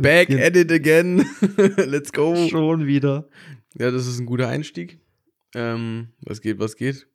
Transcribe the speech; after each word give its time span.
Back 0.00 0.30
at 0.30 0.56
it 0.56 0.72
again. 0.72 1.18
Let's 1.76 2.10
go. 2.10 2.34
Schon 2.48 2.86
wieder. 2.86 3.28
Ja, 3.74 3.90
das 3.90 4.06
ist 4.06 4.18
ein 4.18 4.24
guter 4.24 4.48
Einstieg. 4.48 4.98
Ähm, 5.54 6.08
was 6.20 6.40
geht, 6.40 6.58
was 6.58 6.76
geht? 6.76 7.06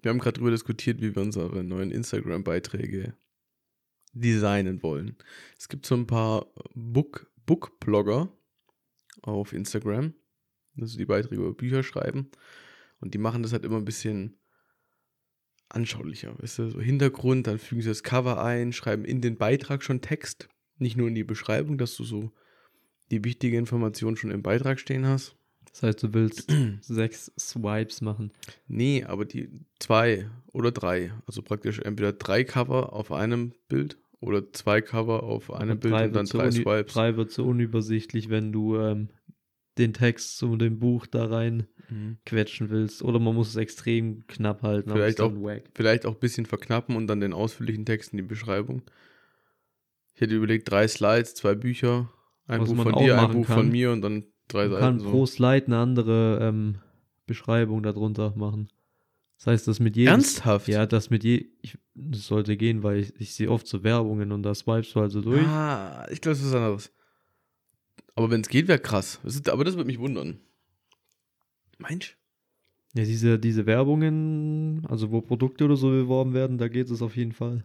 Wir 0.00 0.08
haben 0.10 0.18
gerade 0.18 0.34
darüber 0.34 0.50
diskutiert, 0.50 1.02
wie 1.02 1.14
wir 1.14 1.20
unsere 1.20 1.62
neuen 1.62 1.90
Instagram-Beiträge 1.90 3.14
designen 4.14 4.82
wollen. 4.82 5.16
Es 5.58 5.68
gibt 5.68 5.84
so 5.84 5.94
ein 5.94 6.06
paar 6.06 6.46
Book, 6.74 7.30
Book-Blogger 7.44 8.32
auf 9.20 9.52
Instagram, 9.52 10.14
also 10.80 10.96
die 10.96 11.04
Beiträge 11.04 11.42
über 11.42 11.52
Bücher 11.52 11.82
schreiben. 11.82 12.30
Und 13.00 13.12
die 13.12 13.18
machen 13.18 13.42
das 13.42 13.52
halt 13.52 13.66
immer 13.66 13.76
ein 13.76 13.84
bisschen 13.84 14.38
anschaulicher. 15.68 16.34
Weißt 16.38 16.60
du, 16.60 16.70
so 16.70 16.80
Hintergrund, 16.80 17.46
dann 17.46 17.58
fügen 17.58 17.82
sie 17.82 17.90
das 17.90 18.02
Cover 18.02 18.42
ein, 18.42 18.72
schreiben 18.72 19.04
in 19.04 19.20
den 19.20 19.36
Beitrag 19.36 19.82
schon 19.82 20.00
Text, 20.00 20.48
nicht 20.78 20.96
nur 20.96 21.08
in 21.08 21.14
die 21.14 21.24
Beschreibung, 21.24 21.78
dass 21.78 21.96
du 21.96 22.04
so 22.04 22.32
die 23.10 23.24
wichtige 23.24 23.56
Information 23.58 24.16
schon 24.16 24.30
im 24.30 24.42
Beitrag 24.42 24.80
stehen 24.80 25.06
hast. 25.06 25.36
Das 25.70 25.82
heißt, 25.82 26.02
du 26.02 26.12
willst 26.14 26.50
sechs 26.82 27.32
Swipes 27.38 28.00
machen. 28.00 28.32
Nee, 28.68 29.04
aber 29.04 29.24
die 29.24 29.48
zwei 29.78 30.28
oder 30.52 30.70
drei. 30.70 31.12
Also 31.26 31.42
praktisch 31.42 31.78
entweder 31.78 32.12
drei 32.12 32.44
Cover 32.44 32.92
auf 32.92 33.12
einem 33.12 33.52
Bild 33.68 33.96
oder 34.20 34.52
zwei 34.52 34.80
Cover 34.80 35.22
auf 35.22 35.52
einem 35.52 35.78
Bild 35.78 35.94
und 35.94 36.12
dann 36.14 36.26
drei 36.26 36.50
Swipes. 36.50 36.92
Drei 36.92 37.16
wird 37.16 37.30
so 37.30 37.44
unübersichtlich, 37.44 38.28
wenn 38.28 38.52
du 38.52 38.76
ähm, 38.76 39.08
den 39.78 39.94
Text 39.94 40.36
zu 40.38 40.56
dem 40.56 40.78
Buch 40.78 41.06
da 41.06 41.26
rein 41.26 41.66
Mhm. 41.92 42.16
quetschen 42.24 42.70
willst. 42.70 43.02
Oder 43.02 43.18
man 43.18 43.34
muss 43.34 43.48
es 43.48 43.56
extrem 43.56 44.26
knapp 44.26 44.62
halten. 44.62 44.90
Vielleicht 44.90 45.18
wack. 45.18 45.64
Vielleicht 45.74 46.06
auch 46.06 46.14
ein 46.14 46.20
bisschen 46.20 46.46
verknappen 46.46 46.96
und 46.96 47.06
dann 47.06 47.20
den 47.20 47.32
ausführlichen 47.32 47.84
Text 47.84 48.12
in 48.12 48.18
die 48.18 48.22
Beschreibung. 48.22 48.82
Hätte 50.22 50.34
überlegt, 50.36 50.70
drei 50.70 50.86
Slides, 50.88 51.34
zwei 51.34 51.54
Bücher, 51.54 52.10
ein 52.46 52.60
Was 52.60 52.72
Buch 52.72 52.82
von 52.82 52.94
dir, 52.96 53.18
ein 53.18 53.32
Buch 53.32 53.46
kann. 53.46 53.56
von 53.58 53.68
mir 53.70 53.92
und 53.92 54.02
dann 54.02 54.24
drei 54.48 54.62
Man 54.68 54.70
Seiten. 54.70 54.80
kann 54.82 54.98
So. 55.00 55.10
pro 55.10 55.26
Slide 55.26 55.66
eine 55.66 55.76
andere 55.78 56.38
ähm, 56.40 56.78
Beschreibung 57.26 57.82
darunter 57.82 58.32
machen. 58.36 58.68
Das 59.38 59.48
heißt, 59.48 59.68
das 59.68 59.80
mit 59.80 59.96
jedem. 59.96 60.12
Ernsthaft? 60.12 60.68
Ja, 60.68 60.86
das 60.86 61.10
mit 61.10 61.24
je. 61.24 61.46
Ich, 61.62 61.76
das 61.94 62.26
sollte 62.26 62.56
gehen, 62.56 62.82
weil 62.84 62.98
ich, 63.00 63.20
ich 63.20 63.34
sehe 63.34 63.50
oft 63.50 63.66
so 63.66 63.82
Werbungen 63.82 64.30
und 64.32 64.42
da 64.44 64.54
swipest 64.54 64.94
du 64.94 65.00
halt 65.00 65.10
so 65.10 65.20
durch. 65.20 65.44
Ah, 65.46 66.06
ich 66.10 66.20
glaube, 66.20 66.36
das 66.36 66.44
ist 66.46 66.52
was 66.52 66.54
anderes. 66.54 66.92
Aber 68.14 68.30
wenn 68.30 68.42
es 68.42 68.48
geht, 68.48 68.68
wäre 68.68 68.78
krass. 68.78 69.18
Das 69.24 69.34
ist, 69.34 69.48
aber 69.48 69.64
das 69.64 69.74
würde 69.74 69.86
mich 69.86 69.98
wundern. 69.98 70.38
Meinst 71.78 72.16
Ja, 72.94 73.04
diese, 73.04 73.38
diese 73.38 73.66
Werbungen, 73.66 74.86
also 74.88 75.10
wo 75.10 75.20
Produkte 75.20 75.64
oder 75.64 75.76
so 75.76 75.88
beworben 75.90 76.34
werden, 76.34 76.58
da 76.58 76.68
geht 76.68 76.90
es 76.90 77.02
auf 77.02 77.16
jeden 77.16 77.32
Fall. 77.32 77.64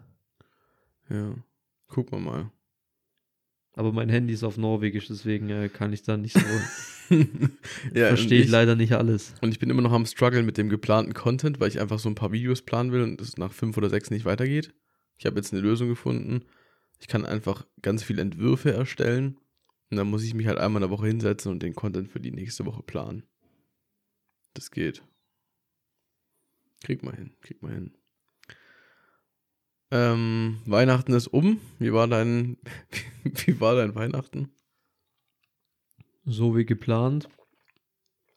Ja. 1.10 1.36
Guck 1.88 2.12
mal 2.12 2.20
mal. 2.20 2.52
Aber 3.74 3.92
mein 3.92 4.10
Handy 4.10 4.34
ist 4.34 4.44
auf 4.44 4.58
Norwegisch, 4.58 5.08
deswegen 5.08 5.50
äh, 5.50 5.70
kann 5.70 5.94
ich 5.94 6.02
da 6.02 6.18
nicht 6.18 6.34
so. 6.34 7.16
ja, 7.94 8.08
verstehe 8.08 8.42
ich 8.42 8.50
leider 8.50 8.76
nicht 8.76 8.94
alles. 8.94 9.36
Und 9.42 9.52
ich 9.52 9.60
bin 9.60 9.70
immer 9.70 9.84
noch 9.84 9.92
am 9.92 10.06
struggeln 10.08 10.48
mit 10.48 10.58
dem 10.58 10.70
geplanten 10.70 11.14
Content, 11.14 11.60
weil 11.60 11.70
ich 11.70 11.80
einfach 11.80 12.00
so 12.00 12.10
ein 12.10 12.16
paar 12.16 12.32
Videos 12.32 12.64
planen 12.64 12.92
will 12.92 13.04
und 13.04 13.22
es 13.22 13.38
nach 13.38 13.54
fünf 13.54 13.78
oder 13.78 13.90
sechs 13.90 14.10
nicht 14.10 14.26
weitergeht. 14.26 14.74
Ich 15.18 15.26
habe 15.28 15.36
jetzt 15.36 15.54
eine 15.54 15.62
Lösung 15.62 15.90
gefunden. 15.90 16.44
Ich 17.00 17.08
kann 17.08 17.26
einfach 17.26 17.68
ganz 17.84 18.04
viele 18.04 18.24
Entwürfe 18.24 18.74
erstellen 18.74 19.38
und 19.90 19.98
dann 19.98 20.10
muss 20.10 20.24
ich 20.24 20.34
mich 20.34 20.48
halt 20.48 20.58
einmal 20.58 20.82
in 20.82 20.90
der 20.90 20.98
Woche 20.98 21.08
hinsetzen 21.08 21.52
und 21.52 21.64
den 21.64 21.76
Content 21.76 22.10
für 22.10 22.20
die 22.20 22.32
nächste 22.32 22.66
Woche 22.66 22.84
planen. 22.84 23.24
Das 24.54 24.72
geht. 24.72 25.04
Krieg 26.84 27.04
mal 27.04 27.16
hin, 27.16 27.36
krieg 27.42 27.62
mal 27.62 27.74
hin. 27.74 27.97
Ähm, 29.90 30.60
Weihnachten 30.66 31.14
ist 31.14 31.28
um. 31.28 31.62
Wie 31.80 31.94
war 31.94 32.08
dein, 32.08 32.58
wie 33.24 33.60
war 33.60 33.76
dein 33.76 33.96
Weihnachten? 33.96 34.52
So 36.26 36.58
wie 36.58 36.66
geplant. 36.66 37.30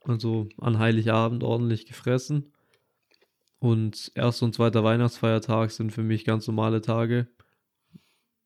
Also 0.04 0.48
an 0.58 0.78
Heiligabend 0.78 1.42
ordentlich 1.42 1.86
gefressen. 1.86 2.52
Und 3.58 4.12
erster 4.14 4.46
und 4.46 4.54
zweiter 4.54 4.84
Weihnachtsfeiertag 4.84 5.70
sind 5.70 5.92
für 5.92 6.02
mich 6.02 6.24
ganz 6.24 6.46
normale 6.46 6.80
Tage. 6.80 7.28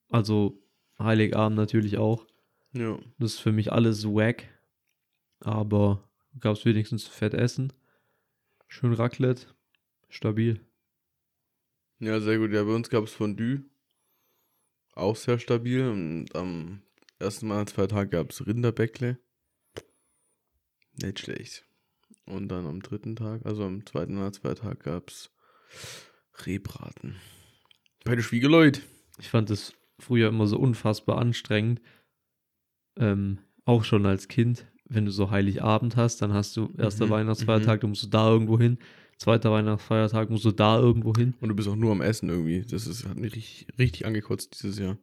Also 0.09 0.61
Heiligabend 0.99 1.56
natürlich 1.56 1.99
auch. 1.99 2.27
Ja. 2.73 2.99
Das 3.19 3.34
ist 3.34 3.41
für 3.41 3.53
mich 3.53 3.73
alles 3.73 4.05
wack. 4.05 4.49
Aber 5.41 6.09
gab 6.41 6.56
es 6.56 6.65
wenigstens 6.65 7.06
fett 7.06 7.34
essen. 7.34 7.73
Schön 8.67 8.93
Raclette. 8.93 9.47
Stabil. 10.09 10.61
Ja, 12.05 12.21
sehr 12.21 12.39
gut. 12.39 12.53
Ja, 12.53 12.63
bei 12.65 12.75
uns 12.75 12.91
gab 12.91 13.05
es 13.05 13.13
Fondue. 13.13 13.63
Auch 14.93 15.17
sehr 15.17 15.39
stabil. 15.39 15.89
Und 15.89 16.35
am 16.35 16.83
ersten 17.19 17.49
Weihnachtsfeiertag 17.49 18.11
gab 18.11 18.31
es 18.31 18.47
Rinderbäckle. 18.47 19.19
Nicht 21.01 21.21
schlecht. 21.21 21.65
Und 22.27 22.49
dann 22.49 22.67
am 22.67 22.81
dritten 22.83 23.17
Tag, 23.17 23.45
also 23.45 23.65
am 23.65 23.85
zweiten 23.87 24.17
Weihnachtsfeiertag, 24.17 24.81
gab 24.81 25.09
es 25.11 25.31
Rehbraten. 26.47 27.17
Bei 28.05 28.15
den 28.15 28.23
Schwiegerleut. 28.23 28.83
Ich 29.19 29.31
fand 29.31 29.51
das 29.51 29.73
früher 29.99 30.29
immer 30.29 30.47
so 30.47 30.59
unfassbar 30.59 31.19
anstrengend. 31.19 31.81
Ähm, 32.97 33.39
auch 33.65 33.85
schon 33.85 34.05
als 34.07 34.29
Kind, 34.29 34.67
wenn 34.85 35.07
du 35.07 35.11
so 35.11 35.31
Heiligabend 35.31 35.97
hast, 35.97 36.23
dann 36.23 36.33
hast 36.33 36.57
du 36.57 36.73
erster 36.77 37.07
Mhm, 37.07 37.11
Weihnachtsfeiertag, 37.11 37.81
du 37.81 37.89
musst 37.89 38.05
du 38.05 38.09
da 38.09 38.29
irgendwo 38.31 38.59
hin. 38.59 38.79
Zweiter 39.19 39.53
Weihnachtsfeiertag 39.53 40.31
musst 40.31 40.45
du 40.45 40.53
da 40.53 40.79
irgendwo 40.79 41.15
hin. 41.15 41.35
Und 41.41 41.49
du 41.49 41.55
bist 41.55 41.69
auch 41.69 41.77
nur 41.77 41.93
am 41.93 42.01
Essen 42.01 42.29
irgendwie. 42.29 42.63
Das 42.63 42.87
ist, 42.87 43.07
hat 43.07 43.17
mich 43.17 43.35
richtig, 43.35 43.67
richtig 43.79 44.07
angekotzt 44.07 44.63
dieses 44.63 44.79
Jahr. 44.79 44.99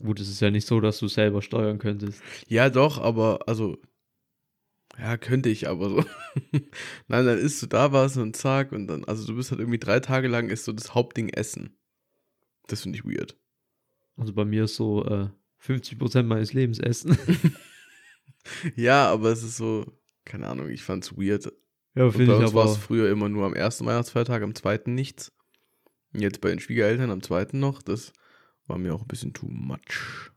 Gut, 0.00 0.20
es 0.20 0.28
ist 0.28 0.40
ja 0.40 0.50
nicht 0.50 0.66
so, 0.66 0.80
dass 0.80 0.98
du 0.98 1.08
selber 1.08 1.42
steuern 1.42 1.78
könntest. 1.78 2.22
Ja, 2.46 2.70
doch, 2.70 2.98
aber 2.98 3.40
also. 3.46 3.78
Ja, 4.98 5.16
könnte 5.16 5.48
ich 5.48 5.68
aber 5.68 5.90
so. 5.90 6.04
Nein, 7.08 7.26
dann 7.26 7.38
isst 7.38 7.62
du 7.62 7.66
da 7.66 7.92
was 7.92 8.16
und 8.16 8.36
zack 8.36 8.72
und 8.72 8.86
dann, 8.88 9.04
also 9.04 9.26
du 9.26 9.36
bist 9.36 9.50
halt 9.50 9.60
irgendwie 9.60 9.78
drei 9.78 10.00
Tage 10.00 10.28
lang 10.28 10.48
ist 10.48 10.64
so 10.64 10.72
das 10.72 10.94
Hauptding 10.94 11.28
Essen. 11.28 11.76
Das 12.66 12.82
finde 12.82 12.98
ich 12.98 13.04
weird. 13.04 13.36
Also 14.16 14.32
bei 14.32 14.44
mir 14.44 14.64
ist 14.64 14.74
so 14.74 15.04
äh, 15.04 15.28
50% 15.62 16.24
meines 16.24 16.52
Lebens 16.52 16.78
Essen. 16.78 17.16
Ja, 18.76 19.10
aber 19.10 19.30
es 19.30 19.42
ist 19.42 19.56
so, 19.56 19.84
keine 20.28 20.46
Ahnung, 20.46 20.68
ich 20.68 20.82
fand's 20.82 21.16
weird. 21.16 21.52
ja, 21.96 22.10
finde 22.10 22.26
bei 22.32 22.38
ich 22.38 22.44
uns 22.44 22.54
war 22.54 22.62
aber. 22.64 22.72
es 22.72 22.78
früher 22.78 23.10
immer 23.10 23.28
nur 23.28 23.46
am 23.46 23.54
ersten 23.54 23.86
Weihnachtsfeiertag, 23.86 24.42
am 24.42 24.54
zweiten 24.54 24.94
nichts. 24.94 25.32
Und 26.14 26.20
jetzt 26.20 26.40
bei 26.40 26.50
den 26.50 26.60
Schwiegereltern 26.60 27.10
am 27.10 27.22
zweiten 27.22 27.58
noch, 27.58 27.82
das 27.82 28.12
war 28.66 28.78
mir 28.78 28.94
auch 28.94 29.02
ein 29.02 29.08
bisschen 29.08 29.32
too 29.32 29.48
much. 29.48 30.30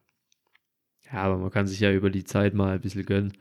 Ja, 1.12 1.24
aber 1.24 1.38
man 1.38 1.52
kann 1.52 1.68
sich 1.68 1.80
ja 1.80 1.92
über 1.92 2.10
die 2.10 2.24
Zeit 2.24 2.54
mal 2.54 2.76
ein 2.76 2.82
bisschen 2.82 3.06
gönnen. 3.06 3.34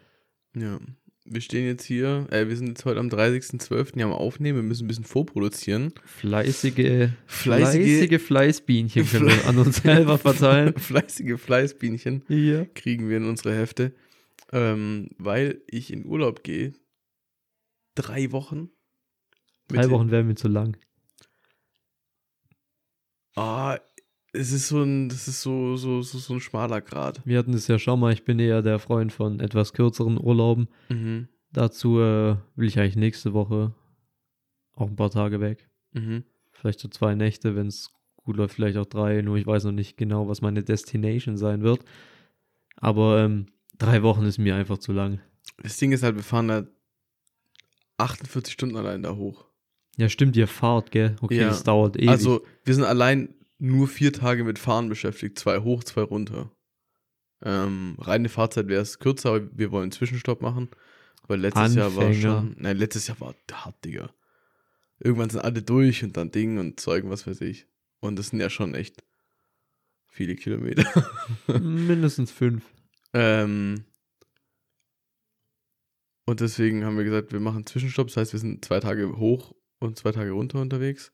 Ja. 0.57 0.79
Wir 1.27 1.43
stehen 1.43 1.67
jetzt 1.67 1.85
hier, 1.85 2.27
äh, 2.31 2.49
wir 2.49 2.57
sind 2.57 2.69
jetzt 2.69 2.85
heute 2.87 2.99
am 2.99 3.09
30.12. 3.09 3.95
hier 3.95 4.07
am 4.07 4.13
Aufnehmen, 4.13 4.59
wir 4.59 4.63
müssen 4.65 4.85
ein 4.85 4.89
bisschen 4.89 5.05
vorproduzieren. 5.05 5.93
Fleißige, 6.05 6.75
Fleißige- 6.75 7.11
fleißige 7.27 8.21
Fleißbienchen 8.23 9.07
können 9.07 9.29
wir 9.29 9.45
an 9.47 9.59
uns 9.59 9.77
selber 9.83 10.19
verteilen. 10.19 10.75
Fleißige 10.77 11.39
Fleißbienchen 11.39 12.25
Hier. 12.27 12.67
kriegen 12.75 13.09
wir 13.09 13.19
in 13.19 13.27
unsere 13.27 13.55
Hefte. 13.55 13.93
Ähm, 14.53 15.09
weil 15.19 15.63
ich 15.67 15.93
in 15.93 16.07
Urlaub 16.07 16.43
gehe. 16.43 16.75
Drei 17.95 18.33
Wochen. 18.33 18.71
Drei 19.69 19.91
Wochen 19.91 20.11
wären 20.11 20.27
mir 20.27 20.35
zu 20.35 20.49
lang. 20.49 20.77
Ah, 23.37 23.79
es 24.33 24.53
ist 24.53 24.69
so 24.69 24.83
ein, 24.83 25.09
das 25.09 25.29
ist 25.29 25.43
so, 25.43 25.77
so, 25.77 26.03
so, 26.03 26.19
so 26.19 26.35
ein 26.35 26.41
schmaler 26.41 26.81
Grad. 26.81 27.25
Wir 27.25 27.39
hatten 27.39 27.55
es 27.55 27.67
ja 27.69 27.79
schon 27.79 28.01
mal, 28.01 28.13
ich 28.13 28.25
bin 28.25 28.39
eher 28.39 28.63
der 28.63 28.79
Freund 28.79 29.13
von 29.13 29.41
etwas 29.41 29.73
kürzeren 29.73 30.19
Urlauben. 30.19 30.69
Mhm. 30.89 31.29
Dazu 31.53 32.01
äh, 32.01 32.37
will 32.55 32.69
ich 32.69 32.79
eigentlich 32.79 32.97
nächste 32.97 33.33
Woche 33.33 33.75
auch 34.75 34.89
ein 34.89 34.97
paar 34.97 35.11
Tage 35.11 35.41
weg. 35.41 35.69
Mhm. 35.93 36.25
Vielleicht 36.53 36.81
so 36.81 36.89
zwei 36.89 37.15
Nächte, 37.15 37.57
wenn 37.57 37.67
es 37.67 37.91
gut 38.17 38.37
läuft, 38.37 38.55
vielleicht 38.55 38.77
auch 38.77 38.87
drei, 38.87 39.23
nur 39.23 39.37
ich 39.37 39.47
weiß 39.47 39.65
noch 39.65 39.73
nicht 39.73 39.97
genau, 39.97 40.29
was 40.29 40.43
meine 40.43 40.63
Destination 40.63 41.37
sein 41.37 41.63
wird. 41.63 41.85
Aber 42.77 43.25
ähm, 43.25 43.47
drei 43.81 44.03
Wochen 44.03 44.25
ist 44.25 44.39
mir 44.39 44.55
einfach 44.55 44.79
zu 44.79 44.93
lang. 44.93 45.21
Das 45.63 45.77
Ding 45.77 45.91
ist 45.93 46.03
halt, 46.03 46.15
wir 46.17 46.23
fahren 46.23 46.49
da 46.49 46.67
48 47.99 48.53
Stunden 48.53 48.77
allein 48.77 49.03
da 49.03 49.15
hoch. 49.17 49.47
Ja, 49.97 50.09
stimmt, 50.09 50.37
ihr 50.37 50.47
fahrt, 50.47 50.91
gell? 50.93 51.17
Okay, 51.21 51.39
Ja. 51.41 51.49
das 51.49 51.65
dauert 51.65 51.97
ewig. 51.97 52.09
Also, 52.09 52.45
wir 52.65 52.75
sind 52.75 52.85
allein 52.85 53.35
nur 53.59 53.89
vier 53.89 54.13
Tage 54.13 54.45
mit 54.45 54.59
Fahren 54.59 54.89
beschäftigt. 54.89 55.39
Zwei 55.39 55.59
hoch, 55.61 55.85
zwei 55.85 56.03
runter. 56.03 56.51
Ähm, 57.43 57.97
reine 57.99 58.29
Fahrzeit 58.29 58.69
wäre 58.69 58.83
es 58.83 58.99
kürzer, 58.99 59.31
aber 59.31 59.49
wir 59.59 59.71
wollen 59.73 59.85
einen 59.85 59.93
Zwischenstopp 59.93 60.41
machen. 60.41 60.69
Weil 61.27 61.41
letztes 61.41 61.75
Jahr 61.75 61.95
war 61.97 62.07
Anfänger. 62.07 62.21
schon. 62.39 62.57
Nein, 62.59 62.77
letztes 62.77 63.07
Jahr 63.09 63.21
war 63.21 63.35
hart, 63.53 63.85
Digga. 63.85 64.11
Irgendwann 64.99 65.31
sind 65.31 65.41
alle 65.41 65.63
durch 65.63 66.03
und 66.03 66.17
dann 66.17 66.31
Ding 66.31 66.59
und 66.59 66.81
Zeug, 66.81 67.05
was 67.07 67.27
weiß 67.27 67.41
ich. 67.43 67.67
Und 68.01 68.19
das 68.19 68.29
sind 68.29 68.41
ja 68.41 68.51
schon 68.51 68.75
echt 68.75 69.03
viele 70.07 70.35
Kilometer. 70.37 70.85
mindestens 71.61 72.31
fünf. 72.33 72.65
Ähm, 73.13 73.85
und 76.27 76.41
deswegen 76.41 76.85
haben 76.85 76.97
wir 76.97 77.05
gesagt, 77.05 77.33
wir 77.33 77.41
machen 77.41 77.67
Zwischenstopp. 77.67 78.09
Das 78.09 78.17
heißt, 78.17 78.33
wir 78.33 78.41
sind 78.41 78.65
zwei 78.65 78.81
Tage 78.81 79.17
hoch 79.19 79.55
und 79.79 79.99
zwei 79.99 80.13
Tage 80.13 80.31
runter 80.31 80.61
unterwegs. 80.61 81.13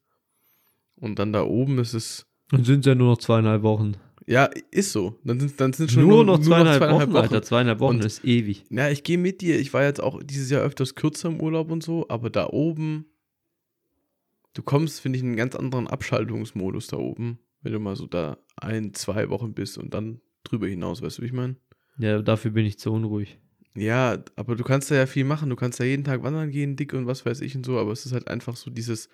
Und 0.96 1.18
dann 1.18 1.32
da 1.32 1.42
oben 1.44 1.78
ist 1.78 1.94
es, 1.94 2.26
Und 2.52 2.64
sind 2.64 2.84
ja 2.86 2.94
nur 2.94 3.08
noch 3.12 3.18
zweieinhalb 3.18 3.62
Wochen. 3.62 3.96
Ja, 4.26 4.50
ist 4.72 4.92
so. 4.92 5.18
Dann 5.24 5.38
sind, 5.38 5.60
dann 5.60 5.72
sind 5.72 5.90
schon 5.90 6.02
Nur, 6.02 6.24
noch 6.24 6.38
nur 6.38 6.42
zweieinhalb, 6.46 6.82
Wochen, 6.82 7.16
Alter. 7.16 7.42
Zweieinhalb 7.42 7.78
Wochen 7.80 7.96
Und- 7.96 8.04
ist 8.04 8.24
ewig. 8.24 8.64
Ja, 8.70 8.90
ich 8.90 9.04
gehe 9.04 9.18
mit 9.18 9.40
dir. 9.40 9.58
Ich 9.60 9.72
war 9.72 9.84
jetzt 9.84 10.00
auch 10.02 10.20
dieses 10.22 10.50
Jahr 10.50 10.62
öfters 10.62 10.94
kürzer 10.96 11.28
im 11.28 11.40
Urlaub 11.40 11.70
und 11.70 11.82
so, 11.82 12.06
aber 12.08 12.28
da 12.28 12.48
oben, 12.48 13.06
du 14.54 14.62
kommst, 14.62 15.00
finde 15.00 15.16
ich, 15.18 15.22
in 15.22 15.28
einen 15.30 15.36
ganz 15.36 15.54
anderen 15.54 15.86
Abschaltungsmodus 15.86 16.88
da 16.88 16.96
oben, 16.96 17.38
wenn 17.62 17.72
du 17.72 17.78
mal 17.78 17.94
so 17.94 18.06
da 18.06 18.36
ein, 18.56 18.94
zwei 18.94 19.28
Wochen 19.28 19.54
bist 19.54 19.78
und 19.78 19.94
dann 19.94 20.20
drüber 20.42 20.66
hinaus, 20.66 21.02
weißt 21.02 21.18
du, 21.18 21.22
wie 21.22 21.26
ich 21.26 21.32
meine? 21.32 21.56
Ja, 21.98 22.20
dafür 22.20 22.50
bin 22.50 22.66
ich 22.66 22.78
zu 22.78 22.92
unruhig. 22.92 23.38
Ja, 23.74 24.22
aber 24.36 24.56
du 24.56 24.64
kannst 24.64 24.90
da 24.90 24.94
ja 24.94 25.06
viel 25.06 25.24
machen. 25.24 25.50
Du 25.50 25.56
kannst 25.56 25.78
ja 25.78 25.84
jeden 25.84 26.04
Tag 26.04 26.22
wandern 26.22 26.50
gehen, 26.50 26.76
dick 26.76 26.92
und 26.94 27.06
was 27.06 27.26
weiß 27.26 27.40
ich 27.42 27.56
und 27.56 27.64
so, 27.66 27.78
aber 27.78 27.92
es 27.92 28.06
ist 28.06 28.12
halt 28.12 28.28
einfach 28.28 28.56
so 28.56 28.70
dieses 28.70 29.08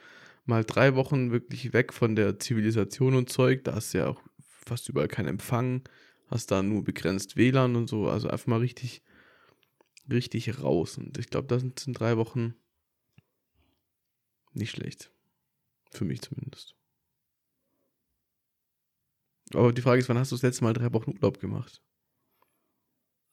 mal 0.45 0.65
drei 0.65 0.95
Wochen 0.95 1.31
wirklich 1.33 1.73
weg 1.73 1.93
von 1.93 2.17
der 2.17 2.39
Zivilisation 2.39 3.15
und 3.15 3.29
Zeug. 3.29 3.65
Da 3.65 3.75
hast 3.75 3.95
du 3.95 3.99
ja 3.99 4.09
auch 4.09 4.21
fast 4.49 4.89
überall 4.89 5.09
keinen 5.09 5.29
Empfang, 5.29 5.83
hast 6.29 6.51
da 6.51 6.63
nur 6.63 6.85
begrenzt 6.85 7.37
WLAN 7.37 7.77
und 7.77 7.89
so. 7.89 8.09
Also 8.09 8.29
einfach 8.29 8.47
mal 8.47 8.61
richtig, 8.61 9.03
richtig 10.11 10.63
raus. 10.63 10.99
Und 10.99 11.19
ich 11.19 11.29
glaube, 11.29 11.49
das 11.49 11.63
sind, 11.63 11.79
sind 11.79 11.95
drei 11.99 12.17
Wochen 12.17 12.55
nicht 14.55 14.71
schlecht. 14.71 15.11
Für 15.91 16.05
mich 16.05 16.23
zumindest. 16.23 16.75
Aber 19.55 19.73
die 19.73 19.83
Frage 19.83 20.01
ist, 20.01 20.09
wann 20.09 20.19
hast 20.19 20.33
du 20.33 20.37
das 20.37 20.43
letzte 20.43 20.65
Mal 20.65 20.73
drei 20.73 20.93
Wochen 20.93 21.11
Urlaub 21.11 21.39
gemacht? 21.39 21.83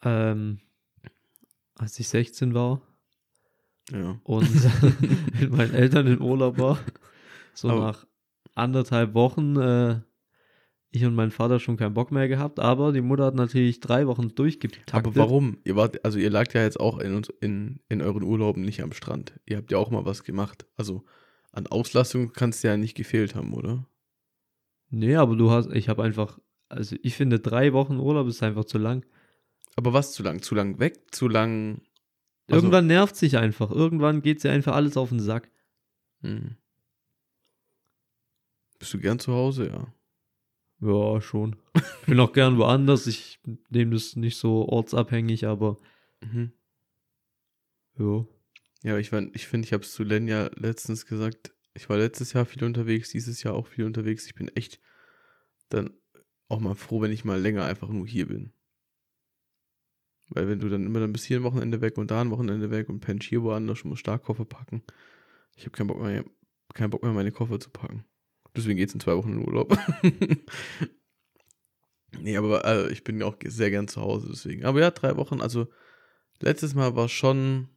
Ähm, 0.04 0.60
als 1.76 2.00
ich 2.00 2.08
16 2.08 2.54
war 2.54 2.82
Ja. 3.92 4.20
und 4.24 4.48
mit 5.40 5.52
meinen 5.52 5.74
Eltern 5.74 6.08
im 6.08 6.22
Urlaub 6.22 6.58
war, 6.58 6.80
so 7.54 7.70
Aber- 7.70 7.80
nach 7.82 8.08
anderthalb 8.56 9.14
Wochen, 9.14 9.56
äh, 9.58 10.02
ich 10.92 11.06
und 11.06 11.14
mein 11.14 11.30
Vater 11.32 11.60
schon 11.60 11.78
keinen 11.78 11.94
Bock 11.94 12.12
mehr 12.12 12.28
gehabt, 12.28 12.60
aber 12.60 12.92
die 12.92 13.02
Mutter 13.02 13.26
hat 13.26 13.36
natürlich 13.36 13.80
drei 13.80 14.08
Wochen 14.08 14.30
durchgetaktet. 14.34 14.94
Aber 14.96 15.16
warum? 15.16 15.60
Ihr 15.64 15.76
wart, 15.76 16.04
also 16.04 16.18
ihr 16.18 16.32
lagt 16.32 16.54
ja 16.56 16.64
jetzt 16.64 16.80
auch 16.80 16.98
in, 16.98 17.14
uns- 17.14 17.30
in, 17.42 17.80
in 17.90 18.02
euren 18.02 18.24
Urlauben 18.24 18.64
nicht 18.64 18.82
am 18.82 18.92
Strand. 18.92 19.40
Ihr 19.46 19.58
habt 19.58 19.72
ja 19.72 19.78
auch 19.78 19.92
mal 19.92 20.06
was 20.06 20.24
gemacht. 20.24 20.66
Also 20.78 21.06
an 21.52 21.68
Auslastung 21.68 22.34
kann 22.34 22.50
es 22.50 22.64
ja 22.64 22.76
nicht 22.76 22.96
gefehlt 22.96 23.36
haben, 23.36 23.54
oder? 23.54 23.86
Nee, 24.90 25.16
aber 25.16 25.36
du 25.36 25.52
hast, 25.52 25.72
ich 25.74 25.90
habe 25.90 26.02
einfach, 26.04 26.40
also 26.70 26.96
ich 27.04 27.14
finde 27.16 27.40
drei 27.40 27.72
Wochen 27.74 27.98
Urlaub 28.00 28.28
ist 28.28 28.42
einfach 28.42 28.66
zu 28.66 28.80
lang. 28.80 29.06
Aber 29.80 29.94
was 29.94 30.12
zu 30.12 30.24
lang? 30.24 30.42
Zu 30.42 30.56
lang 30.56 30.78
weg? 30.80 31.00
Zu 31.16 31.30
lang. 31.30 31.82
Also- 32.48 32.58
Irgendwann 32.66 32.88
nervt 32.88 33.16
sich 33.16 33.38
einfach. 33.38 33.72
Irgendwann 33.72 34.22
geht 34.22 34.42
sie 34.42 34.50
einfach 34.50 34.76
alles 34.76 34.98
auf 34.98 35.08
den 35.08 35.22
Sack. 35.22 35.50
Hm. 36.22 36.58
Bist 38.78 38.94
du 38.94 39.00
gern 39.00 39.20
zu 39.20 39.32
Hause? 39.34 39.68
Ja. 39.70 39.94
Ja, 40.82 41.22
schon. 41.22 41.56
Ich 41.76 42.08
bin 42.08 42.20
auch 42.20 42.34
gern 42.34 42.58
woanders. 42.58 43.08
Ich 43.08 43.40
nehme 43.70 43.92
das 43.94 44.18
nicht 44.18 44.36
so 44.38 44.68
ortsabhängig, 44.68 45.46
aber 45.48 45.78
Mhm. 46.22 46.52
ja. 47.98 48.26
Ja, 48.84 48.98
ich, 48.98 49.14
war- 49.14 49.24
ich 49.34 49.48
finde, 49.48 49.66
ich 49.66 49.72
habe 49.72 49.84
es 49.84 49.94
zu 49.94 50.04
Len 50.04 50.28
ja 50.28 50.50
letztens 50.56 51.06
gesagt. 51.06 51.54
Ich 51.74 51.88
war 51.90 51.98
letztes 51.98 52.34
Jahr 52.34 52.46
viel 52.46 52.66
unterwegs, 52.66 53.12
dieses 53.12 53.44
Jahr 53.44 53.54
auch 53.54 53.68
viel 53.68 53.86
unterwegs. 53.86 54.26
Ich 54.26 54.36
bin 54.36 54.50
echt 54.50 54.82
dann 55.70 55.92
auch 56.50 56.60
mal 56.60 56.76
froh, 56.76 57.00
wenn 57.02 57.12
ich 57.14 57.24
mal 57.24 57.40
länger 57.40 57.64
einfach 57.64 57.88
nur 57.88 58.06
hier 58.06 58.28
bin. 58.28 58.52
Weil 60.30 60.48
wenn 60.48 60.60
du 60.60 60.70
dann 60.70 60.86
immer 60.86 61.00
dann 61.00 61.12
bist 61.12 61.26
hier 61.26 61.40
ein 61.40 61.44
Wochenende 61.44 61.82
weg 61.82 61.98
und 61.98 62.12
da 62.12 62.22
ein 62.22 62.32
Wochenende 62.32 62.70
weg 62.70 62.90
und 62.90 63.00
pennst 63.00 63.28
hier 63.28 63.42
woanders 63.42 63.84
musst 63.84 64.08
da 64.08 64.18
Koffer 64.18 64.46
packen. 64.46 64.84
Ich 65.56 65.66
habe 65.66 65.72
keinen 65.72 65.88
Bock 65.88 66.02
mehr, 66.02 66.24
keinen 66.74 66.92
Bock 66.92 67.04
mehr, 67.04 67.14
meine 67.14 67.32
Koffer 67.32 67.60
zu 67.60 67.70
packen. 67.70 68.06
Deswegen 68.56 68.78
geht's 68.78 68.94
in 68.94 69.00
zwei 69.00 69.16
Wochen 69.16 69.34
in 69.34 69.48
Urlaub. 69.48 69.78
nee, 72.20 72.38
aber 72.38 72.66
äh, 72.66 72.92
ich 72.92 73.04
bin 73.04 73.20
ja 73.20 73.26
auch 73.26 73.36
sehr 73.44 73.70
gern 73.70 73.88
zu 73.88 74.02
Hause, 74.02 74.28
deswegen. 74.30 74.66
Aber 74.66 74.80
ja, 74.80 74.92
drei 74.92 75.18
Wochen, 75.18 75.42
also 75.42 75.68
letztes 76.40 76.76
Mal 76.76 76.96
war 76.96 77.10
schon 77.10 77.70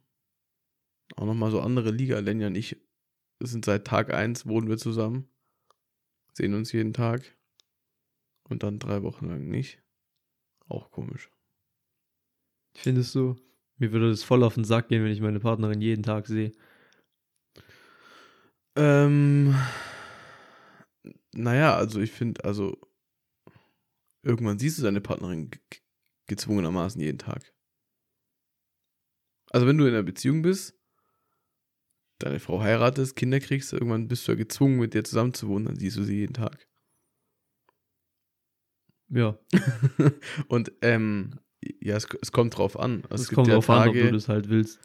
auch 1.15 1.25
nochmal 1.25 1.51
so 1.51 1.59
andere 1.59 1.91
Liga. 1.91 2.19
Lenja 2.19 2.47
und 2.47 2.55
ich 2.55 2.77
sind 3.39 3.65
seit 3.65 3.85
Tag 3.85 4.13
1 4.13 4.45
wohnen 4.45 4.69
wir 4.69 4.77
zusammen. 4.77 5.27
Sehen 6.33 6.53
uns 6.53 6.71
jeden 6.71 6.93
Tag. 6.93 7.37
Und 8.49 8.63
dann 8.63 8.79
drei 8.79 9.03
Wochen 9.03 9.27
lang 9.27 9.47
nicht. 9.47 9.81
Auch 10.67 10.91
komisch. 10.91 11.29
Findest 12.75 13.15
du? 13.15 13.35
Mir 13.77 13.91
würde 13.91 14.09
das 14.11 14.23
voll 14.23 14.43
auf 14.43 14.53
den 14.55 14.63
Sack 14.63 14.89
gehen, 14.89 15.03
wenn 15.03 15.11
ich 15.11 15.21
meine 15.21 15.39
Partnerin 15.39 15.81
jeden 15.81 16.03
Tag 16.03 16.27
sehe. 16.27 16.51
Ähm, 18.75 19.55
naja, 21.33 21.75
also 21.75 21.99
ich 21.99 22.11
finde, 22.11 22.43
also 22.45 22.77
irgendwann 24.21 24.59
siehst 24.59 24.79
du 24.79 24.83
deine 24.83 24.99
Partnerin 25.01 25.49
ge- 25.49 25.59
ge- 25.69 25.79
gezwungenermaßen 26.27 26.99
jeden 27.01 27.19
Tag. 27.19 27.53
Also 29.51 29.65
wenn 29.67 29.77
du 29.77 29.85
in 29.85 29.93
einer 29.93 30.03
Beziehung 30.03 30.41
bist, 30.41 30.77
deine 32.17 32.39
Frau 32.39 32.59
heiratest, 32.59 33.15
Kinder 33.15 33.39
kriegst, 33.39 33.71
irgendwann 33.71 34.07
bist 34.07 34.27
du 34.27 34.31
ja 34.31 34.35
gezwungen, 34.37 34.79
mit 34.79 34.95
dir 34.95 35.03
zusammen 35.03 35.35
zu 35.35 35.47
wohnen, 35.47 35.65
dann 35.65 35.75
siehst 35.75 35.97
du 35.97 36.03
sie 36.03 36.15
jeden 36.17 36.33
Tag. 36.33 36.67
Ja, 39.09 39.37
Und 40.47 40.71
ähm, 40.81 41.39
ja, 41.81 41.95
es, 41.95 42.07
es 42.21 42.31
kommt 42.31 42.57
drauf 42.57 42.77
an. 42.79 43.03
Also 43.09 43.23
es 43.23 43.29
kommt 43.31 43.47
ja 43.47 43.55
drauf 43.55 43.69
an, 43.69 43.87
ob 43.89 43.93
Tage- 43.93 44.05
du 44.07 44.11
das 44.11 44.27
halt 44.29 44.49
willst. 44.49 44.79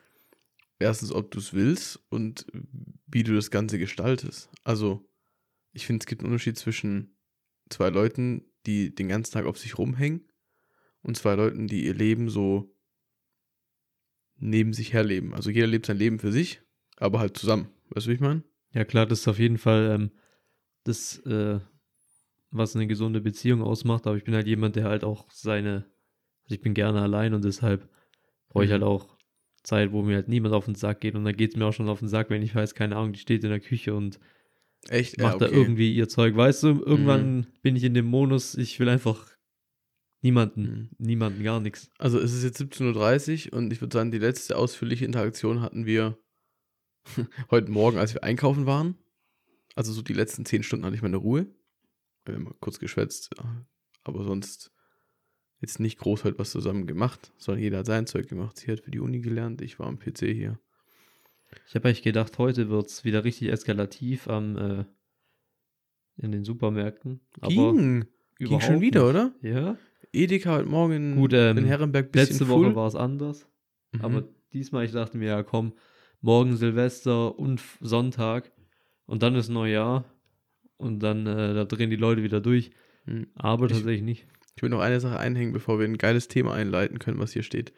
erstens, 0.79 1.13
ob 1.13 1.31
du 1.31 1.39
es 1.39 1.53
willst 1.53 2.01
und 2.11 2.47
wie 3.07 3.23
du 3.23 3.35
das 3.35 3.51
Ganze 3.51 3.79
gestaltest. 3.79 4.51
Also, 4.65 5.09
ich 5.73 5.87
finde, 5.87 6.03
es 6.03 6.07
gibt 6.07 6.23
einen 6.23 6.31
Unterschied 6.33 6.57
zwischen 6.59 7.17
zwei 7.71 7.89
Leuten, 7.91 8.45
die 8.67 8.95
den 8.95 9.09
ganzen 9.09 9.33
Tag 9.33 9.47
auf 9.47 9.59
sich 9.59 9.79
rumhängen 9.79 10.29
und 11.03 11.17
zwei 11.17 11.35
Leuten, 11.35 11.67
die 11.69 11.85
ihr 11.87 11.95
Leben 11.95 12.29
so 12.29 12.75
neben 14.37 14.73
sich 14.73 14.93
herleben. 14.93 15.35
Also, 15.35 15.51
jeder 15.51 15.67
lebt 15.67 15.87
sein 15.87 15.97
Leben 15.99 16.19
für 16.19 16.33
sich, 16.33 16.61
aber 16.97 17.19
halt 17.19 17.37
zusammen. 17.37 17.69
Weißt 17.91 18.07
du, 18.07 18.11
wie 18.11 18.15
ich 18.15 18.21
meine? 18.21 18.43
Ja, 18.73 18.85
klar, 18.85 19.07
das 19.07 19.21
ist 19.21 19.29
auf 19.29 19.39
jeden 19.39 19.59
Fall 19.59 19.91
ähm, 19.95 20.11
das, 20.85 21.19
äh, 21.27 21.61
was 22.51 22.77
eine 22.77 22.87
gesunde 22.87 23.21
Beziehung 23.21 23.63
ausmacht. 23.63 24.07
Aber 24.07 24.17
ich 24.17 24.25
bin 24.25 24.35
halt 24.35 24.47
jemand, 24.47 24.77
der 24.77 24.85
halt 24.85 25.05
auch 25.05 25.31
seine, 25.31 25.87
also 26.49 26.55
ich 26.55 26.61
bin 26.63 26.75
gerne 26.75 27.03
allein 27.03 27.35
und 27.35 27.45
deshalb 27.45 27.89
brauche 28.49 28.65
ich 28.65 28.71
Mhm. 28.71 28.75
halt 28.75 28.83
auch 28.85 29.17
Zeit, 29.63 29.93
wo 29.93 30.03
mir 30.03 30.17
halt 30.17 30.29
niemand 30.29 30.55
auf 30.55 30.65
den 30.65 30.75
Sack 30.75 31.01
geht. 31.01 31.15
Und 31.15 31.25
dann 31.25 31.37
geht 31.37 31.51
es 31.51 31.57
mir 31.57 31.67
auch 31.67 31.73
schon 31.73 31.89
auf 31.89 31.99
den 31.99 32.09
Sack, 32.09 32.31
wenn 32.31 32.43
ich 32.43 32.55
weiß, 32.55 32.75
keine 32.75 32.97
Ahnung, 32.97 33.13
die 33.13 33.19
steht 33.19 33.45
in 33.45 33.51
der 33.51 33.61
Küche 33.61 33.95
und 33.95 34.19
Echt? 34.89 35.19
macht 35.21 35.43
da 35.43 35.47
irgendwie 35.49 35.95
ihr 35.95 36.09
Zeug. 36.09 36.35
Weißt 36.37 36.63
du, 36.63 36.69
irgendwann 36.83 37.39
Mhm. 37.39 37.47
bin 37.63 37.77
ich 37.77 37.85
in 37.85 37.93
dem 37.93 38.07
Modus, 38.07 38.55
ich 38.55 38.81
will 38.81 38.89
einfach 38.89 39.29
niemanden, 40.23 40.63
Mhm. 40.63 40.89
niemanden, 41.07 41.43
gar 41.43 41.61
nichts. 41.61 41.91
Also 41.99 42.19
es 42.19 42.33
ist 42.33 42.45
jetzt 42.45 42.59
17.30 42.61 43.53
Uhr 43.53 43.59
und 43.59 43.73
ich 43.73 43.81
würde 43.81 43.93
sagen, 43.95 44.11
die 44.11 44.19
letzte 44.19 44.57
ausführliche 44.57 45.05
Interaktion 45.05 45.61
hatten 45.61 45.85
wir 45.85 46.17
heute 47.51 47.71
Morgen, 47.71 47.99
als 47.99 48.15
wir 48.15 48.25
einkaufen 48.25 48.65
waren. 48.67 48.97
Also 49.75 49.93
so 49.93 50.03
die 50.03 50.15
letzten 50.15 50.45
10 50.47 50.63
Stunden 50.63 50.85
hatte 50.87 50.97
ich 50.97 51.03
meine 51.03 51.17
Ruhe. 51.19 51.47
Wir 52.25 52.35
haben 52.35 52.45
mal 52.45 52.55
kurz 52.61 52.79
geschwätzt, 52.79 53.31
ja. 53.39 53.67
aber 54.05 54.25
sonst 54.25 54.73
jetzt 55.61 55.81
nicht 55.81 55.99
groß 55.99 56.25
halt 56.25 56.39
was 56.39 56.51
zusammen 56.51 56.87
gemacht, 56.87 57.33
sondern 57.37 57.63
jeder 57.63 57.79
hat 57.79 57.87
sein 57.87 58.07
Zeug 58.07 58.29
gemacht. 58.29 58.57
Sie 58.59 58.71
hat 58.71 58.81
für 58.81 58.91
die 58.91 59.01
Uni 59.01 59.21
gelernt, 59.21 59.61
ich 59.63 59.79
war 59.79 59.87
am 59.87 59.99
PC 59.99 60.19
hier. 60.33 60.59
Ich 61.67 61.75
habe 61.75 61.89
eigentlich 61.89 62.03
gedacht, 62.03 62.39
heute 62.39 62.69
wird 62.69 62.87
es 62.87 63.05
wieder 63.05 63.25
richtig 63.25 63.49
eskalativ 63.51 64.29
am, 64.29 64.57
äh, 64.57 64.85
in 66.17 66.33
den 66.33 66.45
Supermärkten. 66.45 67.21
Aber 67.41 67.49
ging, 67.51 68.05
ging 68.39 68.61
schon 68.61 68.81
wieder, 68.81 69.01
nicht. 69.03 69.11
oder? 69.11 69.33
Ja. 69.43 69.77
Edeka 70.13 70.57
heute 70.57 70.69
Morgen 70.69 70.93
in, 70.93 71.17
Gut, 71.17 71.33
ähm, 71.35 71.59
in 71.59 71.65
Herrenberg 71.65 72.13
bisschen 72.13 72.29
Letzte 72.29 72.47
full. 72.47 72.67
Woche 72.67 72.77
war 72.77 72.87
es 72.89 72.95
anders. 72.95 73.49
Mhm. 73.93 74.01
Aber 74.05 74.29
diesmal, 74.53 74.85
ich 74.85 74.93
dachte 74.93 75.19
mir, 75.19 75.27
ja 75.29 75.43
komm, 75.43 75.73
morgen 76.21 76.57
Silvester 76.57 77.39
und 77.39 77.61
Sonntag 77.81 78.51
und 79.07 79.23
dann 79.23 79.35
ist 79.35 79.49
Neujahr 79.49 80.05
und 80.77 81.01
dann 81.01 81.27
äh, 81.27 81.55
da 81.55 81.65
drehen 81.65 81.91
die 81.91 81.97
Leute 81.97 82.23
wieder 82.23 82.41
durch. 82.41 82.71
Mhm. 83.07 83.29
Aber 83.35 83.67
Ich- 83.67 83.73
tatsächlich 83.73 84.03
nicht. 84.03 84.27
Ich 84.59 84.63
will 84.63 84.71
noch 84.71 84.81
eine 84.81 84.99
Sache 84.99 85.21
einhängen, 85.21 85.53
bevor 85.53 85.79
wir 85.79 85.87
ein 85.87 85.99
geiles 85.99 86.27
Thema 86.27 86.53
einleiten 86.53 86.99
können, 86.99 87.21
was 87.21 87.33
hier 87.33 87.45
steht. 87.45 87.73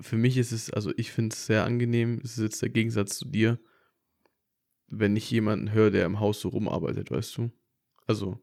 Für 0.00 0.16
mich 0.16 0.38
ist 0.38 0.50
es, 0.50 0.70
also 0.70 0.90
ich 0.96 1.12
finde 1.12 1.34
es 1.34 1.44
sehr 1.44 1.66
angenehm, 1.66 2.18
es 2.24 2.38
ist 2.38 2.42
jetzt 2.42 2.62
der 2.62 2.70
Gegensatz 2.70 3.18
zu 3.18 3.26
dir, 3.26 3.58
wenn 4.86 5.14
ich 5.16 5.30
jemanden 5.30 5.72
höre, 5.72 5.90
der 5.90 6.06
im 6.06 6.18
Haus 6.18 6.40
so 6.40 6.48
rumarbeitet, 6.48 7.10
weißt 7.10 7.36
du? 7.36 7.50
Also, 8.06 8.40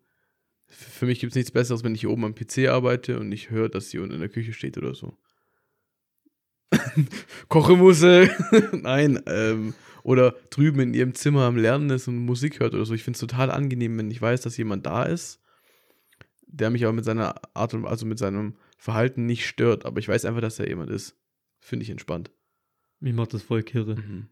für 0.68 1.08
mich 1.08 1.22
gibt 1.22 1.32
es 1.32 1.36
nichts 1.36 1.50
Besseres, 1.50 1.84
wenn 1.84 1.96
ich 1.96 2.02
hier 2.02 2.12
oben 2.12 2.24
am 2.24 2.36
PC 2.36 2.68
arbeite 2.68 3.20
und 3.20 3.32
ich 3.32 3.50
höre, 3.50 3.68
dass 3.68 3.90
sie 3.90 3.98
unten 3.98 4.14
in 4.14 4.20
der 4.20 4.30
Küche 4.30 4.54
steht 4.54 4.78
oder 4.78 4.94
so. 4.94 5.18
Kochemusse! 7.48 8.30
Nein, 8.74 9.20
ähm, 9.26 9.74
oder 10.04 10.36
drüben 10.52 10.82
in 10.82 10.94
ihrem 10.94 11.16
Zimmer 11.16 11.46
am 11.46 11.58
Lernen 11.58 11.90
ist 11.90 12.08
und 12.08 12.18
Musik 12.20 12.60
hört 12.60 12.76
oder 12.76 12.86
so. 12.86 12.94
Ich 12.94 13.02
finde 13.02 13.18
es 13.18 13.22
total 13.22 13.50
angenehm, 13.50 13.98
wenn 13.98 14.12
ich 14.12 14.22
weiß, 14.22 14.42
dass 14.42 14.56
jemand 14.56 14.86
da 14.86 15.02
ist 15.02 15.43
der 16.54 16.70
mich 16.70 16.84
aber 16.84 16.94
mit 16.94 17.04
seiner 17.04 17.36
Art 17.56 17.74
und 17.74 17.86
also 17.86 18.06
mit 18.06 18.20
seinem 18.20 18.56
Verhalten 18.78 19.26
nicht 19.26 19.48
stört, 19.48 19.86
aber 19.86 20.00
ich 20.00 20.08
weiß 20.08 20.24
einfach, 20.26 20.42
dass 20.42 20.60
er 20.60 20.68
jemand 20.68 20.90
ist. 20.92 21.18
Finde 21.60 21.84
ich 21.84 21.90
entspannt. 21.90 22.32
Mich 23.00 23.14
macht 23.14 23.34
das 23.34 23.42
voll 23.44 23.64
kirre. 23.64 23.96
Mhm. 23.96 24.30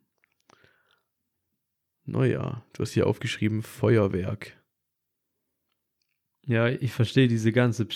Neujahr. 2.06 2.66
Du 2.74 2.82
hast 2.82 2.92
hier 2.92 3.08
aufgeschrieben 3.08 3.62
Feuerwerk. 3.64 4.58
Ja, 6.46 6.68
ich 6.68 6.92
verstehe 6.92 7.28
diese 7.28 7.52
ganze 7.52 7.88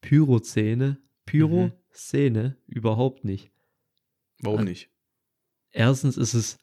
Pyro-Szene, 0.00 0.98
Pyro-Szene 1.26 2.56
überhaupt 2.66 3.24
nicht. 3.24 3.50
Warum 4.40 4.60
Ah. 4.60 4.64
nicht? 4.64 4.90
Erstens 5.70 6.16
ist 6.16 6.34
es 6.34 6.58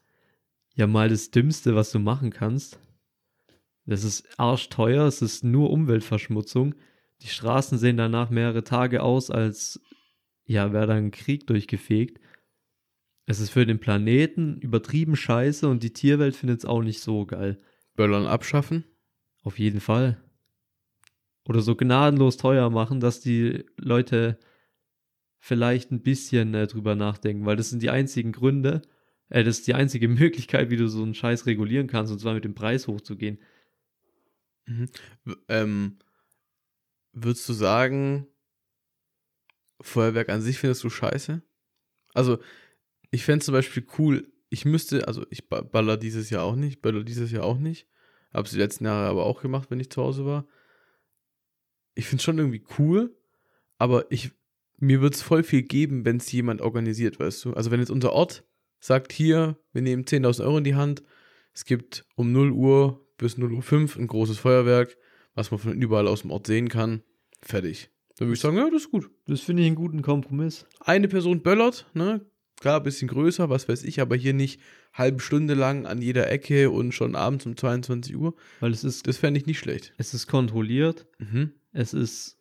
ja 0.73 0.87
mal 0.87 1.09
das 1.09 1.31
Dümmste, 1.31 1.75
was 1.75 1.91
du 1.91 1.99
machen 1.99 2.31
kannst. 2.31 2.79
Das 3.87 4.03
ist 4.03 4.27
arschteuer, 4.37 5.05
es 5.05 5.21
ist 5.21 5.43
nur 5.43 5.71
Umweltverschmutzung. 5.71 6.75
Die 7.21 7.27
Straßen 7.27 7.77
sehen 7.77 7.97
danach 7.97 8.29
mehrere 8.29 8.63
Tage 8.63 9.01
aus, 9.01 9.31
als 9.31 9.81
ja, 10.45 10.71
wäre 10.73 10.87
da 10.87 10.93
ein 10.93 11.11
Krieg 11.11 11.47
durchgefegt. 11.47 12.19
Es 13.25 13.39
ist 13.39 13.49
für 13.49 13.65
den 13.65 13.79
Planeten 13.79 14.59
übertrieben 14.59 15.15
scheiße 15.15 15.67
und 15.67 15.83
die 15.83 15.93
Tierwelt 15.93 16.35
findet 16.35 16.59
es 16.59 16.65
auch 16.65 16.81
nicht 16.81 17.01
so 17.01 17.25
geil. 17.25 17.59
Böllern 17.95 18.27
abschaffen? 18.27 18.85
Auf 19.43 19.57
jeden 19.57 19.79
Fall. 19.79 20.21
Oder 21.45 21.61
so 21.61 21.75
gnadenlos 21.75 22.37
teuer 22.37 22.69
machen, 22.69 22.99
dass 22.99 23.21
die 23.21 23.65
Leute 23.77 24.37
vielleicht 25.39 25.91
ein 25.91 26.01
bisschen 26.01 26.53
äh, 26.53 26.67
drüber 26.67 26.95
nachdenken, 26.95 27.45
weil 27.45 27.55
das 27.55 27.69
sind 27.69 27.81
die 27.81 27.89
einzigen 27.89 28.33
Gründe, 28.33 28.81
äh, 29.29 29.43
das 29.43 29.59
ist 29.59 29.67
die 29.67 29.73
einzige 29.73 30.07
Möglichkeit, 30.09 30.69
wie 30.69 30.77
du 30.77 30.87
so 30.87 31.03
einen 31.03 31.13
Scheiß 31.13 31.45
regulieren 31.45 31.87
kannst, 31.87 32.11
und 32.11 32.19
zwar 32.19 32.33
mit 32.33 32.43
dem 32.43 32.55
Preis 32.55 32.87
hochzugehen. 32.87 33.39
W- 34.67 35.35
Ähm, 35.47 35.97
würdest 37.13 37.47
du 37.49 37.53
sagen, 37.53 38.27
Feuerwerk 39.81 40.29
an 40.29 40.41
sich 40.41 40.59
findest 40.59 40.83
du 40.83 40.89
scheiße? 40.89 41.41
Also, 42.13 42.39
ich 43.11 43.23
fände 43.23 43.45
zum 43.45 43.53
Beispiel 43.53 43.85
cool, 43.97 44.31
ich 44.49 44.65
müsste, 44.65 45.07
also 45.07 45.25
ich 45.29 45.49
ba- 45.49 45.61
baller 45.61 45.97
dieses 45.97 46.29
Jahr 46.29 46.43
auch 46.43 46.55
nicht, 46.55 46.81
baller 46.81 47.03
dieses 47.03 47.31
Jahr 47.31 47.43
auch 47.43 47.57
nicht. 47.57 47.87
Hab's 48.33 48.51
die 48.51 48.57
letzten 48.57 48.85
Jahre 48.85 49.07
aber 49.07 49.25
auch 49.25 49.41
gemacht, 49.41 49.69
wenn 49.71 49.79
ich 49.79 49.89
zu 49.89 50.01
Hause 50.01 50.25
war. 50.25 50.47
Ich 51.95 52.07
finde 52.07 52.23
schon 52.23 52.37
irgendwie 52.37 52.63
cool, 52.77 53.15
aber 53.77 54.11
ich, 54.11 54.31
mir 54.77 55.01
würde 55.01 55.15
es 55.15 55.21
voll 55.21 55.43
viel 55.43 55.63
geben, 55.63 56.05
wenn 56.05 56.17
es 56.17 56.31
jemand 56.31 56.61
organisiert, 56.61 57.19
weißt 57.19 57.45
du? 57.45 57.53
Also 57.53 57.71
wenn 57.71 57.79
jetzt 57.79 57.89
unser 57.89 58.13
Ort 58.13 58.43
sagt, 58.79 59.11
hier, 59.11 59.57
wir 59.73 59.81
nehmen 59.81 60.05
10.000 60.05 60.45
Euro 60.47 60.59
in 60.59 60.63
die 60.63 60.75
Hand, 60.75 61.03
es 61.53 61.65
gibt 61.65 62.05
um 62.15 62.31
0 62.31 62.51
Uhr 62.51 63.06
bis 63.17 63.37
0 63.37 63.51
Uhr 63.53 63.61
5 63.63 63.97
ein 63.97 64.07
großes 64.07 64.37
Feuerwerk, 64.37 64.97
was 65.35 65.51
man 65.51 65.59
von 65.59 65.73
überall 65.81 66.07
aus 66.07 66.21
dem 66.21 66.31
Ort 66.31 66.47
sehen 66.47 66.69
kann, 66.69 67.01
fertig. 67.41 67.89
Dann 68.17 68.27
würde 68.27 68.35
ich 68.35 68.39
sagen, 68.41 68.57
ja, 68.57 68.65
das 68.69 68.83
ist 68.83 68.91
gut. 68.91 69.09
Das 69.27 69.41
finde 69.41 69.61
ich 69.61 69.67
einen 69.67 69.75
guten 69.75 70.01
Kompromiss. 70.01 70.65
Eine 70.79 71.07
Person 71.07 71.41
böllert, 71.43 71.85
ne? 71.93 72.21
Klar, 72.59 72.77
ein 72.77 72.83
bisschen 72.83 73.07
größer, 73.07 73.51
was 73.51 73.69
weiß 73.69 73.83
ich, 73.83 74.01
aber 74.01 74.15
hier 74.15 74.33
nicht 74.33 74.59
halbe 74.91 75.19
Stunde 75.19 75.53
lang 75.53 75.85
an 75.85 76.01
jeder 76.01 76.27
Ecke 76.31 76.71
und 76.71 76.91
schon 76.93 77.15
abends 77.15 77.45
um 77.45 77.55
22 77.55 78.15
Uhr. 78.17 78.33
Weil 78.59 78.71
es 78.71 78.83
ist, 78.83 79.05
Das 79.05 79.17
fände 79.17 79.39
ich 79.39 79.45
nicht 79.45 79.59
schlecht. 79.59 79.93
es 79.97 80.15
ist 80.15 80.25
kontrolliert, 80.25 81.05
Mhm. 81.19 81.51
es 81.71 81.93
ist 81.93 82.39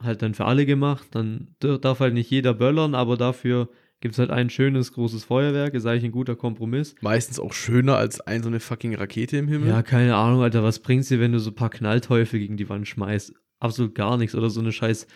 halt 0.00 0.22
dann 0.22 0.34
für 0.34 0.46
alle 0.46 0.66
gemacht, 0.66 1.06
dann 1.12 1.54
darf 1.60 2.00
halt 2.00 2.14
nicht 2.14 2.28
jeder 2.28 2.54
böllern, 2.54 2.96
aber 2.96 3.16
dafür 3.16 3.68
gibt 4.02 4.16
es 4.16 4.18
halt 4.18 4.30
ein 4.30 4.50
schönes 4.50 4.92
großes 4.92 5.24
Feuerwerk, 5.24 5.74
ist 5.74 5.86
eigentlich 5.86 6.04
ein 6.04 6.12
guter 6.12 6.34
Kompromiss. 6.34 6.96
Meistens 7.00 7.38
auch 7.38 7.52
schöner 7.54 7.96
als 7.96 8.20
ein 8.20 8.42
so 8.42 8.48
eine 8.48 8.58
fucking 8.58 8.96
Rakete 8.96 9.36
im 9.38 9.46
Himmel. 9.46 9.68
Ja, 9.68 9.82
keine 9.82 10.16
Ahnung, 10.16 10.42
Alter, 10.42 10.64
was 10.64 10.80
bringt's 10.80 11.08
dir, 11.08 11.20
wenn 11.20 11.30
du 11.30 11.38
so 11.38 11.50
ein 11.50 11.54
paar 11.54 11.70
Knallteufel 11.70 12.40
gegen 12.40 12.56
die 12.56 12.68
Wand 12.68 12.88
schmeißt? 12.88 13.32
Absolut 13.60 13.94
gar 13.94 14.18
nichts. 14.18 14.34
Oder 14.34 14.50
so 14.50 14.60
eine 14.60 14.72
scheiß 14.72 15.06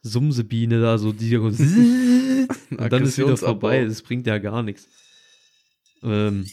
Sumsebiene 0.00 0.80
da, 0.80 0.96
so 0.96 1.12
die 1.12 1.36
und 1.38 1.58
dann 1.58 3.02
ist 3.02 3.18
wieder 3.18 3.36
vorbei. 3.36 3.84
Das 3.84 4.02
bringt 4.02 4.28
ja 4.28 4.38
gar 4.38 4.62
nichts. 4.62 4.88
Ähm, 6.04 6.46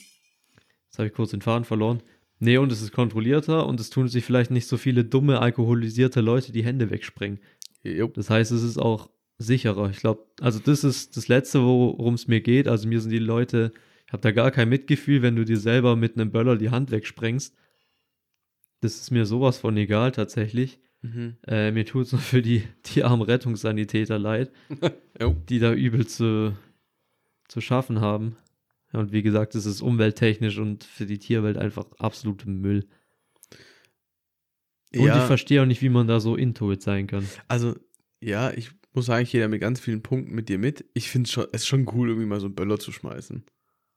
jetzt 0.88 0.97
habe 0.97 1.07
ich 1.07 1.13
kurz 1.13 1.29
den 1.29 1.41
Faden 1.41 1.63
verloren. 1.63 2.01
Nee, 2.39 2.57
und 2.57 2.71
es 2.71 2.81
ist 2.81 2.91
kontrollierter 2.91 3.67
und 3.67 3.79
es 3.79 3.91
tun 3.91 4.07
sich 4.07 4.25
vielleicht 4.25 4.50
nicht 4.50 4.67
so 4.67 4.77
viele 4.77 5.05
dumme, 5.05 5.39
alkoholisierte 5.39 6.21
Leute 6.21 6.51
die 6.51 6.65
Hände 6.65 6.89
wegsprengen. 6.89 7.39
Jo. 7.83 8.07
Das 8.07 8.31
heißt, 8.31 8.51
es 8.51 8.63
ist 8.63 8.79
auch 8.79 9.09
sicherer. 9.37 9.89
Ich 9.89 9.97
glaube, 9.97 10.25
also 10.41 10.59
das 10.59 10.83
ist 10.83 11.17
das 11.17 11.27
Letzte, 11.27 11.61
worum 11.63 12.13
es 12.13 12.27
mir 12.27 12.41
geht. 12.41 12.67
Also 12.67 12.87
mir 12.87 13.01
sind 13.01 13.11
die 13.11 13.19
Leute, 13.19 13.71
ich 14.05 14.13
habe 14.13 14.21
da 14.21 14.31
gar 14.31 14.51
kein 14.51 14.69
Mitgefühl, 14.69 15.21
wenn 15.21 15.35
du 15.35 15.45
dir 15.45 15.57
selber 15.57 15.95
mit 15.95 16.15
einem 16.15 16.31
Böller 16.31 16.57
die 16.57 16.69
Hand 16.69 16.91
wegsprengst. 16.91 17.55
Das 18.81 18.95
ist 18.95 19.11
mir 19.11 19.25
sowas 19.25 19.57
von 19.57 19.75
egal 19.77 20.11
tatsächlich. 20.11 20.79
Mhm. 21.01 21.37
Äh, 21.47 21.71
mir 21.71 21.85
tut 21.85 22.05
es 22.05 22.11
nur 22.11 22.21
für 22.21 22.41
die, 22.41 22.63
die 22.85 23.03
armen 23.03 23.23
Rettungssanitäter 23.23 24.19
leid, 24.19 24.51
die 25.49 25.59
da 25.59 25.73
übel 25.73 26.07
zu, 26.07 26.55
zu 27.47 27.61
schaffen 27.61 28.01
haben. 28.01 28.37
Und 28.93 29.11
wie 29.11 29.23
gesagt, 29.23 29.55
es 29.55 29.65
ist 29.65 29.81
umwelttechnisch 29.81 30.59
und 30.59 30.83
für 30.83 31.05
die 31.05 31.17
Tierwelt 31.17 31.57
einfach 31.57 31.87
absolut 31.97 32.45
Müll. 32.45 32.85
Und 34.95 34.99
ich 34.99 35.05
Ja, 35.07 35.25
verstehe 35.25 35.61
auch 35.61 35.65
nicht, 35.65 35.81
wie 35.81 35.89
man 35.89 36.07
da 36.07 36.19
so 36.19 36.35
intuit 36.35 36.81
sein 36.83 37.07
kann. 37.07 37.27
also, 37.47 37.75
ja, 38.21 38.51
ich 38.51 38.71
muss 38.95 39.05
sagen, 39.07 39.23
ich 39.23 39.31
gehe 39.31 39.41
da 39.41 39.47
mit 39.47 39.62
ganz 39.62 39.79
vielen 39.79 40.01
Punkten 40.01 40.33
mit 40.35 40.50
dir 40.50 40.57
mit. 40.59 40.85
Ich 40.93 41.09
finde 41.09 41.29
schon, 41.29 41.45
es 41.51 41.62
ist 41.62 41.67
schon 41.67 41.88
cool, 41.93 42.09
irgendwie 42.09 42.27
mal 42.27 42.39
so 42.39 42.47
einen 42.47 42.55
Böller 42.55 42.79
zu 42.79 42.91
schmeißen. 42.91 43.43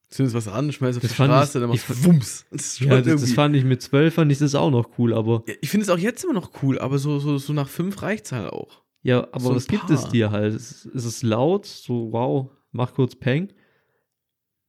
Zündest 0.08 0.36
was 0.36 0.46
an, 0.48 0.70
schmeißt 0.70 0.98
auf 0.98 1.02
Das 1.02 1.10
die 1.10 1.14
Straße, 1.16 1.58
ich- 1.58 1.60
dann 1.62 1.70
machst 1.70 1.88
du 1.90 2.04
Wumms. 2.04 2.46
Das 2.50 2.78
Ja, 2.78 3.00
das, 3.00 3.20
das 3.20 3.32
fand 3.32 3.56
ich 3.56 3.64
mit 3.64 3.82
zwölf, 3.82 4.14
fand 4.14 4.30
ich 4.30 4.38
das 4.38 4.54
auch 4.54 4.70
noch 4.70 4.98
cool, 4.98 5.12
aber 5.12 5.42
Ja, 5.48 5.54
ich 5.60 5.68
finde 5.68 5.82
es 5.84 5.90
auch 5.90 5.98
jetzt 5.98 6.22
immer 6.24 6.32
noch 6.34 6.62
cool, 6.62 6.78
aber 6.78 6.98
so, 6.98 7.18
so, 7.18 7.38
so 7.38 7.52
nach 7.52 7.68
fünf 7.68 8.02
reicht's 8.02 8.30
halt 8.32 8.52
auch. 8.52 8.82
ja, 9.02 9.26
aber 9.32 9.40
So 9.40 9.54
was 9.56 9.66
gibt 9.66 9.90
es 9.90 10.08
dir 10.08 10.30
halt? 10.30 10.54
Es, 10.54 10.84
es 10.94 11.04
ist 11.04 11.22
laut, 11.24 11.66
so 11.66 12.12
wow, 12.12 12.50
mach 12.70 12.94
kurz 12.94 13.16
Peng. 13.16 13.52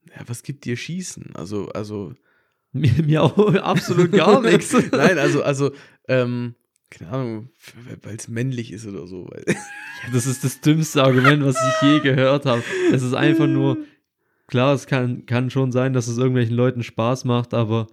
Ja, 0.09 0.23
was 0.27 0.41
gibt 0.43 0.65
dir 0.65 0.75
Schießen? 0.75 1.35
Also, 1.35 1.69
also, 1.69 2.13
Mir, 2.73 2.91
mir 3.03 3.23
auch 3.23 3.53
absolut 3.55 4.11
gar 4.11 4.41
nichts. 4.49 4.73
nein, 4.91 5.17
also, 5.19 5.41
also, 5.43 5.71
ähm, 6.07 6.55
keine 6.89 7.11
Ahnung, 7.11 7.49
weil 8.03 8.15
es 8.15 8.27
männlich 8.27 8.71
ist 8.71 8.85
oder 8.85 9.07
so. 9.07 9.27
Weil, 9.29 9.43
Das 10.13 10.25
ist 10.25 10.43
das 10.43 10.61
dümmste 10.61 11.03
Argument, 11.03 11.43
was 11.43 11.55
ich 11.55 11.81
je 11.87 11.99
gehört 11.99 12.45
habe. 12.45 12.63
Es 12.93 13.03
ist 13.03 13.13
einfach 13.13 13.47
nur, 13.47 13.77
klar, 14.47 14.73
es 14.73 14.85
kann, 14.87 15.25
kann 15.25 15.49
schon 15.49 15.71
sein, 15.71 15.93
dass 15.93 16.07
es 16.07 16.17
irgendwelchen 16.17 16.55
Leuten 16.55 16.83
Spaß 16.83 17.25
macht, 17.25 17.53
aber 17.53 17.87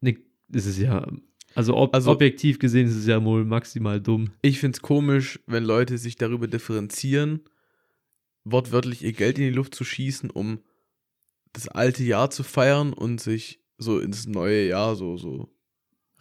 ne, 0.00 0.16
es 0.52 0.66
ist 0.66 0.78
ja, 0.78 1.06
also, 1.54 1.76
ob, 1.76 1.94
Also- 1.94 2.10
objektiv 2.12 2.58
gesehen 2.58 2.86
ist 2.86 2.96
es 2.96 3.06
ja 3.06 3.22
wohl 3.24 3.44
maximal 3.44 4.00
dumm. 4.00 4.30
ich 4.42 4.58
finde 4.60 4.76
es 4.76 4.82
komisch, 4.82 5.40
wenn 5.46 5.64
Leute 5.64 5.98
sich 5.98 6.16
darüber 6.16 6.46
differenzieren, 6.48 7.40
wortwörtlich 8.44 9.02
ihr 9.04 9.12
Geld 9.12 9.38
in 9.38 9.44
die 9.44 9.50
Luft 9.54 9.74
zu 9.74 9.84
schießen, 9.84 10.30
um 10.30 10.60
das 11.52 11.68
alte 11.68 12.04
Jahr 12.04 12.30
zu 12.30 12.42
feiern 12.42 12.92
und 12.92 13.20
sich 13.20 13.60
so 13.76 13.98
ins 13.98 14.26
neue 14.26 14.68
Jahr 14.68 14.94
so, 14.94 15.16
so 15.16 15.52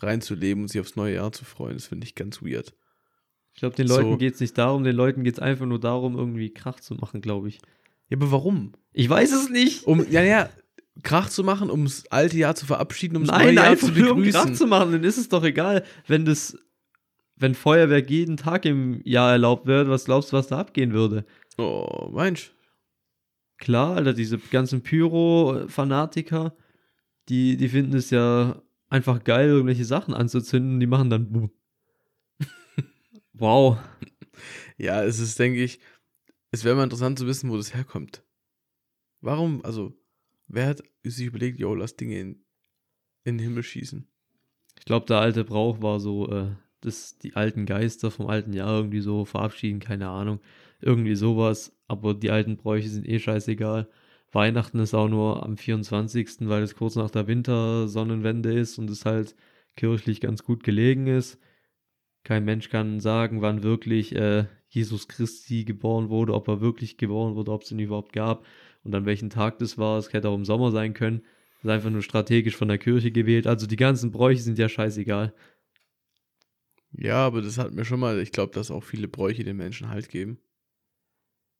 reinzuleben 0.01 0.63
und 0.63 0.67
sich 0.69 0.81
aufs 0.81 0.95
neue 0.95 1.15
Jahr 1.15 1.31
zu 1.31 1.45
freuen. 1.45 1.75
Das 1.75 1.87
finde 1.87 2.05
ich 2.05 2.15
ganz 2.15 2.41
weird. 2.41 2.73
Ich 3.53 3.59
glaube, 3.59 3.75
den 3.75 3.87
So. 3.87 3.99
Leuten 3.99 4.17
geht 4.17 4.35
es 4.35 4.39
nicht 4.39 4.57
darum, 4.57 4.83
den 4.83 4.95
Leuten 4.95 5.23
geht 5.23 5.33
es 5.33 5.39
einfach 5.39 5.65
nur 5.65 5.79
darum, 5.79 6.17
irgendwie 6.17 6.49
Krach 6.53 6.79
zu 6.79 6.95
machen, 6.95 7.21
glaube 7.21 7.49
ich. 7.49 7.59
Ja, 8.09 8.17
aber 8.17 8.31
warum? 8.31 8.73
Ich 8.93 9.09
weiß 9.09 9.31
es 9.33 9.49
nicht. 9.49 9.85
Um, 9.85 10.09
ja, 10.09 10.23
ja, 10.23 10.49
Krach 11.03 11.29
zu 11.29 11.43
machen, 11.43 11.69
um 11.69 11.83
das 11.85 12.05
alte 12.09 12.37
Jahr 12.37 12.55
zu 12.55 12.65
verabschieden, 12.65 13.17
um 13.17 13.23
das 13.25 13.31
Nein, 13.35 13.55
neue 13.55 13.65
Jahr 13.65 13.77
zu 13.77 13.91
nur 13.91 14.11
um 14.13 14.23
Krach 14.23 14.43
begrüßen. 14.43 14.55
zu 14.55 14.67
machen, 14.67 14.91
dann 14.91 15.03
ist 15.03 15.17
es 15.17 15.29
doch 15.29 15.43
egal, 15.43 15.83
wenn 16.07 16.25
das, 16.25 16.57
wenn 17.35 17.53
Feuerwerk 17.55 18.09
jeden 18.09 18.37
Tag 18.37 18.65
im 18.65 19.01
Jahr 19.03 19.31
erlaubt 19.31 19.65
wird, 19.67 19.87
was 19.89 20.05
glaubst 20.05 20.31
du, 20.31 20.37
was 20.37 20.47
da 20.47 20.59
abgehen 20.59 20.93
würde? 20.93 21.25
oh, 21.57 22.09
meinst 22.13 22.53
Klar, 23.57 23.97
Alter, 23.97 24.13
diese 24.13 24.37
ganzen 24.37 24.81
Pyro-Fanatiker, 24.83 26.55
die, 27.27 27.57
die 27.57 27.67
finden 27.67 27.97
es 27.97 28.09
ja 28.09 28.61
einfach 28.89 29.23
geil, 29.23 29.49
irgendwelche 29.49 29.85
Sachen 29.85 30.13
anzuzünden, 30.13 30.79
die 30.79 30.87
machen 30.87 31.09
dann 31.09 31.31
boom. 31.31 31.51
wow. 33.33 33.77
Ja, 34.77 35.03
es 35.03 35.19
ist, 35.19 35.37
denke 35.39 35.63
ich, 35.63 35.79
es 36.51 36.63
wäre 36.63 36.75
mal 36.75 36.83
interessant 36.83 37.19
zu 37.19 37.27
wissen, 37.27 37.49
wo 37.49 37.57
das 37.57 37.73
herkommt. 37.73 38.23
Warum, 39.21 39.63
also, 39.65 39.93
wer 40.47 40.67
hat 40.67 40.83
sich 41.03 41.27
überlegt, 41.27 41.59
yo, 41.59 41.75
lass 41.75 41.95
Dinge 41.95 42.19
in, 42.19 42.45
in 43.25 43.37
den 43.37 43.39
Himmel 43.39 43.63
schießen? 43.63 44.07
Ich 44.77 44.85
glaube, 44.85 45.05
der 45.05 45.19
alte 45.19 45.43
Brauch 45.43 45.81
war 45.81 45.99
so, 45.99 46.29
äh, 46.31 46.55
dass 46.81 47.17
die 47.17 47.35
alten 47.35 47.65
Geister 47.65 48.11
vom 48.11 48.27
alten 48.27 48.53
Jahr 48.53 48.77
irgendwie 48.77 49.01
so 49.01 49.25
verabschieden, 49.25 49.79
keine 49.79 50.07
Ahnung. 50.07 50.39
Irgendwie 50.79 51.15
sowas, 51.15 51.77
aber 51.87 52.13
die 52.13 52.31
alten 52.31 52.55
Bräuche 52.55 52.87
sind 52.87 53.07
eh 53.07 53.19
scheißegal. 53.19 53.89
Weihnachten 54.31 54.79
ist 54.79 54.93
auch 54.93 55.07
nur 55.07 55.43
am 55.43 55.57
24., 55.57 56.47
weil 56.47 56.63
es 56.63 56.75
kurz 56.75 56.95
nach 56.95 57.09
der 57.09 57.27
Wintersonnenwende 57.27 58.53
ist 58.53 58.77
und 58.77 58.89
es 58.89 59.05
halt 59.05 59.35
kirchlich 59.75 60.21
ganz 60.21 60.43
gut 60.43 60.63
gelegen 60.63 61.07
ist. 61.07 61.39
Kein 62.23 62.45
Mensch 62.45 62.69
kann 62.69 62.99
sagen, 62.99 63.41
wann 63.41 63.63
wirklich 63.63 64.15
äh, 64.15 64.45
Jesus 64.67 65.07
Christi 65.07 65.65
geboren 65.65 66.09
wurde, 66.09 66.33
ob 66.33 66.47
er 66.47 66.61
wirklich 66.61 66.97
geboren 66.97 67.35
wurde, 67.35 67.51
ob 67.51 67.63
es 67.63 67.71
ihn 67.71 67.79
überhaupt 67.79 68.13
gab 68.13 68.45
und 68.83 68.93
an 68.93 69.05
welchem 69.05 69.29
Tag 69.29 69.57
das 69.59 69.77
war. 69.77 69.97
Es 69.97 70.13
hätte 70.13 70.29
auch 70.29 70.35
im 70.35 70.45
Sommer 70.45 70.71
sein 70.71 70.93
können. 70.93 71.21
Das 71.55 71.65
ist 71.65 71.69
einfach 71.71 71.89
nur 71.89 72.03
strategisch 72.03 72.55
von 72.55 72.67
der 72.67 72.77
Kirche 72.77 73.11
gewählt. 73.11 73.47
Also 73.47 73.67
die 73.67 73.75
ganzen 73.75 74.11
Bräuche 74.11 74.41
sind 74.41 74.59
ja 74.59 74.69
scheißegal. 74.69 75.33
Ja, 76.91 77.25
aber 77.25 77.41
das 77.41 77.57
hat 77.57 77.73
mir 77.73 77.85
schon 77.85 77.99
mal, 77.99 78.19
ich 78.19 78.31
glaube, 78.31 78.53
dass 78.53 78.71
auch 78.71 78.83
viele 78.83 79.07
Bräuche 79.07 79.43
den 79.43 79.57
Menschen 79.57 79.89
Halt 79.89 80.09
geben. 80.09 80.39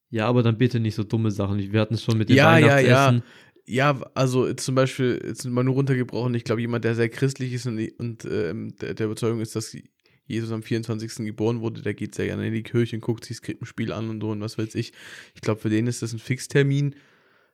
Ja, 0.10 0.28
aber 0.28 0.42
dann 0.44 0.58
bitte 0.58 0.80
nicht 0.80 0.96
so 0.96 1.04
dumme 1.04 1.32
Sachen. 1.32 1.72
Wir 1.72 1.80
hatten 1.80 1.94
es 1.94 2.04
schon 2.04 2.18
mit 2.18 2.30
dem 2.30 2.36
Ja, 2.36 2.58
ja, 2.58 2.68
Weihnachtsessen. 2.78 3.24
Ja, 3.68 4.02
also 4.16 4.52
zum 4.56 4.74
Beispiel, 4.74 5.22
jetzt 5.24 5.46
mal 5.46 5.64
nur 5.64 5.76
runtergebrochen, 5.76 6.34
ich 6.34 6.44
glaube, 6.44 6.62
jemand, 6.62 6.84
der 6.86 6.96
sehr 6.96 7.10
christlich 7.10 7.54
ist 7.54 7.68
und, 7.68 7.78
und 8.00 8.26
ähm, 8.26 8.74
der, 8.82 8.96
der 8.96 9.06
Überzeugung 9.06 9.42
ist, 9.42 9.56
dass 9.56 9.78
Jesus 10.26 10.52
am 10.52 10.64
24. 10.64 11.26
geboren 11.26 11.62
wurde, 11.62 11.82
der 11.84 11.94
geht 11.94 12.16
sehr 12.16 12.26
gerne 12.26 12.48
in 12.48 12.54
die 12.54 12.64
Kirche 12.64 12.96
und 12.96 13.02
guckt 13.02 13.26
sich 13.26 13.38
das 13.38 13.42
Krippenspiel 13.44 13.92
an 13.92 14.10
und 14.10 14.22
so 14.22 14.30
und 14.32 14.42
was 14.42 14.58
weiß 14.58 14.74
ich. 14.76 14.94
Ich 15.36 15.42
glaube, 15.42 15.62
für 15.62 15.70
den 15.70 15.86
ist 15.86 16.02
das 16.02 16.14
ein 16.14 16.20
Fixtermin, 16.20 16.96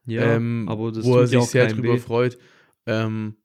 Ja, 0.05 0.35
ähm, 0.35 0.67
aber 0.69 0.93
das 0.93 1.03
wo 1.03 1.15
er 1.15 1.21
ja 1.21 1.27
sich 1.27 1.37
auch 1.37 1.47
sehr 1.47 1.67
drüber 1.67 1.95
weh. 1.95 1.99
freut. 1.99 2.37
Ähm, 2.85 3.35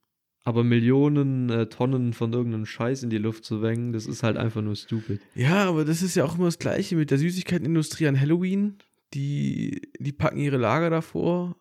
Aber 0.44 0.62
Millionen 0.62 1.50
äh, 1.50 1.66
Tonnen 1.66 2.12
von 2.12 2.32
irgendeinem 2.32 2.66
Scheiß 2.66 3.02
in 3.02 3.10
die 3.10 3.18
Luft 3.18 3.44
zu 3.44 3.62
wengen, 3.62 3.92
das 3.92 4.06
ist 4.06 4.22
halt 4.22 4.36
einfach 4.36 4.62
nur 4.62 4.76
stupid. 4.76 5.20
ja, 5.34 5.64
aber 5.68 5.84
das 5.84 6.02
ist 6.02 6.14
ja 6.14 6.24
auch 6.24 6.36
immer 6.36 6.46
das 6.46 6.58
Gleiche 6.60 6.94
mit 6.94 7.10
der 7.10 7.18
Süßigkeitenindustrie 7.18 8.06
an 8.06 8.20
Halloween. 8.20 8.78
Die, 9.14 9.90
die 9.98 10.12
packen 10.12 10.38
ihre 10.38 10.56
Lager 10.56 10.90
davor, 10.90 11.56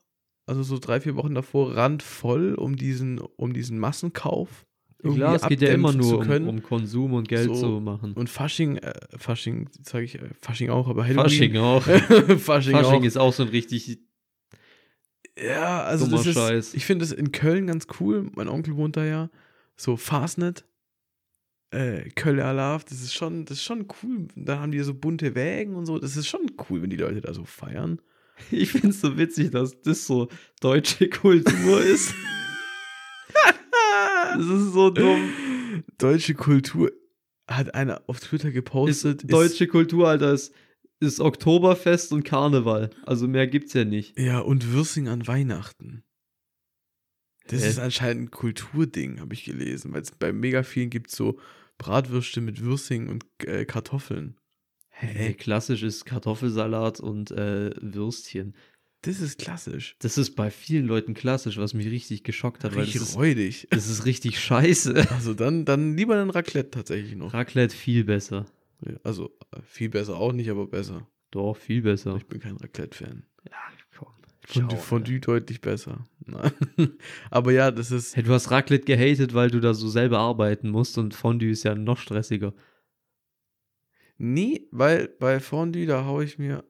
also 0.46 0.64
so 0.64 0.78
drei, 0.80 1.00
vier 1.02 1.16
Wochen 1.16 1.34
davor, 1.36 1.76
randvoll, 1.76 2.56
um 2.56 2.76
diesen, 2.76 3.20
um 3.20 3.54
diesen 3.54 3.80
Massenkauf. 3.80 4.66
irgendwie 5.02 5.20
Klar, 5.20 5.36
es 5.36 5.48
geht 5.48 5.62
ja 5.62 5.70
immer 5.70 5.94
nur 5.94 6.20
um, 6.20 6.48
um 6.48 6.64
Konsum 6.64 7.14
und 7.14 7.28
Geld 7.28 7.48
So. 7.48 7.54
zu 7.56 7.68
machen. 7.80 8.14
Und 8.14 8.30
Fasching, 8.30 8.78
äh, 8.78 8.94
Fasching, 9.18 9.70
sage 9.84 10.06
ich, 10.06 10.16
äh, 10.16 10.30
Fasching 10.42 10.70
auch, 10.70 10.88
aber 10.88 11.04
Halloween. 11.04 11.24
Fasching 11.24 11.58
auch. 11.58 11.84
Fasching, 12.40 12.40
Fasching 12.40 12.76
auch. 12.84 13.04
ist 13.04 13.18
auch 13.18 13.34
so 13.34 13.44
ein 13.44 13.50
richtig. 13.50 14.00
Ja, 15.42 15.84
also 15.84 16.08
das 16.08 16.26
ist, 16.26 16.36
Scheiß. 16.36 16.74
ich 16.74 16.86
finde 16.86 17.04
das 17.04 17.14
in 17.14 17.32
Köln 17.32 17.68
ganz 17.68 17.88
cool. 18.00 18.30
Mein 18.36 18.50
Onkel 18.50 18.76
wohnt 18.76 18.98
da 18.98 19.06
ja. 19.06 19.30
So 19.78 19.96
Fastnet. 19.96 20.66
Äh, 21.72 22.10
Köln 22.16 22.40
Alarv, 22.40 22.84
das 22.86 23.02
ist 23.02 23.14
schon, 23.14 23.46
das 23.46 23.58
ist 23.58 23.64
schon 23.64 23.88
cool. 24.02 24.28
Da 24.36 24.60
haben 24.60 24.72
die 24.72 24.80
so 24.80 24.94
bunte 24.94 25.36
Wägen 25.36 25.76
und 25.76 25.86
so. 25.86 26.00
Das 26.00 26.18
ist 26.18 26.28
schon 26.28 26.52
cool, 26.70 26.82
wenn 26.82 26.90
die 26.90 26.98
Leute 26.98 27.22
da 27.22 27.34
so 27.34 27.46
feiern. 27.46 28.02
Ich 28.52 28.72
finde 28.72 28.90
es 28.90 29.02
so 29.02 29.18
witzig, 29.18 29.52
dass 29.52 29.82
das 29.82 30.08
so 30.08 30.30
deutsche 30.62 31.10
Kultur 31.10 31.82
ist. 31.84 32.14
das 34.34 34.46
ist 34.46 34.72
so 34.74 34.90
dumm. 34.90 35.30
Deutsche 35.98 36.34
Kultur 36.36 36.92
hat 37.50 37.76
einer 37.76 38.02
auf 38.08 38.22
Twitter 38.22 38.52
gepostet. 38.52 39.24
Ist, 39.24 39.32
deutsche 39.32 39.68
Kultur, 39.68 40.08
Alter, 40.08 40.32
ist, 40.34 40.54
ist 41.02 41.20
Oktoberfest 41.20 42.14
und 42.14 42.24
Karneval. 42.24 42.92
Also 43.06 43.28
mehr 43.28 43.48
gibt's 43.48 43.74
ja 43.74 43.84
nicht. 43.84 44.18
ja, 44.18 44.40
und 44.40 44.72
Würsing 44.72 45.10
an 45.10 45.28
Weihnachten. 45.28 46.04
Das 47.48 47.64
Hä? 47.64 47.68
ist 47.70 47.80
anscheinend 47.80 48.24
ein 48.24 48.32
Kulturding, 48.32 49.20
habe 49.20 49.34
ich 49.34 49.44
gelesen. 49.44 49.92
Weil 49.92 50.04
es 50.04 50.12
bei 50.12 50.32
mega 50.32 50.64
vielen 50.64 50.90
gibt 50.90 51.12
so 51.12 51.40
Bratwürste 51.80 52.42
mit 52.42 52.62
Würsing 52.62 53.08
und 53.10 53.26
äh, 53.44 53.66
Kartoffeln. 53.66 54.38
Hey, 54.90 55.34
klassisch 55.34 55.82
ist 55.82 56.06
Kartoffelsalat 56.06 57.00
und 57.00 57.32
äh, 57.32 57.72
Würstchen. 57.82 58.54
Das 59.04 59.22
ist 59.22 59.40
klassisch. 59.40 59.96
Das 60.00 60.18
ist 60.18 60.36
bei 60.36 60.52
vielen 60.52 60.86
Leuten 60.86 61.14
klassisch, 61.14 61.58
was 61.58 61.74
mich 61.74 61.88
richtig 61.88 62.24
geschockt 62.26 62.66
hat, 62.66 62.74
weil 62.74 62.80
das 62.86 62.90
Richtig 62.96 63.02
ist, 63.02 63.16
räudig. 63.16 63.68
das 63.72 63.88
ist 63.90 64.06
richtig 64.06 64.40
scheiße. 64.40 65.08
Also 65.12 65.34
dann, 65.34 65.64
dann 65.64 65.96
lieber 65.96 66.22
ein 66.22 66.30
Raclette 66.30 66.70
tatsächlich 66.72 67.16
noch. 67.16 67.34
Raclette 67.34 67.74
viel 67.76 68.04
besser. 68.04 68.46
Also 69.04 69.38
äh, 69.52 69.62
viel 69.64 69.88
besser 69.90 70.18
auch 70.18 70.34
nicht, 70.34 70.50
aber 70.50 70.68
besser. 70.68 71.08
Doch, 71.32 71.56
viel 71.56 71.82
besser. 71.82 72.18
Ich 72.18 72.26
bin 72.26 72.42
kein 72.42 72.58
Raclette-Fan. 72.58 73.24
Ja, 73.50 73.56
Fondue, 74.50 74.70
Ciao, 74.70 74.82
Fondue 74.82 75.20
deutlich 75.20 75.62
besser. 75.62 76.08
Aber 77.30 77.52
ja, 77.52 77.70
das 77.70 77.92
ist. 77.92 78.16
Hey, 78.16 78.24
du 78.24 78.34
hast 78.34 78.50
Raclette 78.50 78.86
gehatet, 78.86 79.36
weil 79.36 79.52
du 79.52 79.60
da 79.60 79.76
so 79.76 79.88
selber 79.90 80.18
arbeiten 80.20 80.70
musst 80.70 80.98
und 80.98 81.14
Fondue 81.14 81.52
ist 81.52 81.64
ja 81.64 81.76
noch 81.76 82.00
stressiger. 82.00 82.54
Nee, 84.18 84.68
weil 84.72 85.08
bei 85.08 85.40
Fondue, 85.40 85.86
da 85.86 86.06
hau 86.06 86.22
ich 86.22 86.40
mir. 86.40 86.64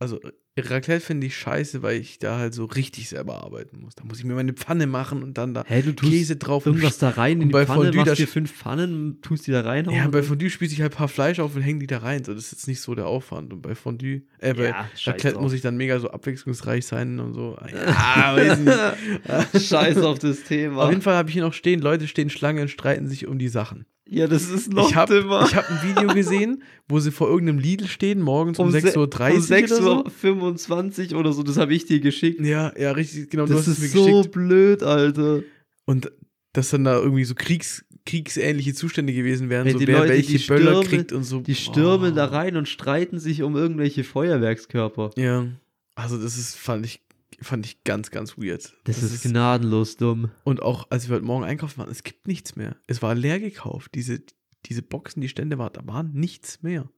Also 0.00 0.18
Raclette 0.58 1.00
finde 1.00 1.26
ich 1.26 1.36
scheiße, 1.36 1.82
weil 1.82 1.98
ich 1.98 2.18
da 2.18 2.38
halt 2.38 2.52
so 2.52 2.66
richtig 2.66 3.08
selber 3.08 3.42
arbeiten 3.42 3.80
muss. 3.80 3.94
Da 3.94 4.04
muss 4.04 4.18
ich 4.18 4.24
mir 4.24 4.34
meine 4.34 4.52
Pfanne 4.52 4.86
machen 4.86 5.22
und 5.22 5.38
dann 5.38 5.54
da 5.54 5.64
Hey, 5.66 5.82
du 5.82 5.92
tust 5.94 6.12
Käse 6.12 6.36
drauf 6.36 6.66
und 6.66 6.74
irgendwas 6.74 6.98
da 6.98 7.08
rein 7.10 7.36
und 7.36 7.42
in 7.42 7.48
die 7.48 7.52
bei 7.52 7.64
Pfanne, 7.64 7.84
Fondue, 7.84 8.04
machst 8.04 8.18
dir 8.18 8.28
fünf 8.28 8.52
Pfannen, 8.52 9.22
tust 9.22 9.46
die 9.46 9.50
da 9.50 9.62
rein. 9.62 9.88
Ja, 9.88 10.06
bei 10.08 10.22
Fondue 10.22 10.50
spieße 10.50 10.74
ich 10.74 10.82
halt 10.82 10.92
ein 10.92 10.96
paar 10.96 11.08
Fleisch 11.08 11.40
auf 11.40 11.56
und 11.56 11.62
hänge 11.62 11.78
die 11.78 11.86
da 11.86 11.98
rein. 11.98 12.22
So, 12.24 12.34
das 12.34 12.44
ist 12.44 12.52
jetzt 12.52 12.68
nicht 12.68 12.82
so 12.82 12.94
der 12.94 13.06
Aufwand. 13.06 13.52
Und 13.52 13.62
bei 13.62 13.74
Fondue, 13.74 14.22
äh, 14.40 14.52
bei 14.52 14.68
Ja, 14.68 14.88
Raclette 15.06 15.40
muss 15.40 15.54
ich 15.54 15.62
dann 15.62 15.78
mega 15.78 15.98
so 15.98 16.10
abwechslungsreich 16.10 16.84
sein 16.84 17.18
und 17.18 17.32
so. 17.32 17.56
Ja, 17.72 18.36
weiß 18.36 18.58
nicht. 18.58 19.68
Scheiß 19.68 19.98
auf 19.98 20.18
das 20.18 20.42
Thema. 20.44 20.82
Auf 20.84 20.90
jeden 20.90 21.02
Fall 21.02 21.14
habe 21.16 21.30
ich 21.30 21.32
hier 21.32 21.44
noch 21.44 21.54
stehen, 21.54 21.80
Leute 21.80 22.06
stehen 22.06 22.28
Schlange 22.28 22.60
und 22.60 22.68
streiten 22.68 23.08
sich 23.08 23.26
um 23.26 23.38
die 23.38 23.48
Sachen. 23.48 23.86
Ja, 24.08 24.26
das 24.26 24.50
ist 24.50 24.72
noch 24.72 24.90
ich 24.90 24.96
habe 24.96 25.14
dümmer. 25.20 25.50
hab 25.52 25.70
ein 25.70 25.80
Video 25.88 26.12
gesehen, 26.12 26.62
wo 26.88 26.98
sie 26.98 27.12
vor 27.12 27.28
irgendeinem 27.28 27.58
Lidl 27.60 27.86
stehen, 27.86 28.20
morgens 28.20 28.58
um, 28.58 28.70
se- 28.70 28.78
6.30 28.78 28.96
Uhr 28.96 29.02
um 29.02 30.42
oder 30.42 30.58
so. 30.58 30.64
6.25 30.66 31.12
Uhr 31.12 31.20
oder 31.20 31.32
so, 31.32 31.42
das 31.42 31.56
habe 31.56 31.72
ich 31.74 31.86
dir 31.86 32.00
geschickt. 32.00 32.40
Ja, 32.44 32.72
ja, 32.78 32.92
richtig, 32.92 33.30
genau, 33.30 33.46
das 33.46 33.68
ist 33.68 33.92
so 33.92 34.04
geschickt. 34.04 34.32
blöd, 34.32 34.82
Alter. 34.82 35.42
Und 35.86 36.10
dass 36.52 36.70
dann 36.70 36.84
da 36.84 36.98
irgendwie 36.98 37.24
so 37.24 37.34
Kriegs, 37.34 37.84
kriegsähnliche 38.04 38.74
Zustände 38.74 39.12
gewesen 39.12 39.48
wären, 39.48 39.66
Ey, 39.66 39.72
so 39.72 39.78
die 39.78 39.86
wer 39.86 40.00
Leute, 40.00 40.10
welche 40.10 40.36
die 40.38 40.46
Böller 40.46 40.82
kriegt 40.82 41.12
und 41.12 41.22
so. 41.24 41.40
Die 41.40 41.54
stürmen 41.54 42.12
Oh. 42.12 42.16
da 42.16 42.26
rein 42.26 42.56
und 42.56 42.68
streiten 42.68 43.18
sich 43.18 43.42
um 43.42 43.56
irgendwelche 43.56 44.04
Feuerwerkskörper. 44.04 45.10
Ja, 45.16 45.46
also 45.94 46.18
das 46.20 46.36
ist, 46.36 46.56
fand 46.56 46.84
ich, 46.84 47.00
fand 47.40 47.66
ich 47.66 47.84
ganz, 47.84 48.10
ganz 48.10 48.36
weird. 48.36 48.74
Das, 48.84 49.02
ist, 49.02 49.22
gnadenlos 49.22 49.96
dumm. 49.96 50.30
Und 50.44 50.62
auch, 50.62 50.90
als 50.90 51.08
wir 51.08 51.16
heute 51.16 51.24
Morgen 51.24 51.44
einkaufen 51.44 51.78
waren, 51.78 51.90
es 51.90 52.02
gibt 52.02 52.26
nichts 52.26 52.56
mehr. 52.56 52.76
Es 52.86 53.02
war 53.02 53.14
leer 53.14 53.40
gekauft. 53.40 53.94
Diese, 53.94 54.22
diese 54.66 54.82
Boxen, 54.82 55.20
die 55.20 55.28
Stände 55.28 55.58
waren, 55.58 55.72
da 55.72 55.86
war 55.86 56.02
nichts 56.02 56.62
mehr. 56.62 56.90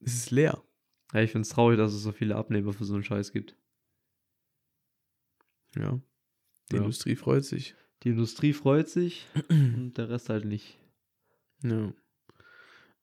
Es 0.00 0.14
ist 0.14 0.30
leer. 0.30 0.62
Ja, 1.12 1.20
ich 1.20 1.32
finde 1.32 1.42
es 1.42 1.50
traurig, 1.50 1.76
dass 1.76 1.92
es 1.92 2.02
so 2.02 2.12
viele 2.12 2.36
Abnehmer 2.36 2.72
für 2.72 2.84
so 2.84 2.94
einen 2.94 3.04
Scheiß 3.04 3.32
gibt. 3.32 3.56
Ja. 5.76 6.00
Die 6.70 6.76
Ja. 6.76 6.82
Industrie 6.82 7.16
freut 7.16 7.44
sich. 7.44 7.74
Die 8.02 8.10
Industrie 8.10 8.52
freut 8.52 8.88
sich 8.88 9.26
und 9.48 9.94
der 9.96 10.08
Rest 10.08 10.28
halt 10.28 10.44
nicht. 10.44 10.78
Ja. 11.62 11.92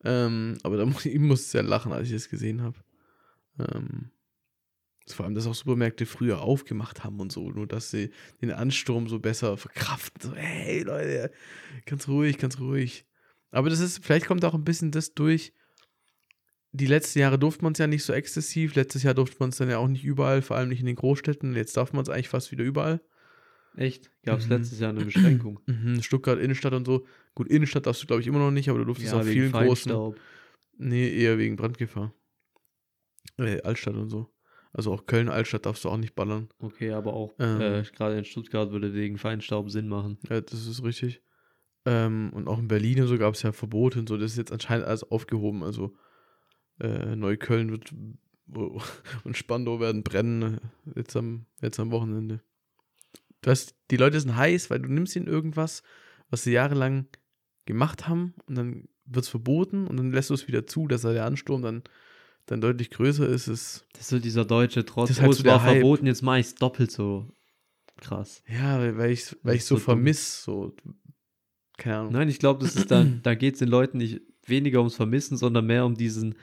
Ähm, 0.04 0.58
aber 0.64 0.78
da 0.78 0.86
muss 0.86 1.06
ich 1.06 1.20
musste 1.20 1.50
sehr 1.50 1.64
lachen, 1.64 1.92
als 1.92 2.08
ich 2.08 2.14
das 2.14 2.30
gesehen 2.30 2.62
habe. 2.62 2.78
Ähm, 3.60 4.12
vor 5.14 5.26
allem, 5.26 5.36
dass 5.36 5.48
auch 5.48 5.56
Supermärkte 5.56 6.06
früher 6.06 6.42
aufgemacht 6.42 7.04
haben 7.04 7.20
und 7.20 7.32
so, 7.32 7.50
nur 7.50 7.68
dass 7.68 7.92
sie 7.92 8.12
den 8.42 8.52
Ansturm 8.52 9.08
so 9.08 9.20
besser 9.20 9.58
verkraften. 9.58 10.32
So, 10.32 10.36
hey 10.36 10.84
Leute, 10.84 11.32
ganz 11.86 12.08
ruhig, 12.08 12.38
ganz 12.38 12.60
ruhig. 12.60 13.06
Aber 13.52 13.70
das 13.70 13.80
ist, 13.80 14.04
vielleicht 14.04 14.26
kommt 14.26 14.44
auch 14.46 14.54
ein 14.54 14.64
bisschen 14.64 14.92
das 14.92 15.14
durch. 15.14 15.54
Die 16.74 16.86
letzten 16.86 17.20
Jahre 17.20 17.40
durfte 17.40 17.64
man 17.64 17.74
es 17.74 17.80
ja 17.80 17.88
nicht 17.88 18.04
so 18.04 18.14
exzessiv. 18.14 18.76
Letztes 18.76 19.04
Jahr 19.04 19.14
durfte 19.14 19.38
man 19.40 19.50
es 19.50 19.58
dann 19.58 19.70
ja 19.70 19.78
auch 19.78 19.88
nicht 19.88 20.04
überall, 20.04 20.42
vor 20.42 20.58
allem 20.58 20.70
nicht 20.70 20.82
in 20.82 20.86
den 20.86 20.96
Großstädten. 20.96 21.56
Jetzt 21.56 21.78
darf 21.78 21.94
man 21.94 22.04
es 22.04 22.10
eigentlich 22.10 22.30
fast 22.30 22.52
wieder 22.52 22.64
überall. 22.64 23.02
Echt? 23.76 24.12
Gab 24.24 24.40
es 24.40 24.46
Mhm. 24.46 24.52
letztes 24.58 24.80
Jahr 24.80 24.90
eine 24.90 25.04
Beschränkung? 25.06 25.60
Mhm, 25.68 26.02
Stuttgart, 26.02 26.40
Innenstadt 26.40 26.74
und 26.74 26.86
so. 26.86 27.06
Gut, 27.36 27.48
Innenstadt 27.48 27.86
darfst 27.86 28.04
du, 28.04 28.08
glaube 28.08 28.22
ich, 28.22 28.28
immer 28.28 28.40
noch 28.40 28.52
nicht, 28.52 28.70
aber 28.70 28.80
du 28.80 28.86
durftest 28.86 29.14
auf 29.14 29.26
vielen 29.26 29.52
großen. 29.52 29.92
Feinstaub. 29.92 30.20
Nee, 30.78 31.10
eher 31.10 31.38
wegen 31.38 31.56
Brandgefahr. 31.56 32.14
Äh, 33.38 33.62
Altstadt 33.62 33.96
und 33.96 34.10
so. 34.10 34.30
Also 34.74 34.94
auch 34.94 35.06
Köln, 35.06 35.30
Altstadt 35.30 35.66
darfst 35.66 35.86
du 35.86 35.90
auch 35.90 35.98
nicht 35.98 36.16
ballern. 36.16 36.50
Okay, 36.60 36.92
aber 36.92 37.14
auch 37.14 37.34
Ähm. 37.40 37.62
äh, 37.62 37.84
gerade 37.84 38.18
in 38.18 38.26
Stuttgart 38.26 38.72
würde 38.72 38.94
wegen 38.94 39.18
Feinstaub 39.18 39.70
Sinn 39.70 39.88
machen. 39.88 40.18
Ja, 40.30 40.42
das 40.42 40.68
ist 40.68 40.84
richtig. 40.84 41.22
Ähm, 41.86 42.32
und 42.34 42.48
auch 42.48 42.60
in 42.60 42.68
Berlin 42.68 43.02
und 43.02 43.08
so 43.08 43.18
gab 43.18 43.34
es 43.34 43.44
ja 43.44 43.52
Verbote 43.52 44.00
und 44.00 44.10
so. 44.10 44.18
Das 44.18 44.32
ist 44.32 44.38
jetzt 44.38 44.52
anscheinend 44.52 44.86
alles 44.86 45.04
aufgehoben. 45.10 45.64
Also 45.64 45.96
äh, 46.80 47.16
Neukölln 47.16 47.72
wird 47.72 47.94
oh, 48.56 48.82
und 49.24 49.38
Spandau 49.38 49.80
werden 49.80 50.04
brennen 50.04 50.56
äh, 50.56 50.60
jetzt 51.00 51.16
am, 51.16 51.46
jetzt 51.62 51.80
am 51.80 51.92
Wochenende. 51.92 52.42
Du 53.42 53.52
hast, 53.52 53.76
die 53.92 53.98
Leute 53.98 54.20
sind 54.20 54.36
heiß, 54.36 54.70
weil 54.70 54.80
du 54.80 54.90
nimmst 54.92 55.16
ihnen 55.16 55.28
irgendwas, 55.28 55.84
was 56.30 56.44
sie 56.44 56.52
jahrelang 56.52 57.08
gemacht 57.66 58.08
haben 58.08 58.34
und 58.48 58.56
dann 58.56 58.90
wird 59.06 59.26
es 59.26 59.30
verboten 59.30 59.88
und 59.88 59.98
dann 59.98 60.12
lässt 60.12 60.30
du 60.30 60.34
es 60.34 60.48
wieder 60.48 60.68
zu, 60.68 60.88
dass 60.88 61.02
der 61.02 61.26
Ansturm 61.26 61.62
dann, 61.62 61.84
dann 62.48 62.62
deutlich 62.62 62.90
größer 62.90 63.28
ist. 63.28 63.48
ist 63.48 63.86
Das 63.94 64.02
ist 64.02 64.10
so 64.10 64.20
dieser 64.20 64.46
deutsche 64.46 64.86
Trotz. 64.86 65.10
Das 65.10 65.18
ist 65.18 65.22
halt 65.22 65.30
oh, 65.30 65.34
so 65.34 65.40
es 65.40 65.46
war 65.46 65.62
Hype. 65.62 65.74
verboten, 65.74 66.08
jetzt 66.08 66.24
mache 66.24 66.40
ich 66.40 66.48
es 66.48 66.56
doppelt 66.56 66.92
so 66.92 67.28
krass. 67.98 68.44
Ja, 68.48 68.80
weil, 68.80 68.98
weil 68.98 69.12
ich 69.12 69.36
weil 69.44 69.56
ich 69.56 69.66
so 69.66 69.76
so 69.76 69.80
dumm. 69.80 69.86
vermiss, 69.86 70.44
so 70.44 70.76
keine 71.78 71.98
Ahnung. 71.98 72.14
Nein, 72.14 72.30
ich 72.30 72.40
glaube, 72.40 72.64
das 72.64 72.76
ist 72.76 72.90
dann, 72.92 73.22
da 73.24 73.36
geht 73.36 73.54
es 73.54 73.60
den 73.60 73.70
Leuten 73.70 74.00
nicht 74.00 74.22
weniger 74.46 74.80
ums 74.80 74.96
Vermissen, 74.96 75.38
sondern 75.38 75.66
mehr 75.66 75.86
um 75.86 75.96
diesen, 75.96 76.36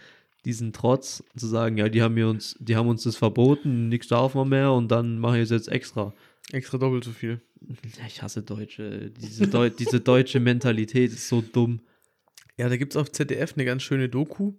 diesen 0.44 0.72
Trotz 0.72 1.24
zu 1.36 1.46
sagen, 1.46 1.76
ja, 1.76 1.88
die 1.88 2.02
haben 2.02 2.14
mir 2.14 2.28
uns, 2.28 2.56
die 2.60 2.76
haben 2.76 2.88
uns 2.88 3.02
das 3.02 3.16
verboten, 3.16 3.88
nichts 3.88 4.08
darf 4.08 4.34
man 4.34 4.48
mehr 4.48 4.72
und 4.72 4.88
dann 4.88 5.18
mache 5.18 5.38
ich 5.38 5.44
es 5.44 5.50
jetzt 5.50 5.68
extra. 5.68 6.14
Extra 6.52 6.78
doppelt 6.78 7.04
so 7.04 7.10
viel. 7.10 7.40
Ja, 7.98 8.06
ich 8.06 8.22
hasse 8.22 8.42
Deutsche. 8.42 9.10
Diese, 9.10 9.48
Deu 9.48 9.70
diese 9.70 10.00
deutsche 10.00 10.38
Mentalität 10.38 11.12
ist 11.12 11.28
so 11.28 11.40
dumm. 11.40 11.80
Ja, 12.58 12.68
da 12.68 12.76
gibt 12.76 12.92
es 12.92 12.96
auf 12.96 13.10
ZDF 13.10 13.54
eine 13.54 13.64
ganz 13.64 13.82
schöne 13.82 14.08
Doku, 14.08 14.52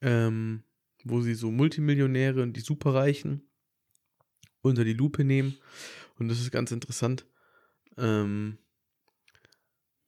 ähm, 0.00 0.62
wo 1.04 1.20
sie 1.20 1.34
so 1.34 1.50
Multimillionäre 1.50 2.42
und 2.42 2.56
die 2.56 2.60
Superreichen 2.60 3.42
unter 4.60 4.84
die 4.84 4.94
Lupe 4.94 5.24
nehmen. 5.24 5.56
Und 6.18 6.28
das 6.28 6.40
ist 6.40 6.50
ganz 6.50 6.72
interessant, 6.72 7.26
ähm, 7.96 8.58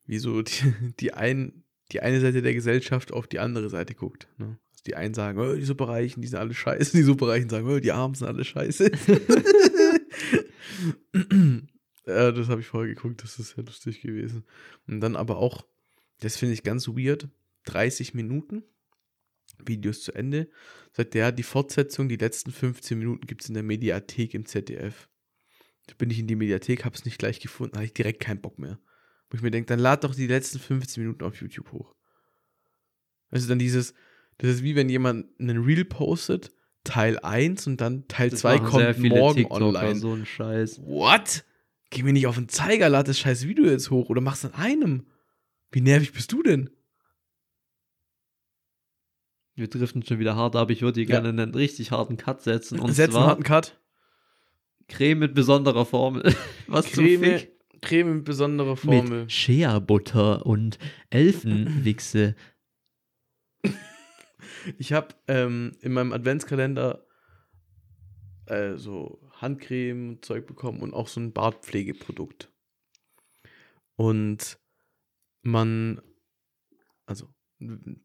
wie 0.05 0.19
so 0.19 0.41
die, 0.41 0.73
die, 0.99 1.13
ein, 1.13 1.63
die 1.91 2.01
eine 2.01 2.19
Seite 2.19 2.41
der 2.41 2.53
Gesellschaft 2.53 3.11
auf 3.11 3.27
die 3.27 3.39
andere 3.39 3.69
Seite 3.69 3.95
guckt. 3.95 4.27
Ne? 4.37 4.57
Also 4.71 4.83
die 4.85 4.95
einen 4.95 5.13
sagen, 5.13 5.39
oh, 5.39 5.55
die 5.55 5.65
Superreichen, 5.65 6.21
die 6.21 6.27
sind 6.27 6.39
alle 6.39 6.53
scheiße. 6.53 6.91
Die 6.97 7.03
Superreichen 7.03 7.49
sagen, 7.49 7.69
oh, 7.69 7.79
die 7.79 7.91
Armen 7.91 8.15
sind 8.15 8.27
alle 8.27 8.43
scheiße. 8.43 8.91
ja, 12.05 12.31
das 12.31 12.49
habe 12.49 12.61
ich 12.61 12.67
vorher 12.67 12.93
geguckt, 12.93 13.23
das 13.23 13.39
ist 13.39 13.55
ja 13.55 13.63
lustig 13.63 14.01
gewesen. 14.01 14.43
Und 14.87 15.01
dann 15.01 15.15
aber 15.15 15.37
auch, 15.37 15.65
das 16.19 16.37
finde 16.37 16.53
ich 16.53 16.63
ganz 16.63 16.87
weird, 16.87 17.29
30 17.65 18.15
Minuten, 18.15 18.63
Videos 19.67 20.01
zu 20.01 20.13
Ende. 20.13 20.49
Sagt 20.93 21.13
der, 21.13 21.31
die 21.31 21.43
Fortsetzung, 21.43 22.09
die 22.09 22.17
letzten 22.17 22.51
15 22.51 22.97
Minuten 22.97 23.25
gibt 23.27 23.43
es 23.43 23.49
in 23.49 23.53
der 23.53 23.63
Mediathek 23.63 24.33
im 24.33 24.45
ZDF. 24.45 25.09
Da 25.87 25.95
bin 25.97 26.09
ich 26.09 26.19
in 26.19 26.27
die 26.27 26.35
Mediathek, 26.35 26.85
habe 26.85 26.95
es 26.95 27.05
nicht 27.05 27.17
gleich 27.17 27.39
gefunden, 27.39 27.75
habe 27.75 27.85
ich 27.85 27.93
direkt 27.93 28.21
keinen 28.21 28.41
Bock 28.41 28.59
mehr. 28.59 28.79
Wo 29.29 29.35
ich 29.35 29.41
mir 29.41 29.51
denke, 29.51 29.67
dann 29.67 29.79
lad 29.79 30.03
doch 30.03 30.13
die 30.13 30.27
letzten 30.27 30.59
15 30.59 31.03
Minuten 31.03 31.23
auf 31.23 31.39
YouTube 31.39 31.71
hoch. 31.71 31.95
Also 33.29 33.47
dann 33.47 33.59
dieses, 33.59 33.93
das 34.37 34.49
ist 34.49 34.63
wie 34.63 34.75
wenn 34.75 34.89
jemand 34.89 35.27
einen 35.39 35.63
Reel 35.63 35.85
postet, 35.85 36.51
Teil 36.83 37.19
1 37.19 37.67
und 37.67 37.79
dann 37.79 38.07
Teil 38.07 38.29
Das 38.29 38.41
2 38.41 38.57
machen 38.57 38.79
sehr 38.79 38.93
kommt 38.93 39.09
morgen 39.09 39.37
TikToker, 39.37 39.65
online. 39.65 39.95
So 39.99 40.13
ein 40.13 40.25
Scheiß. 40.25 40.81
What? 40.83 41.45
Geh 41.89 42.03
mir 42.03 42.13
nicht 42.13 42.27
auf 42.27 42.35
den 42.35 42.49
Zeiger, 42.49 42.89
lad 42.89 43.07
das 43.07 43.19
scheiß 43.19 43.47
Video 43.47 43.65
jetzt 43.65 43.91
hoch 43.91 44.09
oder 44.09 44.21
mach's 44.21 44.45
an 44.45 44.53
einem. 44.53 45.07
Wie 45.71 45.81
nervig 45.81 46.11
bist 46.13 46.31
du 46.31 46.41
denn? 46.41 46.69
Wir 49.55 49.67
driften 49.69 50.03
schon 50.03 50.19
wieder 50.19 50.35
hart 50.35 50.55
ab. 50.55 50.69
Ich 50.71 50.81
würde 50.81 51.01
hier 51.01 51.09
Ja. 51.09 51.19
gerne 51.21 51.41
einen 51.41 51.53
richtig 51.53 51.91
harten 51.91 52.17
Cut 52.17 52.41
setzen. 52.41 52.79
Und 52.79 52.93
Setz 52.93 53.15
einen 53.15 53.25
harten 53.25 53.43
Cut. 53.43 53.79
Creme 54.87 55.19
mit 55.19 55.33
besonderer 55.33 55.85
Formel. 55.85 56.23
Was 56.67 56.85
Creme, 56.91 57.21
zum 57.21 57.23
Fick? 57.23 57.51
Creme 57.81 58.15
mit 58.15 58.25
besonderer 58.25 58.75
Formel. 58.77 59.21
Mit 59.21 59.31
Shea-Butter 59.31 60.45
und 60.45 60.77
Elfenwichse. 61.09 62.35
Ich 64.77 64.93
habe 64.93 65.15
ähm, 65.27 65.71
in 65.81 65.91
meinem 65.93 66.13
Adventskalender 66.13 67.07
äh, 68.45 68.75
so 68.75 69.19
Handcreme 69.37 70.09
und 70.09 70.25
Zeug 70.25 70.45
bekommen 70.45 70.81
und 70.81 70.93
auch 70.93 71.07
so 71.07 71.19
ein 71.19 71.33
Bartpflegeprodukt. 71.33 72.51
Und 73.95 74.59
man, 75.41 75.99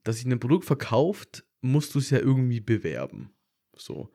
dass 0.04 0.16
sich 0.16 0.26
ein 0.26 0.40
Produkt 0.40 0.64
verkauft, 0.64 1.44
musst 1.60 1.94
du 1.94 1.98
es 1.98 2.10
ja 2.10 2.18
irgendwie 2.18 2.60
bewerben. 2.60 3.30
So. 3.76 4.10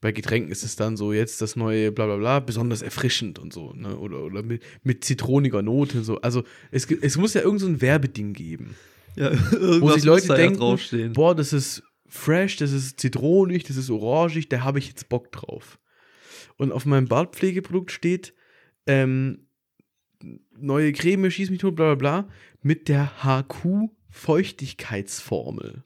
Bei 0.00 0.12
Getränken 0.12 0.50
ist 0.50 0.62
es 0.62 0.76
dann 0.76 0.96
so, 0.96 1.12
jetzt 1.12 1.42
das 1.42 1.56
neue 1.56 1.92
bla 1.92 2.06
bla 2.06 2.16
bla, 2.16 2.40
besonders 2.40 2.80
erfrischend 2.80 3.38
und 3.38 3.52
so, 3.52 3.74
ne? 3.74 3.98
Oder, 3.98 4.22
oder 4.24 4.42
mit, 4.42 4.62
mit 4.82 5.04
zitroniger 5.04 5.60
Note 5.60 5.98
und 5.98 6.04
so. 6.04 6.20
Also 6.22 6.42
es, 6.70 6.90
es 6.90 7.18
muss 7.18 7.34
ja 7.34 7.42
irgend 7.42 7.60
so 7.60 7.66
ein 7.66 7.82
Werbeding 7.82 8.32
geben. 8.32 8.76
Ja, 9.16 9.30
Wo 9.80 9.90
sich 9.90 10.04
Leute 10.04 10.28
denken, 10.28 10.54
ja 10.54 10.60
draufstehen. 10.60 11.12
boah, 11.12 11.34
das 11.34 11.52
ist 11.52 11.82
fresh, 12.06 12.56
das 12.56 12.72
ist 12.72 12.98
zitronig, 12.98 13.64
das 13.64 13.76
ist 13.76 13.90
orangig, 13.90 14.48
da 14.48 14.62
habe 14.62 14.78
ich 14.78 14.88
jetzt 14.88 15.08
Bock 15.10 15.30
drauf. 15.32 15.78
Und 16.56 16.72
auf 16.72 16.86
meinem 16.86 17.06
Bartpflegeprodukt 17.06 17.90
steht, 17.90 18.34
ähm, 18.86 19.46
neue 20.58 20.92
Creme, 20.92 21.30
schieß 21.30 21.50
mich 21.50 21.60
tot, 21.60 21.76
bla 21.76 21.94
bla 21.94 22.22
bla, 22.22 22.28
mit 22.62 22.88
der 22.88 23.22
HQ 23.22 23.90
Feuchtigkeitsformel. 24.10 25.82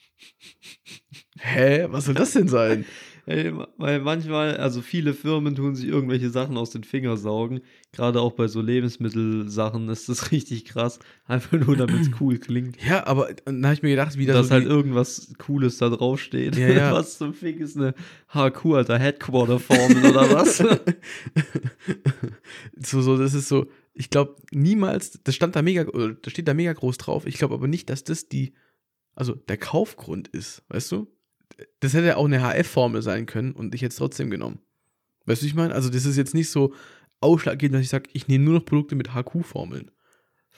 Hä? 1.38 1.86
Was 1.90 2.06
soll 2.06 2.14
das 2.14 2.32
denn 2.32 2.48
sein? 2.48 2.84
Ey, 3.26 3.54
weil 3.78 4.00
manchmal, 4.00 4.58
also 4.58 4.82
viele 4.82 5.14
Firmen 5.14 5.54
tun 5.54 5.74
sich 5.74 5.88
irgendwelche 5.88 6.28
Sachen 6.28 6.58
aus 6.58 6.70
den 6.70 6.84
Fingern 6.84 7.16
saugen. 7.16 7.62
Gerade 7.92 8.20
auch 8.20 8.32
bei 8.32 8.48
so 8.48 8.60
Lebensmittelsachen 8.60 9.88
ist 9.88 10.10
das 10.10 10.30
richtig 10.30 10.66
krass. 10.66 10.98
Einfach 11.26 11.58
nur, 11.58 11.74
damit 11.74 12.02
es 12.02 12.10
cool 12.20 12.36
klingt. 12.36 12.76
Ja, 12.86 13.06
aber 13.06 13.28
dann 13.46 13.64
habe 13.64 13.74
ich 13.74 13.82
mir 13.82 13.90
gedacht, 13.90 14.18
wie 14.18 14.26
das 14.26 14.36
Dass 14.36 14.48
so 14.48 14.54
halt 14.54 14.66
irgendwas 14.66 15.32
Cooles 15.38 15.78
da 15.78 15.88
draufsteht. 15.88 16.56
Ja, 16.56 16.68
ja. 16.68 16.92
Was 16.94 17.16
zum 17.16 17.32
Fick 17.32 17.60
ist 17.60 17.78
eine 17.78 17.94
HQ, 18.28 18.66
Alter? 18.74 18.98
Headquarter-Formel 18.98 20.04
oder 20.10 20.30
was? 20.34 20.62
so, 22.76 23.00
so, 23.00 23.16
das 23.16 23.32
ist 23.32 23.48
so, 23.48 23.66
ich 23.94 24.10
glaube 24.10 24.36
niemals, 24.50 25.20
das 25.22 25.34
stand 25.34 25.56
da 25.56 25.62
mega, 25.62 25.84
das 25.84 26.32
steht 26.32 26.48
da 26.48 26.54
mega 26.54 26.72
groß 26.72 26.98
drauf. 26.98 27.26
Ich 27.26 27.38
glaube 27.38 27.54
aber 27.54 27.68
nicht, 27.68 27.88
dass 27.88 28.04
das 28.04 28.28
die, 28.28 28.54
also 29.14 29.34
der 29.34 29.56
Kaufgrund 29.56 30.28
ist, 30.28 30.62
weißt 30.68 30.92
du? 30.92 31.06
Das 31.80 31.94
hätte 31.94 32.06
ja 32.08 32.16
auch 32.16 32.24
eine 32.24 32.40
HF-Formel 32.40 33.02
sein 33.02 33.26
können 33.26 33.52
und 33.52 33.74
ich 33.74 33.82
hätte 33.82 33.90
es 33.92 33.96
trotzdem 33.96 34.30
genommen. 34.30 34.58
Weißt 35.26 35.42
du, 35.42 35.46
ich 35.46 35.54
meine? 35.54 35.74
Also, 35.74 35.88
das 35.88 36.04
ist 36.04 36.16
jetzt 36.16 36.34
nicht 36.34 36.50
so 36.50 36.74
ausschlaggebend, 37.20 37.76
dass 37.76 37.82
ich 37.82 37.88
sage, 37.88 38.10
ich 38.12 38.28
nehme 38.28 38.44
nur 38.44 38.54
noch 38.54 38.64
Produkte 38.64 38.96
mit 38.96 39.14
HQ-Formeln. 39.14 39.90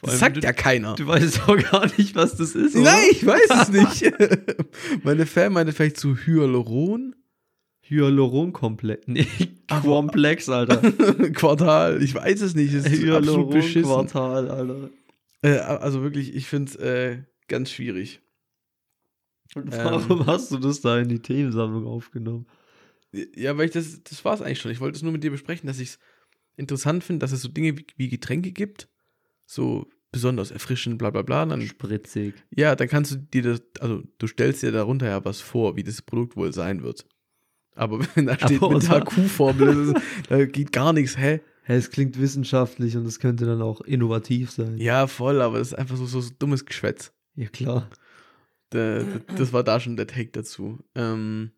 Das 0.02 0.18
sagt 0.18 0.36
du, 0.36 0.40
ja 0.40 0.52
keiner. 0.52 0.94
du 0.94 1.06
weißt 1.06 1.42
auch 1.48 1.56
gar 1.70 1.86
nicht, 1.98 2.14
was 2.14 2.36
das 2.36 2.54
ist. 2.54 2.74
Oder? 2.74 2.84
Nein, 2.84 3.04
ich 3.10 3.26
weiß 3.26 3.50
es 3.62 3.68
nicht. 4.02 4.12
Meine 5.04 5.26
Fan 5.26 5.52
meinte 5.52 5.72
vielleicht 5.72 5.98
zu 5.98 6.16
Hyaluron, 6.16 7.14
Hyaluron-Komplex. 7.88 9.06
Nee, 9.06 9.26
Komplex, 9.82 10.48
Alter. 10.48 10.78
Quartal, 11.32 12.02
ich 12.02 12.14
weiß 12.14 12.40
es 12.40 12.54
nicht. 12.54 12.74
Es 12.74 12.86
ist 12.86 13.08
absolut 13.08 13.50
beschissen. 13.50 13.84
Hyaluron-Quartal, 13.84 14.50
Alter. 14.50 14.90
Äh, 15.42 15.58
also 15.58 16.02
wirklich, 16.02 16.34
ich 16.34 16.46
finde 16.46 16.70
es 16.72 16.76
äh, 16.76 17.22
ganz 17.48 17.70
schwierig. 17.70 18.20
Und 19.54 19.72
Ähm. 19.72 19.80
warum 19.84 20.26
hast 20.26 20.50
du 20.50 20.58
das 20.58 20.80
da 20.80 20.98
in 20.98 21.08
die 21.08 21.20
Themensammlung 21.20 21.86
aufgenommen? 21.86 22.46
Ja, 23.34 23.56
weil 23.56 23.66
ich 23.66 23.72
das, 23.72 24.02
das 24.02 24.24
war 24.24 24.34
es 24.34 24.42
eigentlich 24.42 24.60
schon. 24.60 24.72
Ich 24.72 24.80
wollte 24.80 24.96
es 24.96 25.02
nur 25.02 25.12
mit 25.12 25.22
dir 25.24 25.30
besprechen, 25.30 25.66
dass 25.66 25.78
ich 25.78 25.90
es 25.90 25.98
interessant 26.56 27.04
finde, 27.04 27.20
dass 27.20 27.32
es 27.32 27.42
so 27.42 27.48
Dinge 27.48 27.78
wie, 27.78 27.86
wie 27.96 28.08
Getränke 28.08 28.50
gibt, 28.52 28.88
so 29.46 29.86
besonders 30.12 30.50
erfrischend, 30.50 30.98
bla 30.98 31.10
bla 31.10 31.22
bla. 31.22 31.46
Dann, 31.46 31.62
Spritzig. 31.62 32.34
ja, 32.54 32.74
dann 32.74 32.88
kannst 32.88 33.12
du 33.12 33.16
dir 33.16 33.42
das, 33.42 33.62
also 33.80 34.02
du 34.18 34.26
stellst 34.26 34.62
dir 34.62 34.72
darunter 34.72 35.06
ja 35.08 35.24
was 35.24 35.40
vor, 35.40 35.76
wie 35.76 35.84
das 35.84 36.02
Produkt 36.02 36.36
wohl 36.36 36.52
sein 36.52 36.82
wird. 36.82 37.06
Aber 37.76 38.00
wenn 38.16 38.26
da 38.26 38.34
steht 38.34 38.62
Aber 38.62 38.74
mit 38.74 38.88
HQ-Formel, 38.90 39.94
da 40.28 40.44
geht 40.46 40.72
gar 40.72 40.92
nichts, 40.92 41.16
hä? 41.16 41.40
Hä, 41.62 41.74
es 41.74 41.90
klingt 41.90 42.18
wissenschaftlich 42.20 42.96
und 42.96 43.06
es 43.06 43.18
könnte 43.20 43.44
dann 43.44 43.60
auch 43.62 43.80
innovativ 43.80 44.50
sein. 44.50 44.78
Ja, 44.78 45.06
voll, 45.06 45.40
aber 45.40 45.58
das 45.58 45.68
ist 45.68 45.74
einfach 45.74 45.96
so, 45.96 46.06
so, 46.06 46.20
so 46.20 46.32
dummes 46.38 46.64
Geschwätz. 46.64 47.12
Ja, 47.34 47.48
klar. 47.48 47.90
Da- 48.70 49.02
da- 49.02 49.34
das 49.36 49.52
war 49.52 49.62
da 49.64 49.78
schon 49.80 49.96
der 49.96 50.06
Take 50.06 50.30
dazu. 50.30 50.78
Ähm, 50.94 51.50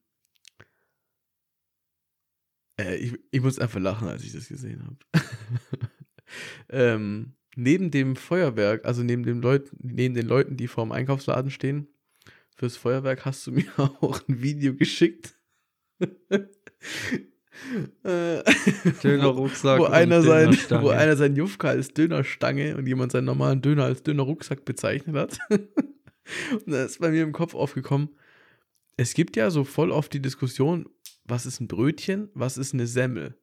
äh, 2.80 2.96
ich, 2.96 3.18
ich 3.30 3.40
muss 3.42 3.58
einfach 3.58 3.80
lachen, 3.80 4.08
als 4.08 4.24
ich 4.24 4.32
das 4.32 4.48
gesehen 4.48 4.82
habe. 4.84 4.96
ähm, 6.70 7.34
neben 7.56 7.90
dem 7.90 8.16
Feuerwerk, 8.16 8.84
also 8.84 9.02
neben, 9.02 9.24
dem 9.24 9.40
Leut, 9.40 9.70
neben 9.78 10.14
den 10.14 10.26
Leuten, 10.26 10.56
die 10.56 10.68
vorm 10.68 10.92
Einkaufsladen 10.92 11.50
stehen, 11.50 11.88
fürs 12.56 12.76
Feuerwerk 12.76 13.24
hast 13.24 13.46
du 13.46 13.52
mir 13.52 13.66
auch 13.78 14.20
ein 14.28 14.42
Video 14.42 14.74
geschickt. 14.74 15.34
Äh, 18.04 18.42
Döner-Rucksack 19.02 19.80
wo, 19.80 19.84
einer 19.84 20.22
sein, 20.22 20.56
wo 20.80 20.90
einer 20.90 21.16
sein 21.16 21.34
Jufka 21.34 21.68
als 21.68 21.92
Dönerstange 21.92 22.76
und 22.76 22.86
jemand 22.86 23.12
seinen 23.12 23.24
normalen 23.24 23.60
Döner 23.60 23.84
als 23.84 24.02
Dönerrucksack 24.02 24.64
bezeichnet 24.64 25.16
hat. 25.16 25.38
und 25.50 26.66
da 26.66 26.84
ist 26.84 27.00
bei 27.00 27.10
mir 27.10 27.22
im 27.22 27.32
Kopf 27.32 27.54
aufgekommen, 27.54 28.10
es 28.96 29.12
gibt 29.14 29.36
ja 29.36 29.50
so 29.50 29.64
voll 29.64 29.90
oft 29.90 30.12
die 30.12 30.22
Diskussion, 30.22 30.88
was 31.24 31.46
ist 31.46 31.60
ein 31.60 31.68
Brötchen, 31.68 32.30
was 32.34 32.58
ist 32.58 32.74
eine 32.74 32.86
Semmel? 32.86 33.36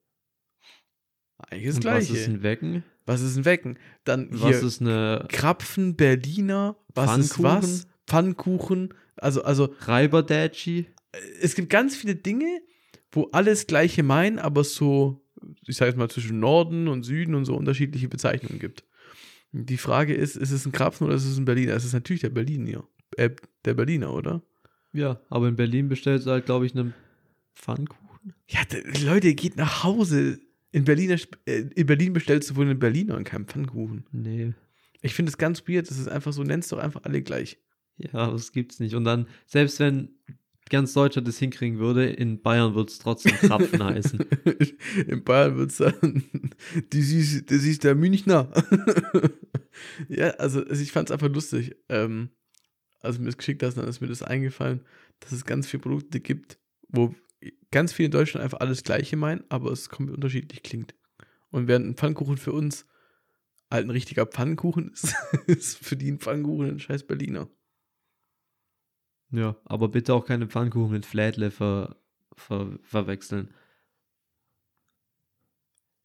Eigentlich 1.38 1.68
das 1.68 1.76
Und 1.76 1.82
Gleiche. 1.82 2.14
was 2.14 2.20
ist 2.20 2.28
ein 2.28 2.44
Wecken? 2.44 2.84
was 3.06 3.22
ist 3.22 3.38
ein 3.38 3.46
Wecken? 3.46 3.78
Dann 4.04 4.30
hier 4.32 4.56
Was 4.56 4.64
ist 4.64 4.82
eine 4.82 5.26
Krapfen, 5.30 5.96
Berliner, 5.96 6.78
was 6.94 7.18
ist 7.18 7.44
was? 7.44 7.88
Pfannkuchen. 8.08 8.94
Also, 9.18 9.44
also 9.44 9.74
Reiberdatschi? 9.82 10.88
Es 11.42 11.56
gibt 11.56 11.70
ganz 11.70 11.96
viele 11.96 12.16
Dinge, 12.16 12.62
wo 13.12 13.30
alles 13.32 13.68
Gleiche 13.68 14.04
meinen, 14.04 14.40
aber 14.40 14.62
es 14.62 14.76
so, 14.76 15.22
ich 15.66 15.78
sage 15.78 15.90
jetzt 15.90 15.98
mal, 15.98 16.10
zwischen 16.10 16.40
Norden 16.40 16.88
und 16.88 17.04
Süden 17.04 17.36
und 17.36 17.46
so 17.46 17.56
unterschiedliche 17.56 18.08
Bezeichnungen 18.08 18.60
gibt. 18.60 18.84
Die 19.52 19.78
Frage 19.78 20.14
ist, 20.14 20.36
ist 20.36 20.52
es 20.52 20.66
ein 20.66 20.72
Krapfen 20.72 21.08
oder 21.08 21.16
ist 21.16 21.26
es 21.26 21.38
ein 21.38 21.46
Berliner? 21.46 21.74
Es 21.74 21.86
ist 21.86 21.94
natürlich 21.94 22.22
der 22.22 22.30
Berliner. 22.30 22.84
Äh, 23.16 23.30
der 23.64 23.74
Berliner, 23.74 24.14
oder? 24.14 24.42
Ja, 24.92 25.22
aber 25.30 25.48
in 25.48 25.56
Berlin 25.56 25.88
bestellt 25.88 26.26
du 26.26 26.32
halt, 26.32 26.46
glaube 26.46 26.66
ich, 26.66 26.76
einen 26.76 26.94
Pfannkuchen. 27.54 28.34
Ja, 28.50 28.62
Leute, 29.04 29.34
geht 29.34 29.56
nach 29.56 29.84
Hause. 29.84 30.40
In, 30.72 30.84
Berliner, 30.84 31.18
äh, 31.46 31.66
in 31.76 31.86
Berlin 31.86 32.14
bestellst 32.14 32.50
du 32.50 32.56
wohl 32.58 32.66
einen 32.66 32.80
Berliner 32.80 33.16
und 33.16 33.24
keinen 33.24 33.46
Pfannkuchen. 33.46 34.06
Nee. 34.12 34.54
Ich 35.02 35.14
finde 35.14 35.30
es 35.30 35.38
ganz 35.38 35.68
weird. 35.68 35.90
Das 35.90 36.00
ist 36.00 36.08
einfach 36.08 36.34
so, 36.34 36.44
nennst 36.44 36.72
doch 36.72 36.80
einfach 36.80 37.04
alle 37.04 37.22
gleich. 37.22 37.58
Ja, 37.98 38.32
das 38.32 38.52
gibt's 38.52 38.80
nicht. 38.80 38.96
Und 38.96 39.06
dann, 39.06 39.28
selbst 39.46 39.80
wenn 39.80 40.10
ganz 40.70 40.94
Deutschland 40.94 41.28
das 41.28 41.38
hinkriegen 41.38 41.80
würde, 41.80 42.08
in 42.08 42.42
Bayern 42.42 42.76
würde 42.76 42.92
es 42.92 43.00
trotzdem 43.00 43.34
Krapfen 43.34 43.84
heißen. 43.84 44.20
In 45.08 45.24
Bayern 45.24 45.58
wird 45.58 45.72
es 45.72 45.78
dann, 45.78 46.24
das 46.90 47.00
ist, 47.10 47.52
das 47.52 47.64
ist 47.64 47.84
der 47.84 47.96
Münchner. 47.96 48.52
ja, 50.10 50.30
also, 50.32 50.66
also 50.66 50.82
ich 50.82 50.92
fand 50.92 51.10
es 51.10 51.14
einfach 51.14 51.30
lustig. 51.30 51.76
Ähm, 51.90 52.30
als 53.02 53.18
du 53.18 53.22
mir 53.22 53.28
das 53.28 53.38
geschickt 53.38 53.62
hast, 53.62 53.78
dann 53.78 53.88
ist 53.88 54.02
mir 54.02 54.08
das 54.08 54.24
eingefallen, 54.24 54.82
dass 55.20 55.32
es 55.32 55.46
ganz 55.46 55.68
viele 55.68 55.82
Produkte 55.82 56.20
gibt, 56.20 56.58
wo 56.88 57.14
ganz 57.70 57.94
viele 57.94 58.08
in 58.08 58.12
Deutschland 58.12 58.44
einfach 58.44 58.60
alles 58.60 58.84
Gleiche 58.84 59.18
meinen, 59.18 59.44
aber 59.50 59.72
es 59.72 59.90
komplett 59.90 60.16
unterschiedlich 60.16 60.64
klingt. 60.64 60.96
Und 61.52 61.68
während 61.68 61.86
ein 61.86 61.96
Pfannkuchen 61.96 62.38
für 62.38 62.52
uns 62.52 62.88
halt 63.70 63.86
ein 63.86 63.92
richtiger 63.92 64.26
Pfannkuchen 64.26 64.92
ist, 64.92 65.16
ist 65.46 65.78
für 65.78 65.96
die 65.96 66.12
ein 66.12 66.20
Pfannkuchen 66.20 66.72
ein 66.72 66.80
scheiß 66.80 67.06
Berliner. 67.06 67.50
Ja, 69.36 69.58
aber 69.66 69.90
bitte 69.90 70.14
auch 70.14 70.26
keine 70.26 70.48
Pfannkuchen 70.48 70.92
mit 70.92 71.06
Flädle 71.06 71.52
ver, 71.52 71.98
ver, 72.36 72.80
verwechseln. 72.84 73.54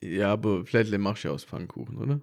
Ja, 0.02 0.32
aber 0.32 0.66
Flädle 0.66 0.98
machst 0.98 1.22
du 1.24 1.28
ja 1.28 1.34
aus 1.34 1.44
Pfannkuchen, 1.44 1.98
oder? 1.98 2.20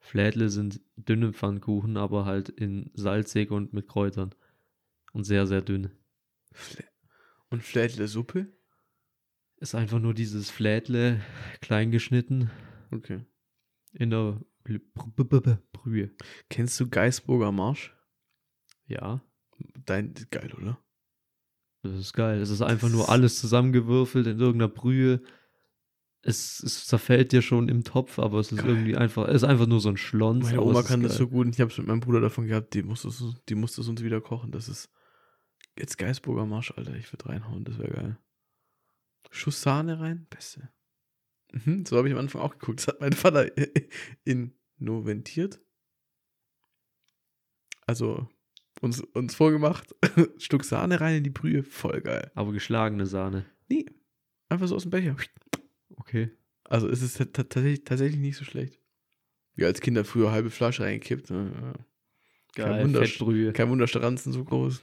Flädle 0.00 0.48
sind 0.48 0.80
dünne 0.96 1.32
Pfannkuchen, 1.32 1.96
aber 1.96 2.24
halt 2.24 2.48
in 2.48 2.90
salzig 2.94 3.50
und 3.50 3.72
mit 3.72 3.86
Kräutern. 3.86 4.34
Und 5.12 5.24
sehr, 5.24 5.46
sehr 5.46 5.60
dünn. 5.60 5.90
Flä 6.52 6.84
Und 7.50 7.62
Flädle 7.62 8.08
Suppe? 8.08 8.46
Ist 9.56 9.74
einfach 9.74 10.00
nur 10.00 10.14
dieses 10.14 10.50
Flädle 10.50 11.20
klein 11.60 11.90
geschnitten 11.90 12.50
Okay. 12.90 13.24
in 13.92 14.10
der 14.10 14.40
Brühe. 15.72 16.10
Kennst 16.48 16.80
du 16.80 16.88
Geisburger 16.88 17.52
Marsch? 17.52 17.94
Ja, 18.86 19.22
Dein, 19.86 20.14
geil, 20.30 20.52
oder? 20.56 20.78
das 21.82 21.92
ist 21.94 22.12
geil. 22.12 22.40
Es 22.40 22.50
ist 22.50 22.62
einfach 22.62 22.88
nur 22.88 23.08
alles 23.08 23.40
zusammengewürfelt 23.40 24.26
in 24.26 24.38
irgendeiner 24.38 24.68
Brühe. 24.68 25.22
Es, 26.22 26.62
es 26.62 26.86
zerfällt 26.86 27.32
dir 27.32 27.40
schon 27.40 27.70
im 27.70 27.82
Topf, 27.82 28.18
aber 28.18 28.40
es 28.40 28.52
ist 28.52 28.58
Geil. 28.58 28.68
irgendwie 28.68 28.94
einfach, 28.96 29.26
es 29.28 29.36
ist 29.36 29.44
einfach 29.44 29.66
nur 29.66 29.80
so 29.80 29.88
ein 29.88 29.96
Schlons. 29.96 30.44
Meine 30.44 30.60
Oma 30.60 30.82
kann 30.82 31.02
das 31.02 31.16
so 31.16 31.28
gut 31.28 31.46
und 31.46 31.54
ich 31.54 31.60
habe 31.62 31.70
es 31.70 31.78
mit 31.78 31.86
meinem 31.86 32.00
Bruder 32.00 32.20
davon 32.20 32.46
gehabt, 32.46 32.74
die 32.74 32.82
musste 32.82 33.08
es, 33.08 33.24
die 33.48 33.54
musste 33.54 33.80
es 33.80 33.88
uns 33.88 34.02
wieder 34.02 34.20
kochen. 34.20 34.50
Das 34.52 34.68
ist 34.68 34.90
jetzt 35.78 35.96
Geisburger 35.96 36.44
Marsch, 36.44 36.72
Alter. 36.76 36.94
Ich 36.96 37.10
würde 37.10 37.26
reinhauen, 37.26 37.64
das 37.64 37.78
wäre 37.78 37.90
geil. 37.90 38.18
Schuss 39.30 39.62
Sahne 39.62 39.98
rein, 39.98 40.26
beste. 40.28 40.68
Mhm, 41.52 41.86
so 41.86 41.96
habe 41.96 42.08
ich 42.08 42.14
am 42.14 42.20
Anfang 42.20 42.42
auch 42.42 42.52
geguckt. 42.52 42.80
Das 42.80 42.88
hat 42.88 43.00
mein 43.00 43.14
Vater 43.14 43.46
innoventiert. 44.78 45.58
Also 47.86 48.28
uns, 48.80 49.00
uns 49.00 49.34
vorgemacht. 49.34 49.94
Stück 50.38 50.64
Sahne 50.64 51.00
rein 51.00 51.16
in 51.16 51.24
die 51.24 51.30
Brühe, 51.30 51.62
voll 51.62 52.00
geil. 52.00 52.30
Aber 52.34 52.52
geschlagene 52.52 53.06
Sahne. 53.06 53.46
Nee, 53.68 53.86
einfach 54.48 54.66
so 54.68 54.74
aus 54.76 54.82
dem 54.82 54.90
Becher. 54.90 55.16
Okay. 55.96 56.30
Also 56.64 56.88
es 56.88 57.02
ist 57.02 57.18
ta- 57.18 57.24
tatsächlich, 57.26 57.84
tatsächlich 57.84 58.20
nicht 58.20 58.36
so 58.36 58.44
schlecht. 58.44 58.80
Wie 59.54 59.64
als 59.64 59.80
Kinder 59.80 60.04
früher 60.04 60.30
halbe 60.32 60.50
Flasche 60.50 60.82
reingekippt. 60.84 61.30
ne? 61.30 61.52
Ja. 61.54 61.72
Kein 62.54 62.72
Geil, 62.72 62.84
Wunder- 62.84 63.04
Fettbrühe. 63.04 63.52
Kein 63.52 63.68
Wunder, 63.70 63.86
Staranzen 63.86 64.32
so 64.32 64.44
groß. 64.44 64.82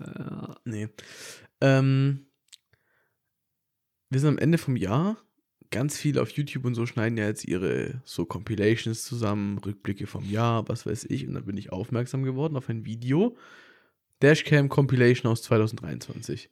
Ja. 0.00 0.56
Nee. 0.64 0.88
Ähm, 1.60 2.26
wir 4.10 4.20
sind 4.20 4.28
am 4.30 4.38
Ende 4.38 4.58
vom 4.58 4.76
Jahr. 4.76 5.16
Ganz 5.70 5.98
viele 5.98 6.22
auf 6.22 6.30
YouTube 6.30 6.64
und 6.64 6.74
so 6.74 6.86
schneiden 6.86 7.18
ja 7.18 7.26
jetzt 7.26 7.44
ihre 7.44 8.00
so 8.04 8.24
Compilations 8.24 9.04
zusammen, 9.04 9.58
Rückblicke 9.58 10.06
vom 10.06 10.28
Jahr, 10.30 10.66
was 10.68 10.86
weiß 10.86 11.06
ich. 11.10 11.26
Und 11.26 11.34
dann 11.34 11.44
bin 11.44 11.56
ich 11.58 11.72
aufmerksam 11.72 12.22
geworden 12.22 12.56
auf 12.56 12.68
ein 12.70 12.86
Video. 12.86 13.36
Dashcam 14.20 14.68
Compilation 14.68 15.30
aus 15.30 15.42
2023. 15.42 16.48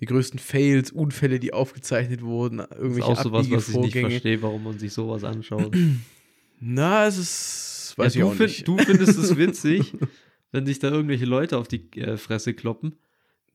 Die 0.00 0.06
größten 0.06 0.38
Fails, 0.38 0.90
Unfälle, 0.90 1.38
die 1.38 1.52
aufgezeichnet 1.52 2.22
wurden, 2.22 2.58
Das 2.58 2.70
ist 2.70 2.76
irgendwelche 2.78 3.06
auch 3.08 3.22
sowas, 3.22 3.50
was 3.50 3.68
ich 3.68 3.76
nicht 3.76 3.98
verstehe, 3.98 4.40
warum 4.42 4.64
man 4.64 4.78
sich 4.78 4.92
sowas 4.94 5.22
anschaut. 5.24 5.76
Na, 6.60 7.06
es 7.06 7.18
ist, 7.18 7.94
weiß 7.98 8.14
ja, 8.14 8.20
ich 8.20 8.24
du, 8.24 8.30
auch 8.30 8.34
find- 8.34 8.48
nicht. 8.48 8.68
du 8.68 8.78
findest 8.78 9.18
es 9.18 9.36
witzig, 9.36 9.92
wenn 10.52 10.64
sich 10.64 10.78
da 10.78 10.90
irgendwelche 10.90 11.26
Leute 11.26 11.58
auf 11.58 11.68
die 11.68 11.90
äh, 11.98 12.16
Fresse 12.16 12.54
kloppen. 12.54 12.96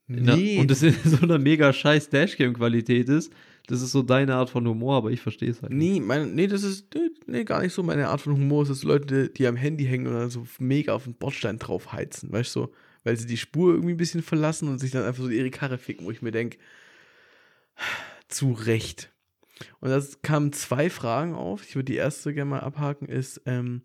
In 0.07 0.25
der- 0.25 0.35
Nee, 0.37 0.59
Und 0.59 0.69
es 0.69 0.83
in 0.83 0.93
so 1.03 1.17
einer 1.23 1.39
mega 1.39 1.73
scheiß 1.73 2.09
Dashcam-Qualität 2.11 3.09
ist. 3.09 3.33
Das 3.67 3.81
ist 3.81 3.91
so 3.91 4.03
deine 4.03 4.35
Art 4.35 4.49
von 4.49 4.67
Humor, 4.67 4.97
aber 4.97 5.11
ich 5.11 5.21
verstehe 5.21 5.49
es 5.49 5.61
halt 5.61 5.71
nicht. 5.73 5.93
Nee, 5.93 5.99
mein, 5.99 6.35
nee, 6.35 6.47
das 6.47 6.63
ist 6.63 6.87
nee, 7.25 7.43
gar 7.43 7.61
nicht 7.61 7.73
so 7.73 7.83
meine 7.83 8.09
Art 8.09 8.21
von 8.21 8.33
Humor. 8.33 8.63
Es 8.63 8.69
ist 8.69 8.83
Leute, 8.83 9.29
die, 9.29 9.47
am 9.47 9.55
Handy 9.55 9.85
hängen 9.85 10.07
und 10.07 10.13
dann 10.13 10.29
so 10.29 10.45
mega 10.59 10.93
auf 10.93 11.05
den 11.05 11.15
Bordstein 11.15 11.57
drauf 11.57 11.91
heizen, 11.91 12.31
weißt 12.31 12.55
du, 12.55 12.59
so, 12.61 12.73
weil 13.03 13.17
sie 13.17 13.25
die 13.25 13.37
Spur 13.37 13.73
irgendwie 13.73 13.93
ein 13.93 13.97
bisschen 13.97 14.21
verlassen 14.21 14.67
und 14.67 14.79
sich 14.79 14.91
dann 14.91 15.03
einfach 15.03 15.23
so 15.23 15.29
ihre 15.29 15.49
Karre 15.51 15.77
ficken, 15.77 16.05
wo 16.05 16.11
ich 16.11 16.21
mir 16.21 16.31
denke, 16.31 16.57
zu 18.27 18.51
Recht. 18.51 19.11
Und 19.79 19.89
da 19.89 20.01
kamen 20.21 20.53
zwei 20.53 20.89
Fragen 20.89 21.33
auf. 21.33 21.63
Ich 21.63 21.75
würde 21.75 21.85
die 21.85 21.95
erste 21.95 22.33
gerne 22.33 22.49
mal 22.49 22.59
abhaken, 22.59 23.07
ist, 23.07 23.41
ähm, 23.45 23.83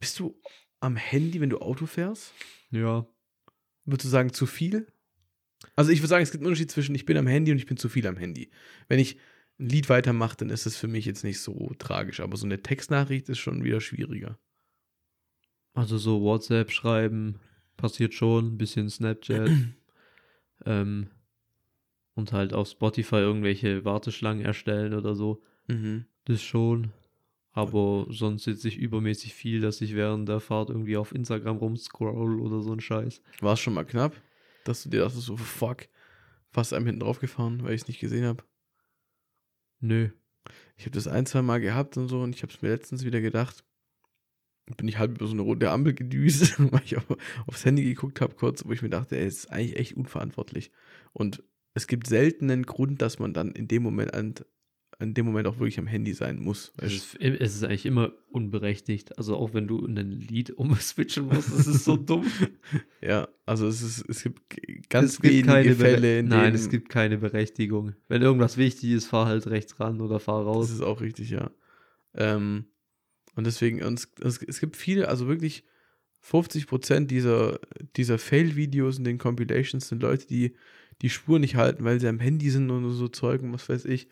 bist 0.00 0.18
du 0.18 0.40
am 0.80 0.96
Handy, 0.96 1.40
wenn 1.40 1.50
du 1.50 1.58
Auto 1.58 1.86
fährst? 1.86 2.32
Ja. 2.70 3.06
Würdest 3.84 4.04
du 4.04 4.08
sagen, 4.08 4.32
zu 4.32 4.46
viel? 4.46 4.86
Also 5.76 5.90
ich 5.90 6.00
würde 6.00 6.08
sagen, 6.08 6.22
es 6.22 6.30
gibt 6.30 6.42
einen 6.42 6.48
Unterschied 6.48 6.70
zwischen 6.70 6.94
ich 6.94 7.04
bin 7.04 7.16
am 7.16 7.26
Handy 7.26 7.52
und 7.52 7.58
ich 7.58 7.66
bin 7.66 7.76
zu 7.76 7.88
viel 7.88 8.06
am 8.06 8.16
Handy. 8.16 8.50
Wenn 8.88 8.98
ich 8.98 9.18
ein 9.58 9.68
Lied 9.68 9.88
weitermache, 9.88 10.36
dann 10.36 10.50
ist 10.50 10.66
es 10.66 10.76
für 10.76 10.88
mich 10.88 11.04
jetzt 11.04 11.24
nicht 11.24 11.40
so 11.40 11.72
tragisch. 11.78 12.20
Aber 12.20 12.36
so 12.36 12.46
eine 12.46 12.62
Textnachricht 12.62 13.28
ist 13.28 13.38
schon 13.38 13.64
wieder 13.64 13.80
schwieriger. 13.80 14.38
Also 15.74 15.98
so 15.98 16.22
WhatsApp 16.22 16.70
schreiben 16.70 17.40
passiert 17.76 18.12
schon, 18.12 18.54
ein 18.54 18.58
bisschen 18.58 18.90
Snapchat. 18.90 19.50
ähm, 20.66 21.08
und 22.14 22.32
halt 22.32 22.52
auf 22.52 22.68
Spotify 22.68 23.16
irgendwelche 23.16 23.84
Warteschlangen 23.84 24.44
erstellen 24.44 24.92
oder 24.92 25.14
so. 25.14 25.40
Mhm. 25.68 26.06
Das 26.24 26.42
schon. 26.42 26.92
Aber 27.52 28.06
sonst 28.10 28.44
sitze 28.44 28.68
ich 28.68 28.76
übermäßig 28.76 29.34
viel, 29.34 29.60
dass 29.60 29.80
ich 29.80 29.94
während 29.94 30.28
der 30.28 30.40
Fahrt 30.40 30.68
irgendwie 30.68 30.96
auf 30.96 31.14
Instagram 31.14 31.56
rumscroll 31.56 32.40
oder 32.40 32.60
so 32.60 32.72
ein 32.72 32.80
Scheiß. 32.80 33.22
War 33.40 33.54
es 33.54 33.60
schon 33.60 33.74
mal 33.74 33.84
knapp, 33.84 34.14
dass 34.68 34.82
du 34.82 34.88
dir 34.88 35.00
dachtest, 35.00 35.22
so 35.22 35.36
fuck, 35.36 35.88
fast 36.50 36.72
einem 36.72 36.86
hinten 36.86 37.00
drauf 37.00 37.20
gefahren, 37.20 37.62
weil 37.62 37.74
ich 37.74 37.82
es 37.82 37.88
nicht 37.88 38.00
gesehen 38.00 38.24
habe. 38.24 38.44
Nö. 39.80 40.10
Ich 40.76 40.84
habe 40.84 40.92
das 40.92 41.08
ein, 41.08 41.26
zwei 41.26 41.42
Mal 41.42 41.60
gehabt 41.60 41.96
und 41.96 42.08
so 42.08 42.20
und 42.22 42.34
ich 42.34 42.42
habe 42.42 42.52
es 42.52 42.62
mir 42.62 42.68
letztens 42.68 43.04
wieder 43.04 43.20
gedacht. 43.20 43.64
Bin 44.76 44.88
ich 44.88 44.98
halb 44.98 45.12
über 45.12 45.26
so 45.26 45.32
eine 45.32 45.42
rote 45.42 45.70
Ampel 45.70 45.94
gedüst, 45.94 46.56
weil 46.72 46.82
ich 46.84 46.96
auf, 46.96 47.04
aufs 47.46 47.64
Handy 47.64 47.84
geguckt 47.84 48.20
habe 48.20 48.34
kurz, 48.34 48.64
wo 48.64 48.72
ich 48.72 48.82
mir 48.82 48.90
dachte, 48.90 49.16
ey, 49.16 49.26
es 49.26 49.38
ist 49.38 49.50
eigentlich 49.50 49.76
echt 49.76 49.96
unverantwortlich. 49.96 50.70
Und 51.12 51.42
es 51.74 51.86
gibt 51.86 52.06
selten 52.06 52.50
einen 52.50 52.66
Grund, 52.66 53.02
dass 53.02 53.18
man 53.18 53.32
dann 53.32 53.52
in 53.52 53.68
dem 53.68 53.82
Moment 53.82 54.14
an, 54.14 54.34
an 55.00 55.14
dem 55.14 55.26
Moment 55.26 55.46
auch 55.46 55.58
wirklich 55.58 55.78
am 55.78 55.86
Handy 55.86 56.12
sein 56.12 56.40
muss. 56.40 56.72
Es 56.76 56.82
Weißt 56.82 57.14
ist, 57.16 57.40
es 57.40 57.54
ist 57.54 57.64
eigentlich 57.64 57.86
immer 57.86 58.12
unberechtigt. 58.30 59.16
Also 59.16 59.36
auch 59.36 59.54
wenn 59.54 59.68
du 59.68 59.86
ein 59.86 60.10
Lied 60.10 60.50
umswitchen 60.50 61.26
musst, 61.26 61.52
das 61.52 61.68
ist 61.68 61.84
so 61.84 61.96
dumm. 61.96 62.26
du? 62.40 63.06
Ja, 63.06 63.28
also 63.46 63.68
es 63.68 63.80
ist, 63.80 64.04
es 64.08 64.24
gibt 64.24 64.42
ganz 64.90 65.12
es 65.12 65.20
gibt 65.20 65.46
wenige 65.46 65.76
Fälle, 65.76 66.18
in 66.18 66.28
Nein, 66.28 66.44
denen 66.46 66.56
es 66.56 66.68
gibt 66.68 66.88
keine 66.88 67.18
Berechtigung. 67.18 67.94
Wenn 68.08 68.22
irgendwas 68.22 68.56
wichtig 68.56 68.90
ist, 68.90 69.06
fahr 69.06 69.26
halt 69.26 69.46
rechts 69.46 69.78
ran 69.78 70.00
oder 70.00 70.18
fahr 70.18 70.44
Das 70.44 70.54
raus. 70.56 70.70
ist 70.70 70.80
auch 70.80 71.00
richtig, 71.00 71.30
ja. 71.30 71.50
Ähm, 72.14 72.64
und 73.36 73.46
deswegen, 73.46 73.84
und 73.84 74.04
es, 74.20 74.42
es, 74.42 74.58
gibt 74.58 74.76
viele, 74.76 75.06
also 75.06 75.28
wirklich 75.28 75.62
50% 76.28 77.06
dieser, 77.06 77.60
dieser 77.94 78.18
Fail-Videos 78.18 78.98
in 78.98 79.04
den 79.04 79.18
Compilations 79.18 79.86
sind 79.86 80.02
Leute, 80.02 80.26
die 80.26 80.56
die 81.02 81.10
Spur 81.10 81.38
nicht 81.38 81.54
halten, 81.54 81.84
weil 81.84 82.00
sie 82.00 82.08
am 82.08 82.18
Handy 82.18 82.50
sind 82.50 82.68
und 82.72 82.90
so 82.90 83.06
Zeug 83.06 83.42
und 83.42 83.52
was 83.52 83.68
weiß 83.68 83.84
ich. 83.84 84.08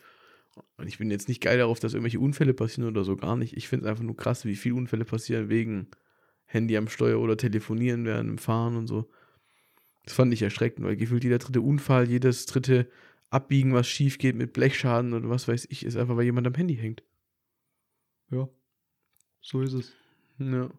Und 0.77 0.87
ich 0.87 0.97
bin 0.97 1.11
jetzt 1.11 1.27
nicht 1.27 1.41
geil 1.41 1.57
darauf, 1.57 1.79
dass 1.79 1.93
irgendwelche 1.93 2.19
Unfälle 2.19 2.53
passieren 2.53 2.89
oder 2.89 3.03
so, 3.03 3.15
gar 3.15 3.35
nicht. 3.35 3.55
Ich 3.55 3.67
finde 3.67 3.85
es 3.85 3.89
einfach 3.89 4.03
nur 4.03 4.15
krass, 4.15 4.45
wie 4.45 4.55
viele 4.55 4.75
Unfälle 4.75 5.05
passieren 5.05 5.49
wegen 5.49 5.87
Handy 6.45 6.77
am 6.77 6.87
Steuer 6.87 7.19
oder 7.19 7.37
telefonieren 7.37 8.05
während 8.05 8.29
dem 8.29 8.37
Fahren 8.37 8.75
und 8.75 8.87
so. 8.87 9.09
Das 10.03 10.13
fand 10.13 10.33
ich 10.33 10.41
erschreckend, 10.41 10.85
weil 10.85 10.95
gefühlt 10.95 11.23
jeder 11.23 11.37
dritte 11.39 11.61
Unfall, 11.61 12.07
jedes 12.09 12.45
dritte 12.45 12.89
Abbiegen, 13.29 13.73
was 13.73 13.87
schief 13.87 14.17
geht 14.17 14.35
mit 14.35 14.53
Blechschaden 14.53 15.13
oder 15.13 15.29
was 15.29 15.47
weiß 15.47 15.67
ich, 15.69 15.85
ist 15.85 15.97
einfach, 15.97 16.15
weil 16.15 16.23
jemand 16.23 16.47
am 16.47 16.55
Handy 16.55 16.77
hängt. 16.77 17.03
Ja, 18.31 18.47
so 19.41 19.61
ist 19.61 19.73
es. 19.73 19.93
Ja. 20.39 20.69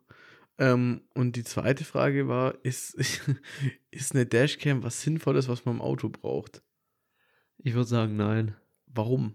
Ähm, 0.59 1.03
und 1.14 1.37
die 1.37 1.45
zweite 1.45 1.85
Frage 1.85 2.27
war, 2.29 2.55
ist, 2.64 2.95
ist 3.91 4.14
eine 4.14 4.27
Dashcam 4.27 4.83
was 4.83 5.03
Sinnvolles, 5.03 5.49
was 5.49 5.64
man 5.64 5.77
im 5.77 5.83
Auto 5.83 6.09
braucht? 6.09 6.62
Ich 7.59 7.75
würde 7.75 7.88
sagen, 7.88 8.17
nein. 8.17 8.57
Warum? 8.87 9.35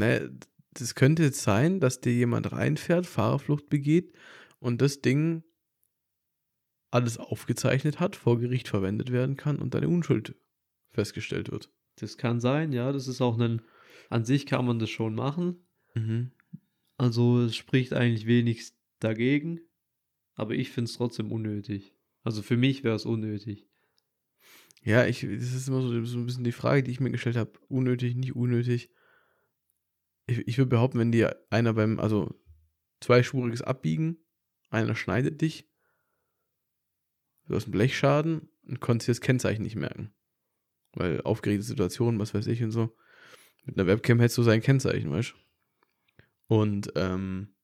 Ne, 0.00 0.34
das 0.72 0.94
könnte 0.94 1.22
jetzt 1.22 1.42
sein, 1.42 1.78
dass 1.78 2.00
dir 2.00 2.14
jemand 2.14 2.52
reinfährt, 2.52 3.04
Fahrerflucht 3.04 3.68
begeht 3.68 4.14
und 4.58 4.80
das 4.80 5.02
Ding 5.02 5.44
alles 6.90 7.18
aufgezeichnet 7.18 8.00
hat, 8.00 8.16
vor 8.16 8.40
Gericht 8.40 8.66
verwendet 8.66 9.12
werden 9.12 9.36
kann 9.36 9.58
und 9.58 9.74
deine 9.74 9.88
Unschuld 9.88 10.34
festgestellt 10.90 11.50
wird. 11.50 11.70
Das 11.96 12.16
kann 12.16 12.40
sein, 12.40 12.72
ja. 12.72 12.92
Das 12.92 13.08
ist 13.08 13.20
auch 13.20 13.38
ein. 13.38 13.60
An 14.08 14.24
sich 14.24 14.46
kann 14.46 14.64
man 14.64 14.78
das 14.78 14.88
schon 14.88 15.14
machen. 15.14 15.66
Mhm. 15.94 16.30
Also 16.96 17.42
es 17.42 17.56
spricht 17.56 17.92
eigentlich 17.92 18.26
wenig 18.26 18.72
dagegen. 19.00 19.60
Aber 20.34 20.54
ich 20.54 20.70
finde 20.70 20.88
es 20.88 20.96
trotzdem 20.96 21.30
unnötig. 21.30 21.94
Also 22.22 22.40
für 22.40 22.56
mich 22.56 22.84
wäre 22.84 22.96
es 22.96 23.04
unnötig. 23.04 23.68
Ja, 24.82 25.04
ich, 25.04 25.20
das 25.20 25.52
ist 25.52 25.68
immer 25.68 25.82
so, 25.82 26.04
so 26.04 26.18
ein 26.18 26.24
bisschen 26.24 26.44
die 26.44 26.52
Frage, 26.52 26.82
die 26.82 26.90
ich 26.90 27.00
mir 27.00 27.10
gestellt 27.10 27.36
habe. 27.36 27.52
Unnötig, 27.68 28.16
nicht 28.16 28.34
unnötig. 28.34 28.90
Ich, 30.30 30.46
ich 30.46 30.58
würde 30.58 30.70
behaupten, 30.70 30.98
wenn 30.98 31.12
dir 31.12 31.44
einer 31.50 31.74
beim, 31.74 31.98
also 31.98 32.32
zweispuriges 33.00 33.62
Abbiegen, 33.62 34.18
einer 34.70 34.94
schneidet 34.94 35.40
dich, 35.40 35.68
du 37.46 37.56
hast 37.56 37.64
einen 37.64 37.72
Blechschaden 37.72 38.48
und 38.66 38.80
konntest 38.80 39.08
dir 39.08 39.12
das 39.12 39.20
Kennzeichen 39.20 39.62
nicht 39.62 39.76
merken. 39.76 40.14
Weil 40.92 41.20
aufgeregte 41.22 41.64
Situationen, 41.64 42.20
was 42.20 42.32
weiß 42.32 42.46
ich 42.46 42.62
und 42.62 42.70
so. 42.70 42.96
Mit 43.64 43.76
einer 43.76 43.88
Webcam 43.88 44.20
hättest 44.20 44.38
du 44.38 44.42
sein 44.42 44.62
Kennzeichen, 44.62 45.10
weißt 45.10 45.32
du? 45.32 46.54
Und, 46.54 46.92
ähm, 46.94 47.54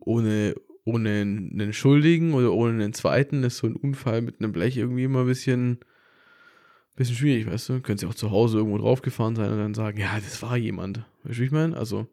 ohne, 0.00 0.54
ohne 0.84 1.20
einen 1.20 1.72
Schuldigen 1.72 2.34
oder 2.34 2.52
ohne 2.52 2.72
einen 2.72 2.94
zweiten 2.94 3.44
ist 3.44 3.58
so 3.58 3.66
ein 3.66 3.76
Unfall 3.76 4.22
mit 4.22 4.40
einem 4.40 4.52
Blech 4.52 4.76
irgendwie 4.76 5.04
immer 5.04 5.20
ein 5.20 5.26
bisschen 5.26 5.80
bisschen 6.98 7.16
schwierig, 7.16 7.46
weißt 7.46 7.68
du? 7.68 7.80
Können 7.80 7.98
sie 7.98 8.06
auch 8.06 8.14
zu 8.14 8.30
Hause 8.30 8.58
irgendwo 8.58 8.78
draufgefahren 8.78 9.36
sein 9.36 9.52
und 9.52 9.58
dann 9.58 9.74
sagen, 9.74 9.98
ja, 9.98 10.18
das 10.18 10.42
war 10.42 10.56
jemand. 10.56 10.98
Weißt 11.22 11.38
du, 11.38 11.40
wie 11.40 11.44
ich 11.46 11.50
meine? 11.50 11.76
Also, 11.76 12.08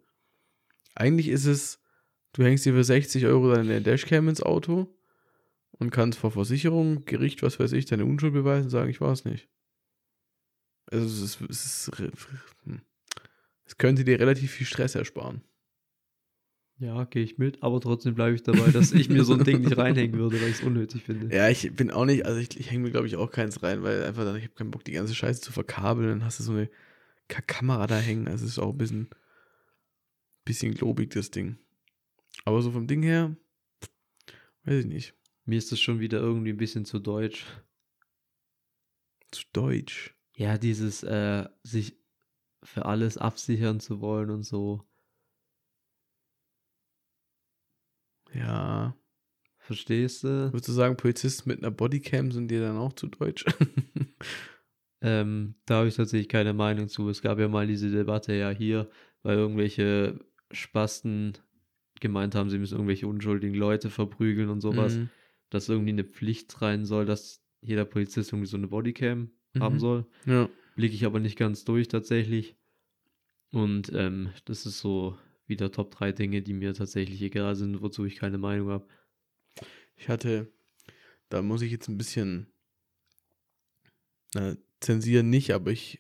eigentlich 0.94 1.28
ist 1.28 1.46
es, 1.46 1.80
du 2.34 2.44
hängst 2.44 2.66
dir 2.66 2.74
für 2.74 2.84
60 2.84 3.26
Euro 3.26 3.54
deine 3.54 3.82
Dashcam 3.82 4.30
ins 4.30 4.44
Auto 4.44 4.96
und 5.72 5.90
kannst 5.90 6.20
vor 6.20 6.32
Versicherung, 6.32 7.04
Gericht, 7.06 7.42
was 7.42 7.60
weiß 7.60 7.74
ich, 7.74 7.86
deine 7.86 8.06
Unschuld 8.06 8.34
beweisen 8.34 8.66
und 8.66 8.70
sagen, 8.70 8.90
ich 8.90 9.02
war 9.02 9.12
es 9.12 9.26
nicht. 9.26 9.50
Also, 10.92 11.06
es 11.06 11.22
ist, 11.22 11.42
es 11.50 11.66
ist, 11.66 11.92
hm. 12.66 12.82
es 13.66 13.78
könnte 13.78 14.06
dir 14.06 14.20
relativ 14.20 14.52
viel 14.52 14.68
Stress 14.68 14.94
ersparen. 14.94 15.42
Ja, 16.78 17.06
gehe 17.06 17.24
ich 17.24 17.38
mit, 17.38 17.64
aber 17.64 17.80
trotzdem 17.80 18.16
bleibe 18.16 18.36
ich 18.36 18.44
dabei, 18.44 18.70
dass 18.72 18.92
ich 18.92 19.08
mir 19.08 19.24
so 19.24 19.34
ein 19.34 19.46
Ding 19.46 19.62
nicht 19.62 19.78
reinhängen 19.78 20.20
würde, 20.20 20.42
weil 20.42 20.50
ich 20.50 20.58
es 20.58 20.62
unnötig 20.62 21.04
finde. 21.04 21.34
Ja, 21.34 21.50
ich 21.50 21.74
bin 21.74 21.90
auch 21.90 22.04
nicht, 22.04 22.26
also 22.26 22.38
ich, 22.40 22.60
ich 22.60 22.70
hänge 22.70 22.84
mir, 22.84 22.92
glaube 22.92 23.08
ich, 23.08 23.16
auch 23.16 23.32
keins 23.32 23.64
rein, 23.64 23.82
weil 23.82 24.04
einfach 24.04 24.26
dann, 24.26 24.36
ich 24.36 24.44
habe 24.44 24.56
keinen 24.56 24.72
Bock, 24.72 24.84
die 24.84 24.92
ganze 24.92 25.16
Scheiße 25.16 25.40
zu 25.40 25.54
verkabeln, 25.54 26.10
dann 26.10 26.26
hast 26.26 26.40
du 26.40 26.44
so 26.44 26.52
eine 26.52 26.70
Ka 27.30 27.42
Kamera 27.42 27.88
da 27.88 27.98
hängen, 27.98 28.28
also 28.28 28.44
es 28.44 28.52
ist 28.52 28.60
auch 28.60 28.72
ein 28.72 28.78
bisschen, 28.78 29.10
bisschen 30.44 30.74
globig, 30.74 31.12
das 31.12 31.32
Ding. 31.32 31.58
Aber 32.44 32.62
so 32.62 32.72
vom 32.72 32.88
Ding 32.88 33.04
her, 33.04 33.38
weiß 34.66 34.82
ich 34.82 34.86
nicht. 34.86 35.14
Mir 35.46 35.58
ist 35.58 35.72
das 35.72 35.80
schon 35.80 36.02
wieder 36.02 36.20
irgendwie 36.20 36.50
ein 36.50 36.58
bisschen 36.58 36.84
zu 36.84 37.00
deutsch. 37.00 37.46
Zu 39.32 39.44
deutsch. 39.54 40.14
Ja, 40.36 40.58
dieses, 40.58 41.04
äh, 41.04 41.48
sich 41.64 41.96
für 42.64 42.86
alles 42.86 43.18
absichern 43.18 43.80
zu 43.80 44.02
wollen 44.02 44.30
und 44.30 44.44
so. 44.44 44.84
Ja. 48.34 48.96
Verstehst 49.60 50.24
du? 50.24 50.52
Würdest 50.54 50.68
du 50.68 50.74
sagen, 50.74 50.96
Polizisten 50.98 51.50
mit 51.50 51.60
einer 51.60 51.72
Bodycam 51.72 52.32
sind 52.32 52.50
dir 52.50 52.62
dann 52.62 52.78
auch 52.78 52.94
zu 52.94 53.08
deutsch? 53.08 53.46
ähm, 55.02 55.56
da 55.66 55.78
habe 55.78 55.88
ich 55.88 55.96
tatsächlich 55.96 56.30
keine 56.30 56.54
Meinung 56.54 56.88
zu. 56.88 57.10
Es 57.10 57.22
gab 57.22 57.40
ja 57.40 57.48
mal 57.48 57.68
diese 57.68 57.90
Debatte 57.90 58.34
ja 58.34 58.52
hier, 58.52 58.90
weil 59.24 59.38
irgendwelche 59.38 60.20
Spasten 60.52 61.34
gemeint 62.00 62.36
haben, 62.36 62.50
sie 62.50 62.60
müssen 62.60 62.76
irgendwelche 62.76 63.08
unschuldigen 63.08 63.56
Leute 63.56 63.90
verprügeln 63.90 64.50
und 64.50 64.62
sowas, 64.62 64.98
Mhm. 64.98 65.10
dass 65.50 65.70
irgendwie 65.70 65.92
eine 65.92 66.04
Pflicht 66.04 66.62
rein 66.62 66.86
soll, 66.86 67.06
dass 67.06 67.42
jeder 67.62 67.86
Polizist 67.86 68.32
irgendwie 68.32 68.50
so 68.50 68.58
eine 68.58 68.68
Bodycam 68.68 69.32
haben 69.60 69.76
Mhm. 69.76 69.80
soll. 69.80 70.06
Ja. 70.26 70.50
Blicke 70.76 70.94
ich 70.94 71.06
aber 71.06 71.20
nicht 71.20 71.38
ganz 71.38 71.64
durch 71.64 71.88
tatsächlich. 71.88 72.56
Und 73.52 73.92
ähm, 73.94 74.30
das 74.44 74.66
ist 74.66 74.80
so 74.80 75.18
wieder 75.48 75.72
Top 75.72 75.92
3 75.92 76.12
Dinge, 76.12 76.42
die 76.42 76.54
mir 76.54 76.74
tatsächlich 76.74 77.22
egal 77.22 77.56
sind, 77.56 77.82
wozu 77.82 78.06
ich 78.06 78.16
keine 78.16 78.38
Meinung 78.38 78.70
habe. 78.70 78.88
Ich 79.96 80.10
hatte, 80.10 80.52
da 81.30 81.42
muss 81.42 81.62
ich 81.62 81.72
jetzt 81.72 81.88
ein 81.88 81.98
bisschen 81.98 82.48
na, 84.34 84.58
zensieren 84.80 85.30
nicht, 85.30 85.52
aber 85.52 85.72
ich, 85.72 86.00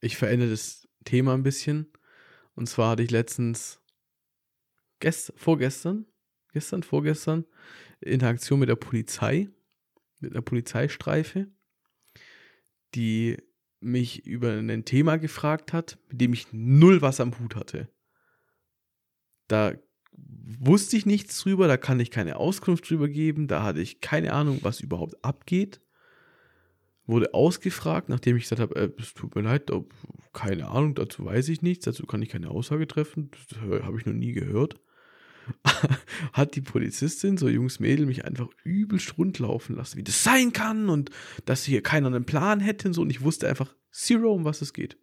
ich 0.00 0.16
verändere 0.16 0.50
das 0.50 0.88
Thema 1.04 1.34
ein 1.34 1.42
bisschen. 1.42 1.86
Und 2.54 2.68
zwar 2.68 2.90
hatte 2.90 3.02
ich 3.02 3.10
letztens, 3.10 3.80
gest, 4.98 5.32
vorgestern, 5.36 6.06
gestern, 6.52 6.82
vorgestern, 6.82 7.44
Interaktion 8.00 8.60
mit 8.60 8.68
der 8.68 8.76
Polizei, 8.76 9.48
mit 10.20 10.32
einer 10.32 10.42
Polizeistreife, 10.42 11.48
die 12.94 13.36
mich 13.80 14.26
über 14.26 14.52
ein 14.52 14.84
Thema 14.84 15.16
gefragt 15.16 15.72
hat, 15.72 15.98
mit 16.08 16.20
dem 16.20 16.32
ich 16.32 16.52
null 16.52 17.00
was 17.00 17.20
am 17.20 17.38
Hut 17.38 17.56
hatte. 17.56 17.88
Da 19.50 19.72
wusste 20.60 20.96
ich 20.96 21.06
nichts 21.06 21.40
drüber, 21.40 21.66
da 21.66 21.76
kann 21.76 21.98
ich 21.98 22.12
keine 22.12 22.36
Auskunft 22.36 22.88
drüber 22.88 23.08
geben, 23.08 23.48
da 23.48 23.64
hatte 23.64 23.80
ich 23.80 24.00
keine 24.00 24.32
Ahnung, 24.32 24.60
was 24.62 24.80
überhaupt 24.80 25.24
abgeht. 25.24 25.80
Wurde 27.04 27.34
ausgefragt, 27.34 28.08
nachdem 28.08 28.36
ich 28.36 28.44
gesagt 28.44 28.60
habe, 28.60 28.76
äh, 28.76 28.90
es 28.96 29.12
tut 29.14 29.34
mir 29.34 29.42
leid, 29.42 29.72
keine 30.32 30.68
Ahnung, 30.68 30.94
dazu 30.94 31.24
weiß 31.24 31.48
ich 31.48 31.62
nichts, 31.62 31.84
dazu 31.84 32.06
kann 32.06 32.22
ich 32.22 32.28
keine 32.28 32.50
Aussage 32.50 32.86
treffen, 32.86 33.32
das 33.32 33.60
habe 33.60 33.98
ich 33.98 34.06
noch 34.06 34.12
nie 34.12 34.32
gehört. 34.32 34.78
Hat 36.32 36.54
die 36.54 36.60
Polizistin, 36.60 37.36
so 37.36 37.48
junges 37.48 37.80
Mädel, 37.80 38.06
mich 38.06 38.24
einfach 38.24 38.50
übelst 38.62 39.18
rundlaufen 39.18 39.74
lassen, 39.74 39.98
wie 39.98 40.04
das 40.04 40.22
sein 40.22 40.52
kann 40.52 40.88
und 40.88 41.10
dass 41.44 41.64
hier 41.64 41.82
keiner 41.82 42.06
einen 42.06 42.24
Plan 42.24 42.60
hätte 42.60 42.86
und 42.86 42.94
so. 42.94 43.02
Und 43.02 43.10
ich 43.10 43.22
wusste 43.22 43.48
einfach 43.48 43.74
zero, 43.90 44.32
um 44.32 44.44
was 44.44 44.62
es 44.62 44.72
geht. 44.72 44.96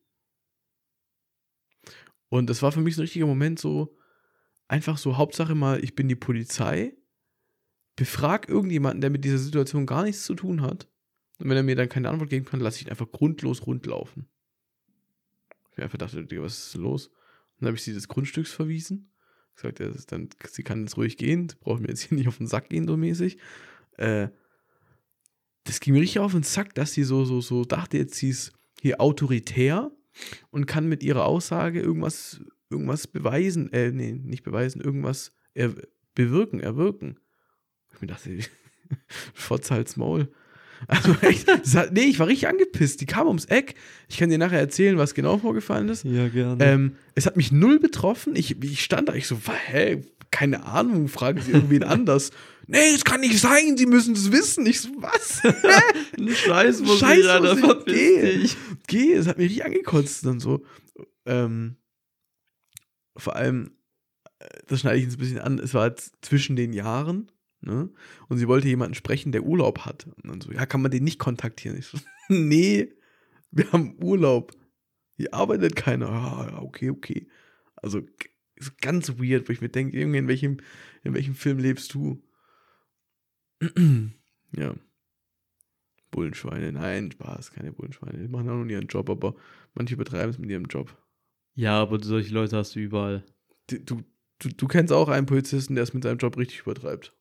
Und 2.29 2.49
das 2.49 2.61
war 2.61 2.71
für 2.71 2.79
mich 2.79 2.95
so 2.95 3.01
ein 3.01 3.03
richtiger 3.03 3.25
Moment, 3.25 3.59
so, 3.59 3.97
einfach 4.67 4.97
so, 4.97 5.17
Hauptsache 5.17 5.55
mal, 5.55 5.83
ich 5.83 5.95
bin 5.95 6.07
die 6.07 6.15
Polizei, 6.15 6.93
befrag 7.95 8.47
irgendjemanden, 8.47 9.01
der 9.01 9.09
mit 9.09 9.25
dieser 9.25 9.37
Situation 9.37 9.85
gar 9.85 10.03
nichts 10.03 10.25
zu 10.25 10.35
tun 10.35 10.61
hat. 10.61 10.87
Und 11.39 11.49
wenn 11.49 11.57
er 11.57 11.63
mir 11.63 11.75
dann 11.75 11.89
keine 11.89 12.09
Antwort 12.09 12.29
geben 12.29 12.45
kann, 12.45 12.59
lasse 12.59 12.77
ich 12.77 12.85
ihn 12.85 12.89
einfach 12.89 13.11
grundlos 13.11 13.65
rundlaufen. 13.65 14.27
Ich 15.71 15.83
einfach 15.83 15.97
dachte, 15.97 16.25
was 16.41 16.67
ist 16.67 16.75
los? 16.75 17.07
Und 17.07 17.61
dann 17.61 17.67
habe 17.67 17.77
ich 17.77 17.83
sie 17.83 17.93
des 17.93 18.07
Grundstücks 18.07 18.51
verwiesen. 18.51 19.11
Gesagt, 19.55 19.79
ja, 19.79 19.89
dann, 20.07 20.29
sie 20.47 20.63
kann 20.63 20.81
jetzt 20.81 20.97
ruhig 20.97 21.17
gehen, 21.17 21.49
sie 21.49 21.55
braucht 21.55 21.81
mir 21.81 21.87
jetzt 21.89 22.01
hier 22.01 22.15
nicht 22.17 22.27
auf 22.27 22.37
den 22.37 22.47
Sack 22.47 22.69
gehen, 22.69 22.87
so 22.87 22.97
mäßig. 22.97 23.37
Äh, 23.97 24.29
das 25.63 25.79
ging 25.79 25.93
mir 25.93 26.01
richtig 26.01 26.19
auf 26.19 26.31
den 26.31 26.43
Sack, 26.43 26.75
dass 26.75 26.93
sie 26.93 27.03
so, 27.03 27.25
so, 27.25 27.41
so 27.41 27.65
dachte, 27.65 27.97
jetzt 27.97 28.15
sie 28.15 28.29
ist 28.29 28.53
hier 28.81 29.01
autoritär 29.01 29.91
und 30.49 30.65
kann 30.65 30.87
mit 30.87 31.03
ihrer 31.03 31.25
Aussage 31.25 31.81
irgendwas, 31.81 32.41
irgendwas 32.69 33.07
beweisen, 33.07 33.71
äh, 33.73 33.91
nee, 33.91 34.13
nicht 34.13 34.43
beweisen, 34.43 34.81
irgendwas 34.81 35.31
er, 35.53 35.73
bewirken, 36.15 36.59
erwirken. 36.59 37.19
Ich 37.93 38.01
mir 38.01 38.07
dachte, 38.07 38.39
Fotz 39.33 39.71
halt's 39.71 39.97
Maul. 39.97 40.29
Also 40.87 41.15
echt, 41.21 41.47
hat, 41.47 41.93
nee, 41.93 42.03
ich 42.03 42.19
war 42.19 42.27
richtig 42.27 42.47
angepisst. 42.47 43.01
Die 43.01 43.05
kam 43.05 43.27
ums 43.27 43.45
Eck. 43.45 43.75
Ich 44.07 44.17
kann 44.17 44.29
dir 44.29 44.37
nachher 44.37 44.59
erzählen, 44.59 44.97
was 44.97 45.13
genau 45.13 45.37
vorgefallen 45.37 45.89
ist. 45.89 46.03
Ja, 46.03 46.27
gerne. 46.27 46.63
Ähm, 46.63 46.95
es 47.15 47.25
hat 47.25 47.37
mich 47.37 47.51
null 47.51 47.79
betroffen. 47.79 48.35
Ich, 48.35 48.61
ich 48.63 48.83
stand 48.83 49.09
da, 49.09 49.13
ich 49.13 49.27
so, 49.27 49.39
hä, 49.67 50.03
keine 50.29 50.65
Ahnung, 50.65 51.07
fragen 51.07 51.41
Sie 51.41 51.51
irgendwen 51.51 51.83
anders. 51.85 52.31
Nee, 52.67 52.91
das 52.91 53.05
kann 53.05 53.21
nicht 53.21 53.39
sein, 53.39 53.77
Sie 53.77 53.85
müssen 53.85 54.13
das 54.13 54.31
wissen. 54.31 54.65
Ich 54.65 54.81
so, 54.81 54.89
was? 54.97 55.41
Scheiß 56.37 56.81
muss 56.81 56.99
Scheiß 56.99 57.19
wieder, 57.19 57.39
muss 57.39 57.61
da 57.61 57.77
ich 57.85 58.41
dich. 58.41 58.57
Geh, 58.87 59.13
es 59.13 59.25
hat 59.25 59.37
mich 59.37 59.45
richtig 59.49 59.65
angekotzt 59.65 60.25
dann 60.25 60.39
so. 60.39 60.65
Ähm, 61.25 61.77
vor 63.17 63.35
allem, 63.35 63.71
äh, 64.39 64.45
das 64.67 64.81
schneide 64.81 64.97
ich 64.97 65.05
jetzt 65.05 65.15
ein 65.15 65.19
bisschen 65.19 65.39
an, 65.39 65.59
es 65.59 65.73
war 65.73 65.87
jetzt 65.87 66.15
zwischen 66.21 66.55
den 66.55 66.73
Jahren, 66.73 67.31
ne? 67.61 67.89
Und 68.29 68.37
sie 68.37 68.47
wollte 68.47 68.67
jemanden 68.67 68.95
sprechen, 68.95 69.31
der 69.31 69.43
Urlaub 69.43 69.79
hat. 69.79 70.07
Und 70.07 70.29
dann 70.29 70.41
so, 70.41 70.51
ja, 70.51 70.65
kann 70.65 70.81
man 70.81 70.91
den 70.91 71.03
nicht 71.03 71.19
kontaktieren? 71.19 71.77
Ich 71.77 71.87
so, 71.87 71.97
nee, 72.29 72.93
wir 73.51 73.71
haben 73.71 73.95
Urlaub. 74.01 74.53
Hier 75.15 75.33
arbeitet 75.33 75.75
keiner. 75.75 76.07
Ja, 76.07 76.61
okay, 76.61 76.91
okay. 76.91 77.27
Also 77.75 78.01
ganz 78.81 79.09
weird, 79.17 79.47
wo 79.47 79.53
ich 79.53 79.61
mir 79.61 79.69
denke, 79.69 79.99
Junge, 79.99 80.17
in 80.19 80.27
welchem, 80.27 80.57
in 81.03 81.13
welchem 81.13 81.35
Film 81.35 81.59
lebst 81.59 81.93
du? 81.93 82.23
ja. 84.55 84.75
Bullenschweine, 86.11 86.71
nein, 86.71 87.11
Spaß, 87.11 87.51
keine 87.51 87.71
Bullenschweine. 87.71 88.19
Die 88.19 88.27
machen 88.27 88.49
auch 88.49 88.55
nur 88.55 88.69
ihren 88.69 88.87
Job, 88.87 89.09
aber 89.09 89.35
manche 89.73 89.95
übertreiben 89.95 90.29
es 90.29 90.37
mit 90.37 90.49
ihrem 90.49 90.65
Job. 90.65 90.95
Ja, 91.57 91.81
aber 91.81 92.01
solche 92.03 92.31
Leute 92.35 92.55
hast 92.55 92.75
du 92.75 92.79
überall. 92.79 93.25
Du, 93.65 93.79
du, 93.79 94.49
du, 94.49 94.67
kennst 94.67 94.93
auch 94.93 95.09
einen 95.09 95.25
Polizisten, 95.25 95.73
der 95.73 95.83
es 95.83 95.93
mit 95.93 96.03
seinem 96.03 96.19
Job 96.19 96.37
richtig 96.37 96.59
übertreibt. 96.59 97.15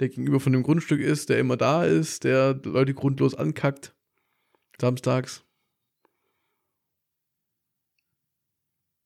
Der 0.00 0.08
gegenüber 0.08 0.40
von 0.40 0.54
dem 0.54 0.62
Grundstück 0.62 1.02
ist, 1.02 1.28
der 1.28 1.38
immer 1.38 1.58
da 1.58 1.84
ist, 1.84 2.24
der 2.24 2.54
Leute 2.64 2.94
grundlos 2.94 3.34
ankackt. 3.34 3.94
Samstags. 4.80 5.44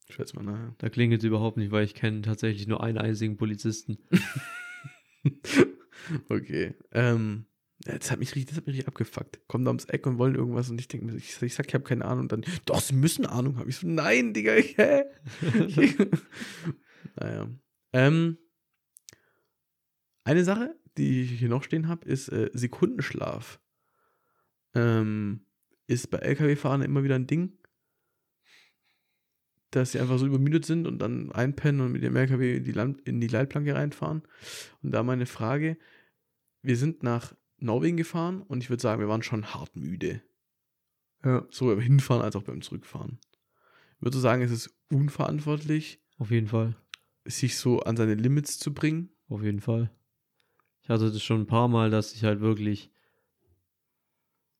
Ich 0.08 0.14
schätze 0.14 0.36
mal 0.36 0.44
nachher. 0.44 0.76
Da 0.78 0.88
klingelt 0.88 1.22
es 1.22 1.26
überhaupt 1.26 1.56
nicht, 1.56 1.72
weil 1.72 1.84
ich 1.84 1.94
kenne 1.94 2.22
tatsächlich 2.22 2.68
nur 2.68 2.84
einen 2.84 2.98
einzigen 2.98 3.36
Polizisten. 3.36 3.98
okay. 6.28 6.76
Ähm, 6.92 7.46
das 7.86 8.10
hat 8.10 8.18
mich 8.18 8.34
richtig, 8.34 8.46
das 8.46 8.56
hat 8.56 8.66
mich 8.66 8.74
richtig 8.74 8.88
abgefuckt. 8.88 9.40
Kommen 9.48 9.64
da 9.64 9.70
ums 9.70 9.84
Eck 9.84 10.06
und 10.06 10.18
wollen 10.18 10.34
irgendwas 10.34 10.70
und 10.70 10.80
ich 10.80 10.88
denke 10.88 11.06
mir, 11.06 11.16
ich, 11.16 11.40
ich 11.40 11.54
sag, 11.54 11.68
ich 11.68 11.74
habe 11.74 11.84
keine 11.84 12.04
Ahnung. 12.04 12.22
Und 12.22 12.32
dann, 12.32 12.44
doch, 12.64 12.80
sie 12.80 12.94
müssen 12.94 13.26
Ahnung 13.26 13.56
haben. 13.56 13.68
Ich 13.68 13.76
so, 13.76 13.86
nein, 13.86 14.34
Digga, 14.34 14.52
hä? 14.52 15.04
naja. 17.16 17.48
Ähm, 17.92 18.38
eine 20.24 20.44
Sache, 20.44 20.74
die 20.98 21.22
ich 21.22 21.38
hier 21.38 21.48
noch 21.48 21.62
stehen 21.62 21.88
habe, 21.88 22.08
ist 22.08 22.28
äh, 22.28 22.50
Sekundenschlaf. 22.52 23.60
Ähm, 24.74 25.46
ist 25.86 26.10
bei 26.10 26.18
LKW-Fahrern 26.18 26.82
immer 26.82 27.04
wieder 27.04 27.14
ein 27.14 27.28
Ding, 27.28 27.56
dass 29.70 29.92
sie 29.92 30.00
einfach 30.00 30.18
so 30.18 30.26
übermüdet 30.26 30.64
sind 30.64 30.86
und 30.86 30.98
dann 30.98 31.30
einpennen 31.32 31.80
und 31.80 31.92
mit 31.92 32.02
dem 32.02 32.16
LKW 32.16 32.56
in 32.56 32.64
die, 32.64 32.72
Land 32.72 33.00
in 33.02 33.20
die 33.20 33.28
Leitplanke 33.28 33.74
reinfahren. 33.74 34.22
Und 34.82 34.90
da 34.92 35.02
meine 35.02 35.26
Frage, 35.26 35.76
wir 36.62 36.76
sind 36.76 37.02
nach 37.02 37.34
Norwegen 37.58 37.96
gefahren 37.96 38.42
und 38.42 38.62
ich 38.62 38.70
würde 38.70 38.82
sagen, 38.82 39.00
wir 39.00 39.08
waren 39.08 39.22
schon 39.22 39.54
hart 39.54 39.74
müde. 39.76 40.22
Ja. 41.24 41.46
Sowohl 41.50 41.76
beim 41.76 41.84
Hinfahren 41.84 42.22
als 42.22 42.36
auch 42.36 42.42
beim 42.42 42.62
Zurückfahren. 42.62 43.18
Ich 43.96 44.02
würde 44.02 44.18
sagen, 44.18 44.42
es 44.42 44.50
ist 44.50 44.74
unverantwortlich, 44.90 46.00
Auf 46.18 46.30
jeden 46.30 46.48
Fall. 46.48 46.76
sich 47.24 47.56
so 47.56 47.80
an 47.80 47.96
seine 47.96 48.14
Limits 48.14 48.58
zu 48.58 48.74
bringen. 48.74 49.10
Auf 49.28 49.42
jeden 49.42 49.60
Fall. 49.60 49.90
Ich 50.82 50.88
hatte 50.90 51.10
das 51.10 51.22
schon 51.22 51.40
ein 51.40 51.46
paar 51.46 51.68
Mal, 51.68 51.90
dass 51.90 52.14
ich 52.14 52.24
halt 52.24 52.40
wirklich 52.40 52.90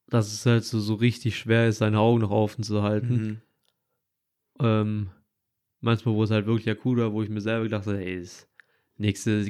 dass 0.09 0.32
es 0.32 0.47
halt 0.47 0.64
so, 0.64 0.78
so 0.80 0.94
richtig 0.94 1.36
schwer 1.38 1.68
ist, 1.68 1.78
seine 1.78 1.99
Augen 1.99 2.20
noch 2.20 2.30
offen 2.30 2.62
zu 2.62 2.82
halten. 2.82 3.16
Mhm. 3.16 3.40
Ähm, 4.61 5.11
manchmal, 5.80 6.14
wo 6.14 6.22
es 6.22 6.30
halt 6.30 6.47
wirklich 6.47 6.70
akut 6.70 6.99
war, 6.99 7.12
wo 7.12 7.22
ich 7.22 7.28
mir 7.28 7.40
selber 7.40 7.64
gedacht 7.64 7.86
habe, 7.86 8.05
ey, 8.05 8.20
das 8.20 8.49
nächste 8.99 9.40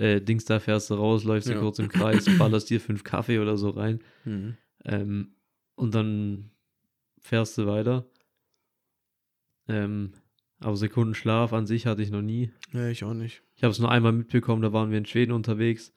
äh, 0.00 0.20
Dings 0.20 0.44
da 0.44 0.58
fährst 0.60 0.90
du 0.90 0.94
raus, 0.94 1.24
läufst 1.24 1.48
du 1.48 1.52
Ja. 1.54 1.60
kurz 1.60 1.78
im 1.78 1.88
Kreis, 1.88 2.26
ballerst 2.38 2.70
dir 2.70 2.80
fünf 2.80 3.04
Kaffee 3.04 3.38
oder 3.38 3.56
so 3.56 3.70
rein. 3.70 4.00
Mhm. 4.24 4.56
Ähm, 4.84 5.34
und 5.74 5.94
dann 5.94 6.50
fährst 7.20 7.58
du 7.58 7.66
weiter. 7.66 8.06
Ähm, 9.68 10.12
aber 10.60 10.76
Sekundenschlaf 10.76 11.52
an 11.52 11.66
sich 11.66 11.86
hatte 11.86 12.02
ich 12.02 12.10
noch 12.10 12.22
nie. 12.22 12.50
Ja, 12.72 12.88
ich 12.88 13.04
auch 13.04 13.14
nicht. 13.14 13.42
Ich 13.56 13.62
habe 13.62 13.72
es 13.72 13.78
nur 13.78 13.90
einmal 13.90 14.12
mitbekommen, 14.12 14.62
da 14.62 14.72
waren 14.72 14.90
wir 14.90 14.98
in 14.98 15.06
Schweden 15.06 15.32
unterwegs. 15.32 15.92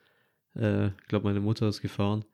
Äh, 0.56 0.88
ich 0.88 1.08
glaube, 1.08 1.26
meine 1.28 1.40
Mutter 1.40 1.68
ist 1.68 1.82
gefahren. 1.82 2.26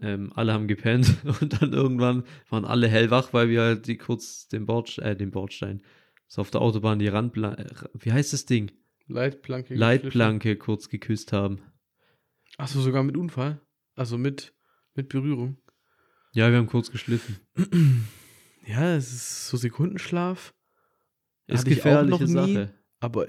Ähm, 0.00 0.32
alle 0.34 0.52
haben 0.52 0.68
gepennt 0.68 1.16
und 1.40 1.60
dann 1.60 1.72
irgendwann 1.72 2.24
waren 2.48 2.64
alle 2.64 2.88
hellwach, 2.88 3.32
weil 3.32 3.48
wir 3.48 3.62
halt 3.62 3.86
die 3.86 3.96
kurz 3.98 4.48
den 4.48 4.66
Bordstein, 4.66 5.04
äh, 5.06 5.16
den 5.16 5.30
Bordstein, 5.30 5.82
so 6.26 6.40
auf 6.42 6.50
der 6.50 6.62
Autobahn 6.62 6.98
die 6.98 7.08
Randplanke, 7.08 7.90
wie 7.94 8.12
heißt 8.12 8.32
das 8.32 8.46
Ding? 8.46 8.70
Leitplanke. 9.10 9.74
Leitplanke 9.74 10.56
kurz 10.56 10.88
geküsst 10.88 11.32
haben. 11.32 11.60
Achso, 12.56 12.80
sogar 12.80 13.02
mit 13.02 13.16
Unfall. 13.16 13.60
Also 13.96 14.18
mit, 14.18 14.54
mit 14.94 15.08
Berührung. 15.08 15.58
Ja, 16.32 16.50
wir 16.50 16.58
haben 16.58 16.66
kurz 16.66 16.90
geschliffen. 16.90 17.38
Ja, 18.66 18.94
es 18.94 19.10
ist 19.10 19.48
so 19.48 19.56
Sekundenschlaf. 19.56 20.54
Ist 21.46 21.60
Hatte 21.60 21.70
ich 21.70 21.80
auch 21.80 21.82
gefährliche 21.82 22.24
noch 22.24 22.46
nie. 22.46 22.54
Sache. 22.54 22.74
Aber 23.00 23.28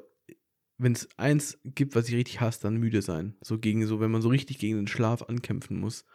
wenn 0.77 0.91
es 0.91 1.07
eins 1.17 1.59
gibt, 1.63 1.95
was 1.95 2.09
ich 2.09 2.15
richtig 2.15 2.41
hasse, 2.41 2.61
dann 2.61 2.75
müde 2.77 3.01
sein. 3.01 3.37
So 3.41 3.57
gegen 3.57 3.87
so, 3.87 3.99
wenn 4.01 4.11
man 4.11 4.21
so 4.21 4.29
richtig 4.29 4.59
gegen 4.59 4.75
den 4.75 4.87
Schlaf 4.87 5.23
ankämpfen 5.23 5.79
muss. 5.79 6.05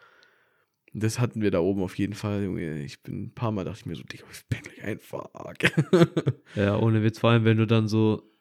Das 0.93 1.19
hatten 1.19 1.41
wir 1.41 1.51
da 1.51 1.59
oben 1.59 1.81
auf 1.81 1.97
jeden 1.97 2.13
Fall, 2.13 2.43
Junge. 2.43 2.83
Ich 2.83 3.01
bin 3.01 3.23
ein 3.23 3.33
paar 3.33 3.51
Mal 3.51 3.65
dachte 3.65 3.79
ich 3.79 3.85
mir 3.87 3.95
so, 3.95 4.03
Digga, 4.03 4.23
ich 4.31 4.47
bin 4.47 4.61
gleich 4.61 4.83
einfach. 4.83 5.29
Ja, 6.55 6.77
ohne 6.77 7.03
Witz, 7.03 7.19
vor 7.19 7.31
allem 7.31 7.43
wenn 7.43 7.57
du 7.57 7.67
dann 7.67 7.87
so 7.87 8.31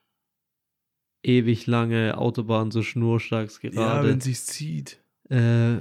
ewig 1.27 1.67
lange 1.67 2.17
Autobahn 2.19 2.71
so 2.71 2.83
schnurstracks 2.83 3.61
ja, 3.63 3.71
gerade. 3.71 4.09
wenn 4.09 4.21
sich's 4.21 4.47
zieht. 4.47 5.01
äh, 5.29 5.77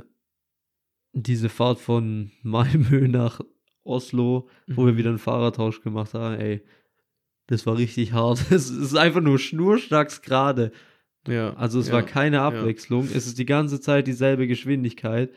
diese 1.14 1.50
Fahrt 1.50 1.80
von 1.80 2.32
Malmö 2.44 3.08
nach 3.08 3.42
Oslo, 3.84 4.50
wo 4.68 4.82
Mhm. 4.84 4.88
wir 4.88 4.98
wieder 4.98 5.10
einen 5.10 5.20
Fahrertausch 5.20 5.82
gemacht 5.82 6.14
haben, 6.14 6.36
ey, 6.40 6.62
das 7.48 7.66
war 7.66 7.78
richtig 7.78 8.14
hart. 8.14 8.40
Es 8.52 8.70
ist 8.70 8.96
einfach 8.96 9.22
nur 9.22 9.38
schnurstracks 9.40 10.22
gerade. 10.22 10.72
Ja. 11.28 11.54
Also 11.56 11.80
es 11.80 11.88
ja. 11.88 11.94
war 11.94 12.04
keine 12.04 12.42
Abwechslung. 12.42 13.06
Es 13.06 13.26
ist 13.28 13.38
die 13.40 13.46
ganze 13.46 13.80
Zeit 13.80 14.08
dieselbe 14.08 14.48
Geschwindigkeit. 14.48 15.32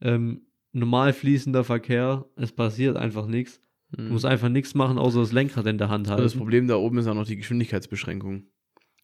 Ähm, 0.00 0.42
normal 0.72 1.12
fließender 1.12 1.64
Verkehr. 1.64 2.26
Es 2.36 2.52
passiert 2.52 2.96
einfach 2.96 3.26
nichts. 3.26 3.60
Du 3.92 4.02
Mhm. 4.02 4.08
musst 4.10 4.24
einfach 4.24 4.48
nichts 4.48 4.74
machen, 4.74 4.98
außer 4.98 5.20
das 5.20 5.32
Lenkrad 5.32 5.66
in 5.66 5.78
der 5.78 5.88
Hand 5.88 6.08
Aber 6.08 6.22
das 6.22 6.32
halten. 6.32 6.38
Problem 6.38 6.68
da 6.68 6.76
oben 6.76 6.98
ist 6.98 7.06
auch 7.06 7.14
noch 7.14 7.26
die 7.26 7.36
Geschwindigkeitsbeschränkung. 7.36 8.44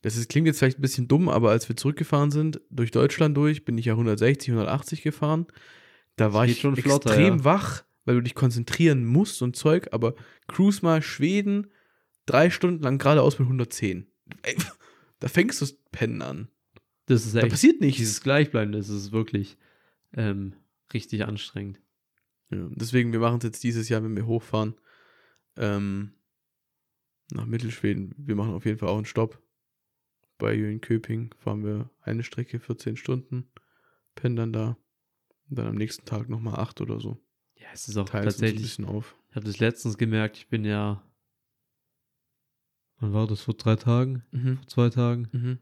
Das 0.07 0.17
ist, 0.17 0.29
klingt 0.29 0.47
jetzt 0.47 0.61
vielleicht 0.61 0.79
ein 0.79 0.83
bisschen 0.83 1.09
dumm, 1.09 1.29
aber 1.29 1.51
als 1.51 1.69
wir 1.69 1.75
zurückgefahren 1.75 2.31
sind, 2.31 2.61
durch 2.71 2.93
Deutschland 2.93 3.37
durch, 3.37 3.65
bin 3.65 3.77
ich 3.77 3.87
ja 3.87 3.95
160, 3.95 4.51
180 4.51 5.03
gefahren. 5.03 5.47
Da 6.15 6.33
war 6.33 6.47
ich 6.47 6.61
schon 6.61 6.77
flotter, 6.77 7.11
extrem 7.11 7.39
ja. 7.39 7.45
wach, 7.45 7.83
weil 8.05 8.15
du 8.15 8.23
dich 8.23 8.37
konzentrieren 8.37 9.05
musst 9.05 9.43
und 9.43 9.57
Zeug, 9.57 9.89
aber 9.91 10.15
cruise 10.47 10.79
mal 10.85 11.03
Schweden 11.03 11.73
drei 12.25 12.51
Stunden 12.51 12.85
lang 12.85 12.99
geradeaus 12.99 13.41
mit 13.41 13.47
110. 13.47 14.07
Ey, 14.43 14.55
da 15.19 15.27
fängst 15.27 15.61
du 15.61 15.65
das 15.65 15.77
Pennen 15.91 16.23
an. 16.23 16.47
Das 17.07 17.27
ist 17.27 17.35
Da 17.35 17.41
echt, 17.41 17.51
passiert 17.51 17.81
nichts. 17.81 17.99
dieses 17.99 18.21
Gleichbleiben, 18.21 18.71
das 18.71 18.89
ist 18.89 19.11
wirklich 19.11 19.59
ähm, 20.13 20.55
richtig 20.95 21.25
anstrengend. 21.25 21.81
Ja, 22.53 22.69
deswegen, 22.71 23.11
wir 23.11 23.19
machen 23.19 23.39
es 23.39 23.45
jetzt 23.45 23.65
dieses 23.65 23.89
Jahr, 23.89 24.05
wenn 24.05 24.15
wir 24.15 24.27
hochfahren, 24.27 24.77
ähm, 25.57 26.13
nach 27.33 27.47
Mittelschweden. 27.47 28.15
Wir 28.17 28.37
machen 28.37 28.55
auf 28.55 28.67
jeden 28.67 28.79
Fall 28.79 28.91
auch 28.91 28.99
einen 28.99 29.05
Stopp. 29.05 29.43
Bei 30.39 30.55
Jönköping 30.55 31.34
fahren 31.39 31.64
wir 31.64 31.91
eine 32.03 32.22
Strecke 32.22 32.61
14 32.61 32.97
Stunden, 32.97 33.51
pennen 34.14 34.37
dann 34.37 34.53
da. 34.53 34.76
Und 35.49 35.59
dann 35.59 35.66
am 35.68 35.76
nächsten 35.76 36.05
Tag 36.05 36.28
nochmal 36.28 36.59
acht 36.59 36.80
oder 36.80 37.01
so. 37.01 37.18
Ja, 37.55 37.68
es 37.72 37.89
ist 37.89 37.97
auch 37.97 38.07
Teilen 38.09 38.26
uns 38.26 38.34
ein 38.34 38.41
tatsächlich 38.41 38.62
bisschen 38.62 38.84
auf. 38.84 39.16
Ich 39.30 39.37
habe 39.37 39.47
das 39.47 39.59
letztens 39.61 39.97
gemerkt, 39.97 40.37
ich 40.37 40.49
bin 40.49 40.64
ja. 40.64 41.03
Wann 42.99 43.12
war 43.12 43.26
das? 43.26 43.43
Vor 43.43 43.55
drei 43.55 43.76
Tagen? 43.76 44.24
Mhm. 44.30 44.57
Vor 44.59 44.66
zwei 44.66 44.91
Tagen? 44.91 45.28
Mhm. 45.32 45.59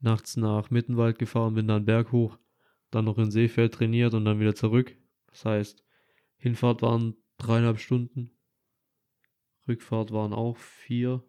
Nachts 0.00 0.36
nach 0.36 0.70
Mittenwald 0.70 1.18
gefahren, 1.18 1.54
bin 1.54 1.66
dann 1.66 1.78
einen 1.78 1.86
Berg 1.86 2.12
hoch, 2.12 2.38
dann 2.90 3.06
noch 3.06 3.18
in 3.18 3.30
Seefeld 3.30 3.74
trainiert 3.74 4.12
und 4.14 4.24
dann 4.24 4.40
wieder 4.40 4.54
zurück. 4.54 4.94
Das 5.28 5.44
heißt, 5.44 5.82
Hinfahrt 6.36 6.82
waren 6.82 7.16
dreieinhalb 7.38 7.78
Stunden. 7.78 8.30
Rückfahrt 9.66 10.12
waren 10.12 10.32
auch 10.34 10.56
vier, 10.58 11.24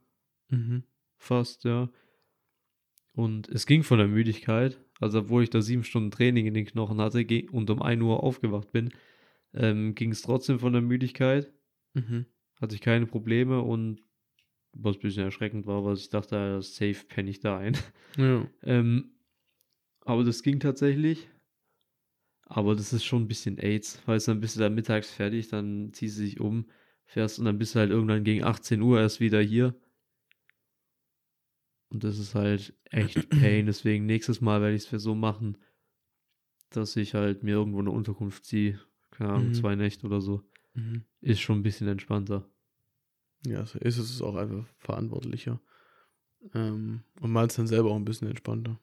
Mhm. 0.49 0.83
fast, 1.17 1.63
ja. 1.63 1.89
Und 3.16 3.47
es 3.47 3.66
ging 3.66 3.84
von 3.84 3.97
der 3.97 4.07
Müdigkeit, 4.07 4.78
also 4.99 5.20
obwohl 5.20 5.43
ich 5.43 5.49
da 5.49 5.61
sieben 5.61 5.86
Stunden 5.86 6.11
Training 6.11 6.47
in 6.47 6.53
den 6.53 6.66
Knochen 6.66 6.99
hatte 6.99 7.26
und 7.51 7.70
um 7.70 7.82
1 7.82 8.01
Uhr 8.01 8.22
aufgewacht 8.22 8.72
bin, 8.74 8.89
ähm, 9.53 9.95
ging 9.95 10.11
es 10.11 10.22
trotzdem 10.22 10.59
von 10.59 10.74
der 10.74 10.82
Müdigkeit. 10.82 11.51
Mhm. 11.93 12.26
hatte 12.59 12.76
ich 12.76 12.82
keine 12.82 13.05
Probleme 13.05 13.61
und 13.61 14.01
was 14.74 14.97
ein 14.97 15.01
bisschen 15.01 15.24
erschreckend 15.24 15.66
war, 15.66 15.86
was 15.86 16.01
ich 16.01 16.09
dachte, 16.09 16.61
safe 16.61 17.05
penne 17.07 17.30
ich 17.30 17.39
da 17.39 17.57
ein. 17.57 17.78
Ja. 18.18 18.45
ähm, 18.63 19.11
aber 20.01 20.26
das 20.26 20.43
ging 20.43 20.59
tatsächlich. 20.59 21.30
Aber 22.47 22.76
das 22.76 22.91
ist 22.91 23.05
schon 23.05 23.24
ein 23.24 23.28
bisschen 23.28 23.57
AIDS, 23.57 24.01
weil 24.05 24.20
dann 24.20 24.41
bist 24.41 24.55
du 24.55 24.59
da 24.59 24.70
mittags 24.70 25.09
fertig, 25.09 25.47
dann 25.47 25.93
ziehst 25.93 26.20
du 26.20 26.24
dich 26.24 26.39
um, 26.39 26.66
fährst 27.05 27.39
und 27.39 27.45
dann 27.45 27.57
bist 27.57 27.74
du 27.74 27.80
halt 27.80 27.91
irgendwann 27.91 28.26
gegen 28.26 28.43
18 28.43 28.82
Uhr 28.82 28.99
erst 28.99 29.22
wieder 29.22 29.41
hier. 29.41 29.74
Und 31.89 32.03
das 32.03 32.19
ist 32.19 32.36
halt 32.36 32.73
echt 32.91 33.29
Pain. 33.29 33.65
Deswegen 33.65 34.05
nächstes 34.05 34.41
Mal 34.41 34.61
werde 34.61 34.75
ich 34.75 34.83
es 34.83 34.88
für 34.88 34.99
so 34.99 35.15
machen, 35.15 35.57
dass 36.71 36.95
ich 36.95 37.13
halt 37.13 37.43
mir 37.43 37.51
irgendwo 37.55 37.79
eine 37.79 37.91
Unterkunft 37.91 38.45
ziehe. 38.45 38.79
Keine 39.11 39.31
Ahnung, 39.31 39.47
Mhm. 39.49 39.53
zwei 39.53 39.75
Nächte 39.75 40.05
oder 40.07 40.19
so. 40.21 40.41
Mhm. 40.73 41.05
Ist 41.21 41.39
schon 41.41 41.59
ein 41.59 41.63
bisschen 41.63 41.88
entspannter. 41.88 42.49
Ja, 43.45 43.65
so 43.65 43.77
ist 43.79 43.97
es 43.97 44.21
auch 44.21 44.36
einfach 44.36 44.65
verantwortlicher. 44.79 45.61
Ähm, 46.53 47.01
und 47.21 47.31
man 47.31 47.47
ist 47.47 47.57
dann 47.57 47.67
selber 47.67 47.91
auch 47.91 47.95
ein 47.95 48.05
bisschen 48.05 48.27
entspannter. 48.27 48.79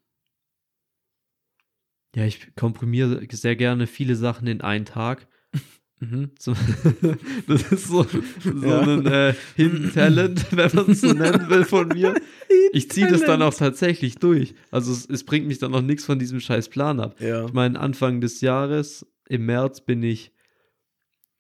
Ja, 2.15 2.25
ich 2.25 2.55
komprimiere 2.55 3.27
sehr 3.31 3.57
gerne 3.57 3.87
viele 3.87 4.17
Sachen 4.17 4.47
in 4.47 4.61
einen 4.61 4.85
Tag. 4.85 5.27
Mhm. 6.01 6.33
Das 7.47 7.71
ist 7.71 7.87
so, 7.87 8.03
so 8.03 8.67
Ja. 8.67 8.81
ein 8.83 9.07
äh, 9.07 9.35
Hidden 9.55 9.93
Talent, 9.93 10.47
wenn 10.51 10.75
man 10.75 10.91
es 10.91 11.01
so 11.01 11.13
nennen 11.13 11.49
will 11.49 11.65
von 11.65 11.87
mir. 11.87 12.21
Ich 12.75 12.91
ziehe 12.91 13.07
das 13.07 13.21
dann 13.21 13.43
auch 13.43 13.55
tatsächlich 13.55 14.17
durch. 14.17 14.55
Also 14.71 14.93
es, 14.93 15.07
es 15.09 15.25
bringt 15.25 15.47
mich 15.47 15.59
dann 15.59 15.71
noch 15.73 15.83
nichts 15.83 16.05
von 16.05 16.19
diesem 16.19 16.41
scheiß 16.41 16.69
Plan 16.71 17.01
ab. 17.01 17.21
Ja. 17.21 17.45
Ich 17.47 17.53
meine, 17.53 17.79
Anfang 17.79 18.21
des 18.21 18.41
Jahres, 18.41 19.07
im 19.29 19.45
März, 19.47 19.83
bin 19.83 20.03
ich 20.03 20.33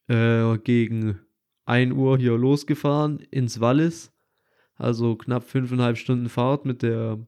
äh, 0.09 0.59
gegen 0.59 1.19
1 1.65 1.93
Uhr 1.95 2.19
hier 2.19 2.37
losgefahren 2.37 3.19
ins 3.31 3.61
Wallis. 3.61 4.13
Also 4.75 5.17
knapp 5.17 5.45
fünfeinhalb 5.45 5.97
Stunden 5.97 6.29
Fahrt 6.29 6.65
mit 6.65 6.83
der 6.83 7.19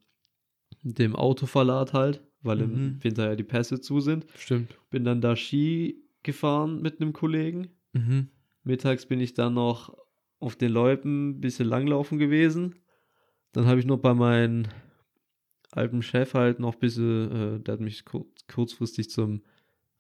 mit 0.83 0.99
dem 0.99 1.17
Autoverlad 1.17 1.93
halt, 1.95 2.23
weil 2.43 2.61
im 2.61 2.73
Mhm. 2.73 3.05
Winter 3.05 3.29
ja 3.31 3.37
die 3.37 3.43
Pässe 3.43 3.81
zu 3.81 4.01
sind. 4.01 4.27
Stimmt. 4.37 4.77
Bin 4.91 5.05
dann 5.05 5.23
da 5.23 5.35
Ski 5.35 5.97
gefahren 6.23 6.83
mit 6.83 7.01
einem 7.01 7.15
Kollegen. 7.15 7.69
Mhm. 7.95 8.29
Mittags 8.65 9.07
bin 9.07 9.21
ich 9.21 9.33
dann 9.33 9.55
noch 9.55 9.97
auf 10.41 10.57
den 10.57 10.73
Loipen 10.73 11.31
ein 11.31 11.41
bisschen 11.41 11.69
langlaufen 11.69 12.19
gewesen. 12.19 12.75
Dann 13.55 13.67
habe 13.67 13.79
ich 13.79 13.87
noch 13.87 13.99
bei 13.99 14.13
meinem 14.15 14.65
alten 15.71 16.03
Chef 16.03 16.35
halt 16.35 16.59
noch 16.59 16.75
ein 16.75 16.81
bisschen, 16.81 17.31
äh, 17.31 17.61
der 17.61 17.75
hat 17.75 17.81
mich 17.81 18.05
kur 18.05 18.27
kurzfristig 18.49 19.11
zum 19.11 19.43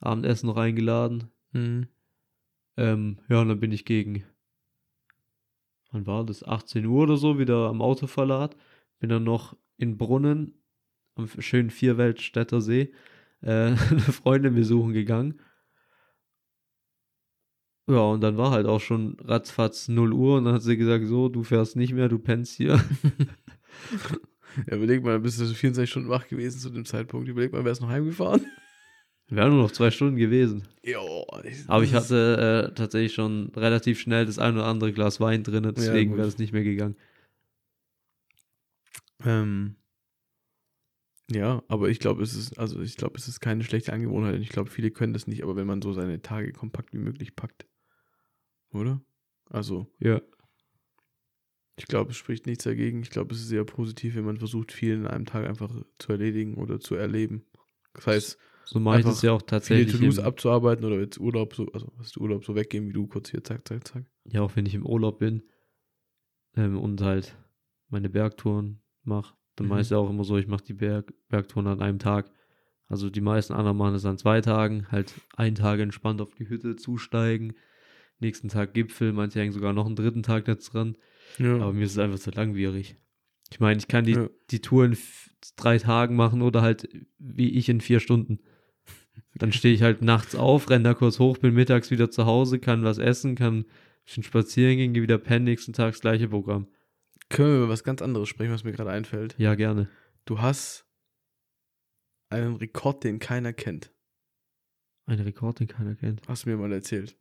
Abendessen 0.00 0.48
noch 0.48 0.56
eingeladen. 0.56 1.30
Mhm. 1.52 1.86
Ähm, 2.76 3.18
ja, 3.28 3.40
und 3.40 3.48
dann 3.48 3.60
bin 3.60 3.70
ich 3.70 3.84
gegen, 3.84 4.24
wann 5.92 6.04
war 6.04 6.26
das, 6.26 6.42
18 6.42 6.84
Uhr 6.84 7.04
oder 7.04 7.16
so, 7.16 7.38
wieder 7.38 7.68
am 7.68 7.80
Autoverlad. 7.80 8.56
Bin 8.98 9.10
dann 9.10 9.22
noch 9.22 9.56
in 9.76 9.98
Brunnen, 9.98 10.60
am 11.14 11.28
schönen 11.38 11.70
Vierweltstädter 11.70 12.60
See, 12.60 12.92
äh, 13.40 13.46
eine 13.90 14.00
Freundin 14.00 14.56
besuchen 14.56 14.92
gegangen. 14.92 15.40
Ja, 17.86 18.00
und 18.00 18.22
dann 18.22 18.36
war 18.36 18.50
halt 18.50 18.66
auch 18.66 18.80
schon 18.80 19.16
ratzfatz 19.20 19.88
0 19.88 20.12
Uhr 20.12 20.38
und 20.38 20.46
dann 20.46 20.54
hat 20.54 20.62
sie 20.62 20.76
gesagt, 20.76 21.06
so, 21.06 21.28
du 21.28 21.44
fährst 21.44 21.76
nicht 21.76 21.92
mehr, 21.92 22.08
du 22.08 22.18
pennst 22.18 22.56
hier. 22.56 22.82
Ja, 24.68 24.76
überleg 24.76 25.02
mal, 25.02 25.18
bist 25.18 25.40
du 25.40 25.46
so 25.46 25.52
24 25.52 25.90
Stunden 25.90 26.08
wach 26.08 26.28
gewesen 26.28 26.60
zu 26.60 26.70
dem 26.70 26.84
Zeitpunkt. 26.84 27.28
Überleg 27.28 27.52
mal, 27.52 27.64
wärst 27.64 27.80
noch 27.80 27.88
heimgefahren? 27.88 28.46
Wären 29.28 29.52
nur 29.52 29.62
noch 29.62 29.72
zwei 29.72 29.90
Stunden 29.90 30.14
gewesen. 30.14 30.68
Ja. 30.84 31.00
Aber 31.66 31.82
ich 31.82 31.92
hatte 31.92 32.68
äh, 32.70 32.74
tatsächlich 32.74 33.14
schon 33.14 33.50
relativ 33.56 33.98
schnell 33.98 34.26
das 34.26 34.38
ein 34.38 34.54
oder 34.54 34.66
andere 34.66 34.92
Glas 34.92 35.18
Wein 35.18 35.42
drin, 35.42 35.72
deswegen 35.74 36.10
gut. 36.10 36.18
wäre 36.18 36.28
es 36.28 36.38
nicht 36.38 36.52
mehr 36.52 36.62
gegangen. 36.62 36.94
Ähm, 39.24 39.74
Ja, 41.30 41.62
aber 41.68 41.88
ich 41.88 42.00
glaube, 42.00 42.22
es 42.22 42.34
ist, 42.34 42.58
also 42.58 42.80
ich 42.80 42.96
glaube, 42.96 43.16
es 43.16 43.28
ist 43.28 43.40
keine 43.40 43.64
schlechte 43.64 43.92
Angewohnheit. 43.92 44.34
Und 44.34 44.42
ich 44.42 44.50
glaube, 44.50 44.70
viele 44.70 44.90
können 44.90 45.14
das 45.14 45.26
nicht, 45.26 45.42
aber 45.42 45.56
wenn 45.56 45.66
man 45.66 45.80
so 45.80 45.92
seine 45.94 46.20
Tage 46.20 46.52
kompakt 46.52 46.92
wie 46.92 46.98
möglich 46.98 47.34
packt. 47.34 47.66
Oder? 48.72 49.00
Also, 49.48 49.86
Ja. 49.98 50.20
Ich 51.76 51.86
glaube, 51.86 52.12
es 52.12 52.16
spricht 52.16 52.46
nichts 52.46 52.64
dagegen. 52.64 53.02
Ich 53.02 53.10
glaube, 53.10 53.34
es 53.34 53.40
ist 53.40 53.48
sehr 53.48 53.64
positiv, 53.64 54.14
wenn 54.14 54.24
man 54.24 54.38
versucht, 54.38 54.72
viel 54.72 54.94
in 54.94 55.06
einem 55.06 55.26
Tag 55.26 55.46
einfach 55.46 55.70
zu 55.98 56.12
erledigen 56.12 56.54
oder 56.54 56.78
zu 56.80 56.94
erleben. 56.94 57.44
Das 57.94 58.06
heißt, 58.06 58.38
So 58.64 58.80
mache 58.80 59.00
ich 59.00 59.04
das 59.04 59.22
ja 59.22 59.32
auch 59.32 59.40
viele 59.42 59.48
tatsächlich. 59.48 59.92
To-Dos 60.00 60.18
im- 60.18 60.24
abzuarbeiten 60.24 60.84
oder 60.84 61.00
jetzt 61.00 61.18
Urlaub 61.18 61.54
so, 61.54 61.66
also 61.72 61.92
was 61.96 62.12
du 62.12 62.20
Urlaub 62.20 62.44
so 62.44 62.54
weggehen, 62.54 62.86
wie 62.88 62.92
du 62.92 63.06
kurz 63.06 63.30
hier, 63.30 63.42
zack, 63.42 63.66
zack, 63.66 63.86
zack. 63.88 64.04
ja, 64.24 64.42
auch 64.42 64.54
wenn 64.56 64.66
ich 64.66 64.74
im 64.74 64.86
Urlaub 64.86 65.18
bin 65.18 65.42
ähm, 66.56 66.78
und 66.78 67.00
halt 67.00 67.36
meine 67.88 68.08
Bergtouren 68.08 68.80
mache, 69.02 69.34
dann 69.56 69.66
Mhm. 69.66 69.70
mache 69.70 69.80
ich 69.80 69.86
es 69.86 69.90
ja 69.90 69.98
auch 69.98 70.10
immer 70.10 70.24
so, 70.24 70.36
ich 70.36 70.46
mache 70.46 70.64
die 70.64 70.74
Berg 70.74 71.12
Bergtouren 71.28 71.66
an 71.66 71.80
einem 71.80 71.98
Tag. 71.98 72.30
Also 72.86 73.08
die 73.10 73.20
meisten 73.20 73.54
anderen 73.54 73.76
machen 73.76 73.94
es 73.94 74.04
an 74.04 74.18
zwei 74.18 74.40
Tagen, 74.40 74.90
halt 74.90 75.14
einen 75.36 75.54
Tag 75.56 75.80
entspannt 75.80 76.20
auf 76.20 76.34
die 76.34 76.48
Hütte 76.48 76.76
zusteigen, 76.76 77.54
nächsten 78.20 78.48
Tag 78.48 78.74
Gipfel, 78.74 79.12
manche 79.12 79.40
hängen 79.40 79.52
sogar 79.52 79.72
noch 79.72 79.86
einen 79.86 79.96
dritten 79.96 80.22
Tag 80.22 80.46
jetzt 80.48 80.72
dran, 80.74 80.96
Ja. 81.38 81.54
aber 81.56 81.72
mir 81.72 81.84
ist 81.84 81.92
es 81.92 81.98
einfach 81.98 82.18
zu 82.18 82.30
langwierig. 82.30 82.96
Ich 83.50 83.60
meine, 83.60 83.78
ich 83.78 83.88
kann 83.88 84.04
die, 84.04 84.12
Ja. 84.12 84.28
die 84.50 84.60
Tour 84.60 84.84
in 84.86 84.96
drei 85.56 85.78
Tagen 85.78 86.16
machen 86.16 86.42
oder 86.42 86.62
halt 86.62 86.88
wie 87.18 87.50
ich 87.50 87.68
in 87.68 87.80
vier 87.80 88.00
Stunden. 88.00 88.38
Dann 89.36 89.52
stehe 89.52 89.74
ich 89.74 89.82
halt 89.82 90.00
nachts 90.02 90.34
auf, 90.34 90.70
renne 90.70 90.84
da 90.84 90.94
kurz 90.94 91.18
hoch, 91.18 91.38
bin 91.38 91.54
mittags 91.54 91.90
wieder 91.90 92.10
zu 92.10 92.24
Hause, 92.26 92.58
kann 92.58 92.84
was 92.84 92.98
essen, 92.98 93.34
kann 93.34 93.58
ein 93.60 93.64
bisschen 94.04 94.22
spazieren 94.22 94.76
gehen, 94.76 94.92
gehe 94.94 95.02
wieder 95.02 95.18
pennen, 95.18 95.44
nächsten 95.44 95.72
Tag 95.72 95.92
das 95.92 96.00
gleiche 96.00 96.28
Programm. 96.28 96.68
Können 97.30 97.48
wir 97.50 97.56
über 97.64 97.68
was 97.68 97.84
ganz 97.84 98.00
anderes 98.02 98.28
sprechen, 98.28 98.52
was 98.52 98.64
mir 98.64 98.72
gerade 98.72 98.90
einfällt? 98.90 99.34
Ja, 99.38 99.54
gerne. 99.54 99.88
Du 100.24 100.40
hast 100.40 100.86
einen 102.30 102.56
Rekord, 102.56 103.02
den 103.04 103.18
keiner 103.18 103.52
kennt. 103.52 103.92
Ein 105.06 105.20
Rekord, 105.20 105.60
den 105.60 105.68
keiner 105.68 105.94
kennt. 105.96 106.22
Hast 106.28 106.44
du 106.44 106.50
mir 106.50 106.56
mal 106.56 106.72
erzählt. 106.72 107.16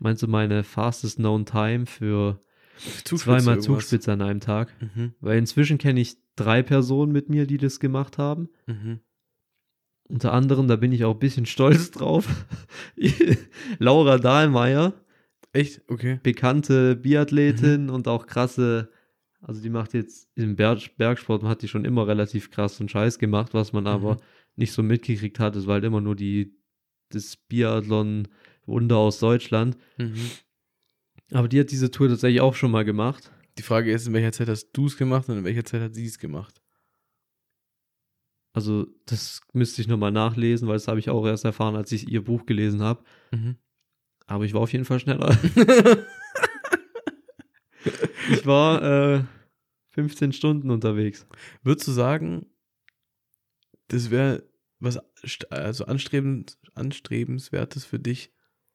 Meinst 0.00 0.22
du 0.22 0.26
meine 0.26 0.64
fastest 0.64 1.18
known 1.18 1.44
time 1.46 1.86
für 1.86 2.40
Zugspitze 2.78 3.16
zweimal 3.16 3.56
irgendwas. 3.56 3.64
Zugspitze 3.66 4.12
an 4.12 4.22
einem 4.22 4.40
Tag? 4.40 4.74
Mhm. 4.80 5.14
Weil 5.20 5.38
inzwischen 5.38 5.78
kenne 5.78 6.00
ich 6.00 6.16
drei 6.36 6.62
Personen 6.62 7.12
mit 7.12 7.28
mir, 7.28 7.46
die 7.46 7.58
das 7.58 7.78
gemacht 7.80 8.18
haben. 8.18 8.48
Mhm. 8.66 9.00
Unter 10.08 10.32
anderem, 10.32 10.66
da 10.66 10.74
bin 10.76 10.90
ich 10.90 11.04
auch 11.04 11.14
ein 11.14 11.18
bisschen 11.20 11.46
stolz 11.46 11.92
drauf, 11.92 12.26
Laura 13.78 14.18
Dahlmeier, 14.18 14.94
Echt? 15.52 15.82
Okay. 15.88 16.18
bekannte 16.22 16.96
Biathletin 16.96 17.90
und 17.90 18.08
auch 18.08 18.26
krasse, 18.26 18.90
also 19.40 19.60
die 19.62 19.70
macht 19.70 19.94
jetzt 19.94 20.28
im 20.34 20.56
Berg, 20.56 20.96
Bergsport, 20.96 21.42
hat 21.44 21.62
die 21.62 21.68
schon 21.68 21.84
immer 21.84 22.06
relativ 22.08 22.50
krassen 22.50 22.88
Scheiß 22.88 23.18
gemacht, 23.18 23.54
was 23.54 23.72
man 23.72 23.86
aber 23.86 24.14
Mhm. 24.14 24.20
nicht 24.56 24.72
so 24.72 24.82
mitgekriegt 24.82 25.38
hat. 25.38 25.54
Es 25.56 25.66
war 25.66 25.74
halt 25.74 25.84
immer 25.84 26.00
nur 26.00 26.16
die, 26.16 26.56
das 27.10 27.36
Biathlon-Wunder 28.70 28.96
aus 28.96 29.18
Deutschland. 29.18 29.76
Mhm. 29.98 30.30
Aber 31.32 31.48
die 31.48 31.60
hat 31.60 31.70
diese 31.70 31.90
Tour 31.90 32.08
tatsächlich 32.08 32.40
auch 32.40 32.54
schon 32.54 32.70
mal 32.70 32.84
gemacht. 32.84 33.32
Die 33.58 33.62
Frage 33.62 33.92
ist, 33.92 34.06
in 34.06 34.12
welcher 34.12 34.32
Zeit 34.32 34.48
hast 34.48 34.70
du 34.72 34.86
es 34.86 34.96
gemacht 34.96 35.28
und 35.28 35.38
in 35.38 35.44
welcher 35.44 35.64
Zeit 35.64 35.82
hat 35.82 35.94
sie 35.94 36.06
es 36.06 36.18
gemacht? 36.18 36.62
Also, 38.52 38.88
das 39.06 39.42
müsste 39.52 39.80
ich 39.80 39.86
nochmal 39.86 40.10
nachlesen, 40.10 40.66
weil 40.66 40.74
das 40.74 40.88
habe 40.88 40.98
ich 40.98 41.08
auch 41.08 41.24
erst 41.24 41.44
erfahren, 41.44 41.76
als 41.76 41.92
ich 41.92 42.08
ihr 42.08 42.24
Buch 42.24 42.46
gelesen 42.46 42.82
habe. 42.82 43.04
Mhm. 43.30 43.56
Aber 44.26 44.44
ich 44.44 44.54
war 44.54 44.60
auf 44.62 44.72
jeden 44.72 44.84
Fall 44.84 44.98
schneller. 44.98 45.38
ich 48.30 48.44
war 48.46 48.82
äh, 48.82 49.22
15 49.90 50.32
Stunden 50.32 50.70
unterwegs. 50.70 51.26
Würdest 51.62 51.86
du 51.86 51.92
sagen, 51.92 52.46
das 53.88 54.10
wäre 54.10 54.42
was 54.80 54.98
also 55.50 55.84
anstrebend, 55.84 56.58
anstrebenswertes 56.74 57.84
für 57.84 57.98
dich, 57.98 58.32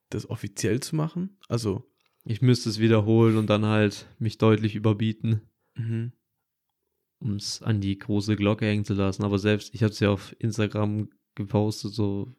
das 0.09 0.29
offiziell 0.29 0.79
zu 0.79 0.95
machen? 0.95 1.37
Also, 1.47 1.89
Ich 2.23 2.41
müsste 2.41 2.69
es 2.69 2.79
wiederholen 2.79 3.37
und 3.37 3.49
dann 3.49 3.65
halt 3.65 4.07
mich 4.17 4.37
deutlich 4.37 4.75
überbieten, 4.75 5.41
mhm. 5.75 6.11
um 7.19 7.35
es 7.35 7.61
an 7.61 7.81
die 7.81 7.97
große 7.97 8.35
Glocke 8.35 8.65
hängen 8.65 8.85
zu 8.85 8.93
lassen. 8.93 9.23
Aber 9.23 9.37
selbst, 9.37 9.75
ich 9.75 9.83
habe 9.83 9.91
es 9.91 9.99
ja 9.99 10.09
auf 10.09 10.35
Instagram 10.39 11.09
gepostet, 11.35 11.93
so 11.93 12.33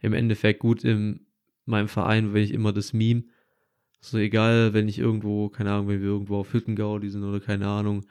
im 0.00 0.14
Endeffekt 0.14 0.60
gut 0.60 0.82
in 0.84 1.26
meinem 1.64 1.88
Verein, 1.88 2.32
wenn 2.34 2.42
ich 2.42 2.52
immer 2.52 2.72
das 2.72 2.92
Meme, 2.92 3.24
so 4.00 4.18
egal, 4.18 4.74
wenn 4.74 4.88
ich 4.88 4.98
irgendwo, 4.98 5.48
keine 5.48 5.72
Ahnung, 5.72 5.88
wenn 5.88 6.00
wir 6.00 6.08
irgendwo 6.08 6.36
auf 6.36 6.52
Hüttengaudi 6.52 7.10
sind 7.10 7.24
oder 7.24 7.40
keine 7.40 7.66
Ahnung, 7.66 8.06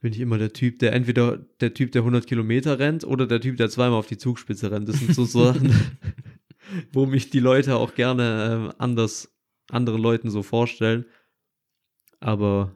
bin 0.00 0.12
ich 0.12 0.20
immer 0.20 0.36
der 0.36 0.52
Typ, 0.52 0.78
der 0.80 0.92
entweder 0.92 1.38
der 1.60 1.72
Typ, 1.72 1.92
der 1.92 2.02
100 2.02 2.26
Kilometer 2.26 2.78
rennt 2.78 3.04
oder 3.04 3.26
der 3.26 3.40
Typ, 3.40 3.56
der 3.56 3.70
zweimal 3.70 3.98
auf 3.98 4.06
die 4.06 4.18
Zugspitze 4.18 4.70
rennt. 4.70 4.88
Das 4.88 4.98
sind 4.98 5.14
so 5.14 5.24
Sachen, 5.24 5.74
wo 6.92 7.06
mich 7.06 7.30
die 7.30 7.40
Leute 7.40 7.76
auch 7.76 7.94
gerne 7.94 8.50
ähm, 8.52 8.72
anders, 8.78 9.34
anderen 9.70 10.00
Leuten 10.00 10.30
so 10.30 10.42
vorstellen. 10.42 11.04
Aber 12.20 12.74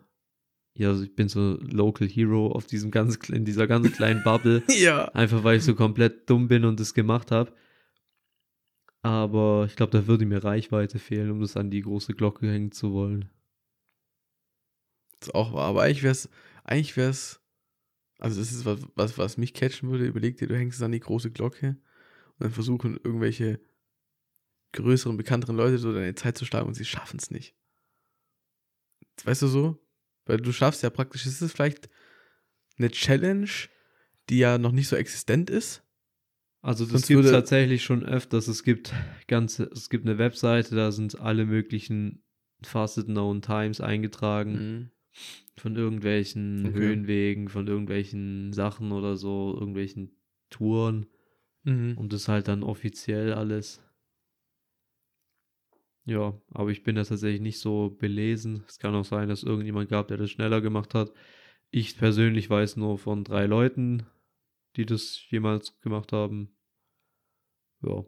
ja, 0.74 0.90
also 0.90 1.02
ich 1.02 1.14
bin 1.16 1.28
so 1.28 1.58
Local 1.60 2.08
Hero 2.08 2.52
auf 2.52 2.66
diesem 2.66 2.90
ganz, 2.90 3.16
in 3.30 3.44
dieser 3.44 3.66
ganz 3.66 3.90
kleinen 3.92 4.22
Bubble. 4.22 4.62
Ja. 4.68 5.06
Einfach 5.08 5.42
weil 5.42 5.58
ich 5.58 5.64
so 5.64 5.74
komplett 5.74 6.30
dumm 6.30 6.46
bin 6.46 6.64
und 6.64 6.78
das 6.78 6.94
gemacht 6.94 7.32
habe. 7.32 7.52
Aber 9.02 9.64
ich 9.66 9.74
glaube, 9.74 9.92
da 9.92 10.06
würde 10.06 10.26
mir 10.26 10.44
Reichweite 10.44 10.98
fehlen, 10.98 11.30
um 11.30 11.40
das 11.40 11.56
an 11.56 11.70
die 11.70 11.80
große 11.80 12.14
Glocke 12.14 12.48
hängen 12.48 12.72
zu 12.72 12.92
wollen. 12.92 13.28
Das 15.18 15.28
ist 15.28 15.34
auch 15.34 15.52
wahr. 15.52 15.66
Aber 15.66 15.82
eigentlich 15.82 16.02
wäre 16.02 16.12
es, 16.12 16.28
eigentlich 16.62 16.96
wäre 16.96 17.10
es, 17.10 17.40
also 18.18 18.40
das 18.40 18.52
ist 18.52 18.64
was, 18.64 18.80
was, 18.94 19.18
was 19.18 19.36
mich 19.36 19.54
catchen 19.54 19.90
würde. 19.90 20.06
Überleg 20.06 20.36
dir, 20.36 20.46
du 20.46 20.56
hängst 20.56 20.78
es 20.78 20.82
an 20.82 20.92
die 20.92 21.00
große 21.00 21.30
Glocke 21.30 21.70
und 21.70 21.78
dann 22.38 22.50
versuchen 22.52 23.00
irgendwelche 23.02 23.60
größeren, 24.72 25.16
bekannteren 25.16 25.56
Leute 25.56 25.78
so 25.78 25.92
deine 25.92 26.14
Zeit 26.14 26.36
zu 26.36 26.44
schlagen 26.44 26.68
und 26.68 26.74
sie 26.74 26.84
schaffen 26.84 27.18
es 27.18 27.30
nicht. 27.30 27.54
Weißt 29.24 29.42
du 29.42 29.48
so? 29.48 29.78
Weil 30.26 30.38
du 30.38 30.52
schaffst 30.52 30.82
ja 30.82 30.90
praktisch, 30.90 31.26
ist 31.26 31.40
es 31.40 31.52
vielleicht 31.52 31.88
eine 32.78 32.90
Challenge, 32.90 33.50
die 34.28 34.38
ja 34.38 34.58
noch 34.58 34.72
nicht 34.72 34.88
so 34.88 34.96
existent 34.96 35.50
ist. 35.50 35.82
Also 36.60 36.84
das 36.84 37.06
gibt 37.06 37.24
es 37.24 37.30
tatsächlich 37.30 37.82
schon 37.82 38.04
öfters. 38.04 38.48
Es 38.48 38.62
gibt 38.62 38.92
ganze, 39.26 39.64
es 39.72 39.90
gibt 39.90 40.06
eine 40.06 40.18
Webseite, 40.18 40.74
da 40.74 40.92
sind 40.92 41.18
alle 41.20 41.46
möglichen 41.46 42.24
Fastest 42.62 43.06
Known 43.06 43.42
Times 43.42 43.80
eingetragen. 43.80 44.90
Von 45.56 45.76
irgendwelchen 45.76 46.66
Okay. 46.66 46.78
Höhenwegen, 46.78 47.48
von 47.48 47.66
irgendwelchen 47.66 48.52
Sachen 48.52 48.92
oder 48.92 49.16
so, 49.16 49.56
irgendwelchen 49.58 50.16
Touren. 50.50 51.06
Mhm. 51.64 51.96
Und 51.96 52.12
das 52.12 52.28
halt 52.28 52.48
dann 52.48 52.62
offiziell 52.62 53.32
alles. 53.32 53.80
Ja, 56.08 56.40
aber 56.52 56.70
ich 56.70 56.84
bin 56.84 56.96
da 56.96 57.04
tatsächlich 57.04 57.42
nicht 57.42 57.60
so 57.60 57.90
belesen. 57.90 58.64
Es 58.66 58.78
kann 58.78 58.94
auch 58.94 59.04
sein, 59.04 59.28
dass 59.28 59.42
irgendjemand 59.42 59.90
gab, 59.90 60.08
der 60.08 60.16
das 60.16 60.30
schneller 60.30 60.62
gemacht 60.62 60.94
hat. 60.94 61.12
Ich 61.70 61.98
persönlich 61.98 62.48
weiß 62.48 62.76
nur 62.76 62.96
von 62.96 63.24
drei 63.24 63.44
Leuten, 63.44 64.06
die 64.76 64.86
das 64.86 65.20
jemals 65.28 65.78
gemacht 65.82 66.14
haben. 66.14 66.56
Ja. 67.82 68.06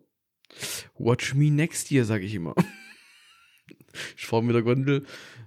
Watch 0.94 1.34
me 1.34 1.50
next 1.50 1.90
year, 1.90 2.06
sag 2.06 2.22
ich 2.22 2.34
immer. 2.34 2.54
ich 4.16 4.24
fahre 4.24 4.44
mit 4.44 4.54
der 4.54 4.62
Gondel. 4.62 5.04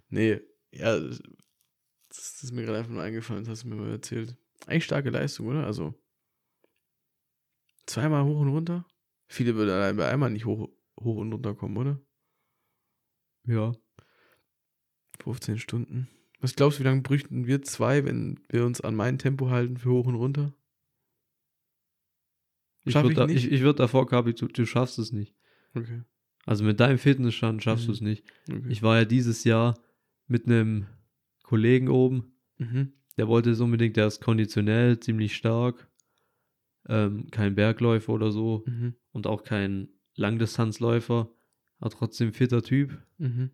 Nee, 0.10 0.40
ja, 0.72 1.00
das 1.00 2.44
ist 2.44 2.52
mir 2.52 2.66
gerade 2.66 2.78
einfach 2.78 2.92
nur 2.92 3.02
eingefallen, 3.02 3.46
das 3.46 3.50
hast 3.50 3.64
du 3.64 3.70
mir 3.70 3.78
mal 3.78 3.90
erzählt. 3.90 4.38
Eigentlich 4.68 4.86
starke 4.86 5.10
Leistung, 5.10 5.48
oder? 5.48 5.66
Also, 5.66 5.96
zweimal 7.88 8.24
hoch 8.26 8.42
und 8.42 8.50
runter? 8.50 8.86
Viele 9.26 9.56
würden 9.56 9.72
allein 9.72 9.98
bei 9.98 10.08
einmal 10.08 10.30
nicht 10.30 10.46
hoch, 10.46 10.70
hoch 11.00 11.16
und 11.16 11.34
runter 11.34 11.56
kommen, 11.56 11.78
oder? 11.78 12.00
Ja. 13.46 13.74
15 15.24 15.58
Stunden. 15.60 16.08
Was 16.40 16.56
glaubst 16.56 16.80
du, 16.80 16.84
wie 16.84 16.88
lange 16.88 17.02
bräuchten 17.02 17.48
wir 17.48 17.62
zwei, 17.62 18.04
wenn 18.04 18.40
wir 18.50 18.66
uns 18.66 18.82
an 18.82 18.96
mein 18.96 19.18
Tempo 19.18 19.50
halten 19.50 19.78
für 19.78 19.92
hoch 19.92 20.06
und 20.08 20.16
runter? 20.16 20.54
Ich 22.86 22.94
Schaff 22.94 23.04
würde 23.04 23.14
ich 23.14 23.18
da, 23.18 23.28
nicht? 23.28 23.46
ich, 23.46 23.52
ich 23.52 23.62
würd 23.62 23.80
davor, 23.80 24.08
Kapi, 24.08 24.34
du, 24.34 24.48
du 24.48 24.66
schaffst 24.66 25.00
es 25.00 25.12
nicht. 25.14 25.36
Okay. 25.74 26.02
Also 26.46 26.66
mit 26.66 26.80
deinem 26.82 26.98
Fitnessstand 26.98 27.64
schaffst 27.64 27.84
Mhm. 27.86 27.88
du 27.88 27.94
es 27.94 28.02
nicht. 28.02 28.26
okay. 28.50 28.68
Ich 28.70 28.84
war 28.84 28.98
ja 28.98 29.06
dieses 29.06 29.46
Jahr 29.46 29.80
mit 30.28 30.46
einem 30.46 30.88
Kollegen 31.44 31.88
oben, 31.88 32.34
mhm. 32.58 32.92
der 33.18 33.28
wollte 33.30 33.52
es 33.52 33.62
unbedingt, 33.62 33.96
der 33.96 34.08
ist 34.08 34.20
konditionell 34.22 35.00
ziemlich 35.00 35.36
stark. 35.36 35.90
Ähm, 36.90 37.30
kein 37.32 37.56
Bergläufer 37.56 38.12
oder 38.12 38.32
so 38.34 38.64
Mhm. 38.68 38.96
und 39.12 39.28
auch 39.28 39.44
kein 39.46 39.88
Langdistanzläufer, 40.16 41.34
aber 41.84 41.90
trotzdem 41.90 42.32
fitter 42.32 42.62
Typ. 42.64 42.98
Mhm. 43.18 43.50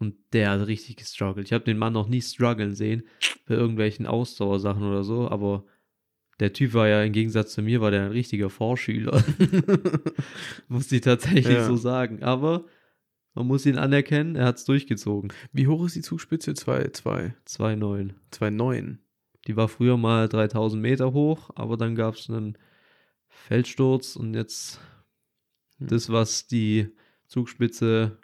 Und 0.00 0.16
der 0.32 0.50
hat 0.50 0.66
richtig 0.66 0.96
gestruggelt. 0.96 1.46
Ich 1.46 1.52
habe 1.52 1.62
den 1.64 1.78
Mann 1.78 1.92
noch 1.92 2.08
nie 2.08 2.20
strugglen 2.22 2.74
sehen 2.74 3.04
bei 3.46 3.54
irgendwelchen 3.54 4.06
Ausdauersachen 4.06 4.82
oder 4.82 5.04
so, 5.04 5.28
aber 5.28 5.64
der 6.40 6.52
Typ 6.52 6.74
war 6.74 6.88
ja 6.88 7.02
im 7.04 7.12
Gegensatz 7.12 7.52
zu 7.52 7.62
mir, 7.62 7.80
war 7.80 7.90
der 7.92 8.06
ein 8.06 8.10
richtiger 8.10 8.50
Vorschüler. 8.50 9.22
Muss 10.68 10.90
ich 10.90 11.02
tatsächlich 11.02 11.46
Ja. 11.46 11.64
so 11.66 11.76
sagen. 11.76 12.22
Aber 12.24 12.64
man 13.34 13.46
muss 13.46 13.66
ihn 13.66 13.78
anerkennen, 13.78 14.34
er 14.36 14.46
hat 14.46 14.56
es 14.56 14.64
durchgezogen. 14.64 15.32
Wie 15.52 15.68
hoch 15.68 15.84
ist 15.86 15.94
die 15.96 16.00
Zugspitze? 16.02 16.54
2, 16.54 16.88
2, 16.88 17.34
2,9. 17.46 18.10
2, 18.32 18.50
9. 18.50 18.98
Die 19.46 19.56
war 19.56 19.68
früher 19.68 19.96
mal 19.96 20.28
3000 20.28 20.82
Meter 20.82 21.12
hoch, 21.12 21.50
aber 21.54 21.76
dann 21.76 21.94
gab 21.94 22.14
es 22.14 22.28
einen 22.28 22.58
Felssturz 23.28 24.16
und 24.16 24.34
jetzt 24.34 24.80
Hm. 25.78 25.86
das, 25.88 26.10
was 26.10 26.46
die 26.46 26.88
Zugspitze 27.30 28.18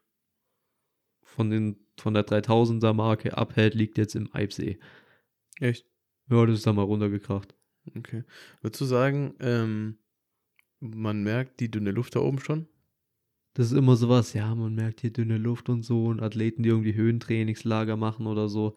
von, 1.22 1.48
den, 1.50 1.76
von 1.98 2.12
der 2.12 2.26
3000er 2.26 2.92
Marke 2.92 3.36
abhält, 3.38 3.74
liegt 3.74 3.98
jetzt 3.98 4.16
im 4.16 4.28
Eibsee. 4.34 4.78
Echt? 5.60 5.86
Ja, 6.28 6.44
das 6.44 6.56
ist 6.58 6.66
da 6.66 6.72
mal 6.72 6.82
runtergekracht. 6.82 7.54
Okay. 7.96 8.24
Würdest 8.62 8.80
du 8.80 8.84
sagen, 8.84 9.34
ähm, 9.38 9.98
man 10.80 11.22
merkt 11.22 11.60
die 11.60 11.70
dünne 11.70 11.92
Luft 11.92 12.16
da 12.16 12.20
oben 12.20 12.40
schon? 12.40 12.66
Das 13.54 13.70
ist 13.70 13.78
immer 13.78 13.96
sowas, 13.96 14.34
ja, 14.34 14.54
man 14.54 14.74
merkt 14.74 15.00
hier 15.00 15.12
dünne 15.12 15.38
Luft 15.38 15.68
und 15.68 15.82
so 15.82 16.06
und 16.06 16.20
Athleten, 16.20 16.62
die 16.62 16.68
irgendwie 16.68 16.94
Höhentrainingslager 16.94 17.96
machen 17.96 18.26
oder 18.26 18.48
so. 18.48 18.76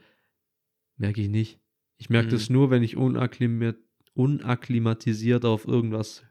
Merke 0.95 1.21
ich 1.21 1.29
nicht. 1.29 1.59
Ich 1.97 2.09
merke 2.09 2.27
Mhm. 2.27 2.31
das 2.31 2.49
nur, 2.49 2.69
wenn 2.69 2.83
ich 2.83 2.95
unakklimat 2.95 3.77
unakklimatisiert 4.13 5.43
auf 5.45 5.65
irgendwas 5.67 6.23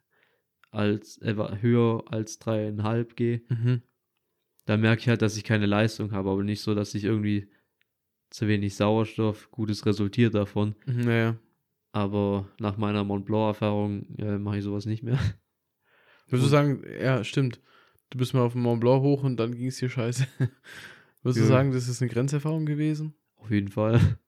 als 0.70 1.18
äh, 1.22 1.34
höher 1.60 2.04
als 2.10 2.38
dreieinhalb 2.38 3.16
gehe. 3.16 3.42
Mhm. 3.48 3.82
Da 4.66 4.76
merke 4.76 5.00
ich 5.00 5.08
halt, 5.08 5.22
dass 5.22 5.36
ich 5.36 5.44
keine 5.44 5.66
Leistung 5.66 6.12
habe, 6.12 6.30
aber 6.30 6.42
nicht 6.44 6.60
so, 6.60 6.74
dass 6.74 6.94
ich 6.94 7.04
irgendwie 7.04 7.48
zu 8.30 8.46
wenig 8.48 8.74
Sauerstoff, 8.76 9.50
gutes 9.50 9.86
resultiert 9.86 10.34
davon. 10.34 10.74
Naja. 10.84 11.36
Aber 11.92 12.46
nach 12.60 12.76
meiner 12.76 13.02
Mont 13.02 13.24
Blanc-Erfahrung 13.24 14.14
äh, 14.18 14.38
mache 14.38 14.58
ich 14.58 14.64
sowas 14.64 14.84
nicht 14.84 15.02
mehr. 15.02 15.18
Würdest 16.26 16.46
du 16.46 16.50
sagen, 16.50 16.82
ja, 17.00 17.24
stimmt. 17.24 17.60
Du 18.10 18.18
bist 18.18 18.34
mal 18.34 18.42
auf 18.42 18.52
dem 18.52 18.62
Mont 18.62 18.80
Blanc 18.80 19.02
hoch 19.02 19.22
und 19.22 19.38
dann 19.38 19.54
ging 19.54 19.68
es 19.68 19.78
dir 19.78 19.88
scheiße. 19.88 20.26
Würdest 21.22 21.38
du 21.40 21.44
Ja. 21.44 21.48
sagen, 21.48 21.72
das 21.72 21.88
ist 21.88 22.02
eine 22.02 22.10
Grenzerfahrung 22.10 22.66
gewesen? 22.66 23.14
Auf 23.36 23.50
jeden 23.50 23.68
Fall. 23.68 24.18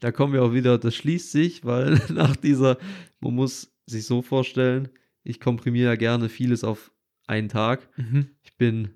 Da 0.00 0.12
kommen 0.12 0.32
wir 0.32 0.42
auch 0.42 0.52
wieder, 0.54 0.78
das 0.78 0.94
schließt 0.96 1.30
sich, 1.30 1.64
weil 1.64 2.00
nach 2.12 2.36
dieser, 2.36 2.78
man 3.20 3.34
muss 3.34 3.70
sich 3.86 4.06
so 4.06 4.22
vorstellen, 4.22 4.88
ich 5.24 5.40
komprimiere 5.40 5.90
ja 5.90 5.96
gerne 5.96 6.28
vieles 6.28 6.62
auf 6.64 6.92
einen 7.26 7.48
Tag. 7.48 7.88
Mhm. 7.98 8.30
Ich 8.42 8.56
bin 8.56 8.90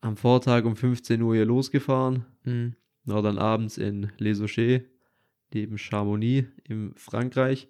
am 0.00 0.16
Vortag 0.16 0.64
um 0.64 0.76
15 0.76 1.22
Uhr 1.22 1.34
hier 1.34 1.46
losgefahren, 1.46 2.26
Mhm. 2.44 2.74
war 3.04 3.22
dann 3.22 3.38
abends 3.38 3.78
in 3.78 4.12
Les 4.18 4.40
Auchers, 4.40 4.82
neben 5.52 5.78
Chamonix 5.78 6.48
in 6.64 6.94
Frankreich. 6.96 7.68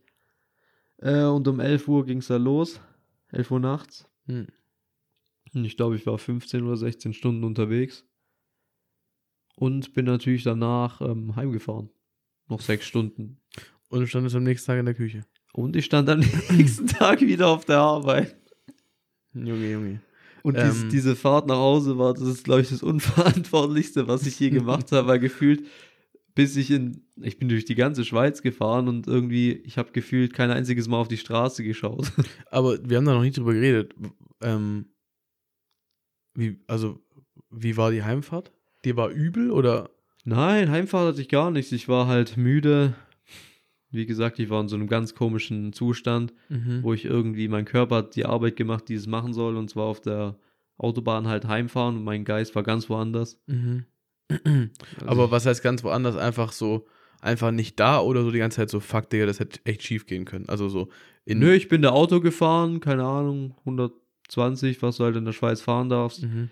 Äh, 0.99 1.24
und 1.24 1.47
um 1.47 1.61
11 1.61 1.86
Uhr 1.86 2.05
ging 2.07 2.18
es 2.18 2.26
dann 2.28 2.42
los, 2.42 2.80
11 3.30 3.51
Uhr 3.51 3.61
nachts. 3.61 4.09
Mhm. 4.26 4.49
Und 5.53 5.64
ich 5.64 5.76
glaube, 5.76 5.95
ich 5.97 6.07
war 6.07 6.18
15 6.18 6.64
oder 6.64 6.76
16 6.76 7.12
Stunden 7.12 7.45
unterwegs. 7.45 8.05
Und 9.57 9.92
bin 9.95 10.07
natürlich 10.07 10.42
danach 10.42 11.01
ähm, 11.01 11.36
heimgefahren. 11.36 11.90
Noch 12.49 12.61
sechs 12.61 12.86
Stunden. 12.86 13.40
Und 13.88 14.01
du 14.01 14.07
standest 14.07 14.34
am 14.34 14.42
nächsten 14.42 14.66
Tag 14.66 14.80
in 14.80 14.86
der 14.86 14.95
Küche. 14.95 15.24
Und 15.55 15.77
ich 15.77 15.85
stand 15.85 16.09
am 16.11 16.21
nächsten 16.51 16.87
Tag 16.87 17.21
wieder 17.21 17.49
auf 17.49 17.65
der 17.65 17.79
Arbeit. 17.79 18.37
Junge, 19.33 19.71
Junge. 19.71 20.01
Und 20.43 20.59
dies, 20.59 20.83
Ähm. 20.83 20.89
diese 20.91 21.17
Fahrt 21.17 21.47
nach 21.47 21.57
Hause 21.57 21.97
war, 21.97 22.13
das 22.13 22.25
ist, 22.25 22.45
glaube 22.45 22.61
ich, 22.61 22.69
das 22.69 22.83
Unverantwortlichste, 22.83 24.07
was 24.09 24.27
ich 24.27 24.39
je 24.39 24.51
gemacht 24.51 24.93
habe, 24.93 25.09
weil 25.09 25.19
gefühlt, 25.19 25.65
bis 26.35 26.57
ich 26.57 26.71
in, 26.71 27.07
ich 27.23 27.39
bin 27.39 27.49
durch 27.49 27.65
die 27.65 27.77
ganze 27.77 28.05
Schweiz 28.05 28.43
gefahren 28.43 28.89
und 28.89 29.07
irgendwie, 29.07 29.53
ich 29.53 29.79
habe 29.79 29.93
gefühlt 29.93 30.35
kein 30.35 30.51
einziges 30.51 30.89
Mal 30.89 30.99
auf 30.99 31.09
die 31.09 31.17
Straße 31.17 31.63
geschaut. 31.63 32.13
Aber 32.51 32.77
wir 32.87 32.97
haben 32.97 33.07
da 33.07 33.15
noch 33.15 33.23
nicht 33.23 33.39
drüber 33.39 33.55
geredet. 33.55 33.95
Ähm, 34.43 34.87
wie, 36.35 36.59
also, 36.67 37.01
wie 37.51 37.77
war 37.77 37.93
die 37.93 38.03
Heimfahrt? 38.03 38.53
Die 38.85 38.97
war 38.97 39.09
übel 39.11 39.51
oder? 39.53 39.89
Nein, 40.25 40.71
Heimfahrt 40.71 41.13
hatte 41.13 41.23
ich 41.23 41.29
gar 41.29 41.51
nichts. 41.53 41.71
Ich 41.71 41.89
war 41.89 42.09
halt 42.09 42.37
müde. 42.37 42.95
Wie 43.95 44.07
gesagt, 44.07 44.38
ich 44.38 44.51
war 44.51 44.61
in 44.61 44.68
so 44.68 44.76
einem 44.76 44.88
ganz 44.88 45.14
komischen 45.14 45.72
Zustand, 45.72 46.34
Mhm. 46.49 46.82
wo 46.82 46.92
ich 46.92 47.05
irgendwie, 47.05 47.49
mein 47.49 47.64
Körper 47.64 47.97
hat 47.97 48.16
die 48.16 48.26
Arbeit 48.26 48.57
gemacht, 48.57 48.88
die 48.88 48.95
es 48.95 49.07
machen 49.07 49.32
soll, 49.32 49.57
und 49.57 49.70
zwar 49.70 49.84
auf 49.84 50.01
der 50.01 50.36
Autobahn 50.76 51.28
halt 51.28 51.47
heimfahren 51.47 51.97
und 51.97 52.05
mein 52.05 52.24
Geist 52.24 52.55
war 52.55 52.62
ganz 52.64 52.90
woanders. 52.90 53.40
Mhm. 53.47 53.84
Also 54.28 55.07
Aber 55.07 55.30
was 55.30 55.47
heißt 55.47 55.62
ganz 55.62 55.84
woanders? 55.84 56.16
Einfach 56.16 56.53
so, 56.53 56.86
einfach 57.20 57.51
nicht 57.53 57.78
da 57.78 58.01
oder 58.01 58.22
so 58.22 58.30
die 58.30 58.38
ganze 58.38 58.57
Zeit 58.57 58.70
so, 58.70 58.80
fuck, 58.80 59.09
Digga, 59.11 59.26
das 59.26 59.38
hätte 59.38 59.61
echt 59.64 59.82
schief 59.82 60.07
gehen 60.07 60.24
können. 60.24 60.49
Also 60.49 60.68
so 60.68 60.88
in. 61.24 61.38
Nö, 61.38 61.53
ich 61.53 61.68
bin 61.68 61.82
der 61.82 61.92
Auto 61.92 62.20
gefahren, 62.20 62.80
keine 62.80 63.05
Ahnung, 63.05 63.55
120, 63.61 64.82
was 64.82 64.97
du 64.97 65.05
halt 65.05 65.16
in 65.16 65.24
der 65.24 65.32
Schweiz 65.32 65.61
fahren 65.61 65.88
darfst. 65.88 66.22
Mhm. 66.24 66.51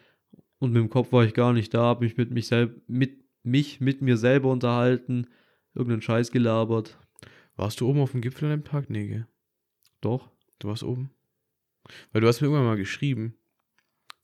Und 0.59 0.73
mit 0.73 0.81
dem 0.81 0.91
Kopf 0.91 1.13
war 1.13 1.25
ich 1.25 1.35
gar 1.35 1.53
nicht 1.53 1.75
da, 1.75 1.83
habe 1.83 2.05
mich 2.05 2.17
mit 2.17 2.31
mich 2.31 2.47
selber, 2.47 2.75
mit 2.87 3.25
mich, 3.43 3.81
mit 3.81 4.03
mir 4.03 4.17
selber 4.17 4.51
unterhalten, 4.51 5.27
irgendeinen 5.75 6.03
Scheiß 6.03 6.31
gelabert. 6.31 6.99
Warst 7.57 7.81
du 7.81 7.89
oben 7.89 8.01
auf 8.01 8.13
dem 8.13 8.21
Gipfel 8.21 8.47
an 8.47 8.61
dem 8.61 8.65
Tag? 8.65 8.91
Nee, 8.91 9.09
gell? 9.09 9.27
Doch. 10.01 10.31
Du 10.59 10.69
warst 10.69 10.83
oben? 10.83 11.11
Weil 12.13 12.21
du 12.21 12.29
hast 12.29 12.41
mir 12.41 12.47
irgendwann 12.47 12.67
mal 12.67 12.77
geschrieben, 12.77 13.35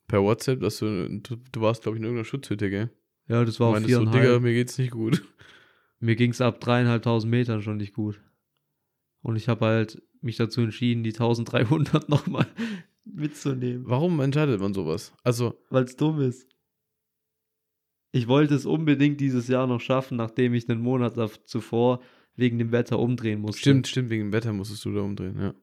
per 0.07 0.23
WhatsApp, 0.23 0.61
dass 0.61 0.79
du, 0.79 1.21
du, 1.21 1.37
du 1.37 1.61
warst, 1.61 1.83
glaube 1.83 1.97
ich, 1.97 2.01
in 2.01 2.05
irgendeiner 2.05 2.25
Schutzhütte, 2.25 2.71
gell? 2.71 2.91
Ja, 3.29 3.45
das 3.45 3.61
war 3.61 3.69
auf 3.69 3.75
meintest 3.75 3.95
so. 3.95 4.05
Digga, 4.05 4.41
mir 4.41 4.55
geht's 4.55 4.79
nicht 4.79 4.91
gut. 4.91 5.23
Mir 6.01 6.15
ging 6.15 6.31
es 6.31 6.41
ab 6.41 6.61
dreieinhalbtausend 6.61 7.29
Metern 7.29 7.61
schon 7.61 7.79
nicht 7.79 7.93
gut. 7.93 8.21
Und 9.21 9.35
ich 9.35 9.49
habe 9.49 9.67
halt 9.67 10.01
mich 10.21 10.37
dazu 10.37 10.61
entschieden, 10.61 11.03
die 11.03 11.11
1300 11.11 12.09
nochmal 12.09 12.47
mitzunehmen. 13.05 13.83
Warum 13.85 14.21
entscheidet 14.21 14.61
man 14.61 14.75
sowas? 14.75 15.13
Also, 15.25 15.61
Weil 15.71 15.85
es 15.85 15.97
dumm 15.97 16.21
ist. 16.21 16.49
Ich 18.13 18.29
wollte 18.29 18.55
es 18.55 18.65
unbedingt 18.65 19.21
dieses 19.21 19.49
Jahr 19.49 19.67
noch 19.67 19.81
schaffen, 19.81 20.17
nachdem 20.17 20.55
ich 20.55 20.69
einen 20.69 20.81
Monat 20.81 21.17
zuvor 21.47 22.01
wegen 22.39 22.59
dem 22.59 22.73
Wetter 22.73 22.99
umdrehen 22.99 23.41
musste. 23.41 23.61
stimmt, 23.61 23.89
stimmt, 23.89 24.11
wegen 24.11 24.27
dem 24.27 24.33
Wetter 24.33 24.53
musstest 24.53 24.85
du 24.85 24.93
da 24.93 25.01
umdrehen, 25.01 25.39
ja. 25.39 25.55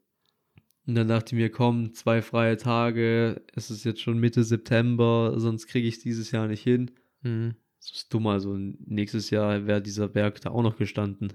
Und 0.88 0.93
dann 0.95 1.07
dachte 1.07 1.36
ich 1.36 1.41
mir, 1.41 1.49
komm, 1.49 1.93
zwei 1.93 2.21
freie 2.21 2.57
Tage, 2.57 3.41
es 3.55 3.71
ist 3.71 3.86
jetzt 3.86 4.01
schon 4.01 4.19
Mitte 4.19 4.43
September, 4.43 5.34
sonst 5.38 5.65
kriege 5.65 5.88
ich 5.88 5.99
dieses 5.99 6.30
Jahr 6.32 6.47
nicht 6.47 6.61
hin. 6.61 6.91
Mhm. 7.23 7.55
Das 7.80 7.91
ist 7.91 8.13
dumm, 8.13 8.28
also 8.28 8.55
nächstes 8.55 9.30
Jahr 9.32 9.65
wäre 9.65 9.82
dieser 9.82 10.07
Berg 10.07 10.41
da 10.41 10.51
auch 10.51 10.61
noch 10.61 10.78
gestanden. 10.78 11.34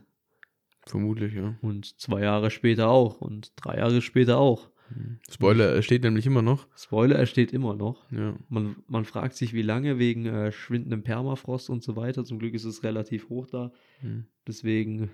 Vermutlich, 0.86 1.34
ja. 1.34 1.57
Und 1.62 2.01
zwei 2.01 2.22
Jahre 2.22 2.51
später 2.51 2.88
auch 2.88 3.20
und 3.20 3.53
drei 3.57 3.78
Jahre 3.78 4.03
später 4.03 4.38
auch. 4.38 4.70
Mhm. 4.95 5.18
Spoiler, 5.28 5.72
er 5.72 5.82
steht 5.82 6.05
nämlich 6.05 6.26
immer 6.26 6.43
noch. 6.43 6.66
Spoiler, 6.76 7.16
er 7.16 7.26
steht 7.26 7.53
immer 7.53 7.74
noch. 7.74 8.11
Ja. 8.11 8.36
Man, 8.49 8.76
man 8.86 9.05
fragt 9.05 9.36
sich, 9.36 9.53
wie 9.53 9.62
lange 9.62 9.99
wegen 9.99 10.26
äh, 10.26 10.53
schwindendem 10.53 11.03
Permafrost 11.03 11.70
und 11.70 11.82
so 11.82 11.97
weiter. 11.97 12.24
Zum 12.24 12.38
Glück 12.38 12.55
ist 12.55 12.64
es 12.64 12.82
relativ 12.82 13.28
hoch 13.28 13.47
da. 13.47 13.72
Mhm. 14.03 14.26
Deswegen 14.47 15.11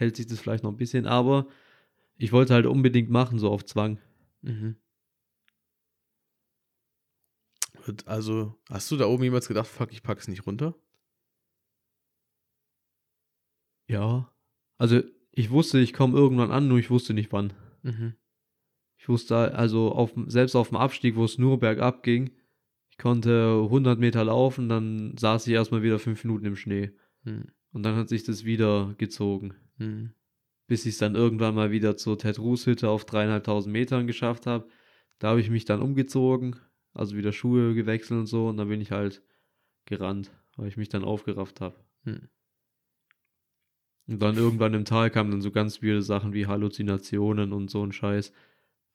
hält 0.00 0.16
sich 0.16 0.26
das 0.26 0.40
vielleicht 0.40 0.64
noch 0.64 0.70
ein 0.72 0.76
bisschen. 0.76 1.06
Aber 1.06 1.46
ich 2.16 2.32
wollte 2.32 2.54
halt 2.54 2.66
unbedingt 2.66 3.10
machen, 3.10 3.38
so 3.38 3.50
auf 3.50 3.64
Zwang. 3.64 3.98
Mhm. 4.42 4.76
Also, 8.04 8.58
hast 8.68 8.90
du 8.90 8.96
da 8.96 9.06
oben 9.06 9.24
jemals 9.24 9.48
gedacht, 9.48 9.66
fuck, 9.66 9.92
ich 9.92 10.02
pack's 10.02 10.28
nicht 10.28 10.46
runter? 10.46 10.74
Ja. 13.88 14.32
Also 14.78 15.02
ich 15.32 15.50
wusste, 15.50 15.80
ich 15.80 15.92
komme 15.92 16.16
irgendwann 16.16 16.50
an, 16.50 16.68
nur 16.68 16.78
ich 16.78 16.90
wusste 16.90 17.12
nicht 17.12 17.32
wann. 17.32 17.52
Mhm. 17.82 18.14
Ich 18.98 19.08
wusste 19.08 19.54
also 19.54 19.92
auf, 19.92 20.12
selbst 20.26 20.54
auf 20.54 20.68
dem 20.68 20.76
Abstieg, 20.76 21.16
wo 21.16 21.24
es 21.24 21.38
nur 21.38 21.58
bergab 21.58 22.02
ging, 22.02 22.30
ich 22.90 22.98
konnte 22.98 23.62
100 23.64 23.98
Meter 23.98 24.24
laufen, 24.24 24.68
dann 24.68 25.16
saß 25.16 25.46
ich 25.46 25.54
erstmal 25.54 25.82
wieder 25.82 25.98
fünf 25.98 26.22
Minuten 26.22 26.44
im 26.44 26.56
Schnee. 26.56 26.92
Mhm. 27.24 27.46
Und 27.72 27.82
dann 27.82 27.96
hat 27.96 28.08
sich 28.08 28.24
das 28.24 28.44
wieder 28.44 28.94
gezogen. 28.98 29.54
Mhm. 29.80 30.12
bis 30.66 30.86
ich 30.86 30.92
es 30.92 30.98
dann 30.98 31.16
irgendwann 31.16 31.54
mal 31.54 31.72
wieder 31.72 31.96
zur 31.96 32.18
Ted-Ruß-Hütte 32.18 32.88
auf 32.88 33.04
dreieinhalbtausend 33.04 33.72
Metern 33.72 34.06
geschafft 34.06 34.46
habe. 34.46 34.68
Da 35.18 35.30
habe 35.30 35.40
ich 35.40 35.50
mich 35.50 35.64
dann 35.64 35.82
umgezogen, 35.82 36.56
also 36.94 37.16
wieder 37.16 37.32
Schuhe 37.32 37.74
gewechselt 37.74 38.20
und 38.20 38.26
so, 38.26 38.48
und 38.48 38.56
dann 38.56 38.68
bin 38.68 38.80
ich 38.80 38.92
halt 38.92 39.22
gerannt, 39.86 40.30
weil 40.56 40.68
ich 40.68 40.76
mich 40.76 40.88
dann 40.88 41.02
aufgerafft 41.02 41.60
habe. 41.60 41.76
Hm. 42.04 42.28
Und 44.06 44.20
dann 44.20 44.36
irgendwann 44.36 44.74
im 44.74 44.84
Tal 44.84 45.10
kamen 45.10 45.30
dann 45.30 45.40
so 45.40 45.50
ganz 45.50 45.82
weirde 45.82 46.02
Sachen 46.02 46.32
wie 46.34 46.46
Halluzinationen 46.46 47.52
und 47.52 47.70
so 47.70 47.84
ein 47.84 47.92
Scheiß. 47.92 48.32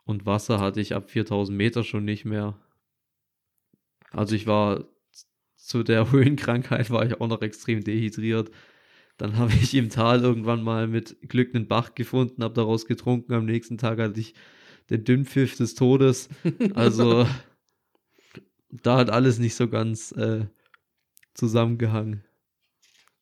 Und 0.05 0.25
Wasser 0.25 0.59
hatte 0.59 0.81
ich 0.81 0.93
ab 0.93 1.09
4000 1.09 1.57
Meter 1.57 1.83
schon 1.83 2.05
nicht 2.05 2.25
mehr. 2.25 2.59
Also 4.11 4.35
ich 4.35 4.45
war 4.45 4.85
zu 5.55 5.83
der 5.83 6.11
Höhenkrankheit 6.11 6.89
war 6.91 7.05
ich 7.05 7.19
auch 7.19 7.27
noch 7.27 7.41
extrem 7.41 7.83
dehydriert. 7.83 8.51
Dann 9.17 9.37
habe 9.37 9.53
ich 9.53 9.73
im 9.73 9.89
Tal 9.89 10.21
irgendwann 10.21 10.63
mal 10.63 10.87
mit 10.87 11.17
Glück 11.27 11.55
einen 11.55 11.67
Bach 11.67 11.95
gefunden, 11.95 12.43
habe 12.43 12.53
daraus 12.53 12.85
getrunken. 12.85 13.33
Am 13.33 13.45
nächsten 13.45 13.77
Tag 13.77 13.99
hatte 13.99 14.19
ich 14.19 14.33
den 14.89 15.03
Dünnpfiff 15.03 15.55
des 15.55 15.75
Todes. 15.75 16.29
Also 16.73 17.27
da 18.69 18.97
hat 18.97 19.09
alles 19.09 19.39
nicht 19.39 19.55
so 19.55 19.69
ganz 19.69 20.11
äh, 20.11 20.45
zusammengehangen. 21.33 22.23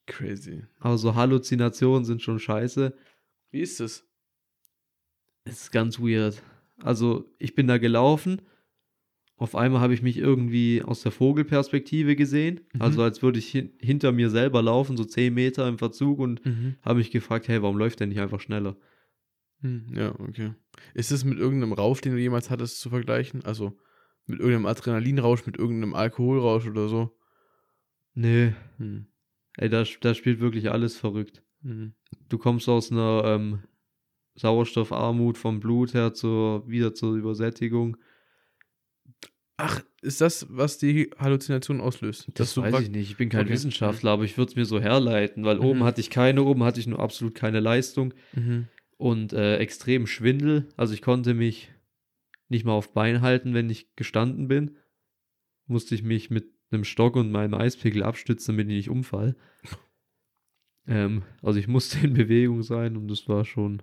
Crazy. 0.08 0.64
Aber 0.80 0.98
so 0.98 1.16
Halluzinationen 1.16 2.06
sind 2.06 2.22
schon 2.22 2.40
scheiße. 2.40 2.94
Wie 3.52 3.62
ist 3.62 3.80
es? 3.80 4.06
Es 5.46 5.64
ist 5.64 5.72
ganz 5.72 6.00
weird. 6.00 6.42
Also 6.82 7.32
ich 7.38 7.56
bin 7.56 7.68
da 7.68 7.78
gelaufen 7.78 8.42
auf 9.38 9.56
einmal 9.56 9.82
habe 9.82 9.94
ich 9.94 10.02
mich 10.02 10.18
irgendwie 10.18 10.84
aus 10.84 11.02
der 11.02 11.12
Vogelperspektive 11.12 12.16
gesehen, 12.16 12.62
Mhm. 12.74 12.82
also 12.82 13.02
als 13.04 13.22
würde 13.22 13.40
ich 13.40 13.50
hin 13.50 13.72
hinter 13.80 14.12
mir 14.12 14.30
selber 14.30 14.62
laufen, 14.62 14.96
so 14.98 15.06
10 15.06 15.34
Meter 15.34 15.68
im 15.68 15.78
Verzug 15.78 16.20
und 16.20 16.46
Mhm. 16.46 16.76
habe 16.84 17.00
mich 17.00 17.12
gefragt, 17.12 17.48
hey, 17.48 17.62
warum 17.62 17.78
läuft 17.78 18.00
der 18.00 18.08
nicht 18.08 18.20
einfach 18.20 18.40
schneller? 18.40 18.78
Hm, 19.62 19.86
Ja, 19.96 20.14
okay. 20.20 20.54
Ist 20.94 21.12
es 21.12 21.24
mit 21.26 21.40
irgendeinem 21.40 21.74
Rausch, 21.74 22.02
den 22.02 22.14
du 22.14 22.20
jemals 22.20 22.50
hattest, 22.50 22.80
zu 22.80 22.90
vergleichen? 22.90 23.44
Also 23.46 23.78
mit 24.26 24.40
irgendeinem 24.40 24.68
Adrenalinrausch, 24.68 25.46
mit 25.46 25.58
irgendeinem 25.58 25.94
Alkoholrausch 25.96 26.68
oder 26.68 26.88
so? 26.88 27.18
Nee, 28.14 28.54
Hm. 28.78 29.08
ey, 29.58 29.70
da, 29.70 29.84
da 30.02 30.14
spielt 30.14 30.40
wirklich 30.40 30.70
alles 30.72 30.96
verrückt. 30.98 31.44
Mhm. 31.62 31.94
Du 32.30 32.38
kommst 32.38 32.70
aus 32.70 32.92
einer 32.92 33.24
ähm, 33.26 33.60
Sauerstoffarmut 34.36 35.38
vom 35.38 35.60
Blut 35.60 35.94
her 35.94 36.14
zur, 36.14 36.68
wieder 36.68 36.94
zur 36.94 37.16
Übersättigung. 37.16 37.98
Ach, 39.66 39.82
ist 40.02 40.20
das, 40.20 40.46
was 40.50 40.78
die 40.78 41.10
Halluzination 41.18 41.80
auslöst? 41.80 42.28
Das 42.34 42.58
weiß 42.58 42.82
ich 42.82 42.90
nicht. 42.90 43.10
Ich 43.12 43.16
bin 43.16 43.30
kein 43.30 43.44
Okay. 43.46 43.54
Wissenschaftler, 43.54 44.12
aber 44.12 44.24
ich 44.26 44.38
würde 44.38 44.50
es 44.50 44.56
mir 44.58 44.66
so 44.66 44.82
herleiten, 44.82 45.46
weil 45.46 45.56
Mhm. 45.56 45.64
oben 45.64 45.84
hatte 45.86 46.02
ich 46.02 46.10
keine, 46.10 46.44
oben 46.44 46.64
hatte 46.64 46.82
ich 46.82 46.88
nur 46.88 47.00
absolut 47.00 47.34
keine 47.34 47.62
Leistung 47.62 48.14
Mhm. 48.36 48.68
und 48.98 49.32
äh, 49.32 49.56
extrem 49.60 50.06
Schwindel. 50.06 50.68
Also 50.76 50.94
ich 50.94 51.02
konnte 51.02 51.34
mich 51.34 51.72
nicht 52.50 52.66
mal 52.66 52.74
auf 52.74 52.92
Bein 52.92 53.22
halten, 53.22 53.54
wenn 53.54 53.70
ich 53.70 53.96
gestanden 53.96 54.50
bin. 54.50 54.76
Musste 55.66 55.96
ich 55.96 56.04
mich 56.04 56.30
mit 56.30 56.52
einem 56.72 56.84
Stock 56.84 57.16
und 57.16 57.32
meinem 57.32 57.54
Eispickel 57.54 58.04
abstützen, 58.04 58.54
damit 58.58 58.68
ich 58.68 58.76
nicht 58.76 58.90
umfall. 58.90 59.36
Ähm, 60.86 61.24
also 61.42 61.58
ich 61.60 61.70
musste 61.70 62.06
in 62.06 62.14
Bewegung 62.14 62.62
sein 62.62 62.98
und 62.98 63.08
das 63.08 63.30
war 63.30 63.46
schon 63.46 63.82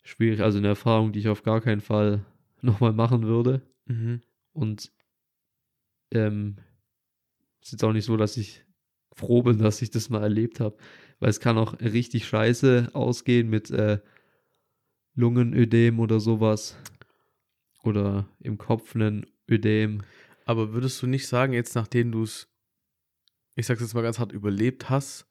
schwierig. 0.00 0.40
Also 0.40 0.56
eine 0.56 0.68
Erfahrung, 0.68 1.12
die 1.12 1.18
ich 1.18 1.28
auf 1.28 1.42
gar 1.42 1.60
keinen 1.60 1.82
Fall 1.82 2.24
nochmal 2.62 2.94
machen 2.94 3.24
würde. 3.24 3.60
Mhm. 3.84 4.22
Und 4.52 4.92
ähm, 6.12 6.56
es 7.60 7.68
ist 7.68 7.72
jetzt 7.72 7.84
auch 7.84 7.92
nicht 7.92 8.04
so, 8.04 8.16
dass 8.16 8.36
ich 8.36 8.64
froh 9.14 9.42
bin, 9.42 9.58
dass 9.58 9.82
ich 9.82 9.90
das 9.90 10.10
mal 10.10 10.22
erlebt 10.22 10.60
habe. 10.60 10.76
Weil 11.20 11.30
es 11.30 11.40
kann 11.40 11.58
auch 11.58 11.78
richtig 11.80 12.26
scheiße 12.26 12.90
ausgehen 12.94 13.48
mit 13.48 13.70
äh, 13.70 14.00
Lungenödem 15.14 16.00
oder 16.00 16.20
sowas. 16.20 16.76
Oder 17.84 18.28
im 18.40 18.58
Kopf 18.58 18.94
einen 18.94 19.26
Ödem. 19.50 20.02
Aber 20.44 20.72
würdest 20.72 21.00
du 21.02 21.06
nicht 21.06 21.26
sagen, 21.26 21.52
jetzt 21.52 21.74
nachdem 21.74 22.12
du 22.12 22.22
es, 22.22 22.48
ich 23.54 23.66
sag's 23.66 23.80
jetzt 23.80 23.94
mal 23.94 24.02
ganz 24.02 24.18
hart, 24.18 24.32
überlebt 24.32 24.90
hast, 24.90 25.26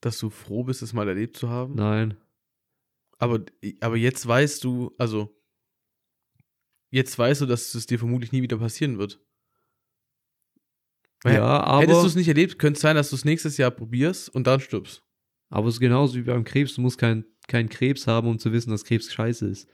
dass 0.00 0.18
du 0.18 0.30
froh 0.30 0.64
bist, 0.64 0.82
es 0.82 0.92
mal 0.92 1.08
erlebt 1.08 1.36
zu 1.36 1.48
haben? 1.48 1.74
Nein. 1.74 2.16
Aber, 3.18 3.44
aber 3.80 3.96
jetzt 3.96 4.26
weißt 4.26 4.64
du, 4.64 4.94
also, 4.98 5.34
jetzt 6.92 7.18
weißt 7.18 7.40
du, 7.40 7.46
dass 7.46 7.74
es 7.74 7.86
dir 7.86 7.98
vermutlich 7.98 8.30
nie 8.30 8.42
wieder 8.42 8.58
passieren 8.58 8.98
wird. 8.98 9.18
Weil 11.22 11.36
ja, 11.36 11.80
Hättest 11.80 11.94
du 11.94 11.98
aber, 11.98 12.06
es 12.06 12.14
nicht 12.14 12.28
erlebt, 12.28 12.58
könnte 12.58 12.76
es 12.76 12.82
sein, 12.82 12.96
dass 12.96 13.10
du 13.10 13.16
es 13.16 13.24
nächstes 13.24 13.56
Jahr 13.56 13.70
probierst 13.70 14.28
und 14.28 14.46
dann 14.46 14.60
stirbst. 14.60 15.02
aber 15.48 15.68
es 15.68 15.74
ist 15.74 15.80
genauso 15.80 16.16
wie 16.16 16.22
beim 16.22 16.44
Krebs. 16.44 16.74
Du 16.74 16.80
musst 16.80 16.98
keinen 16.98 17.24
kein 17.48 17.68
Krebs 17.68 18.06
haben, 18.06 18.28
um 18.28 18.38
zu 18.38 18.52
wissen, 18.52 18.70
dass 18.70 18.84
Krebs 18.84 19.12
scheiße 19.12 19.48
ist. 19.48 19.68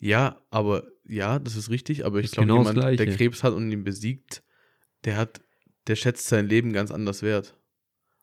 Ja, 0.00 0.40
aber 0.50 0.86
ja, 1.04 1.38
das 1.38 1.56
ist 1.56 1.70
richtig, 1.70 2.04
aber 2.04 2.20
ich 2.20 2.30
glaube, 2.30 2.46
genau 2.46 2.58
jemand, 2.58 2.98
der. 2.98 3.16
Krebs 3.16 3.42
hat 3.42 3.52
und 3.54 3.70
ihn 3.70 3.84
besiegt, 3.84 4.42
der 5.04 5.16
hat, 5.16 5.40
der 5.86 5.96
schätzt 5.96 6.26
sein 6.26 6.46
Leben 6.46 6.72
ganz 6.72 6.90
anders 6.90 7.22
wert 7.22 7.56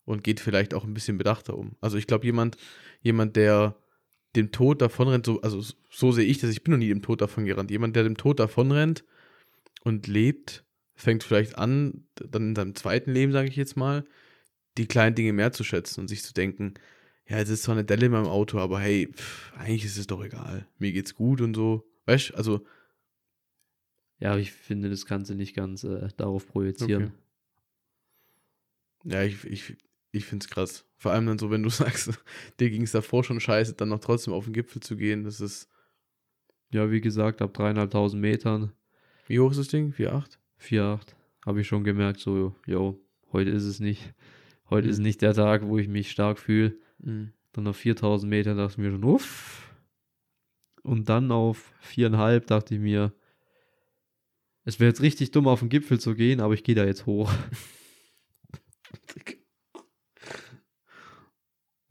und 0.05 0.23
geht 0.23 0.39
vielleicht 0.39 0.73
auch 0.73 0.83
ein 0.83 0.93
bisschen 0.93 1.17
bedachter 1.17 1.57
um. 1.57 1.75
Also 1.81 1.97
ich 1.97 2.07
glaube, 2.07 2.25
jemand, 2.25 2.57
jemand, 3.01 3.35
der 3.35 3.77
dem 4.37 4.51
Tod 4.51 4.81
davonrennt, 4.81 5.25
so, 5.25 5.41
also 5.41 5.63
so 5.89 6.11
sehe 6.11 6.25
ich 6.25 6.39
das, 6.39 6.51
ich 6.51 6.63
bin 6.63 6.71
noch 6.71 6.79
nie 6.79 6.87
dem 6.87 7.01
Tod 7.01 7.21
davon 7.21 7.45
gerannt. 7.45 7.71
Jemand, 7.71 7.95
der 7.95 8.03
dem 8.03 8.17
Tod 8.17 8.39
davonrennt 8.39 9.03
und 9.83 10.07
lebt, 10.07 10.63
fängt 10.95 11.23
vielleicht 11.23 11.57
an, 11.57 12.05
dann 12.15 12.49
in 12.49 12.55
seinem 12.55 12.75
zweiten 12.75 13.11
Leben, 13.11 13.31
sage 13.31 13.49
ich 13.49 13.55
jetzt 13.55 13.75
mal, 13.75 14.05
die 14.77 14.87
kleinen 14.87 15.15
Dinge 15.15 15.33
mehr 15.33 15.51
zu 15.51 15.63
schätzen 15.63 16.01
und 16.01 16.07
sich 16.07 16.23
zu 16.23 16.33
denken, 16.33 16.75
ja, 17.27 17.37
es 17.39 17.49
ist 17.49 17.63
zwar 17.63 17.75
eine 17.75 17.83
Delle 17.83 18.05
in 18.05 18.11
meinem 18.13 18.27
Auto, 18.27 18.57
aber 18.59 18.79
hey, 18.79 19.11
pff, 19.11 19.51
eigentlich 19.57 19.85
ist 19.85 19.97
es 19.97 20.07
doch 20.07 20.23
egal. 20.23 20.67
Mir 20.77 20.93
geht's 20.93 21.13
gut 21.13 21.41
und 21.41 21.55
so. 21.55 21.85
Weißt 22.05 22.29
du, 22.29 22.35
also, 22.35 22.65
Ja, 24.19 24.31
aber 24.31 24.39
ich 24.39 24.53
finde, 24.53 24.89
das 24.89 25.05
kannst 25.05 25.29
du 25.29 25.35
nicht 25.35 25.55
ganz 25.55 25.83
äh, 25.83 26.07
darauf 26.15 26.47
projizieren. 26.47 27.11
Okay. 29.03 29.13
ja, 29.13 29.23
ich, 29.23 29.43
ich, 29.43 29.77
ich 30.17 30.25
finde 30.25 30.43
es 30.43 30.49
krass. 30.49 30.85
Vor 30.97 31.11
allem 31.11 31.25
dann 31.27 31.39
so, 31.39 31.49
wenn 31.51 31.63
du 31.63 31.69
sagst, 31.83 32.11
dir 32.59 32.69
ging 32.69 32.83
es 32.83 32.91
davor 32.91 33.23
schon 33.23 33.39
scheiße, 33.39 33.73
dann 33.73 33.89
noch 33.89 33.99
trotzdem 33.99 34.33
auf 34.33 34.45
den 34.45 34.53
Gipfel 34.53 34.81
zu 34.81 34.95
gehen, 34.97 35.23
das 35.23 35.39
ist, 35.41 35.69
Ja, 36.71 36.91
wie 36.91 37.01
gesagt, 37.01 37.41
ab 37.41 37.53
dreieinhalbtausend 37.53 38.21
Metern, 38.21 38.73
wie 39.27 39.39
hoch 39.39 39.51
ist 39.51 39.59
das 39.59 39.67
Ding? 39.69 39.91
4,8? 39.93 40.37
4,8, 40.61 41.15
habe 41.45 41.61
ich 41.61 41.67
schon 41.67 41.83
gemerkt, 41.83 42.19
so, 42.19 42.55
jo, 42.65 42.99
heute 43.31 43.49
ist 43.51 43.63
es 43.63 43.79
nicht. 43.79 44.13
Heute 44.69 44.87
Mhm. 44.87 44.91
ist 44.91 44.99
nicht 44.99 45.21
der 45.21 45.33
Tag, 45.33 45.65
wo 45.67 45.77
ich 45.77 45.87
mich 45.87 46.11
stark 46.11 46.39
fühle. 46.39 46.75
Mhm. 46.99 47.31
Dann 47.53 47.67
auf 47.67 47.77
4000 47.77 48.29
Meter 48.29 48.55
dachte 48.55 48.73
ich 48.73 48.77
mir 48.79 48.91
schon, 48.91 49.03
uff. 49.03 49.63
Und 50.83 51.09
dann 51.09 51.31
auf 51.31 51.73
viereinhalb 51.81 52.47
dachte 52.47 52.75
ich 52.75 52.81
mir, 52.81 53.13
es 54.63 54.79
wäre 54.79 54.89
jetzt 54.89 55.01
richtig 55.01 55.31
dumm, 55.31 55.47
auf 55.47 55.59
den 55.59 55.69
Gipfel 55.69 55.99
zu 55.99 56.15
gehen, 56.15 56.39
aber 56.41 56.53
ich 56.53 56.63
gehe 56.63 56.75
da 56.75 56.85
jetzt 56.85 57.05
hoch. 57.05 57.31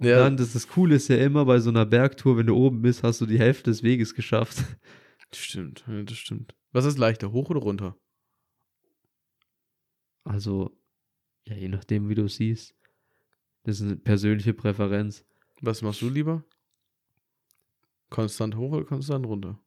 Ja, 0.01 0.19
dann, 0.19 0.37
das, 0.37 0.53
das 0.53 0.69
Coole 0.69 0.97
ist 0.97 1.09
ja 1.09 1.17
immer 1.17 1.45
bei 1.47 1.59
so 1.59 1.71
einer 1.71 1.87
Bergtour, 1.87 2.37
wenn 2.37 2.47
du 2.49 2.55
oben 2.57 2.83
bist, 2.83 3.03
hast 3.03 3.21
du 3.21 3.27
die 3.27 3.39
Hälfte 3.39 3.71
des 3.71 3.83
Weges 3.83 4.15
geschafft. 4.15 4.59
das 5.31 5.39
stimmt, 5.41 5.85
ja, 5.89 6.03
das 6.03 6.19
stimmt. 6.19 6.55
Was 6.73 6.85
ist 6.85 6.99
leichter, 6.99 7.33
hoch 7.33 7.49
oder 7.51 7.61
runter? 7.61 7.97
Also, 10.25 10.77
ja, 11.47 11.55
je 11.55 11.69
nachdem, 11.69 12.09
wie 12.09 12.15
du 12.15 12.25
es 12.25 12.37
siehst. 12.37 12.75
Das 13.63 13.81
ist 13.81 13.87
eine 13.87 13.97
persönliche 13.97 14.55
Präferenz. 14.55 15.25
Was 15.61 15.83
machst 15.83 16.03
du 16.03 16.09
lieber? 16.09 16.45
Konstant 18.11 18.57
hoch 18.57 18.73
oder 18.73 18.85
konstant 18.85 19.27
runter? 19.27 19.59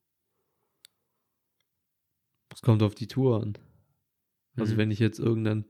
Es 2.54 2.62
kommt 2.62 2.84
auf 2.84 2.96
die 2.96 3.08
Tour 3.08 3.42
an. 3.42 3.58
Also 4.56 4.74
Mhm. 4.74 4.78
wenn 4.78 4.92
ich 4.92 5.00
jetzt 5.00 5.20
irgendeinen 5.20 5.66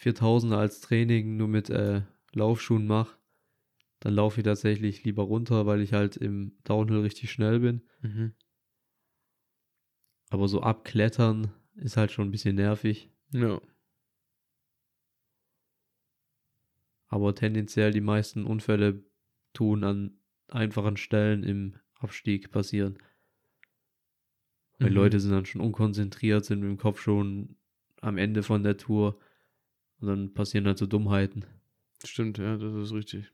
4000er 0.00 0.58
als 0.58 0.80
Training 0.80 1.36
nur 1.36 1.48
mit 1.48 1.70
äh, 1.70 2.02
Laufschuhen 2.32 2.86
mache, 2.86 3.16
dann 4.00 4.14
laufe 4.14 4.40
ich 4.40 4.44
tatsächlich 4.44 5.04
lieber 5.04 5.22
runter, 5.22 5.66
weil 5.66 5.80
ich 5.80 5.92
halt 5.92 6.16
im 6.16 6.58
Downhill 6.64 7.00
richtig 7.00 7.30
schnell 7.30 7.60
bin. 7.60 7.82
Mhm. 8.02 8.34
Aber 10.30 10.48
so 10.48 10.60
abklettern 10.60 11.52
ist 11.74 11.96
halt 11.96 12.10
schon 12.10 12.28
ein 12.28 12.30
bisschen 12.30 12.56
nervig. 12.56 13.10
Ja. 13.32 13.60
Aber 17.08 17.34
tendenziell 17.34 17.92
die 17.92 18.00
meisten 18.00 18.44
Unfälle 18.44 19.04
tun 19.52 19.84
an 19.84 20.18
einfachen 20.48 20.96
Stellen 20.96 21.44
im 21.44 21.76
Abstieg 21.94 22.50
passieren. 22.50 22.98
Weil 24.78 24.90
Mhm. 24.90 24.96
Leute 24.96 25.20
sind 25.20 25.30
dann 25.30 25.46
schon 25.46 25.60
unkonzentriert, 25.60 26.44
sind 26.44 26.60
mit 26.60 26.68
dem 26.68 26.76
Kopf 26.76 27.00
schon 27.00 27.56
am 28.00 28.18
Ende 28.18 28.42
von 28.42 28.62
der 28.62 28.76
Tour. 28.76 29.18
Und 30.00 30.08
dann 30.08 30.34
passieren 30.34 30.66
halt 30.66 30.78
so 30.78 30.86
Dummheiten. 30.86 31.46
Stimmt, 32.04 32.38
ja, 32.38 32.56
das 32.56 32.74
ist 32.74 32.92
richtig. 32.92 33.32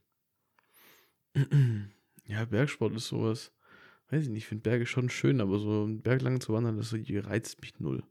Ja, 2.27 2.45
Bergsport 2.45 2.95
ist 2.95 3.09
sowas. 3.09 3.53
Weiß 4.11 4.25
ich 4.25 4.29
nicht, 4.29 4.39
ich 4.39 4.47
finde 4.47 4.63
Berge 4.63 4.87
schon 4.87 5.11
schön, 5.11 5.41
aber 5.41 5.59
so 5.59 5.85
einen 5.85 6.03
Berg 6.03 6.23
lang 6.23 6.41
zu 6.41 6.53
wandern, 6.53 6.77
das 6.77 6.91
so, 6.91 6.99
reizt 6.99 7.61
mich 7.61 7.79
null. 7.81 8.03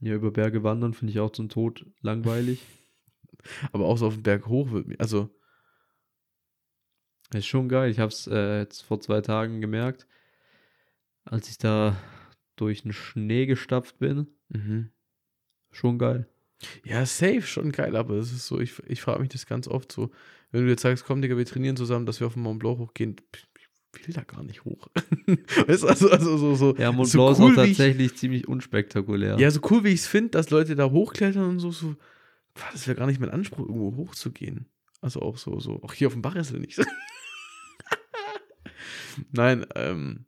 Ja, 0.00 0.14
über 0.14 0.30
Berge 0.30 0.62
wandern 0.62 0.94
finde 0.94 1.12
ich 1.12 1.20
auch 1.20 1.30
zum 1.30 1.48
Tod 1.48 1.86
langweilig. 2.00 2.62
Aber 3.72 3.86
auch 3.86 3.96
so 3.96 4.06
auf 4.06 4.14
den 4.14 4.22
Berg 4.22 4.46
hoch 4.46 4.70
wird 4.70 4.86
mir, 4.86 4.98
also, 5.00 5.30
ist 7.32 7.46
schon 7.46 7.68
geil. 7.68 7.90
Ich 7.90 7.98
habe 7.98 8.08
es 8.08 8.26
äh, 8.26 8.58
jetzt 8.58 8.82
vor 8.82 9.00
zwei 9.00 9.20
Tagen 9.20 9.60
gemerkt, 9.60 10.06
als 11.24 11.48
ich 11.48 11.58
da 11.58 11.96
durch 12.56 12.82
den 12.82 12.92
Schnee 12.92 13.46
gestapft 13.46 13.98
bin. 13.98 14.26
mhm. 14.48 14.90
Schon 15.70 15.98
geil. 15.98 16.28
Ja, 16.84 17.06
safe, 17.06 17.42
schon 17.42 17.72
geil, 17.72 17.96
aber 17.96 18.14
es 18.16 18.32
ist 18.32 18.46
so, 18.46 18.60
ich, 18.60 18.78
ich 18.86 19.00
frage 19.00 19.20
mich 19.20 19.30
das 19.30 19.46
ganz 19.46 19.66
oft 19.68 19.90
so, 19.92 20.10
wenn 20.52 20.64
du 20.64 20.70
jetzt 20.70 20.82
sagst, 20.82 21.04
komm, 21.04 21.22
Digga, 21.22 21.36
wir 21.36 21.46
trainieren 21.46 21.76
zusammen, 21.76 22.06
dass 22.06 22.20
wir 22.20 22.26
auf 22.26 22.34
den 22.34 22.42
Mont 22.42 22.58
Blanc 22.58 22.78
hochgehen, 22.78 23.16
ich 23.96 24.06
will 24.06 24.14
da 24.14 24.22
gar 24.22 24.42
nicht 24.42 24.64
hoch. 24.64 24.88
weißt 25.66 25.84
also, 25.84 26.10
also 26.10 26.36
so, 26.38 26.54
so, 26.54 26.76
Ja, 26.76 26.92
Mont 26.92 27.08
so 27.08 27.18
Blanc 27.18 27.38
cool, 27.38 27.52
ist 27.52 27.58
auch 27.58 27.64
wie 27.64 27.70
ich- 27.70 27.76
tatsächlich 27.76 28.16
ziemlich 28.16 28.48
unspektakulär. 28.48 29.38
Ja, 29.38 29.50
so 29.50 29.60
cool 29.70 29.84
wie 29.84 29.88
ich 29.90 30.00
es 30.00 30.06
finde, 30.06 30.30
dass 30.30 30.50
Leute 30.50 30.74
da 30.76 30.90
hochklettern 30.90 31.48
und 31.48 31.58
so, 31.60 31.70
so, 31.70 31.94
boah, 32.54 32.68
das 32.72 32.86
wäre 32.86 32.96
gar 32.96 33.06
nicht 33.06 33.20
mein 33.20 33.30
Anspruch, 33.30 33.60
irgendwo 33.68 33.96
hochzugehen. 33.96 34.66
Also 35.00 35.20
auch 35.22 35.38
so, 35.38 35.58
so, 35.60 35.82
auch 35.82 35.94
hier 35.94 36.08
auf 36.08 36.12
dem 36.12 36.22
Bach 36.22 36.34
ist 36.36 36.50
es 36.52 36.58
nicht. 36.58 36.78
Nein, 39.32 39.66
ähm, 39.74 40.26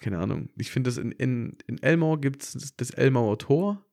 keine 0.00 0.18
Ahnung. 0.18 0.48
Ich 0.56 0.70
finde, 0.70 0.88
das 0.88 0.98
in, 0.98 1.12
in, 1.12 1.56
in 1.66 1.82
Elmau 1.82 2.16
gibt 2.18 2.42
es 2.42 2.74
das 2.76 2.90
Elmauer 2.90 3.38
Tor. 3.38 3.84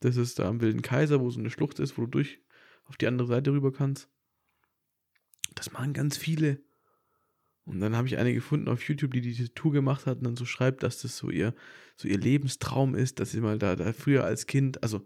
Das 0.00 0.16
ist 0.16 0.38
da 0.38 0.48
am 0.48 0.60
Wilden 0.60 0.82
Kaiser, 0.82 1.20
wo 1.20 1.30
so 1.30 1.40
eine 1.40 1.50
Schlucht 1.50 1.78
ist, 1.78 1.96
wo 1.96 2.02
du 2.02 2.08
durch 2.08 2.40
auf 2.84 2.96
die 2.96 3.06
andere 3.06 3.28
Seite 3.28 3.52
rüber 3.52 3.72
kannst. 3.72 4.08
Das 5.54 5.72
machen 5.72 5.92
ganz 5.92 6.16
viele. 6.16 6.60
Und 7.64 7.80
dann 7.80 7.96
habe 7.96 8.06
ich 8.06 8.16
eine 8.16 8.32
gefunden 8.32 8.68
auf 8.68 8.82
YouTube, 8.88 9.12
die 9.12 9.20
diese 9.20 9.52
Tour 9.52 9.72
gemacht 9.72 10.06
hat 10.06 10.18
und 10.18 10.24
dann 10.24 10.36
so 10.36 10.44
schreibt, 10.44 10.84
dass 10.84 11.02
das 11.02 11.16
so 11.16 11.30
ihr, 11.30 11.52
so 11.96 12.06
ihr 12.06 12.18
Lebenstraum 12.18 12.94
ist, 12.94 13.18
dass 13.18 13.32
sie 13.32 13.40
mal 13.40 13.58
da, 13.58 13.74
da 13.74 13.92
früher 13.92 14.24
als 14.24 14.46
Kind, 14.46 14.82
also 14.84 15.04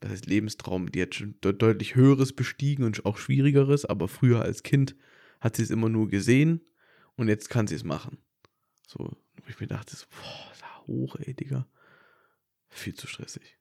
das 0.00 0.10
heißt 0.10 0.26
Lebenstraum, 0.26 0.90
die 0.90 1.02
hat 1.02 1.14
schon 1.14 1.38
de 1.42 1.52
deutlich 1.52 1.94
höheres 1.94 2.32
bestiegen 2.32 2.84
und 2.84 3.04
auch 3.04 3.18
schwierigeres, 3.18 3.84
aber 3.84 4.08
früher 4.08 4.42
als 4.42 4.62
Kind 4.62 4.96
hat 5.40 5.56
sie 5.56 5.62
es 5.62 5.70
immer 5.70 5.88
nur 5.88 6.08
gesehen 6.08 6.64
und 7.16 7.28
jetzt 7.28 7.48
kann 7.48 7.66
sie 7.66 7.74
es 7.76 7.84
machen. 7.84 8.18
So, 8.86 8.98
wo 8.98 9.48
ich 9.48 9.60
mir 9.60 9.66
dachte, 9.66 9.94
so, 9.94 10.06
boah, 10.10 10.52
da 10.60 10.86
hoch, 10.86 11.16
ey, 11.16 11.34
Digga. 11.34 11.68
Viel 12.70 12.94
zu 12.94 13.06
stressig. 13.06 13.57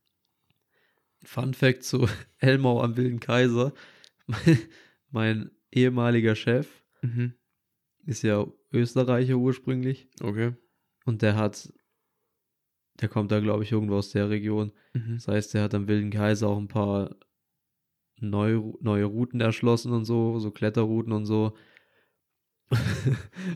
Fun 1.27 1.53
Fact 1.53 1.83
zu 1.83 2.07
Elmau 2.39 2.81
am 2.81 2.95
Wilden 2.95 3.19
Kaiser. 3.19 3.73
Mein, 4.27 4.57
mein 5.11 5.51
ehemaliger 5.71 6.35
Chef 6.35 6.67
Mhm. 7.01 7.33
ist 8.05 8.23
ja 8.23 8.45
Österreicher 8.71 9.35
ursprünglich 9.35 10.07
Okay. 10.21 10.53
und 11.05 11.21
der 11.21 11.35
hat, 11.35 11.71
der 13.01 13.07
kommt 13.09 13.31
da 13.31 13.39
glaube 13.39 13.63
ich 13.63 13.71
irgendwo 13.71 13.95
aus 13.97 14.09
der 14.11 14.29
Region. 14.29 14.71
Mhm. 14.93 15.15
Das 15.15 15.27
heißt, 15.27 15.53
der 15.53 15.63
hat 15.63 15.73
am 15.75 15.87
Wilden 15.87 16.09
Kaiser 16.11 16.47
auch 16.47 16.57
ein 16.57 16.67
paar 16.69 17.15
neue, 18.19 18.73
neue 18.81 19.05
Routen 19.05 19.41
erschlossen 19.41 19.91
und 19.91 20.05
so, 20.05 20.39
so 20.39 20.49
Kletterrouten 20.51 21.11
und 21.13 21.25
so. 21.25 21.55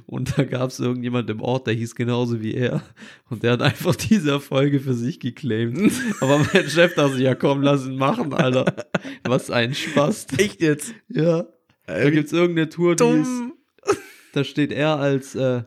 Und 0.06 0.38
da 0.38 0.46
gab 0.46 0.70
es 0.70 0.80
irgendjemand 0.80 1.30
im 1.30 1.42
Ort, 1.42 1.68
der 1.68 1.74
hieß 1.74 1.96
genauso 1.96 2.42
wie 2.42 2.54
er. 2.54 2.82
Und 3.30 3.44
der 3.44 3.54
hat 3.54 3.62
einfach 3.62 3.96
diese 4.10 4.32
Erfolge 4.32 4.80
für 4.80 4.94
sich 4.94 5.20
geclaimed. 5.20 5.92
Aber 6.22 6.40
mein 6.40 6.70
Chef 6.70 6.96
dachte 6.96 7.16
sich, 7.16 7.24
ja 7.24 7.36
komm, 7.36 7.62
lass 7.62 7.86
ihn 7.86 7.98
machen, 7.98 8.34
Alter. 8.34 8.88
Was 9.24 9.52
ein 9.52 9.74
Spaß. 9.74 10.28
Echt 10.38 10.62
jetzt? 10.62 10.94
Ja. 11.10 11.46
Da 11.88 12.10
gibt 12.10 12.28
es 12.28 12.34
irgendeine 12.34 12.70
Tour, 12.70 12.96
die 12.96 13.04
ist, 13.04 13.42
da 14.34 14.44
steht 14.44 14.72
er 14.72 14.98
als, 14.98 15.36
äh, 15.36 15.64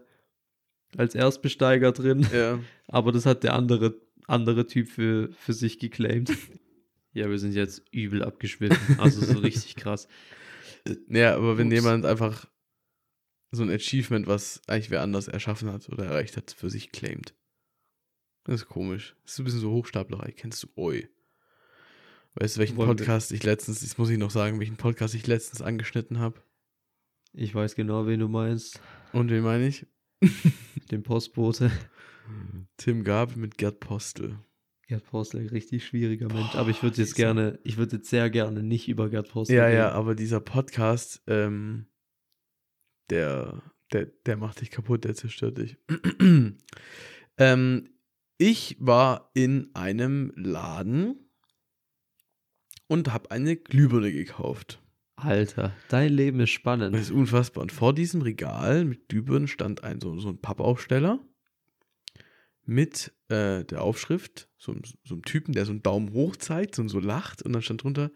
als 0.97 1.15
Erstbesteiger 1.15 1.93
drin. 1.93 2.27
Ja. 2.33 2.61
Aber 2.89 3.13
das 3.13 3.27
hat 3.27 3.43
der 3.45 3.55
andere, 3.55 3.95
andere 4.27 4.67
Typ 4.67 4.89
für, 4.89 5.31
für 5.33 5.53
sich 5.53 5.79
geclaimed. 5.79 6.33
Ja, 7.17 7.31
wir 7.31 7.39
sind 7.39 7.55
jetzt 7.55 7.85
übel 7.93 8.25
abgeschwiffen. 8.25 8.99
Also 8.99 9.25
so 9.25 9.39
richtig 9.39 9.77
krass. 9.77 10.09
Ja, 11.09 11.37
aber 11.37 11.57
wenn 11.57 11.69
Ups. 11.69 11.77
jemand 11.77 12.05
einfach 12.07 12.49
so 13.55 13.63
ein 13.63 13.71
Achievement, 13.71 14.27
was 14.27 14.61
eigentlich 14.67 14.91
wer 14.91 15.03
anders 15.03 15.29
erschaffen 15.29 15.71
hat 15.73 15.89
oder 15.89 16.05
erreicht 16.07 16.37
hat, 16.37 16.51
für 16.51 16.71
sich 16.71 16.91
claimt. 16.93 17.35
Das 18.45 18.57
ist 18.63 18.67
komisch. 18.69 19.17
Das 19.23 19.33
ist 19.33 19.39
ein 19.39 19.45
bisschen 19.45 19.61
so 19.61 19.71
Hochstaplerei. 19.73 20.33
Kennst 20.33 20.63
du 20.63 20.69
Oi? 20.77 21.09
Weißt 22.35 22.57
du, 22.57 22.61
welchen 22.61 22.77
Wollen 22.77 22.91
wir- 22.91 22.97
Podcast 22.97 23.33
ich 23.33 23.43
letztens, 23.45 23.81
das 23.81 23.97
muss 23.97 24.11
ich 24.11 24.19
noch 24.19 24.31
sagen, 24.31 24.59
welchen 24.61 24.77
Podcast 24.77 25.15
ich 25.15 25.27
letztens 25.27 25.63
angeschnitten 25.63 26.19
habe? 26.19 26.43
Ich 27.33 27.55
weiß 27.55 27.75
genau, 27.75 28.07
wen 28.07 28.21
du 28.21 28.29
meinst. 28.29 28.81
Und 29.13 29.31
wen 29.31 29.43
meine 29.43 29.67
ich? 29.69 29.87
Den 30.91 31.03
Postbote. 31.03 31.71
Tim 32.77 33.05
Gabel 33.05 33.37
mit 33.37 33.59
Gerd 33.59 33.81
Postel. 33.81 34.39
Gerd 34.89 35.05
Postel, 35.05 35.47
richtig 35.49 35.87
schwieriger 35.87 36.29
Mensch. 36.33 36.55
Aber 36.55 36.71
ich 36.71 36.83
würde 36.83 37.01
jetzt 37.01 37.15
gerne, 37.15 37.59
ich 37.65 37.77
würde 37.77 37.97
jetzt 37.97 38.11
sehr 38.11 38.31
gerne 38.31 38.63
nicht 38.63 38.89
über 38.89 39.09
Gerd 39.09 39.31
Postel 39.31 39.57
Ja, 39.57 39.65
reden. 39.67 39.77
ja, 39.79 39.93
aber 39.93 40.15
dieser 40.15 40.41
Podcast, 40.41 41.23
ähm, 41.27 41.87
der, 43.11 43.63
der, 43.93 44.07
der 44.27 44.37
macht 44.37 44.61
dich 44.61 44.71
kaputt, 44.71 45.05
der 45.05 45.15
zerstört 45.15 45.59
dich. 45.59 45.77
ähm, 47.39 47.89
ich 48.39 48.77
war 48.81 49.31
in 49.35 49.71
einem 49.75 50.33
Laden 50.37 51.31
und 52.89 53.13
habe 53.13 53.31
eine 53.31 53.57
Glühbirne 53.57 54.13
gekauft. 54.13 54.81
Alter, 55.17 55.73
dein 55.89 56.13
Leben 56.13 56.41
ist 56.41 56.51
Das 56.51 56.55
spannend. 56.55 56.97
ist 56.97 57.11
unfassbar. 57.11 57.63
Und 57.63 57.73
vor 57.73 57.95
diesem 57.95 58.23
Regal 58.23 58.85
mit 58.85 59.09
Glühbirnen 59.09 59.49
stand 59.49 59.85
ein 59.85 60.01
so, 60.01 60.19
so 60.19 60.29
ein 60.29 60.39
Pappaufsteller 60.41 61.21
mit 62.67 63.13
äh, 63.29 63.65
der 63.65 63.83
Aufschrift, 63.83 64.49
so, 64.57 64.75
so 65.05 65.15
einem 65.15 65.23
Typen, 65.23 65.53
der 65.53 65.67
so 65.67 65.73
einen 65.73 65.83
Daumen 65.83 66.13
hoch 66.13 66.37
zeigt 66.37 66.79
und 66.79 66.89
so 66.89 66.99
lacht. 66.99 67.43
Und 67.43 67.53
dann 67.53 67.63
stand 67.63 67.85
drunter, 67.85 68.11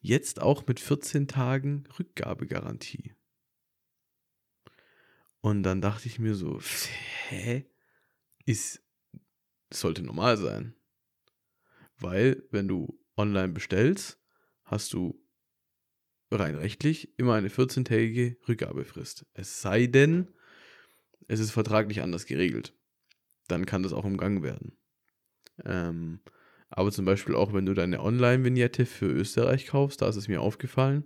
jetzt 0.00 0.42
auch 0.42 0.66
mit 0.66 0.80
14 0.80 1.28
Tagen 1.28 1.84
Rückgabegarantie. 1.98 3.14
Und 5.40 5.62
dann 5.62 5.80
dachte 5.80 6.06
ich 6.06 6.18
mir 6.18 6.34
so, 6.34 6.60
hä? 7.28 7.66
Ist, 8.44 8.82
sollte 9.72 10.02
normal 10.02 10.36
sein. 10.36 10.74
Weil, 11.98 12.42
wenn 12.50 12.68
du 12.68 12.98
online 13.16 13.52
bestellst, 13.52 14.18
hast 14.64 14.92
du 14.92 15.22
rein 16.30 16.54
rechtlich 16.54 17.18
immer 17.18 17.34
eine 17.34 17.48
14-tägige 17.48 18.36
Rückgabefrist. 18.48 19.26
Es 19.34 19.60
sei 19.60 19.86
denn, 19.86 20.28
es 21.28 21.40
ist 21.40 21.50
vertraglich 21.50 22.02
anders 22.02 22.26
geregelt. 22.26 22.74
Dann 23.48 23.66
kann 23.66 23.82
das 23.82 23.92
auch 23.92 24.04
umgangen 24.04 24.42
werden. 24.42 24.76
Ähm, 25.64 26.20
aber 26.68 26.92
zum 26.92 27.04
Beispiel 27.04 27.34
auch, 27.34 27.52
wenn 27.52 27.66
du 27.66 27.74
deine 27.74 28.00
Online-Vignette 28.00 28.86
für 28.86 29.06
Österreich 29.06 29.66
kaufst, 29.66 30.02
da 30.02 30.08
ist 30.08 30.16
es 30.16 30.28
mir 30.28 30.40
aufgefallen, 30.40 31.04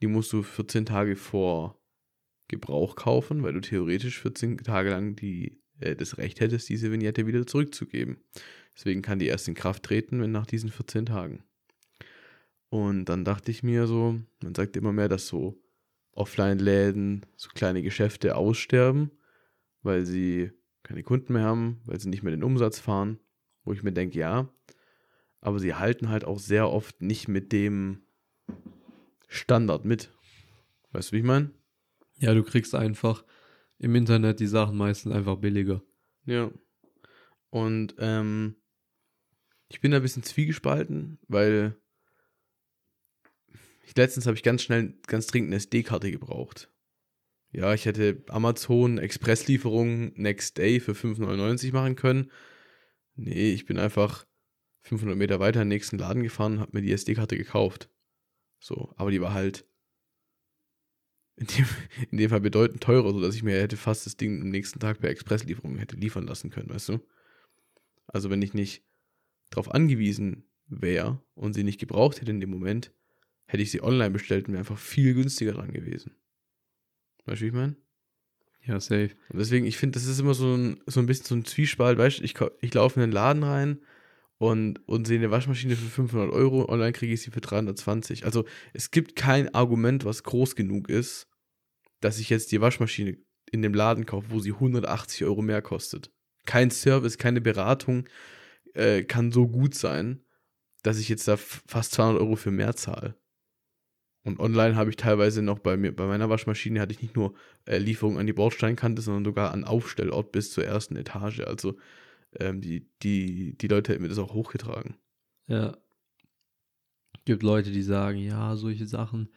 die 0.00 0.06
musst 0.06 0.32
du 0.32 0.42
14 0.42 0.86
Tage 0.86 1.16
vor 1.16 1.81
Gebrauch 2.52 2.94
kaufen, 2.94 3.42
weil 3.42 3.54
du 3.54 3.60
theoretisch 3.60 4.20
14 4.20 4.58
Tage 4.58 4.90
lang 4.90 5.16
die, 5.16 5.60
äh, 5.80 5.96
das 5.96 6.18
Recht 6.18 6.40
hättest, 6.40 6.68
diese 6.68 6.92
Vignette 6.92 7.26
wieder 7.26 7.46
zurückzugeben. 7.46 8.18
Deswegen 8.76 9.02
kann 9.02 9.18
die 9.18 9.26
erst 9.26 9.48
in 9.48 9.54
Kraft 9.54 9.82
treten, 9.82 10.20
wenn 10.20 10.30
nach 10.30 10.46
diesen 10.46 10.70
14 10.70 11.06
Tagen. 11.06 11.42
Und 12.68 13.06
dann 13.06 13.24
dachte 13.24 13.50
ich 13.50 13.62
mir 13.62 13.86
so, 13.86 14.18
man 14.42 14.54
sagt 14.54 14.76
immer 14.76 14.92
mehr, 14.92 15.08
dass 15.08 15.26
so 15.26 15.60
Offline-Läden, 16.12 17.26
so 17.36 17.48
kleine 17.54 17.82
Geschäfte 17.82 18.36
aussterben, 18.36 19.10
weil 19.82 20.06
sie 20.06 20.52
keine 20.82 21.02
Kunden 21.02 21.32
mehr 21.32 21.42
haben, 21.42 21.80
weil 21.84 22.00
sie 22.00 22.08
nicht 22.08 22.22
mehr 22.22 22.32
den 22.32 22.44
Umsatz 22.44 22.78
fahren. 22.78 23.18
Wo 23.64 23.72
ich 23.72 23.82
mir 23.82 23.92
denke, 23.92 24.18
ja, 24.18 24.48
aber 25.40 25.58
sie 25.58 25.74
halten 25.74 26.08
halt 26.08 26.24
auch 26.24 26.38
sehr 26.38 26.70
oft 26.70 27.00
nicht 27.00 27.28
mit 27.28 27.52
dem 27.52 28.02
Standard 29.28 29.84
mit. 29.84 30.10
Weißt 30.92 31.10
du, 31.10 31.12
wie 31.14 31.20
ich 31.20 31.24
meine? 31.24 31.50
Ja, 32.22 32.34
du 32.34 32.44
kriegst 32.44 32.76
einfach 32.76 33.24
im 33.78 33.96
Internet 33.96 34.38
die 34.38 34.46
Sachen 34.46 34.76
meistens 34.76 35.12
einfach 35.12 35.38
billiger. 35.38 35.82
Ja. 36.24 36.52
Und 37.50 37.96
ähm, 37.98 38.54
ich 39.66 39.80
bin 39.80 39.90
da 39.90 39.96
ein 39.96 40.04
bisschen 40.04 40.22
zwiegespalten, 40.22 41.18
weil 41.26 41.76
ich, 43.82 43.96
letztens 43.96 44.26
habe 44.26 44.36
ich 44.36 44.44
ganz 44.44 44.62
schnell, 44.62 44.94
ganz 45.08 45.26
dringend 45.26 45.48
eine 45.48 45.56
SD-Karte 45.56 46.12
gebraucht. 46.12 46.70
Ja, 47.50 47.74
ich 47.74 47.86
hätte 47.86 48.22
Amazon 48.28 48.98
Expresslieferung 48.98 50.12
Next 50.14 50.58
Day 50.58 50.78
für 50.78 50.92
5,99 50.92 51.72
machen 51.72 51.96
können. 51.96 52.30
Nee, 53.16 53.52
ich 53.52 53.66
bin 53.66 53.80
einfach 53.80 54.26
500 54.82 55.18
Meter 55.18 55.40
weiter 55.40 55.60
in 55.60 55.68
den 55.68 55.74
nächsten 55.74 55.98
Laden 55.98 56.22
gefahren 56.22 56.52
und 56.52 56.60
habe 56.60 56.70
mir 56.74 56.82
die 56.82 56.92
SD-Karte 56.92 57.36
gekauft. 57.36 57.90
So, 58.60 58.94
aber 58.96 59.10
die 59.10 59.20
war 59.20 59.34
halt 59.34 59.66
in 61.36 61.46
dem, 61.46 61.66
in 62.10 62.18
dem 62.18 62.30
Fall 62.30 62.40
bedeutend 62.40 62.82
teurer, 62.82 63.12
sodass 63.12 63.34
ich 63.34 63.42
mir 63.42 63.60
hätte 63.60 63.76
fast 63.76 64.06
das 64.06 64.16
Ding 64.16 64.42
am 64.42 64.50
nächsten 64.50 64.78
Tag 64.80 65.00
per 65.00 65.10
Expresslieferung 65.10 65.78
hätte 65.78 65.96
liefern 65.96 66.26
lassen 66.26 66.50
können, 66.50 66.70
weißt 66.70 66.90
du? 66.90 67.00
Also 68.06 68.30
wenn 68.30 68.42
ich 68.42 68.54
nicht 68.54 68.84
darauf 69.50 69.72
angewiesen 69.72 70.44
wäre 70.66 71.22
und 71.34 71.54
sie 71.54 71.64
nicht 71.64 71.80
gebraucht 71.80 72.20
hätte 72.20 72.30
in 72.30 72.40
dem 72.40 72.50
Moment, 72.50 72.92
hätte 73.46 73.62
ich 73.62 73.70
sie 73.70 73.82
online 73.82 74.10
bestellt 74.10 74.46
und 74.46 74.52
wäre 74.52 74.60
einfach 74.60 74.78
viel 74.78 75.14
günstiger 75.14 75.52
dran 75.52 75.72
gewesen. 75.72 76.14
Weißt 77.24 77.40
du, 77.40 77.44
wie 77.44 77.48
ich 77.48 77.54
meine? 77.54 77.76
Ja, 78.64 78.78
safe. 78.78 79.10
Und 79.30 79.38
deswegen, 79.38 79.66
ich 79.66 79.76
finde, 79.76 79.94
das 79.94 80.06
ist 80.06 80.20
immer 80.20 80.34
so 80.34 80.54
ein, 80.54 80.80
so 80.86 81.00
ein 81.00 81.06
bisschen 81.06 81.26
so 81.26 81.34
ein 81.34 81.44
Zwiespalt, 81.44 81.98
weißt 81.98 82.20
du, 82.20 82.24
ich, 82.24 82.34
ich 82.60 82.74
laufe 82.74 83.00
in 83.00 83.08
den 83.08 83.12
Laden 83.12 83.42
rein 83.42 83.80
und, 84.42 84.80
und 84.88 85.06
sehe 85.06 85.18
eine 85.18 85.30
Waschmaschine 85.30 85.76
für 85.76 85.88
500 85.88 86.32
Euro, 86.32 86.68
online 86.68 86.90
kriege 86.90 87.14
ich 87.14 87.22
sie 87.22 87.30
für 87.30 87.40
320. 87.40 88.24
Also 88.24 88.44
es 88.72 88.90
gibt 88.90 89.14
kein 89.14 89.54
Argument, 89.54 90.04
was 90.04 90.24
groß 90.24 90.56
genug 90.56 90.88
ist, 90.88 91.28
dass 92.00 92.18
ich 92.18 92.28
jetzt 92.28 92.50
die 92.50 92.60
Waschmaschine 92.60 93.18
in 93.52 93.62
dem 93.62 93.72
Laden 93.72 94.04
kaufe, 94.04 94.30
wo 94.30 94.40
sie 94.40 94.50
180 94.50 95.24
Euro 95.26 95.42
mehr 95.42 95.62
kostet. 95.62 96.10
Kein 96.44 96.72
Service, 96.72 97.18
keine 97.18 97.40
Beratung 97.40 98.08
äh, 98.74 99.04
kann 99.04 99.30
so 99.30 99.46
gut 99.46 99.76
sein, 99.76 100.24
dass 100.82 100.98
ich 100.98 101.08
jetzt 101.08 101.28
da 101.28 101.36
fast 101.36 101.92
200 101.92 102.20
Euro 102.20 102.34
für 102.34 102.50
mehr 102.50 102.74
zahle. 102.74 103.14
Und 104.24 104.40
online 104.40 104.74
habe 104.74 104.90
ich 104.90 104.96
teilweise 104.96 105.40
noch 105.42 105.60
bei 105.60 105.76
mir, 105.76 105.94
bei 105.94 106.08
meiner 106.08 106.30
Waschmaschine 106.30 106.80
hatte 106.80 106.94
ich 106.94 107.02
nicht 107.02 107.14
nur 107.14 107.34
äh, 107.64 107.78
Lieferung 107.78 108.18
an 108.18 108.26
die 108.26 108.32
Bordsteinkante, 108.32 109.02
sondern 109.02 109.24
sogar 109.24 109.52
an 109.52 109.62
Aufstellort 109.62 110.32
bis 110.32 110.50
zur 110.50 110.64
ersten 110.64 110.96
Etage. 110.96 111.42
Also 111.42 111.76
ähm, 112.38 112.60
die, 112.60 112.88
die, 113.02 113.56
die 113.56 113.68
Leute 113.68 113.92
hätten 113.92 114.02
mir 114.02 114.08
das 114.08 114.18
auch 114.18 114.34
hochgetragen. 114.34 114.96
Ja. 115.46 115.76
Gibt 117.24 117.42
Leute, 117.42 117.70
die 117.70 117.82
sagen, 117.82 118.18
ja, 118.18 118.56
solche 118.56 118.86
Sachen 118.86 119.28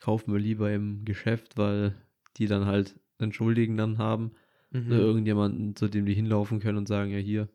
kaufen 0.00 0.32
wir 0.32 0.40
lieber 0.40 0.72
im 0.72 1.04
Geschäft, 1.04 1.56
weil 1.56 1.94
die 2.36 2.46
dann 2.46 2.66
halt 2.66 2.98
einen 3.18 3.32
Schuldigen 3.32 3.76
dann 3.76 3.98
haben. 3.98 4.32
Mhm. 4.70 4.86
Oder 4.88 4.98
irgendjemanden, 4.98 5.76
zu 5.76 5.88
dem 5.88 6.06
die 6.06 6.14
hinlaufen 6.14 6.60
können 6.60 6.78
und 6.78 6.88
sagen, 6.88 7.10
ja, 7.10 7.18
hier, 7.18 7.48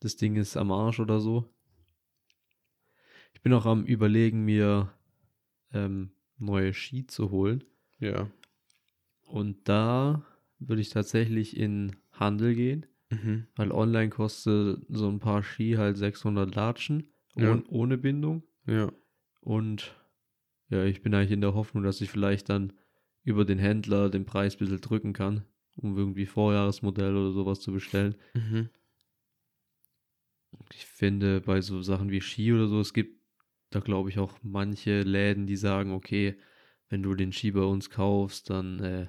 das 0.00 0.16
Ding 0.16 0.36
ist 0.36 0.56
am 0.56 0.70
Arsch 0.70 1.00
oder 1.00 1.20
so. 1.20 1.52
Ich 3.34 3.42
bin 3.42 3.52
auch 3.52 3.66
am 3.66 3.84
überlegen, 3.84 4.44
mir 4.44 4.92
ähm, 5.72 6.12
neue 6.38 6.74
Ski 6.74 7.06
zu 7.06 7.30
holen. 7.30 7.64
Ja. 7.98 8.30
Und 9.26 9.68
da 9.68 10.24
würde 10.58 10.82
ich 10.82 10.90
tatsächlich 10.90 11.56
in 11.56 11.96
Handel 12.12 12.54
gehen, 12.54 12.86
Mhm. 13.10 13.46
weil 13.56 13.72
online 13.72 14.10
kostet 14.10 14.84
so 14.88 15.08
ein 15.08 15.18
paar 15.18 15.42
Ski 15.42 15.74
halt 15.76 15.96
600 15.96 16.54
Latschen 16.54 17.10
Ja. 17.36 17.52
ohn, 17.52 17.64
ohne 17.68 17.98
Bindung. 17.98 18.42
Ja. 18.66 18.92
Und 19.40 19.94
ja, 20.68 20.84
ich 20.84 21.02
bin 21.02 21.14
eigentlich 21.14 21.30
in 21.30 21.40
der 21.40 21.54
Hoffnung, 21.54 21.82
dass 21.82 22.00
ich 22.00 22.10
vielleicht 22.10 22.50
dann 22.50 22.74
über 23.22 23.44
den 23.44 23.58
Händler 23.58 24.10
den 24.10 24.26
Preis 24.26 24.54
ein 24.54 24.58
bisschen 24.58 24.80
drücken 24.80 25.12
kann, 25.14 25.44
um 25.76 25.96
irgendwie 25.96 26.26
Vorjahresmodell 26.26 27.16
oder 27.16 27.32
sowas 27.32 27.60
zu 27.60 27.72
bestellen. 27.72 28.14
Mhm. 28.34 28.68
Ich 30.74 30.84
finde, 30.86 31.40
bei 31.40 31.60
so 31.60 31.80
Sachen 31.82 32.10
wie 32.10 32.20
Ski 32.20 32.52
oder 32.52 32.68
so, 32.68 32.80
es 32.80 32.92
gibt 32.92 33.18
da 33.70 33.80
glaube 33.80 34.08
ich 34.08 34.18
auch 34.18 34.38
manche 34.42 35.02
Läden, 35.02 35.46
die 35.46 35.56
sagen, 35.56 35.92
okay, 35.92 36.38
wenn 36.88 37.02
du 37.02 37.14
den 37.14 37.32
Ski 37.32 37.50
bei 37.50 37.62
uns 37.62 37.90
kaufst, 37.90 38.50
dann 38.50 38.80
äh, 38.80 39.06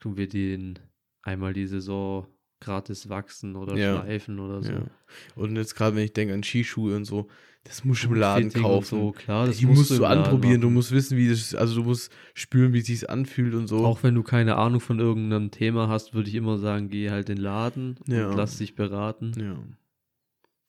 tun 0.00 0.16
wir 0.16 0.28
den 0.28 0.78
einmal 1.22 1.54
die 1.54 1.66
Saison 1.66 2.26
gratis 2.60 3.08
wachsen 3.08 3.56
oder 3.56 3.76
Ja. 3.76 4.00
schleifen 4.02 4.38
oder 4.40 4.62
so. 4.62 4.72
Ja. 4.72 4.86
Und 5.34 5.56
jetzt 5.56 5.74
gerade, 5.74 5.96
wenn 5.96 6.04
ich 6.04 6.12
denke 6.12 6.34
an 6.34 6.42
Skischuhe 6.42 6.96
und 6.96 7.04
so, 7.04 7.28
das 7.64 7.84
musst 7.84 8.04
du 8.04 8.08
im 8.08 8.14
Laden 8.14 8.44
Fitting 8.50 8.62
kaufen. 8.62 8.98
So, 9.00 9.12
klar, 9.12 9.46
das 9.46 9.56
die 9.58 9.66
musst 9.66 9.90
im 9.90 9.98
du 9.98 10.04
anprobieren, 10.04 10.60
du 10.60 10.68
machen. 10.68 10.74
musst 10.74 10.92
wissen, 10.92 11.18
wie 11.18 11.28
das, 11.28 11.54
also 11.54 11.74
du 11.74 11.82
musst 11.82 12.12
spüren, 12.34 12.72
wie 12.72 12.78
es 12.78 12.86
sich 12.86 13.10
anfühlt 13.10 13.54
und 13.54 13.66
so. 13.66 13.84
Auch 13.84 14.02
wenn 14.04 14.14
du 14.14 14.22
keine 14.22 14.56
Ahnung 14.56 14.80
von 14.80 15.00
irgendeinem 15.00 15.50
Thema 15.50 15.88
hast, 15.88 16.14
würde 16.14 16.28
ich 16.28 16.36
immer 16.36 16.58
sagen, 16.58 16.88
geh 16.88 17.10
halt 17.10 17.28
in 17.28 17.36
den 17.36 17.42
Laden 17.42 17.96
Ja. 18.06 18.28
und 18.28 18.36
lass 18.36 18.58
dich 18.58 18.74
beraten. 18.76 19.32
Ja. 19.38 19.58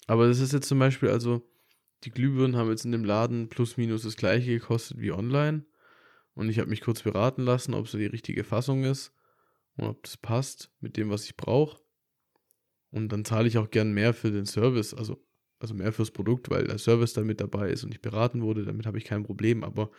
Aber 0.07 0.27
das 0.27 0.39
ist 0.39 0.53
jetzt 0.53 0.67
zum 0.67 0.79
Beispiel, 0.79 1.09
also, 1.09 1.47
die 2.03 2.11
Glühbirnen 2.11 2.55
haben 2.55 2.69
jetzt 2.69 2.85
in 2.85 2.91
dem 2.91 3.03
Laden 3.03 3.47
plus 3.49 3.77
minus 3.77 4.03
das 4.03 4.15
gleiche 4.15 4.51
gekostet 4.51 4.99
wie 4.99 5.11
online. 5.11 5.65
Und 6.33 6.49
ich 6.49 6.59
habe 6.59 6.69
mich 6.69 6.81
kurz 6.81 7.01
beraten 7.01 7.43
lassen, 7.43 7.73
ob 7.73 7.85
es 7.85 7.91
die 7.91 8.05
richtige 8.05 8.43
Fassung 8.43 8.83
ist 8.83 9.11
und 9.78 9.86
ob 9.86 10.03
das 10.03 10.17
passt 10.17 10.71
mit 10.80 10.97
dem, 10.97 11.09
was 11.09 11.25
ich 11.25 11.38
brauche. 11.38 11.80
Und 12.89 13.09
dann 13.11 13.25
zahle 13.25 13.47
ich 13.47 13.57
auch 13.57 13.69
gern 13.69 13.91
mehr 13.93 14.13
für 14.13 14.32
den 14.32 14.45
Service, 14.45 14.93
also, 14.93 15.23
also 15.59 15.73
mehr 15.73 15.91
fürs 15.91 16.11
Produkt, 16.11 16.49
weil 16.49 16.65
der 16.65 16.78
Service 16.78 17.13
dann 17.13 17.28
mit 17.28 17.41
dabei 17.41 17.69
ist 17.69 17.84
und 17.84 17.93
ich 17.93 18.01
beraten 18.01 18.41
wurde, 18.41 18.65
damit 18.65 18.86
habe 18.86 18.97
ich 18.97 19.05
kein 19.05 19.23
Problem. 19.23 19.63
Aber 19.63 19.91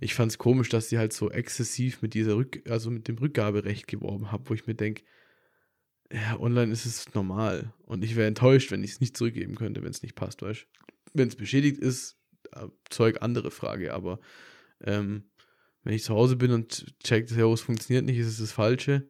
ich 0.00 0.14
fand 0.14 0.32
es 0.32 0.38
komisch, 0.38 0.68
dass 0.68 0.88
die 0.88 0.98
halt 0.98 1.12
so 1.12 1.30
exzessiv 1.30 2.02
mit 2.02 2.14
dieser 2.14 2.36
Rück, 2.36 2.68
also 2.68 2.90
mit 2.90 3.06
dem 3.06 3.18
Rückgaberecht 3.18 3.86
geworben 3.86 4.32
haben, 4.32 4.48
wo 4.48 4.54
ich 4.54 4.66
mir 4.66 4.74
denke, 4.74 5.04
ja, 6.12 6.40
online 6.40 6.72
ist 6.72 6.86
es 6.86 7.14
normal. 7.14 7.72
Und 7.86 8.02
ich 8.02 8.16
wäre 8.16 8.26
enttäuscht, 8.26 8.72
wenn 8.72 8.82
ich 8.82 8.92
es 8.92 9.00
nicht 9.00 9.16
zurückgeben 9.16 9.54
könnte, 9.54 9.82
wenn 9.82 9.90
es 9.90 10.02
nicht 10.02 10.16
passt, 10.16 10.42
weißt 10.42 10.66
Wenn 11.12 11.28
es 11.28 11.36
beschädigt 11.36 11.78
ist, 11.78 12.18
äh, 12.52 12.66
Zeug 12.88 13.18
andere 13.20 13.50
Frage, 13.50 13.94
aber 13.94 14.18
ähm, 14.82 15.30
wenn 15.84 15.94
ich 15.94 16.02
zu 16.02 16.14
Hause 16.14 16.36
bin 16.36 16.50
und 16.50 16.94
check, 17.02 17.28
das 17.28 17.36
es 17.36 17.60
funktioniert 17.60 18.04
nicht, 18.04 18.18
ist 18.18 18.26
es 18.26 18.38
das 18.38 18.52
Falsche. 18.52 19.08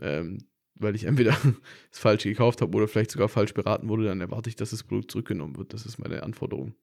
Ähm, 0.00 0.38
weil 0.74 0.94
ich 0.96 1.04
entweder 1.04 1.32
das 1.90 1.98
Falsche 1.98 2.28
gekauft 2.28 2.62
habe 2.62 2.76
oder 2.76 2.88
vielleicht 2.88 3.10
sogar 3.10 3.28
falsch 3.28 3.54
beraten 3.54 3.88
wurde, 3.88 4.04
dann 4.04 4.20
erwarte 4.20 4.48
ich, 4.48 4.56
dass 4.56 4.70
das 4.70 4.82
Produkt 4.82 5.10
zurückgenommen 5.10 5.56
wird. 5.56 5.72
Das 5.72 5.86
ist 5.86 5.98
meine 5.98 6.22
Anforderung. 6.22 6.74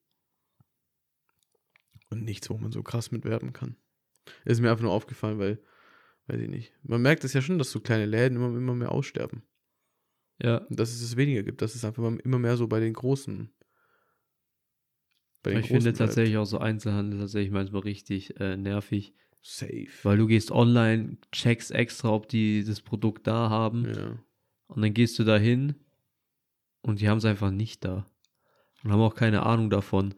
Und 2.10 2.24
nichts, 2.24 2.50
wo 2.50 2.58
man 2.58 2.72
so 2.72 2.84
krass 2.84 3.12
mitwerben 3.12 3.54
kann. 3.54 3.76
Ist 4.46 4.62
mir 4.62 4.72
einfach 4.72 4.84
nur 4.84 4.94
aufgefallen, 4.94 5.40
weil, 5.40 5.60
weiß 6.28 6.40
ich 6.40 6.50
nicht. 6.50 6.74
Man 6.84 7.02
merkt 7.02 7.24
es 7.24 7.34
ja 7.34 7.42
schon, 7.42 7.58
dass 7.58 7.72
so 7.72 7.80
kleine 7.80 8.06
Läden 8.06 8.38
immer, 8.38 8.56
immer 8.56 8.76
mehr 8.76 8.92
aussterben. 8.92 9.44
Ja, 10.42 10.58
Und 10.58 10.80
dass 10.80 10.92
es 10.94 11.02
es 11.02 11.18
weniger 11.18 11.44
gibt. 11.44 11.62
Das 11.62 11.76
ist 11.76 11.84
einfach 11.84 12.04
immer 12.04 12.40
mehr 12.40 12.58
so 12.58 12.68
bei 12.68 12.80
den 12.80 12.94
großen. 12.94 13.50
Bei 15.44 15.54
ich 15.54 15.68
finde 15.68 15.82
bleibt. 15.82 15.98
tatsächlich 15.98 16.38
auch 16.38 16.46
so 16.46 16.60
Einzelhandel 16.60 17.20
tatsächlich 17.20 17.52
manchmal 17.52 17.82
richtig 17.82 18.40
äh, 18.40 18.58
nervig, 18.58 19.16
Safe. 19.50 19.88
weil 20.04 20.18
du 20.18 20.28
gehst 20.28 20.52
online, 20.52 21.18
checkst 21.32 21.72
extra, 21.72 22.10
ob 22.12 22.28
die 22.28 22.64
das 22.66 22.82
Produkt 22.82 23.28
da 23.28 23.50
haben 23.50 23.86
Ja. 23.86 24.20
und 24.68 24.82
dann 24.82 24.94
gehst 24.94 25.18
du 25.20 25.24
da 25.24 25.38
hin 25.38 25.76
und 26.82 27.00
die 27.00 27.08
haben 27.08 27.18
es 27.20 27.26
einfach 27.26 27.50
nicht 27.52 27.86
da 27.86 28.06
und 28.84 28.92
haben 28.92 29.00
auch 29.02 29.16
keine 29.16 29.44
Ahnung 29.44 29.70
davon. 29.70 30.14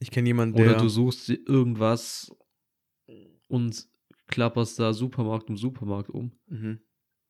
Ich 0.00 0.10
kenne 0.10 0.28
jemanden, 0.28 0.56
der. 0.56 0.66
Oder 0.72 0.76
du 0.82 0.88
suchst 0.88 1.30
irgendwas 1.30 2.30
und 3.48 3.88
klapperst 4.26 4.78
da 4.78 4.92
Supermarkt 4.92 5.48
um 5.48 5.56
Supermarkt 5.56 6.10
um 6.10 6.32
Mhm. 6.48 6.80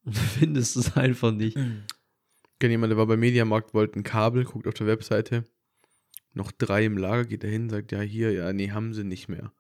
und 0.05 0.17
findest 0.17 0.77
es 0.77 0.97
einfach 0.97 1.31
nicht. 1.33 1.57
Ich 1.57 2.59
kenne 2.59 2.73
jemanden, 2.73 2.91
der 2.97 2.99
war 2.99 3.07
bei 3.07 3.17
Mediamarkt, 3.17 3.73
wollte 3.75 4.01
ein 4.01 4.03
Kabel, 4.03 4.45
guckt 4.45 4.67
auf 4.67 4.75
der 4.75 4.89
Webseite. 4.89 5.45
Noch 6.35 6.51
drei 6.53 6.85
im 6.85 6.99
Lager, 6.99 7.25
geht 7.25 7.45
er 7.45 7.51
hin, 7.51 7.71
sagt, 7.71 7.93
ja, 7.93 8.01
hier, 8.01 8.33
ja, 8.33 8.53
nee, 8.53 8.71
haben 8.73 8.93
sie 8.93 9.05
nicht 9.05 9.29
mehr. 9.29 9.53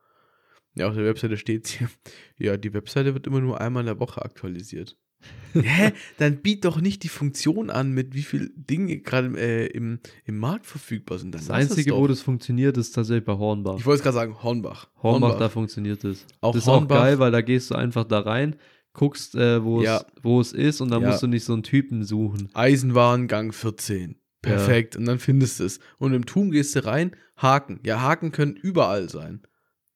Ja, 0.74 0.88
auf 0.88 0.94
der 0.94 1.04
Webseite 1.04 1.36
steht 1.36 1.66
hier, 1.68 1.88
ja, 2.38 2.56
die 2.56 2.72
Webseite 2.74 3.14
wird 3.14 3.26
immer 3.26 3.40
nur 3.40 3.60
einmal 3.60 3.82
in 3.82 3.86
der 3.86 4.00
Woche 4.00 4.22
aktualisiert. 4.22 4.96
Hä? 5.52 5.92
Dann 6.18 6.36
biet 6.42 6.64
doch 6.64 6.80
nicht 6.80 7.02
die 7.02 7.08
Funktion 7.08 7.70
an, 7.70 7.90
mit 7.90 8.14
wie 8.14 8.22
viel 8.22 8.52
Dinge 8.54 8.98
gerade 8.98 9.36
äh, 9.36 9.66
im, 9.66 9.98
im 10.24 10.38
Markt 10.38 10.64
verfügbar 10.66 11.18
sind. 11.18 11.34
Dann 11.34 11.40
Das 11.40 11.50
Einzige, 11.50 11.90
doch. 11.90 11.98
wo 11.98 12.06
das 12.06 12.20
funktioniert, 12.20 12.76
ist 12.76 12.92
tatsächlich 12.92 13.24
bei 13.24 13.32
Hornbach. 13.36 13.78
Ich 13.78 13.86
wollte 13.86 13.96
es 13.98 14.02
gerade 14.04 14.14
sagen, 14.14 14.40
Hornbach. 14.42 14.88
Hornbach, 15.02 15.36
da 15.38 15.48
funktioniert 15.48 16.04
es. 16.04 16.24
Auch 16.40 16.52
das 16.54 16.62
ist 16.62 16.68
Hornbach- 16.68 16.98
auch 16.98 17.02
geil, 17.02 17.18
weil 17.18 17.32
da 17.32 17.40
gehst 17.40 17.70
du 17.70 17.74
einfach 17.74 18.04
da 18.04 18.20
rein, 18.20 18.54
guckst, 18.92 19.34
äh, 19.34 19.64
wo, 19.64 19.82
Ja. 19.82 19.96
es, 19.96 20.06
wo 20.22 20.40
es 20.40 20.52
ist 20.52 20.80
und 20.80 20.90
dann 20.92 21.02
Ja. 21.02 21.08
musst 21.08 21.22
du 21.24 21.26
nicht 21.26 21.44
so 21.44 21.52
einen 21.52 21.64
Typen 21.64 22.04
suchen. 22.04 22.50
Eisenwarengang 22.54 23.50
14. 23.50 24.20
Perfekt. 24.40 24.94
Und 24.94 25.04
dann 25.06 25.18
findest 25.18 25.58
du 25.58 25.64
es. 25.64 25.80
Und 25.98 26.12
im 26.14 26.26
Tum 26.26 26.52
gehst 26.52 26.76
du 26.76 26.84
rein, 26.84 27.16
Haken. 27.36 27.80
Ja, 27.84 28.00
Haken 28.02 28.30
können 28.30 28.54
überall 28.54 29.08
sein. 29.08 29.42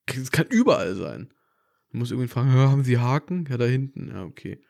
Es 0.07 0.31
kann 0.31 0.47
überall 0.47 0.95
sein. 0.95 1.33
Du 1.91 1.97
musst 1.97 2.11
irgendwie 2.11 2.27
fragen, 2.27 2.49
"Ja, 2.49 2.69
haben 2.69 2.83
Sie 2.83 2.97
Haken? 2.97 3.45
Ja, 3.49 3.57
da 3.57 3.65
hinten. 3.65 4.09
Ja, 4.09 4.23
okay. 4.23 4.63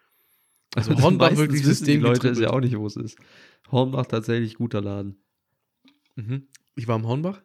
Also 0.76 0.92
Hornbach 1.02 1.30
Meistens 1.30 1.40
wirklich 1.40 1.62
wissen 1.66 1.86
die 1.86 1.94
System 1.94 2.02
Leute 2.02 2.20
getribbelt. 2.30 2.44
ja 2.44 2.50
auch 2.52 2.60
nicht, 2.60 2.78
wo 2.78 2.86
es 2.88 2.96
ist. 2.96 3.18
Hornbach 3.72 4.06
tatsächlich 4.06 4.56
guter 4.56 4.82
Laden. 4.82 5.24
Mhm. 6.16 6.48
Ich 6.76 6.88
war 6.88 6.96
im 6.96 7.08
Hornbach, 7.08 7.42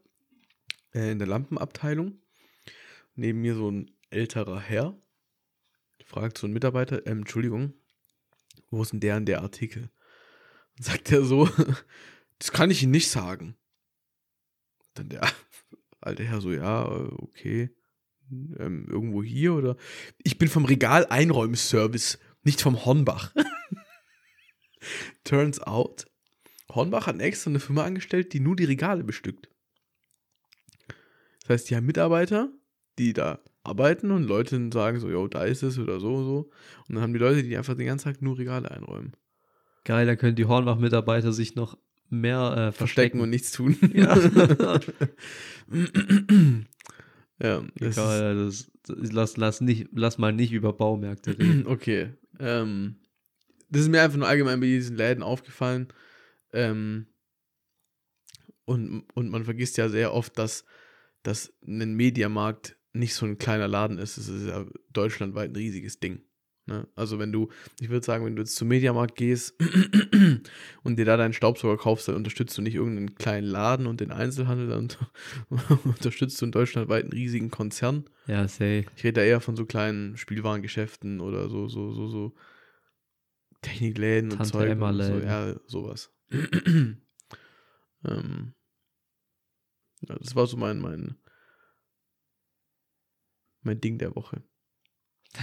äh, 0.95 1.13
in 1.13 1.19
der 1.19 1.29
Lampenabteilung. 1.29 2.21
Neben 3.15 3.41
mir 3.41 3.55
so 3.55 3.71
ein 3.71 3.91
älterer 4.11 4.61
Herr. 4.61 4.97
Fragt 6.05 6.39
so 6.39 6.47
ein 6.47 6.53
Mitarbeiter, 6.53 7.07
ähm, 7.07 7.19
Entschuldigung, 7.19 7.75
wo 8.71 8.81
ist 8.83 8.93
denn 8.93 9.01
der 9.01 9.17
und 9.17 9.27
der 9.27 9.43
Artikel? 9.43 9.91
Und 10.79 10.85
sagt 10.85 11.11
er 11.13 11.23
so, 11.25 11.49
das 12.39 12.53
kann 12.53 12.71
ich 12.71 12.83
Ihnen 12.83 12.93
nicht 12.93 13.11
sagen. 13.11 13.57
Dann 14.95 15.09
der 15.11 15.23
alte 16.01 16.25
Herr 16.25 16.41
so, 16.41 16.51
ja, 16.53 16.85
äh, 16.87 17.09
okay. 17.19 17.71
Ähm, 18.31 18.87
irgendwo 18.89 19.23
hier 19.23 19.55
oder? 19.55 19.77
Ich 20.23 20.39
bin 20.39 20.49
vom 20.49 20.65
Regal-Einräumservice, 20.65 22.19
nicht 22.43 22.61
vom 22.61 22.85
Hornbach. 22.85 23.35
Turns 25.25 25.61
out, 25.61 26.07
Hornbach 26.71 27.07
hat 27.07 27.21
extra 27.21 27.51
eine 27.51 27.61
Firma 27.61 27.85
angestellt, 27.85 28.33
die 28.33 28.41
nur 28.41 28.57
die 28.57 28.65
Regale 28.65 29.05
bestückt. 29.05 29.49
Das 31.41 31.51
heißt, 31.51 31.71
die 31.71 31.77
haben 31.77 31.87
Mitarbeiter, 31.87 32.53
die 32.99 33.13
da 33.13 33.41
arbeiten 33.63 34.11
und 34.11 34.25
Leute 34.25 34.71
sagen 34.73 35.01
so, 35.01 35.09
jo, 35.09 35.29
da 35.29 35.45
ist 35.45 35.63
es 35.63 35.79
oder 35.79 36.01
so 36.01 36.15
und 36.15 36.25
so. 36.25 36.51
Und 36.89 36.95
dann 36.95 37.03
haben 37.03 37.13
die 37.13 37.19
Leute, 37.19 37.43
die 37.43 37.57
einfach 37.57 37.75
den 37.75 37.87
ganzen 37.87 38.05
Tag 38.05 38.23
nur 38.23 38.39
Regale 38.39 38.71
einräumen. 38.71 39.13
Geil, 39.85 40.07
da 40.07 40.17
können 40.17 40.37
die 40.37 40.45
Hornbach-Mitarbeiter 40.45 41.33
sich 41.33 41.55
noch 41.55 41.79
mehr 42.11 42.39
äh, 42.39 42.73
Verstecken 42.73 42.73
verstecken. 42.73 43.21
und 43.21 43.31
nichts 43.31 43.53
tun. 43.53 43.77
Ja. 43.95 44.15
ja, 47.41 47.65
Egal, 47.81 48.37
das, 48.37 48.71
das, 48.83 49.13
lass, 49.13 49.37
lass, 49.37 49.61
nicht, 49.61 49.89
lass 49.93 50.19
mal 50.19 50.33
nicht 50.33 50.53
über 50.53 50.73
Baumärkte 50.73 51.39
reden. 51.39 51.67
okay. 51.67 52.15
Ähm, 52.41 52.97
das 53.69 53.83
ist 53.83 53.89
mir 53.89 54.03
einfach 54.03 54.19
nur 54.19 54.29
allgemein 54.29 54.61
bei 54.61 54.67
diesen 54.67 54.97
Läden 54.97 55.23
aufgefallen. 55.23 55.89
Ähm, 56.53 57.07
und, 58.65 59.05
und 59.15 59.31
man 59.31 59.45
vergisst 59.45 59.77
ja 59.77 59.89
sehr 59.89 60.13
oft, 60.13 60.37
dass, 60.39 60.65
dass 61.23 61.55
ein 61.67 61.95
Mediamarkt 61.95 62.77
nicht 62.93 63.15
so 63.15 63.27
ein 63.27 63.39
kleiner 63.39 63.69
Laden 63.69 63.99
ist. 63.99 64.17
Es 64.17 64.29
ist 64.29 64.49
ja 64.49 64.67
deutschlandweit 64.93 65.51
ein 65.51 65.57
riesiges 65.57 66.01
Ding. 66.01 66.23
Ne? 66.69 66.87
Also 66.95 67.19
wenn 67.19 67.33
du, 67.33 67.49
ich 67.81 67.89
würde 67.89 68.05
sagen, 68.05 68.27
wenn 68.27 68.37
du 68.37 68.43
jetzt 68.43 68.55
zum 68.57 68.69
Mediamarkt 68.69 69.17
gehst 69.17 69.55
und 70.83 70.99
dir 70.99 71.07
da 71.07 71.17
deinen 71.17 71.33
Staubsauger 71.33 71.79
kaufst, 71.79 72.09
dann 72.09 72.15
unterstützt 72.15 72.57
du 72.59 72.63
nicht 72.63 72.75
irgendeinen 72.75 73.15
kleinen 73.15 73.47
Laden 73.47 73.87
und 73.87 74.01
den 74.01 74.13
Einzelhandel, 74.13 74.69
dann 74.69 74.89
unterstützt 75.85 76.41
du 76.41 76.45
in 76.45 76.53
Deutschland 76.53 76.91
einen 76.93 77.11
riesigen 77.11 77.51
Konzern. 77.51 78.05
Ja, 78.27 78.47
say. 78.47 78.87
Ich 78.97 79.05
rede 79.05 79.21
da 79.21 79.23
eher 79.23 79.41
von 79.41 79.57
so 79.57 79.65
kleinen 79.65 80.19
Spielwarengeschäften 80.19 81.21
oder 81.21 81.49
so, 81.49 81.69
so, 81.69 81.93
so, 81.93 82.07
so 82.09 82.35
Technikläden 83.63 84.31
und 84.31 84.37
Tante 84.37 84.53
Zeug. 84.53 84.69
Emma 84.71 84.91
und 84.91 85.03
so, 85.03 85.19
ja, 85.19 85.55
sowas. 85.67 86.13
ähm, 86.31 86.99
ja, 90.01 90.17
das 90.17 90.37
war 90.37 90.47
so 90.47 90.59
mein, 90.59 90.79
mein, 90.81 91.17
mein 93.63 93.81
Ding 93.81 93.97
der 93.97 94.15
Woche. 94.15 94.43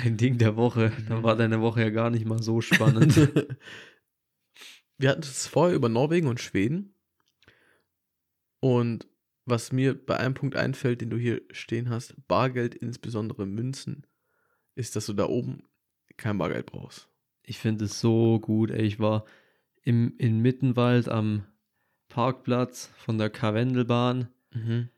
Dein 0.03 0.17
Ding 0.17 0.37
der 0.37 0.55
Woche. 0.55 0.91
Dann 1.07 1.23
war 1.23 1.35
deine 1.35 1.61
Woche 1.61 1.81
ja 1.81 1.89
gar 1.89 2.09
nicht 2.09 2.25
mal 2.25 2.41
so 2.41 2.61
spannend. 2.61 3.15
Wir 4.97 5.09
hatten 5.09 5.21
es 5.21 5.47
vorher 5.47 5.75
über 5.75 5.89
Norwegen 5.89 6.27
und 6.27 6.39
Schweden. 6.39 6.93
Und 8.59 9.07
was 9.45 9.71
mir 9.71 9.93
bei 9.93 10.17
einem 10.17 10.33
Punkt 10.33 10.55
einfällt, 10.55 11.01
den 11.01 11.09
du 11.09 11.17
hier 11.17 11.41
stehen 11.51 11.89
hast, 11.89 12.15
Bargeld, 12.27 12.75
insbesondere 12.75 13.45
Münzen, 13.45 14.07
ist, 14.73 14.95
dass 14.95 15.05
du 15.05 15.13
da 15.13 15.27
oben 15.27 15.63
kein 16.17 16.37
Bargeld 16.37 16.65
brauchst. 16.65 17.09
Ich 17.43 17.59
finde 17.59 17.85
es 17.85 17.99
so 17.99 18.39
gut. 18.39 18.71
Ey, 18.71 18.85
ich 18.85 18.99
war 18.99 19.25
im, 19.83 20.15
in 20.17 20.41
Mittenwald 20.41 21.09
am 21.09 21.45
Parkplatz 22.09 22.91
von 22.97 23.17
der 23.17 23.29
Karwendelbahn. 23.29 24.29
Mhm. 24.53 24.89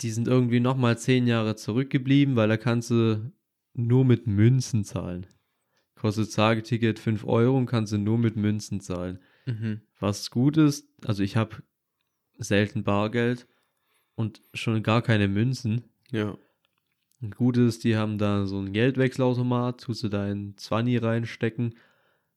Die 0.00 0.10
sind 0.10 0.28
irgendwie 0.28 0.60
nochmal 0.60 0.98
zehn 0.98 1.26
Jahre 1.26 1.56
zurückgeblieben, 1.56 2.36
weil 2.36 2.48
da 2.48 2.56
kannst 2.56 2.90
du 2.90 3.32
nur 3.74 4.04
mit 4.04 4.26
Münzen 4.26 4.84
zahlen. 4.84 5.26
Kostet 5.94 6.34
Tageticket 6.34 6.98
5 6.98 7.24
Euro 7.24 7.56
und 7.56 7.66
kannst 7.66 7.92
du 7.92 7.98
nur 7.98 8.18
mit 8.18 8.36
Münzen 8.36 8.80
zahlen. 8.80 9.20
Mhm. 9.46 9.82
Was 10.00 10.30
gut 10.30 10.56
ist, 10.56 10.88
also 11.04 11.22
ich 11.22 11.36
habe 11.36 11.62
selten 12.38 12.84
Bargeld 12.84 13.46
und 14.14 14.42
schon 14.52 14.82
gar 14.82 15.02
keine 15.02 15.28
Münzen. 15.28 15.84
Ja. 16.10 16.36
Und 17.20 17.36
gut 17.36 17.56
ist, 17.56 17.84
die 17.84 17.96
haben 17.96 18.18
da 18.18 18.46
so 18.46 18.58
einen 18.58 18.72
Geldwechselautomat, 18.72 19.80
tust 19.80 20.02
du 20.02 20.08
da 20.08 20.30
in 20.30 20.56
20 20.56 21.02
reinstecken. 21.02 21.74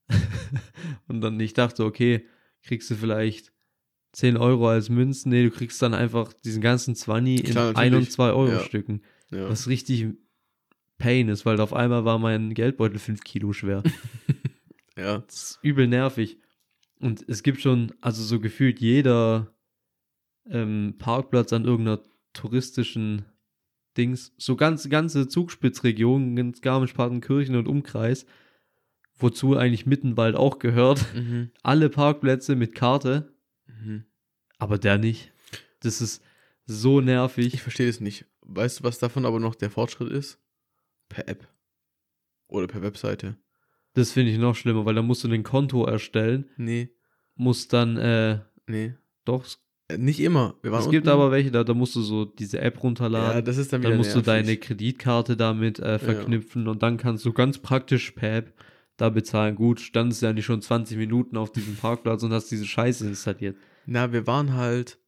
und 1.08 1.22
dann, 1.22 1.39
ich 1.39 1.53
dachte, 1.53 1.84
okay, 1.84 2.26
kriegst 2.64 2.89
du 2.89 2.95
vielleicht 2.95 3.51
10 4.18 4.36
Euro 4.36 4.68
als 4.68 4.89
Münzen. 4.89 5.30
Nee, 5.30 5.43
du 5.43 5.51
kriegst 5.51 5.80
dann 5.80 5.93
einfach 5.93 6.34
diesen 6.34 6.59
ganzen 6.59 6.95
20 6.95 7.39
in 7.39 7.51
Klar, 7.51 7.68
1 7.68 7.78
und 7.78 7.84
natürlich. 7.91 8.11
2 8.11 8.30
Euro 8.32 8.51
Ja. 8.51 8.59
Stücken. 8.61 9.01
Ja. 9.30 9.47
Was 9.47 9.68
richtig 9.68 10.07
Pain 10.97 11.30
ist, 11.30 11.45
weil 11.45 11.61
auf 11.61 11.72
einmal 11.72 12.03
war 12.03 12.18
mein 12.18 12.55
Geldbeutel 12.55 12.97
5 12.97 13.24
Kilo 13.24 13.53
schwer. 13.53 13.84
ja. 14.97 15.20
Das 15.20 15.36
ist 15.36 15.59
übel 15.61 15.86
nervig. 15.86 16.39
Und 16.99 17.30
es 17.30 17.43
gibt 17.43 17.61
schon, 17.61 17.93
also 18.01 18.24
so 18.24 18.39
gefühlt 18.39 18.80
jeder 18.80 19.53
ähm, 20.49 20.95
Parkplatz 20.97 21.53
an 21.53 21.65
irgendeiner 21.65 22.01
touristischen 22.34 23.26
Dings, 23.97 24.34
so 24.39 24.55
ganz, 24.55 24.89
ganze 24.89 25.28
Zugspitzregionen, 25.28 26.36
ganz 26.36 26.61
Garmisch-Partenkirchen 26.61 27.55
und 27.55 27.68
Umkreis, 27.68 28.26
wozu 29.15 29.55
eigentlich 29.55 29.86
Mittenwald 29.86 30.36
auch 30.36 30.57
gehört. 30.57 31.05
Mhm. 31.13 31.51
Alle 31.61 31.89
Parkplätze 31.89 32.55
mit 32.55 32.74
Karte, 32.74 33.36
Mhm. 33.68 34.05
aber 34.59 34.78
der 34.78 34.97
nicht. 34.97 35.32
Das 35.82 36.01
ist 36.01 36.24
so 36.65 37.01
nervig. 37.01 37.53
Ich 37.53 37.61
verstehe 37.61 37.88
das 37.88 37.99
nicht. 37.99 38.26
Weißt 38.41 38.80
du, 38.80 38.84
was 38.84 38.99
davon 38.99 39.26
aber 39.26 39.39
noch 39.39 39.55
der 39.55 39.70
Fortschritt 39.70 40.11
ist? 40.11 40.39
Per 41.09 41.28
App. 41.28 41.47
Oder 42.47 42.68
per 42.68 42.82
Webseite. 42.82 43.38
Das 43.93 44.11
finde 44.11 44.32
ich 44.32 44.38
noch 44.38 44.55
schlimmer, 44.55 44.86
weil 44.86 44.95
da 44.95 45.01
musst 45.01 45.24
du 45.24 45.28
ein 45.32 45.43
Konto 45.43 45.86
erstellen, 45.86 46.49
Nee, 46.57 46.89
musst 47.36 47.74
dann, 47.74 47.97
äh, 47.97 48.39
nee. 48.68 48.93
doch, 49.26 49.43
es, 49.45 49.59
Äh, 49.89 49.97
Nicht 49.97 50.20
immer. 50.20 50.55
Es 50.63 50.89
gibt 50.89 51.05
unten- 51.05 51.09
aber 51.09 51.32
welche, 51.32 51.49
da, 51.51 51.63
da 51.63 51.74
musst 51.74 51.95
du 51.95 52.01
so 52.01 52.26
diese 52.26 52.59
App 52.59 52.84
runterladen. 52.84 53.38
Ja, 53.38 53.41
das 53.41 53.57
ist 53.57 53.72
dann 53.72 53.80
wieder 53.82 53.91
Dann 53.91 53.97
musst 53.99 54.13
du 54.15 54.22
deine 54.22 54.43
nervig. 54.47 54.61
Kreditkarte 54.61 55.38
damit 55.38 55.80
äh, 55.80 55.97
verknüpfen 55.97 56.68
und 56.68 56.84
dann 56.84 56.97
kannst 56.97 57.26
du 57.26 57.32
ganz 57.32 57.57
praktisch 57.59 58.11
per 58.11 58.38
App 58.38 58.53
da 58.97 59.09
bezahlen. 59.09 59.55
Gut, 59.55 59.79
standest 59.79 60.21
ja 60.21 60.33
nicht 60.33 60.45
schon 60.45 60.61
20 60.61 60.97
Minuten 60.97 61.37
auf 61.37 61.51
diesem 61.51 61.75
Parkplatz 61.75 62.23
und 62.23 62.33
hast 62.33 62.51
diese 62.51 62.65
Scheiße 62.65 63.07
installiert. 63.07 63.57
Na, 63.85 64.11
wir 64.11 64.27
waren 64.27 64.53
halt 64.53 64.99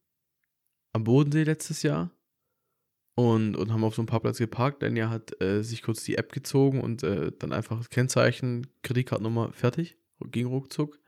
am 0.92 1.04
Bodensee 1.04 1.42
letztes 1.42 1.82
Jahr 1.82 2.10
und, 3.14 3.56
und 3.56 3.72
haben 3.72 3.84
auf 3.84 3.94
so 3.94 4.02
einem 4.02 4.06
Parkplatz 4.06 4.38
geparkt. 4.38 4.82
Daniel 4.82 5.08
hat 5.08 5.40
äh, 5.42 5.62
sich 5.62 5.82
kurz 5.82 6.04
die 6.04 6.16
App 6.16 6.32
gezogen 6.32 6.80
und 6.80 7.02
äh, 7.02 7.32
dann 7.38 7.52
einfach 7.52 7.78
das 7.78 7.90
Kennzeichen, 7.90 8.66
Kreditkartennummer 8.82 9.52
fertig, 9.52 9.98
ging 10.30 10.46
ruckzuck. 10.46 10.98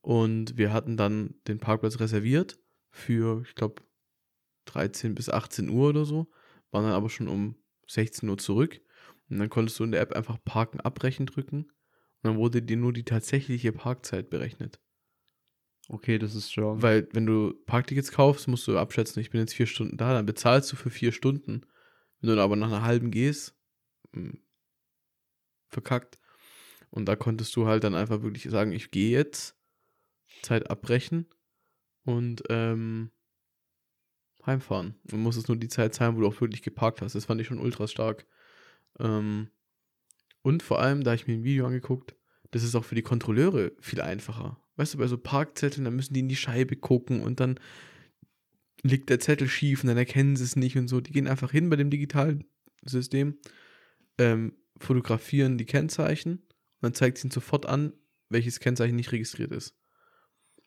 Und 0.00 0.56
wir 0.56 0.72
hatten 0.72 0.96
dann 0.96 1.34
den 1.48 1.58
Parkplatz 1.58 1.98
reserviert 1.98 2.58
für, 2.90 3.42
ich 3.46 3.54
glaube, 3.54 3.82
13 4.66 5.14
bis 5.14 5.28
18 5.28 5.68
Uhr 5.68 5.90
oder 5.90 6.04
so, 6.04 6.30
waren 6.70 6.84
dann 6.84 6.92
aber 6.92 7.10
schon 7.10 7.28
um 7.28 7.56
16 7.88 8.28
Uhr 8.28 8.38
zurück. 8.38 8.80
Und 9.30 9.38
dann 9.38 9.50
konntest 9.50 9.78
du 9.78 9.84
in 9.84 9.92
der 9.92 10.00
App 10.00 10.12
einfach 10.12 10.38
Parken 10.44 10.80
abbrechen 10.80 11.26
drücken 11.26 11.64
und 11.64 11.70
dann 12.22 12.36
wurde 12.36 12.62
dir 12.62 12.76
nur 12.76 12.92
die 12.92 13.04
tatsächliche 13.04 13.72
Parkzeit 13.72 14.30
berechnet. 14.30 14.80
Okay, 15.88 16.18
das 16.18 16.34
ist 16.34 16.50
strong. 16.50 16.80
Weil, 16.82 17.08
wenn 17.12 17.26
du 17.26 17.54
Parktickets 17.66 18.10
kaufst, 18.10 18.48
musst 18.48 18.66
du 18.66 18.78
abschätzen, 18.78 19.20
ich 19.20 19.30
bin 19.30 19.40
jetzt 19.40 19.54
vier 19.54 19.66
Stunden 19.66 19.96
da, 19.96 20.14
dann 20.14 20.26
bezahlst 20.26 20.72
du 20.72 20.76
für 20.76 20.90
vier 20.90 21.12
Stunden. 21.12 21.66
Wenn 22.20 22.30
du 22.30 22.36
dann 22.36 22.44
aber 22.44 22.56
nach 22.56 22.68
einer 22.68 22.82
halben 22.82 23.10
gehst, 23.10 23.54
hm, 24.14 24.42
verkackt. 25.68 26.18
Und 26.90 27.06
da 27.06 27.16
konntest 27.16 27.54
du 27.56 27.66
halt 27.66 27.84
dann 27.84 27.94
einfach 27.94 28.22
wirklich 28.22 28.44
sagen, 28.44 28.72
ich 28.72 28.90
gehe 28.90 29.10
jetzt, 29.10 29.56
Zeit 30.42 30.70
abbrechen 30.70 31.26
und 32.04 32.44
ähm, 32.48 33.10
heimfahren. 34.46 34.94
Und 35.10 35.20
musstest 35.20 35.48
nur 35.48 35.56
die 35.56 35.68
Zeit 35.68 35.94
zahlen, 35.94 36.16
wo 36.16 36.20
du 36.20 36.28
auch 36.28 36.40
wirklich 36.40 36.62
geparkt 36.62 37.02
hast. 37.02 37.14
Das 37.14 37.24
fand 37.26 37.40
ich 37.40 37.46
schon 37.46 37.58
ultra 37.58 37.88
stark. 37.88 38.26
Ähm, 38.98 39.48
und 40.42 40.62
vor 40.62 40.80
allem, 40.80 41.04
da 41.04 41.14
ich 41.14 41.26
mir 41.26 41.34
ein 41.34 41.44
Video 41.44 41.66
angeguckt, 41.66 42.14
das 42.50 42.62
ist 42.62 42.74
auch 42.74 42.84
für 42.84 42.94
die 42.94 43.02
Kontrolleure 43.02 43.72
viel 43.80 44.00
einfacher. 44.00 44.60
Weißt 44.76 44.94
du, 44.94 44.98
bei 44.98 45.06
so 45.06 45.18
Parkzetteln, 45.18 45.84
da 45.84 45.90
müssen 45.90 46.14
die 46.14 46.20
in 46.20 46.28
die 46.28 46.36
Scheibe 46.36 46.76
gucken 46.76 47.20
und 47.20 47.40
dann 47.40 47.58
liegt 48.82 49.08
der 49.08 49.20
Zettel 49.20 49.48
schief 49.48 49.82
und 49.82 49.88
dann 49.88 49.96
erkennen 49.96 50.36
sie 50.36 50.44
es 50.44 50.56
nicht 50.56 50.76
und 50.76 50.88
so. 50.88 51.00
Die 51.00 51.12
gehen 51.12 51.26
einfach 51.26 51.50
hin 51.50 51.70
bei 51.70 51.76
dem 51.76 51.90
digitalen 51.90 52.44
System, 52.84 53.38
ähm, 54.18 54.54
fotografieren 54.76 55.58
die 55.58 55.64
Kennzeichen 55.64 56.32
und 56.34 56.82
dann 56.82 56.94
zeigt 56.94 57.18
es 57.18 57.24
ihnen 57.24 57.30
sofort 57.30 57.66
an, 57.66 57.92
welches 58.28 58.60
Kennzeichen 58.60 58.96
nicht 58.96 59.12
registriert 59.12 59.52
ist. 59.52 59.74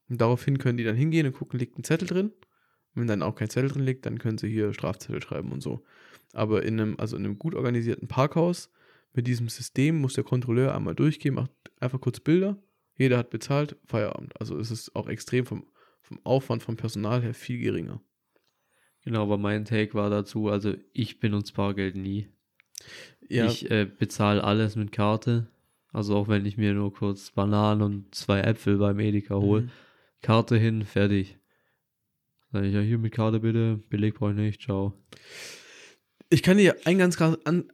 Und 0.10 0.22
daraufhin 0.22 0.58
können 0.58 0.78
die 0.78 0.84
dann 0.84 0.96
hingehen 0.96 1.28
und 1.28 1.34
gucken, 1.34 1.60
liegt 1.60 1.78
ein 1.78 1.84
Zettel 1.84 2.08
drin. 2.08 2.32
Wenn 3.00 3.08
dann 3.08 3.22
auch 3.22 3.36
kein 3.36 3.50
Zettel 3.50 3.70
drin 3.70 3.86
liegt, 3.86 4.06
dann 4.06 4.20
können 4.20 4.38
sie 4.38 4.50
hier 4.50 4.74
Strafzettel 4.74 5.22
schreiben 5.22 5.52
und 5.52 5.62
so. 5.62 5.84
Aber 6.34 6.64
in 6.64 6.80
einem, 6.80 6.96
also 7.00 7.16
in 7.16 7.26
einem 7.26 7.40
gut 7.40 7.56
organisierten 7.56 8.08
Parkhaus 8.08 8.70
mit 9.14 9.28
diesem 9.28 9.50
System 9.50 10.00
muss 10.00 10.14
der 10.14 10.24
Kontrolleur 10.24 10.76
einmal 10.76 10.96
durchgehen, 10.96 11.36
macht 11.36 11.52
einfach 11.80 12.02
kurz 12.02 12.20
Bilder. 12.20 12.58
Jeder 12.98 13.18
hat 13.18 13.30
bezahlt, 13.30 13.78
Feierabend. 13.86 14.40
Also 14.40 14.58
es 14.58 14.72
ist 14.72 14.96
auch 14.96 15.08
extrem 15.08 15.46
vom, 15.46 15.66
vom 16.02 16.20
Aufwand 16.24 16.64
vom 16.64 16.76
Personal 16.76 17.22
her 17.22 17.34
viel 17.34 17.60
geringer. 17.60 18.02
Genau, 19.04 19.24
aber 19.24 19.38
mein 19.38 19.66
Take 19.66 19.94
war 19.94 20.10
dazu, 20.10 20.50
also 20.50 20.74
ich 20.92 21.20
benutze 21.20 21.54
Bargeld 21.54 21.96
nie. 21.96 22.28
Ja, 23.30 23.46
Ich 23.46 23.70
äh, 23.72 23.86
bezahle 23.86 24.44
alles 24.44 24.76
mit 24.76 24.92
Karte. 24.92 25.48
Also 25.94 26.16
auch 26.16 26.28
wenn 26.28 26.46
ich 26.46 26.58
mir 26.58 26.74
nur 26.74 26.94
kurz 26.94 27.32
Bananen 27.32 27.82
und 27.82 28.14
zwei 28.14 28.42
Äpfel 28.42 28.78
beim 28.78 29.00
Edeka 29.00 29.36
hole. 29.36 29.64
Mhm. 29.64 29.70
Karte 30.22 30.58
hin, 30.58 30.84
fertig. 30.84 31.37
Sag 32.52 32.64
ich 32.64 32.74
ja 32.74 32.80
hier 32.80 32.98
mit 32.98 33.14
Karte 33.14 33.42
bitte, 33.42 33.82
Beleg 33.90 34.16
brauche 34.16 34.32
ich 34.32 34.38
nicht, 34.38 34.62
ciao. 34.62 34.94
Ich 36.30 36.44
kann 36.44 36.58
dir 36.58 36.76
ein 36.86 36.98
ganz 36.98 37.22
an. 37.22 37.72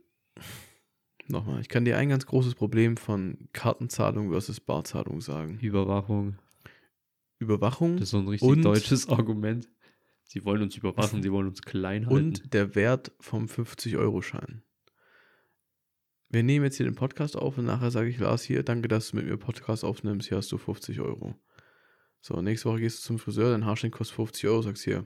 Nochmal, 1.28 1.62
ich 1.62 1.70
kann 1.70 1.86
dir 1.86 1.98
ein 1.98 2.10
ganz 2.10 2.26
großes 2.26 2.56
Problem 2.56 2.98
von 2.98 3.50
Kartenzahlung 3.54 4.32
versus 4.32 4.60
Barzahlung 4.60 5.22
sagen. 5.22 5.60
Überwachung. 5.60 6.38
Überwachung 7.40 7.96
Das 7.96 8.04
ist 8.04 8.10
so 8.12 8.18
ein 8.18 8.28
richtig 8.28 8.62
deutsches 8.62 9.08
Argument. 9.10 9.70
Sie 10.26 10.44
wollen 10.46 10.64
uns 10.64 10.76
überwachen, 10.76 11.22
sie 11.22 11.32
wollen 11.32 11.48
uns 11.48 11.62
klein 11.62 12.08
halten. 12.08 12.16
und 12.16 12.54
der 12.54 12.74
Wert 12.74 13.12
vom 13.20 13.46
50-Euro-Schein. 13.46 14.64
Wir 16.30 16.42
nehmen 16.42 16.66
jetzt 16.66 16.78
hier 16.78 16.88
den 16.88 16.96
Podcast 16.96 17.38
auf 17.38 17.60
und 17.60 17.66
nachher 17.66 17.92
sage 17.92 18.10
ich 18.10 18.18
Lars 18.18 18.42
hier, 18.42 18.64
danke, 18.64 18.88
dass 18.88 19.12
du 19.12 19.18
mit 19.18 19.28
mir 19.28 19.38
Podcast 19.38 19.84
aufnimmst, 19.84 20.30
hier 20.30 20.38
hast 20.38 20.52
du 20.52 20.58
50 20.58 21.00
Euro. 21.02 21.36
So, 22.26 22.42
nächste 22.42 22.70
Woche 22.70 22.80
gehst 22.80 23.00
du 23.00 23.04
zum 23.04 23.20
Friseur, 23.20 23.52
dein 23.52 23.66
Haarschnitt 23.66 23.92
kostet 23.92 24.16
50 24.16 24.48
Euro, 24.48 24.62
sagst 24.62 24.86
hier, 24.86 25.06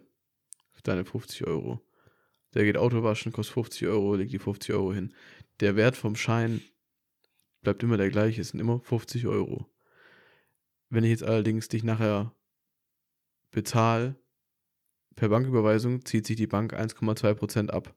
deine 0.84 1.04
50 1.04 1.48
Euro. 1.48 1.82
Der 2.54 2.64
geht 2.64 2.78
Auto 2.78 3.02
waschen, 3.02 3.32
kostet 3.32 3.56
50 3.56 3.88
Euro, 3.88 4.14
leg 4.14 4.30
die 4.30 4.38
50 4.38 4.76
Euro 4.76 4.94
hin. 4.94 5.12
Der 5.60 5.76
Wert 5.76 5.96
vom 5.96 6.16
Schein 6.16 6.62
bleibt 7.64 7.82
immer 7.82 7.98
der 7.98 8.12
gleiche, 8.12 8.40
es 8.40 8.50
sind 8.50 8.60
immer 8.60 8.82
50 8.82 9.26
Euro. 9.26 9.66
Wenn 10.90 11.04
ich 11.04 11.10
jetzt 11.10 11.24
allerdings 11.24 11.68
dich 11.68 11.84
nachher 11.84 12.36
bezahle, 13.50 14.16
per 15.16 15.30
Banküberweisung 15.30 16.06
zieht 16.06 16.28
sich 16.28 16.36
die 16.36 16.46
Bank 16.46 16.76
1,2% 16.76 17.72
ab. 17.72 17.96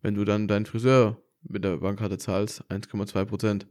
Wenn 0.00 0.14
du 0.14 0.24
dann 0.24 0.48
deinen 0.48 0.64
Friseur 0.64 1.22
mit 1.42 1.62
der 1.62 1.76
Bankkarte 1.76 2.16
zahlst, 2.16 2.64
1,2% 2.70 3.66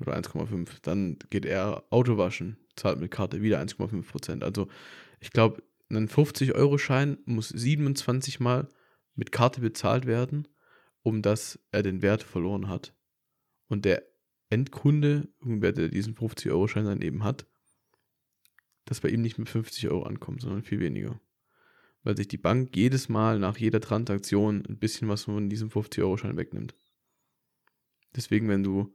oder 0.00 0.16
1,5%, 0.16 0.78
dann 0.80 1.18
geht 1.28 1.44
er 1.44 1.84
Auto 1.90 2.16
waschen, 2.16 2.63
zahlt 2.76 3.00
mit 3.00 3.10
Karte 3.10 3.42
wieder 3.42 3.60
1,5%. 3.60 4.42
Also 4.42 4.68
ich 5.20 5.30
glaube, 5.30 5.62
ein 5.90 6.08
50-Euro-Schein 6.08 7.18
muss 7.24 7.48
27 7.48 8.40
Mal 8.40 8.68
mit 9.14 9.32
Karte 9.32 9.60
bezahlt 9.60 10.06
werden, 10.06 10.48
um 11.02 11.22
dass 11.22 11.58
er 11.70 11.82
den 11.82 12.02
Wert 12.02 12.22
verloren 12.22 12.68
hat. 12.68 12.94
Und 13.68 13.84
der 13.84 14.02
Endkunde, 14.50 15.28
irgendwer, 15.40 15.72
der 15.72 15.88
diesen 15.88 16.14
50-Euro-Schein 16.14 16.84
dann 16.84 17.02
eben 17.02 17.24
hat, 17.24 17.46
dass 18.84 19.00
bei 19.00 19.08
ihm 19.08 19.22
nicht 19.22 19.38
mit 19.38 19.48
50 19.48 19.88
Euro 19.88 20.02
ankommt, 20.02 20.42
sondern 20.42 20.62
viel 20.62 20.80
weniger 20.80 21.20
weil 22.04 22.16
sich 22.16 22.28
die 22.28 22.38
Bank 22.38 22.76
jedes 22.76 23.08
Mal 23.08 23.38
nach 23.38 23.56
jeder 23.56 23.80
Transaktion 23.80 24.64
ein 24.68 24.78
bisschen 24.78 25.08
was 25.08 25.24
von 25.24 25.48
diesem 25.48 25.70
50-Euro-Schein 25.70 26.36
wegnimmt. 26.36 26.76
Deswegen, 28.14 28.48
wenn 28.48 28.62
du 28.62 28.94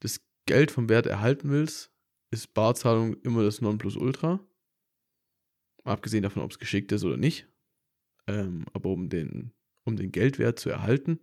das 0.00 0.20
Geld 0.46 0.70
vom 0.70 0.88
Wert 0.88 1.06
erhalten 1.06 1.50
willst, 1.50 1.91
ist 2.32 2.54
Barzahlung 2.54 3.14
immer 3.22 3.44
das 3.44 3.60
Nonplusultra. 3.60 4.40
Abgesehen 5.84 6.22
davon, 6.22 6.42
ob 6.42 6.50
es 6.50 6.58
geschickt 6.58 6.90
ist 6.90 7.04
oder 7.04 7.16
nicht. 7.16 7.46
Ähm, 8.26 8.64
aber 8.72 8.90
um 8.90 9.08
den, 9.08 9.52
um 9.84 9.96
den 9.96 10.12
Geldwert 10.12 10.58
zu 10.58 10.70
erhalten, 10.70 11.20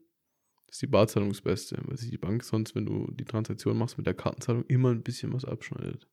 ist 0.68 0.82
die 0.82 0.88
Barzahlung 0.88 1.30
das 1.30 1.42
Beste, 1.42 1.82
weil 1.86 1.98
sich 1.98 2.12
die 2.12 2.18
Bank 2.18 2.44
sonst, 2.44 2.76
wenn 2.76 2.86
du 2.86 3.10
die 3.12 3.26
Transaktion 3.26 3.78
machst 3.78 3.98
mit 3.98 4.06
der 4.06 4.14
Kartenzahlung, 4.14 4.66
immer 4.66 4.92
ein 4.92 5.02
bisschen 5.02 5.34
was 5.34 5.46
abschneidet. 5.46 6.08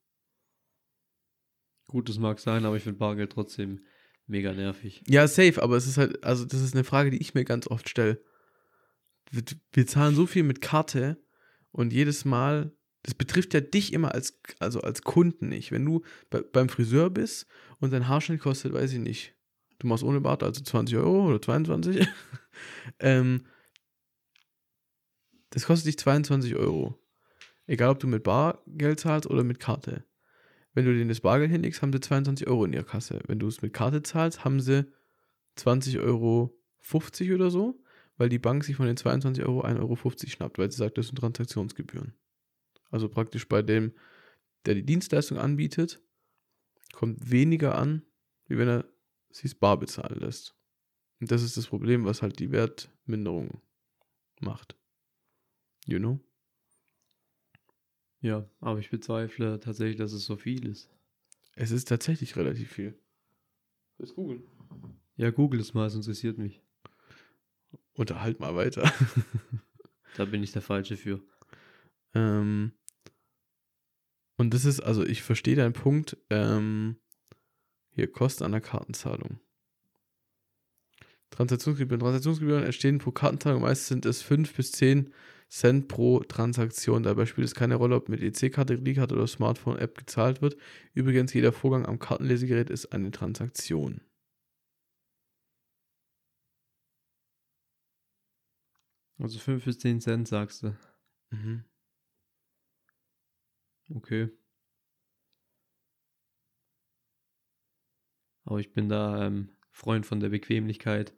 Gut, 1.87 2.09
das 2.09 2.17
mag 2.17 2.39
sein, 2.39 2.65
aber 2.65 2.75
ich 2.75 2.83
finde 2.83 2.99
Bargeld 2.99 3.31
trotzdem 3.31 3.85
mega 4.25 4.53
nervig. 4.53 5.03
Ja, 5.07 5.27
safe, 5.27 5.61
aber 5.61 5.77
es 5.77 5.87
ist 5.87 5.97
halt, 5.97 6.23
also 6.23 6.43
das 6.43 6.61
ist 6.61 6.73
eine 6.73 6.83
Frage, 6.83 7.11
die 7.11 7.21
ich 7.21 7.33
mir 7.33 7.45
ganz 7.45 7.67
oft 7.67 7.87
stelle. 7.87 8.21
Wir, 9.29 9.43
wir 9.73 9.87
zahlen 9.87 10.15
so 10.15 10.25
viel 10.25 10.43
mit 10.43 10.61
Karte 10.61 11.21
und 11.71 11.93
jedes 11.93 12.25
Mal, 12.25 12.76
das 13.07 13.13
betrifft 13.13 13.53
ja 13.53 13.61
dich 13.61 13.93
immer 13.93 14.13
als, 14.13 14.37
also 14.59 14.81
als 14.81 15.01
Kunden 15.01 15.47
nicht. 15.47 15.71
Wenn 15.71 15.85
du 15.85 16.01
bei, 16.29 16.41
beim 16.41 16.67
Friseur 16.67 17.09
bist 17.09 17.47
und 17.79 17.93
dein 17.93 18.09
Haarschnitt 18.09 18.41
kostet, 18.41 18.73
weiß 18.73 18.91
ich 18.91 18.99
nicht, 18.99 19.33
du 19.79 19.87
machst 19.87 20.03
ohne 20.03 20.19
Bart, 20.19 20.43
also 20.43 20.61
20 20.61 20.97
Euro 20.97 21.25
oder 21.29 21.41
22, 21.41 22.05
ähm, 22.99 23.45
das 25.51 25.65
kostet 25.65 25.87
dich 25.87 25.97
22 25.99 26.57
Euro. 26.57 26.99
Egal, 27.65 27.91
ob 27.91 27.99
du 27.99 28.07
mit 28.07 28.23
Bargeld 28.23 28.99
zahlst 28.99 29.29
oder 29.29 29.45
mit 29.45 29.61
Karte. 29.61 30.03
Wenn 30.73 30.83
du 30.83 30.93
denen 30.93 31.07
das 31.07 31.21
Bargeld 31.21 31.49
hinlegst, 31.49 31.81
haben 31.81 31.93
sie 31.93 32.01
22 32.01 32.45
Euro 32.45 32.65
in 32.65 32.73
ihrer 32.73 32.83
Kasse. 32.83 33.21
Wenn 33.27 33.39
du 33.39 33.47
es 33.47 33.61
mit 33.61 33.71
Karte 33.71 34.03
zahlst, 34.03 34.43
haben 34.43 34.59
sie 34.59 34.85
20,50 35.57 36.01
Euro 36.01 36.53
oder 37.35 37.51
so, 37.51 37.81
weil 38.17 38.27
die 38.27 38.37
Bank 38.37 38.65
sich 38.65 38.75
von 38.75 38.85
den 38.85 38.97
22 38.97 39.45
Euro 39.45 39.61
1,50 39.63 39.79
Euro 39.79 39.95
schnappt, 40.27 40.57
weil 40.57 40.69
sie 40.69 40.77
sagt, 40.77 40.97
das 40.97 41.07
sind 41.07 41.19
Transaktionsgebühren. 41.19 42.13
Also 42.89 43.09
praktisch 43.09 43.47
bei 43.47 43.61
dem, 43.61 43.93
der 44.65 44.75
die 44.75 44.85
Dienstleistung 44.85 45.37
anbietet, 45.37 46.01
kommt 46.93 47.31
weniger 47.31 47.77
an, 47.77 48.03
wie 48.47 48.57
wenn 48.57 48.67
er 48.67 48.85
sich 49.29 49.59
bar 49.59 49.77
bezahlen 49.77 50.19
lässt. 50.19 50.55
Und 51.19 51.31
das 51.31 51.43
ist 51.43 51.57
das 51.57 51.67
Problem, 51.67 52.05
was 52.05 52.21
halt 52.21 52.39
die 52.39 52.51
Wertminderung 52.51 53.61
macht. 54.39 54.75
You 55.85 55.99
know? 55.99 56.19
Ja, 58.21 58.49
aber 58.59 58.79
ich 58.79 58.89
bezweifle 58.89 59.59
tatsächlich, 59.59 59.97
dass 59.97 60.11
es 60.11 60.25
so 60.25 60.35
viel 60.37 60.65
ist. 60.65 60.89
Es 61.55 61.71
ist 61.71 61.87
tatsächlich 61.87 62.35
relativ 62.35 62.71
viel. 62.71 62.99
Das 63.97 64.13
googeln. 64.13 64.43
Ja, 65.15 65.31
google 65.31 65.59
es 65.59 65.73
mal, 65.73 65.87
es 65.87 65.95
interessiert 65.95 66.37
mich. 66.37 66.61
Unterhalt 67.93 68.39
mal 68.39 68.55
weiter. 68.55 68.91
da 70.17 70.25
bin 70.25 70.43
ich 70.43 70.51
der 70.51 70.61
Falsche 70.61 70.97
für. 70.97 71.21
Ähm, 72.17 72.71
und 74.37 74.53
das 74.53 74.65
ist, 74.65 74.79
also 74.79 75.05
ich 75.05 75.21
verstehe 75.23 75.55
deinen 75.55 75.73
Punkt. 75.73 76.17
Ähm, 76.29 76.97
hier, 77.91 78.11
Kosten 78.11 78.43
einer 78.43 78.61
Kartenzahlung. 78.61 79.39
Transaktionsgebühren. 81.31 81.99
Transaktionsgebühren 81.99 82.63
entstehen 82.63 82.99
pro 82.99 83.11
Kartenzahlung. 83.11 83.61
Meist 83.61 83.87
sind 83.87 84.05
es 84.05 84.21
5 84.21 84.53
bis 84.53 84.71
10 84.71 85.13
Cent 85.49 85.87
pro 85.87 86.19
Transaktion. 86.19 87.03
Dabei 87.03 87.25
spielt 87.25 87.47
es 87.47 87.55
keine 87.55 87.75
Rolle, 87.75 87.95
ob 87.95 88.09
mit 88.09 88.21
EC-Karte, 88.21 88.75
Kreditkarte 88.75 89.15
oder 89.15 89.27
Smartphone-App 89.27 89.97
gezahlt 89.97 90.41
wird. 90.41 90.57
Übrigens, 90.93 91.33
jeder 91.33 91.51
Vorgang 91.53 91.85
am 91.85 91.99
Kartenlesegerät 91.99 92.69
ist 92.69 92.87
eine 92.93 93.11
Transaktion. 93.11 94.01
Also 99.19 99.39
5 99.39 99.65
bis 99.65 99.79
10 99.79 100.01
Cent, 100.01 100.27
sagst 100.27 100.63
du. 100.63 100.75
Mhm. 101.31 101.63
Okay. 103.95 104.29
Aber 108.45 108.59
ich 108.59 108.71
bin 108.71 108.89
da 108.89 109.25
ähm, 109.25 109.49
Freund 109.71 110.05
von 110.05 110.19
der 110.19 110.29
Bequemlichkeit. 110.29 111.13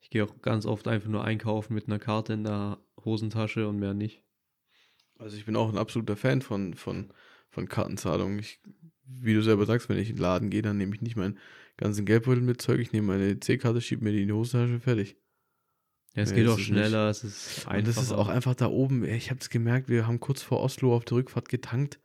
Ich 0.00 0.10
gehe 0.10 0.24
auch 0.24 0.40
ganz 0.40 0.66
oft 0.66 0.88
einfach 0.88 1.08
nur 1.08 1.24
einkaufen 1.24 1.74
mit 1.74 1.86
einer 1.86 1.98
Karte 1.98 2.32
in 2.32 2.44
der 2.44 2.78
Hosentasche 3.04 3.68
und 3.68 3.78
mehr 3.78 3.94
nicht. 3.94 4.22
Also 5.18 5.36
ich 5.36 5.44
bin 5.44 5.56
auch 5.56 5.68
ein 5.68 5.78
absoluter 5.78 6.16
Fan 6.16 6.42
von, 6.42 6.74
von, 6.74 7.12
von 7.50 7.68
Kartenzahlungen. 7.68 8.38
Ich, 8.38 8.60
wie 9.04 9.34
du 9.34 9.42
selber 9.42 9.66
sagst, 9.66 9.88
wenn 9.88 9.98
ich 9.98 10.10
in 10.10 10.16
den 10.16 10.22
Laden 10.22 10.50
gehe, 10.50 10.62
dann 10.62 10.76
nehme 10.78 10.94
ich 10.94 11.02
nicht 11.02 11.16
meinen 11.16 11.38
ganzen 11.76 12.06
Geldbeutel 12.06 12.42
mit 12.42 12.62
Zeug, 12.62 12.80
ich 12.80 12.92
nehme 12.92 13.08
meine 13.08 13.38
C-Karte, 13.38 13.80
schiebe 13.80 14.04
mir 14.04 14.12
die 14.12 14.22
in 14.22 14.28
die 14.28 14.34
Hosentasche, 14.34 14.80
fertig. 14.80 15.16
Ja, 16.18 16.24
es 16.24 16.30
nee, 16.32 16.38
geht 16.38 16.48
auch 16.48 16.58
schneller, 16.58 17.08
es 17.10 17.22
ist 17.22 17.58
einfacher. 17.58 17.78
Und 17.78 17.86
das 17.86 17.96
ist 17.96 18.10
auch 18.10 18.26
einfach 18.26 18.56
da 18.56 18.66
oben, 18.66 19.04
ich 19.04 19.30
habe 19.30 19.38
es 19.38 19.50
gemerkt, 19.50 19.88
wir 19.88 20.08
haben 20.08 20.18
kurz 20.18 20.42
vor 20.42 20.60
Oslo 20.60 20.96
auf 20.96 21.04
der 21.04 21.18
Rückfahrt 21.18 21.48
getankt. 21.48 22.00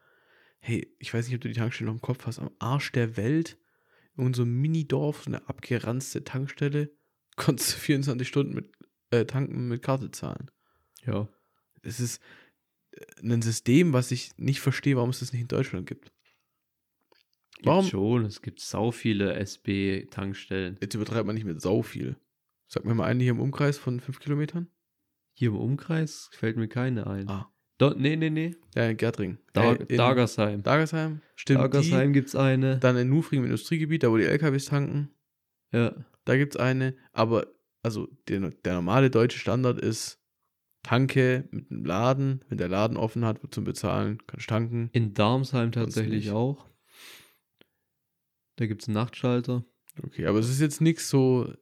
Hey, 0.60 0.95
ich 0.99 1.11
weiß 1.11 1.26
nicht, 1.26 1.34
ob 1.34 1.41
du 1.41 1.48
die 1.48 1.56
Tankstelle 1.56 1.88
noch 1.88 1.95
im 1.95 2.02
Kopf 2.02 2.27
hast, 2.27 2.38
am 2.38 2.52
Arsch 2.60 2.91
der 2.91 3.18
Welt, 3.18 3.57
in 4.15 4.35
so 4.35 4.44
einem 4.44 4.61
Mini-Dorf, 4.61 5.23
so 5.23 5.31
eine 5.31 5.49
abgeranzte 5.49 6.23
Tankstelle, 6.23 6.91
konntest 7.35 7.73
du 7.73 7.77
24 7.77 8.27
Stunden 8.27 8.53
mit 8.53 8.72
äh, 9.10 9.26
tanken 9.26 9.68
mit 9.68 9.81
Karte 9.81 10.11
zahlen. 10.11 10.52
Ja. 11.07 11.27
Es 11.81 11.99
ist 11.99 12.22
äh, 12.91 13.06
ein 13.23 13.41
System, 13.41 13.94
was 13.94 14.11
ich 14.11 14.38
nicht 14.38 14.60
verstehe, 14.60 14.95
warum 14.95 15.10
es 15.10 15.22
das 15.22 15.34
nicht 15.34 15.41
in 15.41 15.48
Deutschland 15.48 15.88
gibt. 15.88 16.11
Warum? 17.64 17.81
Gibt 17.81 17.91
schon, 17.91 18.26
es 18.26 18.44
gibt 18.44 18.60
sau 18.60 18.91
viele 18.91 19.34
SB-Tankstellen. 19.34 20.77
Jetzt 20.81 20.94
übertreibt 20.94 21.26
man 21.26 21.34
nicht 21.34 21.45
mit 21.45 21.60
sau 21.61 21.81
viel. 21.81 22.15
Sag 22.74 22.86
mir 22.86 22.95
mal 22.95 23.06
eine 23.06 23.22
hier 23.22 23.34
im 23.34 23.40
Umkreis 23.40 23.78
von 23.78 24.00
fünf 24.00 24.20
Kilometern. 24.20 24.68
Hier 25.36 25.50
im 25.50 25.58
Umkreis 25.58 26.32
fällt 26.34 26.58
mir 26.58 26.68
keine 26.68 27.06
ein. 27.06 27.30
Ah. 27.30 27.54
Do, 27.78 27.91
nee, 27.95 28.16
nee, 28.16 28.32
nee. 28.32 28.56
Ja, 28.74 28.90
in 28.90 28.98
Gärtring. 28.98 29.38
Da, 29.54 29.74
äh, 29.74 29.95
Dagersheim. 29.95 30.64
Dagersheim, 30.64 31.22
stimmt. 31.36 31.60
Dagersheim 31.60 32.14
gibt 32.14 32.30
es 32.30 32.36
eine. 32.36 32.80
Dann 32.80 32.98
in 32.98 33.10
Nufring 33.10 33.41
im 33.41 33.45
Industriegebiet, 33.45 34.02
da 34.02 34.10
wo 34.10 34.18
die 34.18 34.24
LKWs 34.24 34.66
tanken. 34.66 35.12
Ja. 35.72 35.94
Da 36.26 36.36
gibt 36.36 36.56
es 36.56 36.60
eine. 36.60 36.95
Aber, 37.12 37.45
also, 37.84 38.08
der, 38.28 38.40
der 38.40 38.74
normale 38.74 39.12
deutsche 39.12 39.38
Standard 39.38 39.80
ist 39.80 40.20
Tanke 40.82 41.48
mit 41.52 41.70
einem 41.70 41.86
Laden. 41.86 42.45
Wenn 42.50 42.58
der 42.58 42.70
Laden 42.70 42.98
offen 42.98 43.24
hat 43.24 43.40
zum 43.52 43.66
Bezahlen, 43.66 44.18
kannst 44.26 44.48
du 44.48 44.50
tanken. 44.50 44.90
In 44.94 45.14
Darmsheim 45.14 45.72
tatsächlich 45.72 46.32
auch. 46.32 46.68
Da 48.56 48.66
gibt 48.66 48.82
es 48.82 48.88
einen 48.88 48.95
Nachtschalter. 48.95 49.64
Okay, 50.02 50.26
aber 50.26 50.40
es 50.40 50.50
ist 50.50 50.60
jetzt 50.60 50.82
nichts 50.82 51.08
so, 51.08 51.54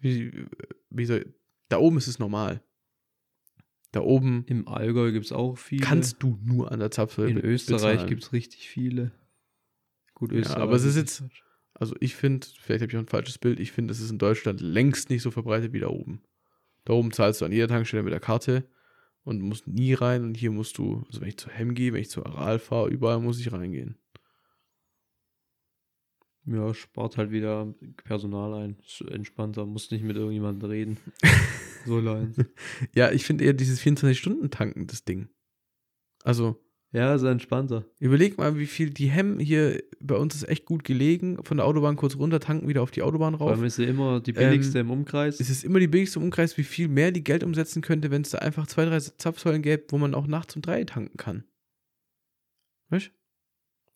wie, 0.00 0.46
wie 0.90 1.04
soll, 1.04 1.34
da 1.68 1.78
oben 1.78 1.98
ist 1.98 2.06
es 2.06 2.18
normal. 2.18 2.62
Da 3.92 4.00
oben. 4.00 4.44
Im 4.46 4.68
Allgäu 4.68 5.12
gibt 5.12 5.26
es 5.26 5.32
auch 5.32 5.56
viele. 5.56 5.84
Kannst 5.84 6.22
du 6.22 6.38
nur 6.42 6.70
an 6.70 6.80
der 6.80 6.90
Zapfsäule 6.90 7.30
In 7.30 7.38
Österreich 7.38 8.06
gibt 8.06 8.24
es 8.24 8.32
richtig 8.32 8.68
viele. 8.68 9.12
Gut, 10.14 10.32
Österreich. 10.32 10.58
Ja, 10.58 10.62
aber 10.62 10.76
es 10.76 10.84
ist 10.84 10.96
jetzt, 10.96 11.24
also 11.74 11.94
ich 12.00 12.14
finde, 12.14 12.46
vielleicht 12.60 12.82
habe 12.82 12.90
ich 12.90 12.96
auch 12.96 13.02
ein 13.02 13.06
falsches 13.06 13.38
Bild, 13.38 13.60
ich 13.60 13.72
finde, 13.72 13.92
es 13.92 14.00
ist 14.00 14.10
in 14.10 14.18
Deutschland 14.18 14.60
längst 14.60 15.10
nicht 15.10 15.22
so 15.22 15.30
verbreitet 15.30 15.72
wie 15.72 15.80
da 15.80 15.88
oben. 15.88 16.22
Da 16.84 16.92
oben 16.92 17.12
zahlst 17.12 17.40
du 17.40 17.44
an 17.44 17.52
jeder 17.52 17.68
Tankstelle 17.68 18.02
mit 18.02 18.12
der 18.12 18.20
Karte 18.20 18.68
und 19.24 19.42
musst 19.42 19.66
nie 19.66 19.92
rein 19.92 20.24
und 20.24 20.36
hier 20.36 20.50
musst 20.50 20.78
du, 20.78 21.04
also 21.08 21.20
wenn 21.20 21.28
ich 21.28 21.36
zu 21.36 21.50
Hem 21.50 21.74
gehe, 21.74 21.92
wenn 21.92 22.00
ich 22.00 22.10
zu 22.10 22.24
Aral 22.24 22.58
fahre, 22.58 22.88
überall 22.88 23.20
muss 23.20 23.40
ich 23.40 23.52
reingehen. 23.52 23.98
Ja, 26.46 26.72
spart 26.74 27.16
halt 27.16 27.32
wieder 27.32 27.74
Personal 28.04 28.54
ein. 28.54 28.76
Ist 28.86 29.00
entspannter, 29.00 29.66
muss 29.66 29.90
nicht 29.90 30.04
mit 30.04 30.16
irgendjemandem 30.16 30.70
reden. 30.70 30.96
so 31.86 31.98
leid. 31.98 32.34
ja, 32.94 33.10
ich 33.10 33.24
finde 33.24 33.44
eher 33.44 33.52
dieses 33.52 33.80
24-Stunden-Tanken, 33.80 34.86
das 34.86 35.04
Ding. 35.04 35.28
Also. 36.22 36.62
Ja, 36.92 37.14
ist 37.14 37.24
entspannter. 37.24 37.84
Überleg 37.98 38.38
mal, 38.38 38.56
wie 38.58 38.66
viel 38.66 38.90
die 38.90 39.08
Hemm 39.08 39.40
hier 39.40 39.82
bei 40.00 40.14
uns 40.14 40.36
ist 40.36 40.48
echt 40.48 40.64
gut 40.64 40.84
gelegen. 40.84 41.36
Von 41.44 41.56
der 41.56 41.66
Autobahn 41.66 41.96
kurz 41.96 42.16
runter, 42.16 42.38
tanken, 42.38 42.68
wieder 42.68 42.80
auf 42.80 42.92
die 42.92 43.02
Autobahn 43.02 43.34
rauf. 43.34 43.48
Vor 43.48 43.56
allem 43.56 43.64
ist 43.64 43.76
sie 43.76 43.84
immer 43.84 44.20
die 44.20 44.32
billigste 44.32 44.78
ähm, 44.78 44.86
im 44.86 44.92
Umkreis. 44.92 45.40
Es 45.40 45.50
ist 45.50 45.64
immer 45.64 45.80
die 45.80 45.88
billigste 45.88 46.20
im 46.20 46.26
Umkreis, 46.26 46.56
wie 46.56 46.64
viel 46.64 46.86
mehr 46.88 47.10
die 47.10 47.24
Geld 47.24 47.42
umsetzen 47.42 47.82
könnte, 47.82 48.10
wenn 48.12 48.22
es 48.22 48.30
da 48.30 48.38
einfach 48.38 48.68
zwei, 48.68 48.84
drei 48.84 49.00
Zapfsäulen 49.00 49.62
gäbe, 49.62 49.84
wo 49.90 49.98
man 49.98 50.14
auch 50.14 50.28
nachts 50.28 50.54
um 50.54 50.62
drei 50.62 50.84
tanken 50.84 51.16
kann. 51.18 51.44
Weißt 52.88 53.08
du? 53.08 53.10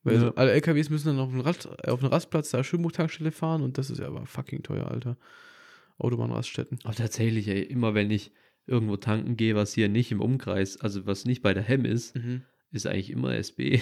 Weil 0.03 0.23
ja. 0.23 0.33
alle 0.35 0.53
LKWs 0.53 0.89
müssen 0.89 1.09
dann 1.09 1.19
auf 1.19 1.31
einen, 1.31 1.41
Rast, 1.41 1.67
auf 1.87 2.01
einen 2.01 2.13
Rastplatz 2.13 2.51
der 2.51 2.65
Schönbuch-Tankstelle 2.65 3.33
fahren 3.33 3.63
und 3.63 3.77
das 3.77 3.91
ist 3.91 3.99
ja 3.99 4.07
aber 4.07 4.25
fucking 4.27 4.63
teuer, 4.63 4.91
Alter. 4.91 5.19
Autobahnraststätten. 5.99 6.79
Aber 6.85 6.95
tatsächlich, 6.95 7.49
ey, 7.49 7.63
immer 7.63 7.95
wenn 7.95 8.11
ich 8.11 8.33
irgendwo 8.67 8.97
tanken 8.97 9.37
gehe, 9.37 9.55
was 9.55 9.75
hier 9.75 9.89
nicht 9.89 10.13
im 10.13 10.21
Umkreis, 10.21 10.79
also 10.79 11.07
was 11.07 11.27
nicht 11.27 11.43
bei 11.43 11.53
der 11.53 11.63
Hemm 11.63 11.85
ist, 11.85 12.17
mhm. 12.17 12.43
ist 12.71 12.87
eigentlich 12.87 13.11
immer 13.11 13.35
SB. 13.35 13.81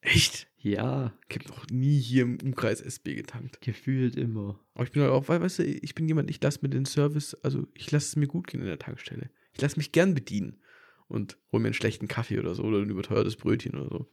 Echt? 0.00 0.46
Ja. 0.58 1.12
Ich 1.28 1.36
habe 1.36 1.48
noch 1.48 1.66
nie 1.70 1.98
hier 1.98 2.22
im 2.22 2.38
Umkreis 2.42 2.80
SB 2.80 3.14
getankt. 3.14 3.60
Gefühlt 3.62 4.16
immer. 4.16 4.60
Aber 4.74 4.84
ich 4.84 4.92
bin 4.92 5.02
halt 5.02 5.12
auch, 5.12 5.28
weißt 5.28 5.60
du, 5.60 5.64
ich 5.64 5.94
bin 5.94 6.06
jemand, 6.06 6.30
ich 6.30 6.42
lasse 6.42 6.60
mir 6.62 6.68
den 6.68 6.84
Service, 6.84 7.34
also 7.42 7.66
ich 7.74 7.90
lasse 7.90 8.08
es 8.08 8.16
mir 8.16 8.26
gut 8.26 8.46
gehen 8.46 8.60
in 8.60 8.66
der 8.66 8.78
Tankstelle. 8.78 9.30
Ich 9.52 9.60
lasse 9.60 9.78
mich 9.78 9.92
gern 9.92 10.14
bedienen 10.14 10.60
und 11.08 11.38
hol 11.50 11.60
mir 11.60 11.68
einen 11.68 11.74
schlechten 11.74 12.06
Kaffee 12.06 12.38
oder 12.38 12.54
so 12.54 12.64
oder 12.64 12.78
ein 12.78 12.90
überteuertes 12.90 13.36
Brötchen 13.36 13.74
oder 13.74 13.88
so. 13.88 14.12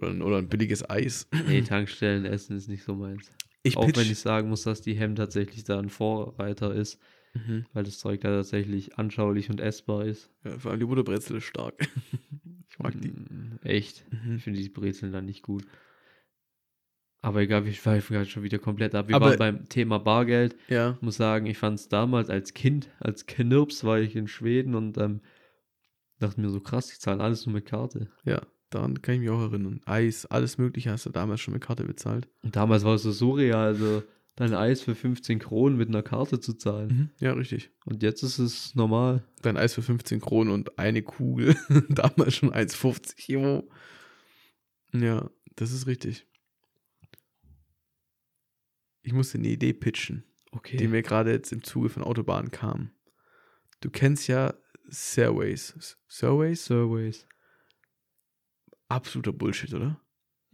Oder, 0.00 0.24
oder 0.24 0.38
ein 0.38 0.48
billiges 0.48 0.88
Eis. 0.88 1.28
Nee, 1.46 1.62
Tankstellen 1.62 2.24
essen 2.24 2.56
ist 2.56 2.68
nicht 2.68 2.84
so 2.84 2.94
meins. 2.94 3.30
Ich 3.62 3.76
Auch 3.76 3.86
wenn 3.86 4.10
ich 4.10 4.18
sagen 4.18 4.48
muss, 4.48 4.62
dass 4.62 4.80
die 4.80 4.94
Hem 4.94 5.16
tatsächlich 5.16 5.64
da 5.64 5.78
ein 5.78 5.88
Vorreiter 5.88 6.72
ist. 6.74 7.00
Mhm. 7.34 7.66
Weil 7.72 7.84
das 7.84 7.98
Zeug 7.98 8.20
da 8.20 8.28
tatsächlich 8.30 8.96
anschaulich 8.98 9.50
und 9.50 9.60
essbar 9.60 10.06
ist. 10.06 10.30
Ja, 10.44 10.58
vor 10.58 10.70
allem 10.70 10.80
die 10.80 10.86
Butterbrezel 10.86 11.36
ist 11.38 11.44
stark. 11.44 11.74
ich 12.70 12.78
mag 12.78 12.94
die. 13.00 13.10
Mm, 13.10 13.58
echt? 13.64 14.04
Mhm. 14.12 14.36
Ich 14.36 14.44
finde 14.44 14.60
die 14.60 14.68
Brezeln 14.68 15.12
dann 15.12 15.26
nicht 15.26 15.42
gut. 15.42 15.64
Aber 17.20 17.40
egal, 17.40 17.64
wir 17.66 17.72
schweifen 17.72 18.14
gerade 18.14 18.30
schon 18.30 18.44
wieder 18.44 18.58
komplett 18.58 18.94
ab. 18.94 19.08
Wir 19.08 19.16
Aber- 19.16 19.30
waren 19.30 19.38
beim 19.38 19.68
Thema 19.68 19.98
Bargeld. 19.98 20.56
Ja. 20.68 20.92
Ich 20.92 21.02
muss 21.02 21.16
sagen, 21.16 21.46
ich 21.46 21.58
fand 21.58 21.78
es 21.78 21.88
damals 21.88 22.30
als 22.30 22.54
Kind, 22.54 22.88
als 23.00 23.26
Knirps 23.26 23.82
war 23.84 23.98
ich 23.98 24.14
in 24.14 24.28
Schweden 24.28 24.74
und 24.74 24.96
ähm, 24.98 25.20
dachte 26.20 26.40
mir 26.40 26.48
so 26.50 26.60
krass, 26.60 26.92
ich 26.92 27.00
zahle 27.00 27.22
alles 27.22 27.44
nur 27.44 27.54
mit 27.56 27.66
Karte. 27.66 28.08
Ja, 28.24 28.40
daran 28.70 29.00
kann 29.02 29.14
ich 29.16 29.20
mich 29.20 29.30
auch 29.30 29.40
erinnern. 29.40 29.80
Eis, 29.86 30.26
alles 30.26 30.58
Mögliche 30.58 30.90
hast 30.90 31.06
du 31.06 31.10
damals 31.10 31.40
schon 31.40 31.54
mit 31.54 31.62
Karte 31.62 31.84
bezahlt. 31.84 32.28
Und 32.42 32.56
damals 32.56 32.84
war 32.84 32.94
es 32.94 33.02
so 33.02 33.12
surreal, 33.12 33.66
also 33.66 34.02
dein 34.36 34.54
Eis 34.54 34.82
für 34.82 34.94
15 34.94 35.38
Kronen 35.40 35.76
mit 35.78 35.88
einer 35.88 36.02
Karte 36.02 36.38
zu 36.40 36.54
zahlen. 36.54 37.10
Ja, 37.18 37.32
richtig. 37.32 37.70
Und 37.84 38.02
jetzt 38.02 38.22
ist 38.22 38.38
es 38.38 38.74
normal. 38.74 39.24
Dein 39.42 39.56
Eis 39.56 39.74
für 39.74 39.82
15 39.82 40.20
Kronen 40.20 40.52
und 40.52 40.78
eine 40.78 41.02
Kugel. 41.02 41.56
damals 41.88 42.36
schon 42.36 42.52
1,50 42.52 43.30
Jo. 43.32 43.68
Ja, 44.92 45.28
das 45.56 45.72
ist 45.72 45.86
richtig. 45.86 46.26
Ich 49.02 49.12
musste 49.12 49.38
eine 49.38 49.48
Idee 49.48 49.72
pitchen, 49.72 50.24
Okay. 50.52 50.76
die 50.76 50.88
mir 50.88 51.02
gerade 51.02 51.30
jetzt 51.32 51.52
im 51.52 51.62
Zuge 51.62 51.88
von 51.88 52.02
Autobahnen 52.02 52.50
kam. 52.50 52.90
Du 53.80 53.90
kennst 53.90 54.28
ja 54.28 54.54
Stairways. 54.90 55.96
Stairways? 56.08 56.64
Surveys. 56.64 57.26
Absoluter 58.88 59.32
Bullshit, 59.32 59.72
oder? 59.74 60.00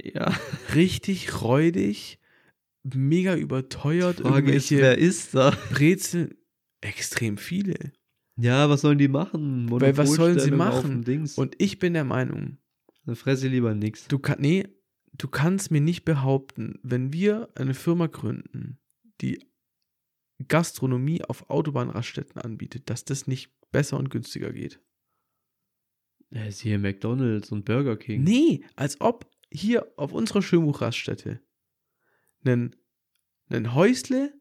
Ja. 0.02 0.36
Richtig 0.74 1.40
räudig, 1.42 2.18
mega 2.82 3.36
überteuert, 3.36 4.20
Frage 4.20 4.52
ist, 4.52 4.70
irgendwelche 4.70 4.78
wer 4.78 4.98
ist 4.98 5.34
da? 5.34 5.50
Brezeln. 5.70 6.34
Extrem 6.80 7.38
viele. 7.38 7.92
Ja, 8.36 8.68
was 8.68 8.80
sollen 8.82 8.98
die 8.98 9.08
machen? 9.08 9.70
Weil 9.70 9.96
was 9.96 10.14
sollen 10.14 10.38
sie 10.38 10.50
machen? 10.50 11.04
Und 11.36 11.54
ich 11.58 11.78
bin 11.78 11.94
der 11.94 12.04
Meinung, 12.04 12.58
Dann 13.06 13.16
fresse 13.16 13.48
lieber 13.48 13.74
nix. 13.74 14.08
du 14.08 14.18
kann, 14.18 14.40
nee, 14.40 14.66
du 15.12 15.28
kannst 15.28 15.70
mir 15.70 15.80
nicht 15.80 16.04
behaupten, 16.04 16.78
wenn 16.82 17.12
wir 17.12 17.48
eine 17.54 17.74
Firma 17.74 18.08
gründen, 18.08 18.78
die 19.20 19.38
Gastronomie 20.48 21.22
auf 21.24 21.48
Autobahnraststätten 21.48 22.40
anbietet, 22.40 22.90
dass 22.90 23.04
das 23.04 23.26
nicht 23.28 23.52
besser 23.70 23.96
und 23.98 24.10
günstiger 24.10 24.52
geht. 24.52 24.80
Ja, 26.30 26.44
ist 26.44 26.60
hier 26.60 26.78
McDonalds 26.78 27.52
und 27.52 27.64
Burger 27.64 27.96
King. 27.96 28.24
Nee, 28.24 28.64
als 28.76 29.00
ob 29.00 29.26
hier 29.50 29.86
auf 29.96 30.12
unserer 30.12 30.42
Schönbuch-Raststätte 30.42 31.40
ein, 32.44 32.74
Häusle 33.74 34.32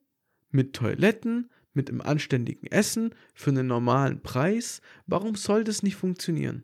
mit 0.49 0.73
Toiletten, 0.73 1.49
mit 1.73 1.89
einem 1.89 2.01
anständigen 2.01 2.67
Essen 2.67 3.13
für 3.33 3.51
einen 3.51 3.67
normalen 3.67 4.21
Preis, 4.21 4.81
warum 5.07 5.35
soll 5.35 5.63
das 5.63 5.83
nicht 5.83 5.95
funktionieren? 5.95 6.63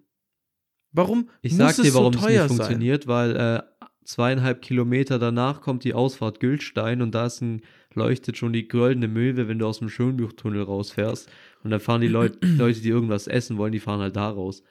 Warum 0.91 1.29
Ich 1.41 1.51
muss 1.53 1.59
sag 1.59 1.69
es 1.71 1.83
dir, 1.83 1.93
warum 1.93 2.13
so 2.13 2.19
es 2.19 2.25
teuer 2.25 2.31
nicht 2.43 2.49
sein? 2.49 2.57
funktioniert, 2.57 3.07
weil 3.07 3.35
äh, 3.35 3.61
zweieinhalb 4.03 4.61
Kilometer 4.61 5.19
danach 5.19 5.61
kommt 5.61 5.83
die 5.83 5.93
Ausfahrt 5.93 6.39
Gültstein 6.39 7.01
und 7.01 7.13
da 7.13 7.27
ist 7.27 7.41
ein, 7.41 7.61
leuchtet 7.93 8.37
schon 8.37 8.53
die 8.53 8.67
goldene 8.67 9.07
Möwe, 9.07 9.47
wenn 9.47 9.59
du 9.59 9.67
aus 9.67 9.79
dem 9.79 9.89
Schönbuchtunnel 9.89 10.63
rausfährst. 10.63 11.29
Und 11.63 11.71
dann 11.71 11.79
fahren 11.79 12.01
die 12.01 12.07
Leut, 12.07 12.37
Leute, 12.57 12.81
die 12.81 12.89
irgendwas 12.89 13.27
essen 13.27 13.57
wollen, 13.57 13.71
die 13.71 13.79
fahren 13.79 13.99
halt 13.99 14.15
da 14.15 14.29
raus. 14.29 14.63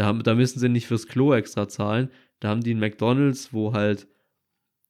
Da, 0.00 0.06
haben, 0.06 0.22
da 0.22 0.34
müssen 0.34 0.58
sie 0.58 0.70
nicht 0.70 0.86
fürs 0.86 1.08
Klo 1.08 1.34
extra 1.34 1.68
zahlen. 1.68 2.10
Da 2.38 2.48
haben 2.48 2.62
die 2.62 2.72
ein 2.72 2.80
McDonalds, 2.80 3.52
wo 3.52 3.74
halt 3.74 4.08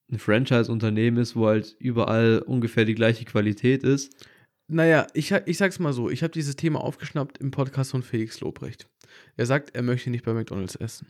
ein 0.08 0.20
Franchise-Unternehmen 0.20 1.16
ist, 1.16 1.34
wo 1.34 1.48
halt 1.48 1.74
überall 1.80 2.44
ungefähr 2.46 2.84
die 2.84 2.94
gleiche 2.94 3.24
Qualität 3.24 3.82
ist. 3.82 4.28
Naja, 4.68 5.08
ich, 5.12 5.32
ich 5.32 5.58
sag's 5.58 5.80
mal 5.80 5.92
so, 5.92 6.10
ich 6.10 6.22
habe 6.22 6.32
dieses 6.32 6.54
Thema 6.54 6.80
aufgeschnappt 6.80 7.38
im 7.38 7.50
Podcast 7.50 7.90
von 7.90 8.04
Felix 8.04 8.38
Lobrecht. 8.38 8.88
Er 9.36 9.46
sagt, 9.46 9.74
er 9.74 9.82
möchte 9.82 10.10
nicht 10.10 10.24
bei 10.24 10.32
McDonalds 10.32 10.76
essen. 10.76 11.08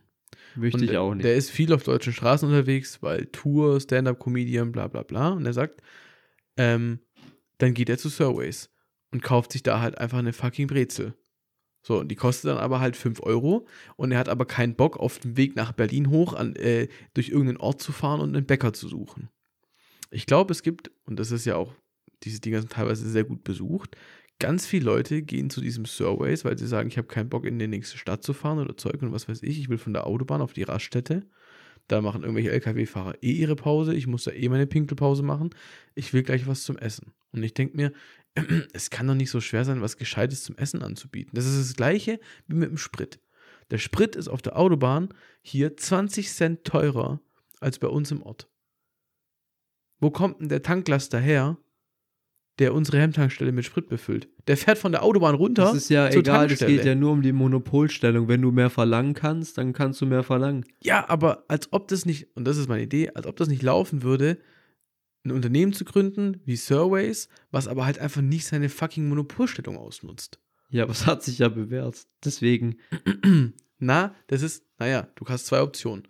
Möchte 0.55 0.83
ich 0.83 0.97
auch 0.97 1.13
nicht. 1.15 1.27
Der 1.27 1.35
ist 1.35 1.51
viel 1.51 1.71
auf 1.75 1.83
deutschen 1.83 2.15
Straßen 2.15 2.49
unterwegs, 2.49 3.03
weil 3.03 3.27
Tour, 3.27 3.83
Stand-Up-Comedian, 3.83 4.73
bla 4.73 4.89
bla 4.89 5.03
bla. 5.03 5.29
Und 5.29 5.45
er 5.45 5.53
sagt, 5.53 5.83
ähm, 6.57 7.01
dann 7.59 7.75
geht 7.75 7.91
er 7.91 7.99
zu 7.99 8.09
Surveys 8.09 8.71
und 9.11 9.23
kauft 9.23 9.53
sich 9.53 9.63
da 9.63 9.83
halt 9.83 9.99
einfach 9.99 10.21
eine 10.21 10.33
fucking 10.33 10.69
Brezel. 10.69 11.13
So, 11.83 12.01
und 12.01 12.09
die 12.09 12.17
kostet 12.17 12.51
dann 12.51 12.59
aber 12.59 12.81
halt 12.81 12.97
5 12.97 13.23
Euro. 13.23 13.67
Und 13.97 14.13
er 14.13 14.19
hat 14.19 14.29
aber 14.29 14.45
keinen 14.45 14.75
Bock, 14.75 14.99
auf 14.99 15.19
dem 15.19 15.37
Weg 15.37 15.57
nach 15.57 15.73
Berlin 15.73 16.11
hoch 16.11 16.35
an, 16.35 16.55
äh, 16.57 16.89
durch 17.15 17.31
irgendeinen 17.31 17.59
Ort 17.59 17.81
zu 17.81 17.93
fahren 17.93 18.21
und 18.21 18.37
einen 18.37 18.47
Bäcker 18.47 18.73
zu 18.73 18.89
suchen. 18.89 19.31
Ich 20.11 20.27
glaube, 20.27 20.53
es 20.53 20.63
gibt, 20.63 20.91
und 21.07 21.19
das 21.19 21.31
ist 21.31 21.47
ja 21.47 21.57
auch, 21.57 21.73
diese 22.23 22.41
Dinger 22.41 22.61
sind 22.61 22.73
teilweise 22.73 23.09
sehr 23.09 23.25
gut 23.25 23.45
besucht, 23.45 23.97
ganz 24.41 24.67
viele 24.67 24.87
Leute 24.87 25.23
gehen 25.23 25.51
zu 25.51 25.61
diesem 25.61 25.85
Surveys, 25.85 26.45
weil 26.45 26.59
sie 26.59 26.67
sagen, 26.67 26.89
ich 26.89 26.99
habe 26.99 27.07
keinen 27.07 27.29
Bock, 27.29 27.45
in 27.45 27.59
die 27.59 27.69
nächste 27.69 27.99
Stadt 27.99 28.25
zu 28.25 28.33
fahren 28.33 28.59
oder 28.59 28.77
Zeug 28.77 29.01
und 29.03 29.13
was 29.13 29.29
weiß 29.29 29.43
ich. 29.43 29.61
Ich 29.61 29.69
will 29.69 29.79
von 29.79 29.93
der 29.93 30.07
Autobahn 30.07 30.41
auf 30.41 30.53
die 30.53 30.65
Raststätte. 30.65 31.27
Da 31.87 32.01
machen 32.01 32.23
irgendwelche 32.23 32.51
LKW-Fahrer 32.53 33.23
eh 33.23 33.33
ihre 33.33 33.57
Pause. 33.57 33.95
Ich 33.95 34.07
muss 34.07 34.25
da 34.25 34.33
eh 34.33 34.49
meine 34.49 34.67
Pinkelpause 34.67 35.23
machen. 35.23 35.51
Ich 35.95 36.13
will 36.13 36.23
gleich 36.23 36.47
was 36.47 36.63
zum 36.63 36.79
Essen. 36.79 37.13
Und 37.33 37.43
ich 37.43 37.55
denke 37.55 37.77
mir, 37.77 37.93
es 38.73 38.91
kann 38.91 39.07
doch 39.07 39.15
nicht 39.15 39.31
so 39.31 39.41
schwer 39.41 39.65
sein, 39.65 39.83
was 39.83 39.97
Gescheites 39.97 40.45
zum 40.45 40.57
Essen 40.57 40.83
anzubieten. 40.83 41.33
Das 41.35 41.47
ist 41.47 41.59
das 41.59 41.77
Gleiche 41.77 42.21
wie 42.47 42.57
mit 42.57 42.71
dem 42.71 42.79
Sprit. 42.79 43.21
Der 43.71 43.79
Sprit 43.79 44.17
ist 44.17 44.29
auf 44.29 44.43
der 44.43 44.59
Autobahn 44.59 45.09
hier 45.43 45.77
20 45.77 46.31
Cent 46.31 46.65
teurer 46.65 47.21
als 47.61 47.79
bei 47.79 47.89
uns 47.89 48.11
im 48.11 48.23
Ort. 48.23 48.49
Wo 50.01 50.11
kommt 50.11 50.41
denn 50.41 50.49
der 50.49 50.63
Tanklaster 50.63 51.21
her, 51.21 51.59
der 52.59 52.75
unsere 52.75 52.99
Hemdtankstelle 52.99 53.53
mit 53.53 53.65
Sprit 53.65 53.89
befüllt? 53.89 54.29
Der 54.49 54.57
fährt 54.57 54.79
von 54.79 54.93
der 54.93 55.03
Autobahn 55.03 55.35
runter. 55.35 55.65
Das 55.65 55.75
ist 55.75 55.91
ja 55.91 56.09
egal, 56.09 56.49
Tankstelle. 56.49 56.73
geht 56.73 56.85
ja 56.85 56.95
nur 56.95 57.13
um 57.13 57.23
die 57.23 57.33
Monopolstellung. 57.33 58.29
Wenn 58.29 58.43
du 58.43 58.51
mehr 58.51 58.71
verlangen 58.71 59.15
kannst, 59.15 59.59
dann 59.59 59.73
kannst 59.73 60.01
du 60.01 60.07
mehr 60.07 60.23
verlangen. 60.23 60.65
Ja, 60.83 61.09
aber 61.09 61.45
als 61.49 61.73
ob 61.73 61.89
das 61.89 62.07
nicht, 62.07 62.35
und 62.35 62.47
das 62.47 62.57
ist 62.57 62.69
meine 62.69 62.83
Idee, 62.83 63.11
als 63.11 63.27
ob 63.27 63.37
das 63.37 63.49
nicht 63.49 63.63
laufen 63.63 64.03
würde, 64.03 64.39
ein 65.25 65.33
Unternehmen 65.33 65.73
zu 65.73 65.85
gründen 65.85 66.41
wie 66.45 66.57
Surveys, 66.57 67.29
was 67.51 67.69
aber 67.69 67.85
halt 67.85 67.99
einfach 67.99 68.23
nicht 68.23 68.47
seine 68.47 68.69
fucking 68.69 69.09
Monopolstellung 69.09 69.77
ausnutzt. 69.77 70.41
Ja, 70.71 70.85
aber 70.85 70.93
es 70.93 71.07
hat 71.07 71.23
sich 71.23 71.39
ja 71.39 71.49
bewährt. 71.49 72.07
Deswegen, 72.25 72.77
Na, 73.81 74.15
das 74.27 74.43
ist, 74.43 74.65
naja, 74.79 75.09
du 75.17 75.25
hast 75.27 75.47
zwei 75.47 75.63
Optionen. 75.63 76.07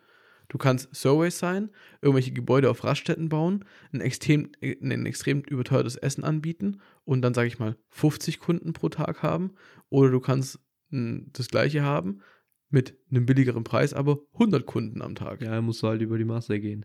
Du 0.48 0.58
kannst 0.58 0.92
Surveys 0.92 1.38
sein, 1.38 1.70
irgendwelche 2.02 2.32
Gebäude 2.32 2.68
auf 2.68 2.82
Raststätten 2.82 3.28
bauen, 3.28 3.64
ein 3.92 4.00
extrem, 4.00 4.50
ein 4.60 5.06
extrem 5.06 5.42
überteuertes 5.42 5.94
Essen 5.94 6.24
anbieten 6.24 6.80
und 7.04 7.22
dann, 7.22 7.34
sage 7.34 7.46
ich 7.46 7.60
mal, 7.60 7.76
50 7.90 8.40
Kunden 8.40 8.72
pro 8.72 8.88
Tag 8.88 9.22
haben. 9.22 9.52
Oder 9.88 10.10
du 10.10 10.18
kannst 10.18 10.58
mh, 10.90 11.26
das 11.32 11.46
gleiche 11.48 11.82
haben 11.82 12.20
mit 12.68 12.98
einem 13.10 13.26
billigeren 13.26 13.62
Preis, 13.62 13.94
aber 13.94 14.18
100 14.32 14.66
Kunden 14.66 15.02
am 15.02 15.14
Tag. 15.14 15.40
ja, 15.40 15.60
musst 15.62 15.84
du 15.84 15.86
halt 15.86 16.02
über 16.02 16.18
die 16.18 16.24
Masse 16.24 16.58
gehen. 16.58 16.84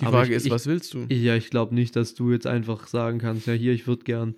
Die 0.00 0.04
aber 0.06 0.18
Frage 0.18 0.30
ich- 0.30 0.36
ist, 0.36 0.46
ich- 0.46 0.52
was 0.52 0.66
willst 0.66 0.94
du? 0.94 1.06
Ja, 1.10 1.34
ich 1.36 1.50
glaube 1.50 1.74
nicht, 1.74 1.96
dass 1.96 2.14
du 2.14 2.30
jetzt 2.32 2.46
einfach 2.46 2.86
sagen 2.88 3.18
kannst, 3.18 3.46
ja, 3.46 3.52
hier, 3.54 3.72
ich 3.72 3.86
würde 3.86 4.04
gern 4.04 4.36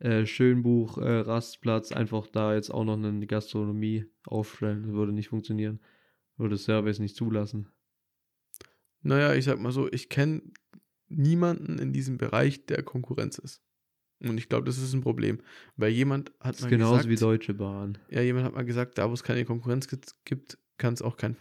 äh, 0.00 0.26
Schönbuch, 0.26 0.98
äh, 0.98 1.18
Rastplatz, 1.20 1.92
einfach 1.92 2.26
da 2.26 2.54
jetzt 2.54 2.70
auch 2.70 2.84
noch 2.84 2.94
eine 2.96 3.26
Gastronomie 3.26 4.04
aufstellen. 4.26 4.82
Das 4.82 4.92
würde 4.92 5.12
nicht 5.12 5.28
funktionieren. 5.28 5.80
Würde 6.36 6.56
Service 6.58 6.98
nicht 6.98 7.16
zulassen. 7.16 7.68
Naja, 9.02 9.34
ich 9.34 9.44
sag 9.44 9.58
mal 9.60 9.72
so, 9.72 9.90
ich 9.92 10.08
kenne 10.08 10.42
niemanden 11.08 11.78
in 11.78 11.92
diesem 11.92 12.16
Bereich, 12.18 12.66
der 12.66 12.82
Konkurrenz 12.82 13.38
ist. 13.38 13.62
Und 14.20 14.38
ich 14.38 14.48
glaube, 14.48 14.64
das 14.64 14.78
ist 14.78 14.94
ein 14.94 15.00
Problem. 15.02 15.38
Weil 15.76 15.92
jemand 15.92 16.30
hat 16.40 16.54
Das 16.54 16.56
ist 16.56 16.62
mal 16.62 16.70
genauso 16.70 16.94
gesagt, 16.96 17.08
wie 17.10 17.16
Deutsche 17.16 17.54
Bahn. 17.54 17.98
ja, 18.10 18.22
jemand 18.22 18.46
hat 18.46 18.54
mal 18.54 18.64
gesagt, 18.64 18.98
da 18.98 19.08
wo 19.08 19.14
es 19.14 19.22
keine 19.22 19.44
Konkurrenz 19.44 19.86
gibt, 20.24 20.58
kann 20.78 20.94
es 20.94 21.02
auch 21.02 21.16
kein, 21.16 21.36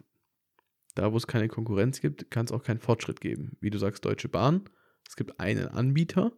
da 0.95 1.11
wo 1.11 1.17
es 1.17 1.27
keine 1.27 1.47
Konkurrenz 1.47 2.01
gibt, 2.01 2.29
kann 2.31 2.45
es 2.45 2.51
auch 2.51 2.63
keinen 2.63 2.79
Fortschritt 2.79 3.21
geben. 3.21 3.57
Wie 3.59 3.69
du 3.69 3.77
sagst, 3.77 4.05
Deutsche 4.05 4.29
Bahn, 4.29 4.69
es 5.07 5.15
gibt 5.15 5.39
einen 5.39 5.67
Anbieter, 5.67 6.31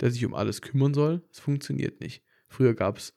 der 0.00 0.10
sich 0.10 0.24
um 0.24 0.34
alles 0.34 0.62
kümmern 0.62 0.94
soll. 0.94 1.22
Es 1.32 1.40
funktioniert 1.40 2.00
nicht. 2.00 2.22
Früher 2.48 2.74
gab 2.74 2.98
es 2.98 3.14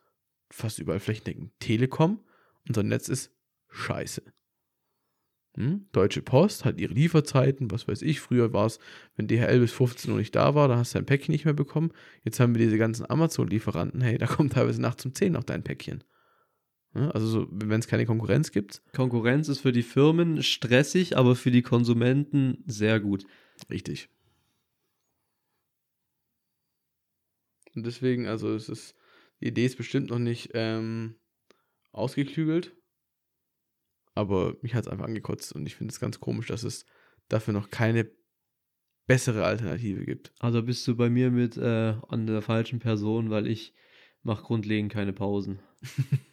fast 0.50 0.80
überall 0.80 1.00
flächendeckend 1.00 1.52
Telekom. 1.60 2.24
Unser 2.68 2.84
Netz 2.84 3.10
ist 3.10 3.32
scheiße. 3.70 4.24
Hm? 5.56 5.88
Deutsche 5.92 6.22
Post 6.22 6.64
hat 6.64 6.80
ihre 6.80 6.94
Lieferzeiten, 6.94 7.72
was 7.72 7.88
weiß 7.88 8.02
ich. 8.04 8.22
Früher 8.22 8.54
war 8.54 8.68
es, 8.68 8.80
wenn 9.16 9.28
DHL 9.28 9.60
bis 9.60 9.74
15 9.74 10.12
Uhr 10.12 10.18
nicht 10.18 10.36
da 10.36 10.56
war, 10.56 10.70
dann 10.70 10.78
hast 10.78 10.94
du 10.94 11.00
dein 11.00 11.06
Päckchen 11.06 11.34
nicht 11.34 11.46
mehr 11.46 11.54
bekommen. 11.54 11.92
Jetzt 12.24 12.40
haben 12.40 12.56
wir 12.56 12.64
diese 12.64 12.78
ganzen 12.78 13.10
Amazon-Lieferanten. 13.10 14.02
Hey, 14.02 14.18
da 14.18 14.28
kommt 14.28 14.54
teilweise 14.54 14.82
nachts 14.82 15.06
um 15.06 15.14
10 15.14 15.34
noch 15.34 15.44
dein 15.44 15.64
Päckchen. 15.64 16.04
Ja, 16.94 17.10
also, 17.12 17.28
so, 17.28 17.48
wenn 17.52 17.80
es 17.80 17.88
keine 17.88 18.06
Konkurrenz 18.06 18.52
gibt, 18.52 18.82
Konkurrenz 18.94 19.48
ist 19.48 19.62
für 19.62 19.72
die 19.72 19.84
Firmen 19.84 20.44
stressig, 20.44 21.18
aber 21.18 21.36
für 21.36 21.52
die 21.52 21.62
Konsumenten 21.62 22.64
sehr 22.66 23.00
gut. 23.00 23.26
richtig. 23.70 24.10
Und 27.74 27.86
deswegen, 27.86 28.28
also, 28.28 28.54
es 28.54 28.68
ist, 28.68 28.96
die 29.40 29.48
Idee 29.48 29.66
ist 29.66 29.78
bestimmt 29.78 30.10
noch 30.10 30.20
nicht 30.20 30.52
ähm, 30.54 31.16
ausgeklügelt. 31.94 32.76
Aber 34.14 34.58
mich 34.62 34.76
hat 34.76 34.86
es 34.86 34.92
einfach 34.92 35.06
angekotzt 35.06 35.54
und 35.54 35.66
ich 35.66 35.76
finde 35.76 35.94
es 35.94 36.00
ganz 36.02 36.20
komisch, 36.20 36.48
dass 36.48 36.64
es 36.64 36.86
dafür 37.30 37.54
noch 37.54 37.70
keine 37.70 38.12
bessere 39.08 39.46
Alternative 39.46 40.06
gibt. 40.06 40.34
Also 40.40 40.64
bist 40.64 40.88
du 40.88 40.96
bei 40.96 41.10
mir 41.10 41.32
mit 41.32 41.58
äh, 41.58 41.96
an 42.08 42.28
der 42.28 42.42
falschen 42.42 42.80
Person, 42.80 43.30
weil 43.30 43.48
ich 43.48 43.74
mache 44.24 44.44
grundlegend 44.44 44.92
keine 44.92 45.14
Pausen. 45.14 45.60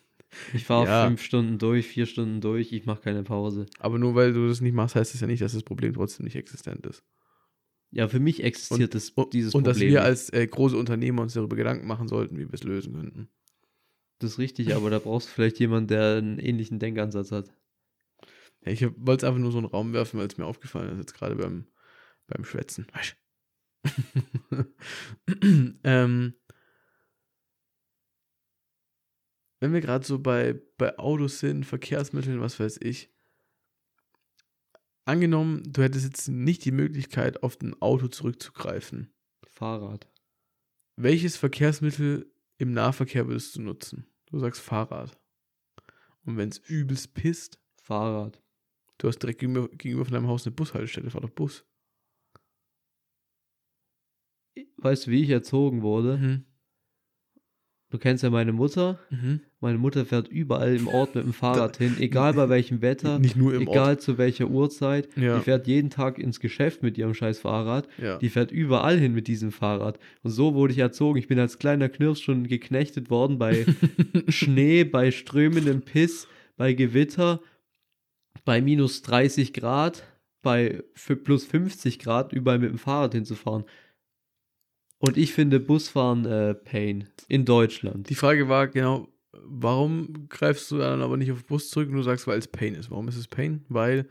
Ich 0.52 0.64
fahre 0.64 0.86
Ja. 0.86 1.06
fünf 1.06 1.22
Stunden 1.22 1.58
durch, 1.58 1.86
vier 1.86 2.06
Stunden 2.06 2.40
durch, 2.40 2.72
ich 2.72 2.84
mache 2.86 3.00
keine 3.02 3.22
Pause. 3.22 3.66
Aber 3.78 3.98
nur 3.98 4.14
weil 4.14 4.32
du 4.32 4.46
das 4.48 4.60
nicht 4.60 4.74
machst, 4.74 4.94
heißt 4.94 5.14
es 5.14 5.20
ja 5.20 5.26
nicht, 5.26 5.42
dass 5.42 5.52
das 5.54 5.62
Problem 5.62 5.94
trotzdem 5.94 6.24
nicht 6.24 6.36
existent 6.36 6.86
ist. 6.86 7.02
Ja, 7.90 8.06
für 8.08 8.20
mich 8.20 8.42
existiert 8.44 8.94
das, 8.94 9.10
Und, 9.10 9.32
dieses 9.32 9.54
und 9.54 9.62
Problem. 9.64 9.74
dass 9.74 9.80
wir 9.80 10.02
als 10.04 10.30
äh, 10.32 10.46
große 10.46 10.76
Unternehmer 10.76 11.22
uns 11.22 11.32
darüber 11.32 11.56
Gedanken 11.56 11.86
machen 11.86 12.06
sollten, 12.08 12.36
wie 12.36 12.46
wir 12.46 12.52
es 12.54 12.62
lösen 12.62 12.92
könnten. 12.92 13.30
das 14.18 14.32
ist 14.32 14.38
richtig, 14.38 14.74
aber 14.74 14.90
da 14.90 14.98
brauchst 14.98 15.28
du 15.28 15.32
vielleicht 15.32 15.58
jemanden, 15.58 15.88
der 15.88 16.16
einen 16.18 16.38
ähnlichen 16.38 16.78
Denkansatz 16.78 17.32
hat. 17.32 17.50
Ja, 18.66 18.72
ich 18.72 18.82
wollte 18.82 19.24
es 19.24 19.28
einfach 19.28 19.40
nur 19.40 19.52
so 19.52 19.58
in 19.58 19.64
den 19.64 19.70
Raum 19.70 19.92
werfen, 19.94 20.18
weil 20.20 20.26
es 20.26 20.36
mir 20.36 20.44
aufgefallen 20.44 20.90
ist, 20.92 20.98
jetzt 20.98 21.14
gerade 21.14 21.36
beim, 21.36 21.66
beim 22.26 22.44
Schwätzen. 22.44 22.86
Ähm, 25.84 26.34
wenn 29.60 29.72
wir 29.72 29.80
gerade 29.80 30.06
so 30.06 30.18
bei, 30.18 30.60
bei 30.76 30.98
Autos 30.98 31.40
sind, 31.40 31.64
Verkehrsmitteln, 31.64 32.40
was 32.40 32.60
weiß 32.60 32.78
ich. 32.80 33.10
Angenommen, 35.04 35.62
du 35.66 35.82
hättest 35.82 36.04
jetzt 36.04 36.28
nicht 36.28 36.64
die 36.64 36.70
Möglichkeit, 36.70 37.42
auf 37.42 37.58
ein 37.60 37.80
Auto 37.80 38.08
zurückzugreifen. 38.08 39.10
Fahrrad. 39.46 40.06
Welches 40.96 41.36
Verkehrsmittel 41.36 42.30
im 42.58 42.72
Nahverkehr 42.72 43.26
würdest 43.26 43.56
du 43.56 43.62
nutzen? 43.62 44.06
Du 44.26 44.38
sagst 44.38 44.60
Fahrrad. 44.60 45.18
Und 46.24 46.36
wenn 46.36 46.50
es 46.50 46.58
übelst 46.58 47.14
pisst, 47.14 47.58
Fahrrad. 47.82 48.42
du 48.98 49.08
hast 49.08 49.18
direkt 49.20 49.40
gegenüber, 49.40 49.68
gegenüber 49.68 50.04
von 50.04 50.14
deinem 50.14 50.28
Haus 50.28 50.46
eine 50.46 50.54
Bushaltestelle, 50.54 51.10
fahr 51.10 51.22
doch 51.22 51.30
Bus. 51.30 51.64
Weißt 54.76 55.06
du, 55.06 55.10
wie 55.10 55.22
ich 55.22 55.30
erzogen 55.30 55.82
wurde? 55.82 56.18
Mhm. 56.18 56.47
Du 57.90 57.96
kennst 57.98 58.22
ja 58.22 58.28
meine 58.28 58.52
Mutter. 58.52 58.98
Mhm. 59.08 59.40
Meine 59.60 59.78
Mutter 59.78 60.04
fährt 60.04 60.28
überall 60.28 60.76
im 60.76 60.88
Ort 60.88 61.14
mit 61.14 61.24
dem 61.24 61.32
Fahrrad 61.32 61.78
hin, 61.78 61.96
egal 61.98 62.34
bei 62.34 62.48
welchem 62.50 62.82
Wetter, 62.82 63.18
Nicht 63.18 63.34
nur 63.36 63.54
im 63.54 63.62
egal 63.62 63.90
Ort. 63.94 64.02
zu 64.02 64.18
welcher 64.18 64.48
Uhrzeit. 64.48 65.08
Ja. 65.16 65.38
Die 65.38 65.44
fährt 65.44 65.66
jeden 65.66 65.88
Tag 65.88 66.18
ins 66.18 66.38
Geschäft 66.38 66.82
mit 66.82 66.98
ihrem 66.98 67.14
scheiß 67.14 67.38
Fahrrad. 67.40 67.88
Ja. 67.96 68.18
Die 68.18 68.28
fährt 68.28 68.52
überall 68.52 68.98
hin 68.98 69.14
mit 69.14 69.26
diesem 69.26 69.52
Fahrrad. 69.52 69.98
Und 70.22 70.30
so 70.32 70.54
wurde 70.54 70.74
ich 70.74 70.78
erzogen. 70.80 71.18
Ich 71.18 71.28
bin 71.28 71.38
als 71.38 71.58
kleiner 71.58 71.88
Knirps 71.88 72.20
schon 72.20 72.46
geknechtet 72.46 73.08
worden 73.08 73.38
bei 73.38 73.64
Schnee, 74.28 74.84
bei 74.84 75.10
strömendem 75.10 75.80
Piss, 75.80 76.28
bei 76.58 76.74
Gewitter, 76.74 77.40
bei 78.44 78.60
minus 78.60 79.00
30 79.02 79.54
Grad, 79.54 80.04
bei 80.42 80.82
plus 81.24 81.44
50 81.46 81.98
Grad 81.98 82.32
überall 82.34 82.58
mit 82.58 82.70
dem 82.70 82.78
Fahrrad 82.78 83.14
hinzufahren. 83.14 83.64
Und 84.98 85.16
ich 85.16 85.32
finde 85.32 85.60
Busfahren 85.60 86.24
äh, 86.26 86.54
Pain 86.54 87.08
in 87.28 87.44
Deutschland. 87.44 88.10
Die 88.10 88.14
Frage 88.14 88.48
war 88.48 88.68
genau, 88.68 89.08
warum 89.44 90.28
greifst 90.28 90.70
du 90.70 90.78
dann 90.78 91.02
aber 91.02 91.16
nicht 91.16 91.30
auf 91.30 91.44
Bus 91.44 91.70
zurück 91.70 91.88
und 91.88 91.96
du 91.96 92.02
sagst, 92.02 92.26
weil 92.26 92.38
es 92.38 92.48
Pain 92.48 92.74
ist. 92.74 92.90
Warum 92.90 93.08
ist 93.08 93.16
es 93.16 93.28
Pain? 93.28 93.64
Weil, 93.68 94.08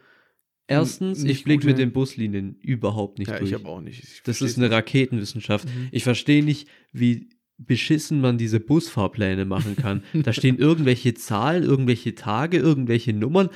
Erstens, 0.68 1.24
ich 1.24 1.44
blicke 1.44 1.66
mit 1.66 1.78
den 1.78 1.92
Buslinien 1.92 2.56
überhaupt 2.62 3.20
nicht 3.20 3.30
ja, 3.30 3.40
durch. 3.40 3.52
ich 3.52 3.56
habe 3.56 3.68
auch 3.68 3.82
nicht. 3.82 4.04
Ich 4.04 4.24
das 4.24 4.42
ist 4.42 4.58
eine. 4.58 4.70
Raketenwissenschaft. 4.70 5.66
Mhm. 5.66 5.88
Ich 5.92 6.04
verstehe 6.04 6.44
nicht, 6.44 6.68
wie 6.92 7.30
beschissen 7.58 8.22
man 8.22 8.38
diese 8.38 8.60
Busfahrpläne 8.60 9.46
machen 9.46 9.76
kann. 9.76 10.04
da 10.14 10.32
stehen 10.34 10.58
irgendwelche 10.58 11.14
Zahlen, 11.16 11.64
irgendwelche 11.64 12.14
Tage, 12.16 12.58
irgendwelche 12.58 13.14
Nummern. 13.14 13.50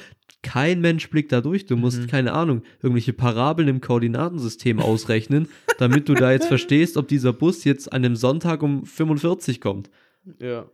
Kein 0.44 0.82
Mensch 0.82 1.08
blickt 1.12 1.32
da 1.32 1.42
durch. 1.42 1.68
Du 1.68 1.76
musst, 1.78 2.00
Mhm. 2.02 2.08
keine 2.08 2.34
Ahnung, 2.34 2.64
irgendwelche 2.82 3.14
Parabeln 3.14 3.68
im 3.68 3.80
Koordinatensystem 3.82 4.80
ausrechnen, 4.80 5.48
damit 5.78 6.10
du 6.10 6.16
da 6.16 6.32
jetzt 6.32 6.48
verstehst, 6.48 6.98
ob 6.98 7.08
dieser 7.08 7.32
Bus 7.32 7.64
jetzt 7.64 7.94
an 7.94 8.04
einem 8.04 8.16
Sonntag 8.16 8.64
um 8.64 8.86
45 8.86 9.62
kommt. 9.62 9.92
Ja, 10.40 10.66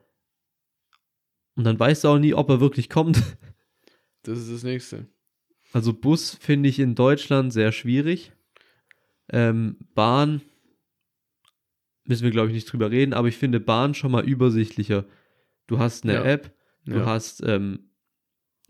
Und 1.55 1.63
dann 1.65 1.77
weißt 1.79 2.03
du 2.05 2.07
auch 2.09 2.17
nie, 2.19 2.33
ob 2.33 2.49
er 2.49 2.61
wirklich 2.61 2.89
kommt. 2.89 3.21
das 4.23 4.39
ist 4.39 4.51
das 4.51 4.63
Nächste. 4.63 5.07
Also 5.73 5.91
Bus 5.91 6.37
finde 6.39 6.69
ich 6.69 6.79
in 6.79 6.95
Deutschland 6.95 7.51
sehr 7.51 7.73
schwierig. 7.73 8.31
Ähm, 9.29 9.75
Bahn 9.95 10.41
müssen 12.07 12.23
wir, 12.23 12.31
glaube 12.31 12.49
ich, 12.49 12.53
nicht 12.55 12.71
drüber 12.71 12.91
reden, 12.91 13.13
aber 13.13 13.27
ich 13.27 13.37
finde 13.37 13.59
Bahn 13.59 13.93
schon 13.93 14.11
mal 14.11 14.27
übersichtlicher. 14.27 15.05
Du 15.67 15.79
hast 15.79 16.03
eine 16.03 16.13
Ja. 16.13 16.23
App, 16.25 16.53
du 16.85 16.97
Ja. 16.97 17.05
hast, 17.05 17.43
ähm, 17.45 17.91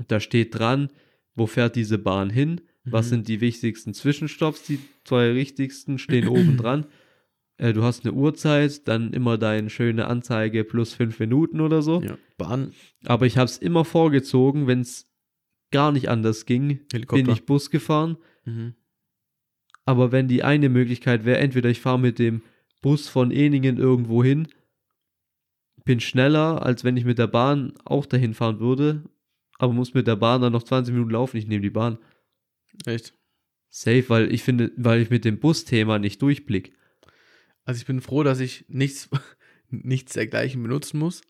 da 0.08 0.20
steht 0.20 0.58
dran, 0.58 0.90
wo 1.36 1.46
fährt 1.48 1.76
diese 1.76 1.98
Bahn 1.98 2.30
hin, 2.30 2.62
was 2.84 3.08
Mhm. 3.08 3.10
sind 3.10 3.28
die 3.28 3.42
wichtigsten 3.42 3.94
Zwischenstopps, 3.94 4.64
die 4.64 4.80
zwei 5.04 5.32
richtigsten 5.32 5.98
stehen 6.00 6.28
oben 6.28 6.58
dran. 6.58 6.86
Äh, 7.58 7.74
du 7.74 7.84
hast 7.84 8.06
eine 8.06 8.14
Uhrzeit, 8.14 8.88
dann 8.88 9.14
immer 9.14 9.38
deine 9.38 9.70
schöne 9.70 10.08
Anzeige 10.08 10.64
plus 10.64 10.94
fünf 10.94 11.20
Minuten 11.20 11.60
oder 11.62 11.82
so. 11.82 12.02
Ja. 12.02 12.18
Bahn, 12.38 12.74
Aber 13.06 13.26
ich 13.26 13.38
habe 13.38 13.46
es 13.46 13.58
immer 13.58 13.84
vorgezogen, 13.86 14.68
wenn 14.68 14.82
es 14.82 15.06
gar 15.72 15.92
nicht 15.92 16.08
anders 16.10 16.46
ging, 16.46 16.80
Helikopter. 16.92 17.24
bin 17.24 17.34
ich 17.34 17.46
Bus 17.46 17.70
gefahren. 17.72 18.18
Mhm. 18.46 18.76
Aber 19.86 20.12
wenn 20.12 20.28
die 20.28 20.44
eine 20.44 20.70
Möglichkeit 20.70 21.26
wäre, 21.26 21.40
entweder 21.40 21.70
ich 21.70 21.80
fahre 21.82 22.00
mit 22.00 22.20
dem 22.20 22.42
Bus 22.82 23.08
von 23.08 23.32
Eningen 23.32 23.78
irgendwo 23.78 24.24
hin, 24.24 24.48
bin 25.86 26.00
schneller, 26.00 26.64
als 26.64 26.84
wenn 26.84 26.98
ich 26.98 27.06
mit 27.06 27.18
der 27.18 27.28
Bahn 27.28 27.74
auch 27.86 28.06
dahin 28.06 28.34
fahren 28.34 28.60
würde, 28.60 29.04
aber 29.58 29.74
muss 29.74 29.94
mit 29.94 30.08
der 30.08 30.16
Bahn 30.16 30.42
dann 30.42 30.54
noch 30.54 30.64
20 30.64 30.94
Minuten 30.94 31.12
laufen, 31.12 31.38
ich 31.38 31.48
nehme 31.48 31.62
die 31.62 31.70
Bahn. 31.70 31.98
Echt. 32.86 33.14
Safe, 33.70 34.08
weil 34.10 34.32
ich 34.34 34.44
finde, 34.44 34.72
weil 34.78 35.02
ich 35.02 35.10
mit 35.10 35.26
dem 35.26 35.40
Busthema 35.40 36.00
nicht 36.00 36.22
durchblick. 36.22 36.74
Also 37.64 37.80
ich 37.80 37.86
bin 37.86 38.02
froh, 38.02 38.24
dass 38.24 38.40
ich 38.40 38.66
nichts, 38.70 39.10
nichts 39.70 40.14
dergleichen 40.14 40.62
benutzen 40.62 41.00
muss. 41.00 41.22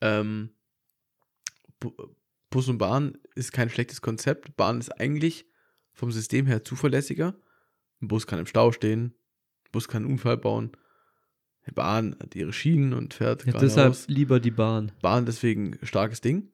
Ähm, 0.00 0.50
Bu 1.80 1.92
Bus 2.50 2.66
und 2.68 2.78
Bahn 2.78 3.18
ist 3.34 3.52
kein 3.52 3.68
schlechtes 3.68 4.00
Konzept. 4.00 4.56
Bahn 4.56 4.78
ist 4.78 4.90
eigentlich 4.98 5.44
vom 5.92 6.10
System 6.10 6.46
her 6.46 6.64
zuverlässiger. 6.64 7.38
Ein 8.00 8.08
Bus 8.08 8.26
kann 8.26 8.38
im 8.38 8.46
Stau 8.46 8.72
stehen, 8.72 9.14
Bus 9.72 9.88
kann 9.88 10.04
einen 10.04 10.12
Unfall 10.12 10.36
bauen. 10.36 10.72
Die 11.66 11.72
Bahn 11.72 12.16
hat 12.20 12.34
ihre 12.34 12.52
Schienen 12.52 12.94
und 12.94 13.14
fährt 13.14 13.44
Ja, 13.44 13.52
deshalb 13.52 13.96
lieber 14.06 14.40
die 14.40 14.50
Bahn. 14.50 14.92
Bahn 15.02 15.26
deswegen 15.26 15.78
starkes 15.82 16.20
Ding. 16.20 16.52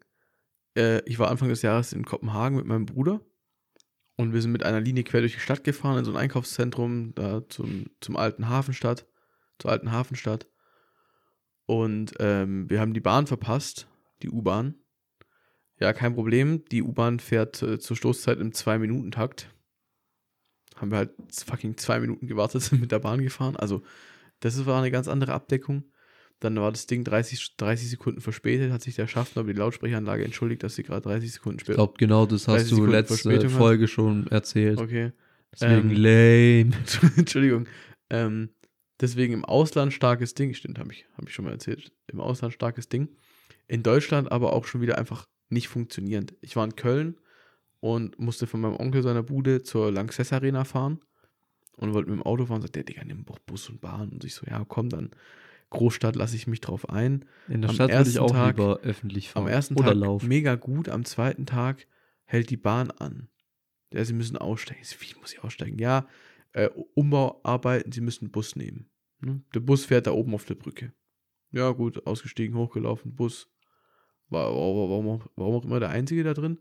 Äh, 0.77 1.01
ich 1.09 1.19
war 1.19 1.31
Anfang 1.31 1.49
des 1.49 1.62
Jahres 1.62 1.93
in 1.93 2.05
Kopenhagen 2.05 2.57
mit 2.57 2.66
meinem 2.66 2.86
Bruder 2.86 3.20
und 4.16 4.32
wir 4.32 4.41
sind 4.41 4.53
mit 4.53 4.65
einer 4.65 4.81
Linie 4.81 5.05
quer 5.05 5.20
durch 5.20 5.35
die 5.35 5.41
Stadt 5.41 5.65
gefahren, 5.65 5.99
in 5.99 6.05
so 6.05 6.12
ein 6.12 6.16
Einkaufszentrum, 6.16 7.15
da 7.15 7.49
zum, 7.49 7.86
zum 8.01 8.16
alten 8.16 8.49
Hafenstadt, 8.49 9.07
zur 9.59 9.70
alten 9.70 9.91
Hafenstadt. 9.91 10.47
Und 11.66 12.15
ähm, 12.20 12.69
wir 12.70 12.81
haben 12.81 12.95
die 12.95 13.01
Bahn 13.01 13.27
verpasst, 13.27 13.89
die 14.23 14.31
U-Bahn. 14.31 14.74
Ja, 15.81 15.93
kein 15.93 16.15
Problem. 16.15 16.65
Die 16.70 16.82
U-Bahn 16.82 17.19
fährt 17.19 17.62
äh, 17.62 17.78
zur 17.78 17.97
Stoßzeit 17.97 18.39
im 18.39 18.53
2-Minuten-Takt. 18.53 19.53
Haben 20.75 20.91
wir 20.91 20.99
halt 20.99 21.11
fucking 21.47 21.77
zwei 21.77 22.01
Minuten 22.01 22.27
gewartet, 22.27 22.63
sind 22.63 22.81
mit 22.81 22.93
der 22.93 22.99
Bahn 22.99 23.23
gefahren. 23.23 23.57
Also, 23.57 23.83
das 24.41 24.65
war 24.67 24.79
eine 24.79 24.91
ganz 24.91 25.09
andere 25.09 25.33
Abdeckung. 25.33 25.85
Dann 26.41 26.57
war 26.57 26.73
das 26.73 26.87
Ding 26.87 27.05
30, 27.05 27.57
30 27.57 27.89
Sekunden 27.91 28.21
verspätet, 28.21 28.73
hat 28.73 28.83
sich 28.83 28.97
der 28.97 29.07
Schaffner 29.07 29.43
über 29.43 29.53
die 29.55 29.59
Lautsprecheranlage 29.59 30.25
entschuldigt, 30.25 30.63
dass 30.63 30.75
sie 30.75 30.83
gerade 30.83 31.01
30 31.03 31.33
Sekunden 31.33 31.59
Ich 31.59 31.63
später. 31.63 31.77
glaube, 31.77 31.95
genau 31.97 32.27
das 32.27 32.45
30 32.45 32.63
hast 32.63 32.71
du 32.71 32.75
Sekunden 32.77 32.93
letzte 32.93 33.15
Verspätung 33.15 33.53
hat. 33.53 33.59
Folge 33.59 33.89
schon 33.89 34.27
erzählt. 34.27 34.79
Okay. 34.81 35.13
Deswegen 35.53 35.91
Ähm, 35.91 35.97
lame. 35.97 36.73
Entschuldigung. 37.17 37.67
Ähm, 38.11 38.51
deswegen 39.01 39.33
im 39.33 39.45
Ausland 39.45 39.93
starkes 39.93 40.35
Ding. 40.35 40.53
Stimmt, 40.55 40.79
habe 40.81 40.93
ich, 40.93 41.07
hab 41.17 41.27
ich 41.29 41.35
schon 41.35 41.45
mal 41.45 41.53
erzählt. 41.53 41.93
Im 42.09 42.21
Ausland 42.21 42.53
starkes 42.53 42.89
Ding. 42.89 43.09
In 43.69 43.83
Deutschland 43.85 44.31
aber 44.33 44.53
auch 44.53 44.67
schon 44.67 44.81
wieder 44.83 44.99
einfach 44.99 45.27
nicht 45.49 45.69
funktionierend. 45.69 46.35
Ich 46.43 46.57
war 46.57 46.65
in 46.65 46.75
Köln 46.77 47.17
und 47.85 48.19
musste 48.19 48.47
von 48.47 48.62
meinem 48.62 48.77
Onkel 48.77 49.02
seiner 49.02 49.23
Bude 49.23 49.62
zur 49.62 49.93
Lanxess 49.93 50.32
Arena 50.32 50.65
fahren 50.65 51.01
und 51.77 51.93
wollte 51.93 52.09
mit 52.11 52.19
dem 52.19 52.23
Auto 52.23 52.47
fahren 52.47 52.56
und 52.56 52.62
sagte, 52.62 52.82
der 52.82 52.85
Digga, 52.85 53.05
nimm 53.05 53.27
doch 53.27 53.39
Bus 53.40 53.69
und 53.69 53.82
Bahn. 53.82 54.09
Und 54.09 54.24
ich 54.24 54.35
so, 54.35 54.47
ja, 54.47 54.65
komm, 54.66 54.89
dann 54.89 55.11
Großstadt 55.69 56.16
lasse 56.16 56.35
ich 56.35 56.47
mich 56.47 56.62
drauf 56.62 56.89
ein. 56.89 57.27
In 57.47 57.61
der 57.61 57.69
am 57.69 57.74
Stadt 57.74 57.90
würde 57.93 58.09
ich 58.09 58.19
auch 58.19 58.31
Tag- 58.31 58.56
lieber 58.56 58.78
öffentlich 58.81 59.28
fahren. 59.28 59.43
Am 59.44 59.48
ersten 59.51 59.74
Oder 59.74 59.89
Tag 59.89 59.97
laufen. 59.97 60.28
mega 60.28 60.55
gut, 60.55 60.89
am 60.89 61.05
zweiten 61.05 61.44
Tag 61.44 61.86
hält 62.24 62.48
die 62.48 62.56
Bahn 62.56 62.90
an. 62.90 63.28
Ja, 63.93 64.02
sie 64.02 64.15
müssen 64.15 64.39
aussteigen. 64.39 64.82
So, 64.82 64.97
Wie 65.01 65.20
muss 65.20 65.35
ich 65.35 65.44
aussteigen? 65.44 65.78
Ja, 65.78 66.09
äh, 66.52 66.70
Umbauarbeiten, 66.94 67.93
sie 67.93 68.01
müssen 68.01 68.24
einen 68.24 68.32
Bus 68.32 68.56
nehmen. 68.56 68.89
Ne? 69.20 69.43
Der 69.55 69.61
Bus 69.61 69.85
fährt 69.85 70.06
da 70.06 70.12
oben 70.12 70.32
auf 70.35 70.47
der 70.47 70.55
Brücke. 70.55 70.94
Ja, 71.51 71.70
gut, 71.73 72.06
ausgestiegen, 72.06 72.56
hochgelaufen, 72.56 73.15
Bus. 73.15 73.51
War, 74.31 74.47
war, 74.55 74.89
warum, 74.89 75.09
auch, 75.09 75.27
warum 75.36 75.55
auch 75.56 75.65
immer 75.66 75.81
der 75.81 75.90
Einzige 75.90 76.24
da 76.24 76.32
drin. 76.32 76.61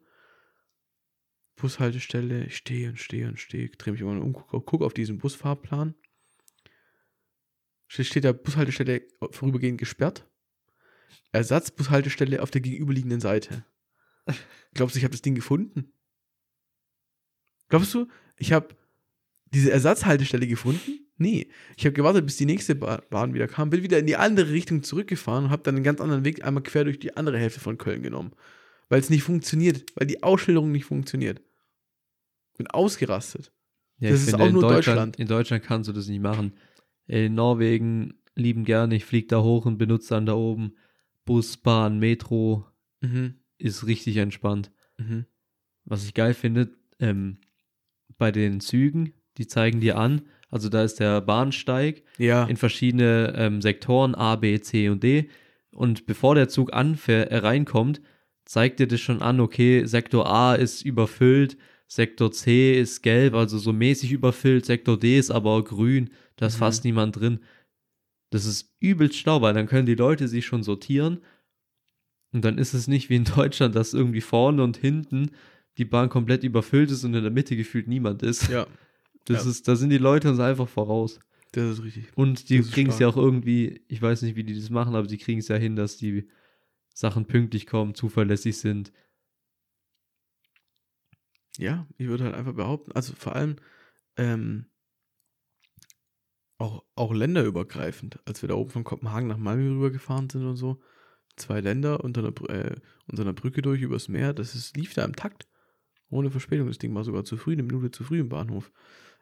Bushaltestelle, 1.63 2.47
ich 2.47 2.57
stehe 2.57 2.89
und 2.89 2.99
stehe 2.99 3.25
und 3.29 3.39
stehe, 3.39 3.69
drehe 3.69 3.93
mich 3.93 4.01
immer 4.01 4.21
um, 4.21 4.33
gucke 4.33 4.59
guck 4.59 4.81
auf 4.81 4.93
diesen 4.93 5.17
Busfahrplan. 5.17 5.95
Steht 7.87 8.25
da 8.25 8.33
Bushaltestelle 8.33 9.03
vorübergehend 9.31 9.77
gesperrt. 9.77 10.27
Ersatzbushaltestelle 11.31 12.41
auf 12.41 12.51
der 12.51 12.59
gegenüberliegenden 12.59 13.21
Seite. 13.21 13.63
Glaubst 14.73 14.95
du, 14.95 14.97
ich 14.97 15.05
habe 15.05 15.13
das 15.13 15.21
Ding 15.21 15.35
gefunden? 15.35 15.93
Glaubst 17.69 17.93
du, 17.93 18.09
ich 18.35 18.51
habe 18.51 18.75
diese 19.53 19.71
Ersatzhaltestelle 19.71 20.47
gefunden 20.47 20.99
Nee, 21.17 21.47
ich 21.77 21.85
habe 21.85 21.93
gewartet, 21.93 22.25
bis 22.25 22.35
die 22.35 22.45
nächste 22.45 22.75
Ba- 22.75 23.01
Bahn 23.09 23.33
wieder 23.33 23.47
kam, 23.47 23.69
bin 23.69 23.83
wieder 23.83 23.99
in 23.99 24.07
die 24.07 24.17
andere 24.17 24.49
Richtung 24.51 24.83
zurückgefahren 24.83 25.45
und 25.45 25.51
habe 25.51 25.63
dann 25.63 25.75
einen 25.75 25.83
ganz 25.85 26.01
anderen 26.01 26.25
Weg 26.25 26.43
einmal 26.43 26.63
quer 26.63 26.83
durch 26.83 26.99
die 26.99 27.15
andere 27.15 27.37
Hälfte 27.37 27.61
von 27.61 27.77
Köln 27.77 28.03
genommen. 28.03 28.33
Weil 28.89 28.99
es 28.99 29.09
nicht 29.09 29.23
funktioniert, 29.23 29.85
weil 29.95 30.07
die 30.07 30.23
Ausschilderung 30.23 30.71
nicht 30.73 30.85
funktioniert. 30.85 31.41
Bin 32.57 32.67
ausgerastet. 32.67 33.51
Ja, 33.99 34.09
Das 34.09 34.19
ist 34.21 34.29
finde, 34.29 34.43
auch 34.43 34.47
in 34.47 34.53
nur 34.53 34.61
Deutschland, 34.61 34.85
Deutschland. 34.87 35.19
In 35.19 35.27
Deutschland 35.27 35.63
kannst 35.63 35.89
du 35.89 35.93
das 35.93 36.07
nicht 36.07 36.21
machen. 36.21 36.53
In 37.07 37.35
Norwegen 37.35 38.15
lieben 38.35 38.63
gerne, 38.63 38.95
ich 38.95 39.05
fliege 39.05 39.27
da 39.27 39.41
hoch 39.41 39.65
und 39.65 39.77
benutze 39.77 40.09
dann 40.09 40.25
da 40.25 40.33
oben 40.33 40.73
Bus, 41.25 41.57
Bahn, 41.57 41.99
Metro. 41.99 42.65
Mhm. 43.01 43.35
Ist 43.57 43.85
richtig 43.87 44.17
entspannt. 44.17 44.71
Mhm. 44.97 45.25
Was 45.85 46.05
ich 46.05 46.13
geil 46.13 46.33
finde, 46.33 46.69
ähm, 46.99 47.37
bei 48.17 48.31
den 48.31 48.59
Zügen, 48.59 49.13
die 49.37 49.47
zeigen 49.47 49.79
dir 49.79 49.97
an, 49.97 50.21
also 50.49 50.69
da 50.69 50.83
ist 50.83 50.99
der 50.99 51.21
Bahnsteig 51.21 52.03
Ja. 52.17 52.45
in 52.45 52.57
verschiedene 52.57 53.33
ähm, 53.35 53.61
Sektoren 53.61 54.15
A, 54.15 54.35
B, 54.35 54.59
C 54.59 54.89
und 54.89 55.01
D. 55.03 55.29
Und 55.71 56.05
bevor 56.05 56.35
der 56.35 56.49
Zug 56.49 56.73
anfähr, 56.73 57.31
äh, 57.31 57.37
reinkommt, 57.37 58.01
zeigt 58.45 58.79
dir 58.79 58.87
das 58.87 58.99
schon 59.01 59.21
an, 59.21 59.39
okay, 59.39 59.85
Sektor 59.85 60.27
A 60.29 60.53
ist 60.55 60.83
überfüllt, 60.83 61.57
Sektor 61.95 62.31
C 62.31 62.79
ist 62.79 63.03
gelb, 63.03 63.35
also 63.35 63.57
so 63.59 63.71
mäßig 63.71 64.11
überfüllt, 64.11 64.65
Sektor 64.65 64.97
D 64.97 65.17
ist 65.19 65.29
aber 65.29 65.63
grün, 65.63 66.09
da 66.37 66.47
ist 66.47 66.55
Mhm. 66.55 66.59
fast 66.59 66.83
niemand 66.85 67.19
drin. 67.19 67.39
Das 68.31 68.45
ist 68.45 68.73
übelst 68.79 69.17
schlau, 69.17 69.41
weil 69.41 69.53
dann 69.53 69.67
können 69.67 69.85
die 69.85 69.93
Leute 69.93 70.27
sich 70.27 70.43
schon 70.45 70.63
sortieren. 70.63 71.19
Und 72.31 72.43
dann 72.43 72.57
ist 72.57 72.73
es 72.73 72.87
nicht 72.87 73.09
wie 73.09 73.15
in 73.17 73.25
Deutschland, 73.25 73.75
dass 73.75 73.93
irgendwie 73.93 74.21
vorne 74.21 74.63
und 74.63 74.77
hinten 74.77 75.29
die 75.77 75.85
Bahn 75.85 76.09
komplett 76.09 76.43
überfüllt 76.43 76.89
ist 76.89 77.03
und 77.03 77.13
in 77.13 77.21
der 77.21 77.31
Mitte 77.31 77.55
gefühlt 77.55 77.87
niemand 77.87 78.23
ist. 78.23 78.47
ja, 78.49 78.65
Das 79.25 79.43
ja. 79.45 79.51
ist, 79.51 79.67
da 79.67 79.75
sind 79.75 79.91
die 79.91 79.97
Leute 79.99 80.29
uns 80.31 80.39
einfach 80.39 80.67
voraus. 80.67 81.19
das 81.51 81.77
ist 81.77 81.83
richtig. 81.83 82.05
Und 82.15 82.49
die 82.49 82.61
kriegen 82.61 82.89
es 82.89 82.97
ja 82.97 83.07
auch 83.07 83.17
irgendwie, 83.17 83.81
ich 83.87 84.01
weiß 84.01 84.23
nicht, 84.23 84.35
wie 84.35 84.43
die 84.43 84.55
das 84.55 84.71
machen, 84.71 84.95
aber 84.95 85.07
sie 85.07 85.19
kriegen 85.19 85.39
es 85.39 85.47
ja 85.47 85.57
hin, 85.57 85.75
dass 85.75 85.97
die 85.97 86.27
Sachen 86.95 87.25
pünktlich 87.25 87.67
kommen, 87.67 87.93
zuverlässig 87.93 88.57
sind. 88.57 88.91
Ja, 91.57 91.87
ich 91.97 92.07
würde 92.07 92.23
halt 92.25 92.35
einfach 92.35 92.53
behaupten, 92.53 92.91
also 92.93 93.13
vor 93.13 93.35
allem 93.35 93.57
ähm, 94.17 94.65
auch, 96.57 96.83
auch 96.95 97.13
länderübergreifend, 97.13 98.19
als 98.25 98.41
wir 98.41 98.49
da 98.49 98.55
oben 98.55 98.71
von 98.71 98.83
Kopenhagen 98.83 99.27
nach 99.27 99.37
Malmö 99.37 99.75
rübergefahren 99.75 100.29
sind 100.29 100.45
und 100.45 100.55
so, 100.55 100.81
zwei 101.35 101.61
Länder 101.61 102.03
unter 102.03 102.21
einer, 102.21 102.49
äh, 102.49 102.75
unter 103.07 103.23
einer 103.23 103.33
Brücke 103.33 103.61
durch 103.61 103.81
übers 103.81 104.07
Meer, 104.07 104.33
das 104.33 104.55
ist, 104.55 104.77
lief 104.77 104.93
da 104.93 105.03
im 105.03 105.15
Takt. 105.15 105.47
Ohne 106.09 106.29
Verspätung. 106.29 106.67
Das 106.67 106.77
Ding 106.77 106.93
war 106.93 107.03
sogar 107.03 107.23
zu 107.23 107.37
früh, 107.37 107.53
eine 107.53 107.63
Minute 107.63 107.89
zu 107.89 108.03
früh 108.03 108.19
im 108.19 108.29
Bahnhof. 108.29 108.71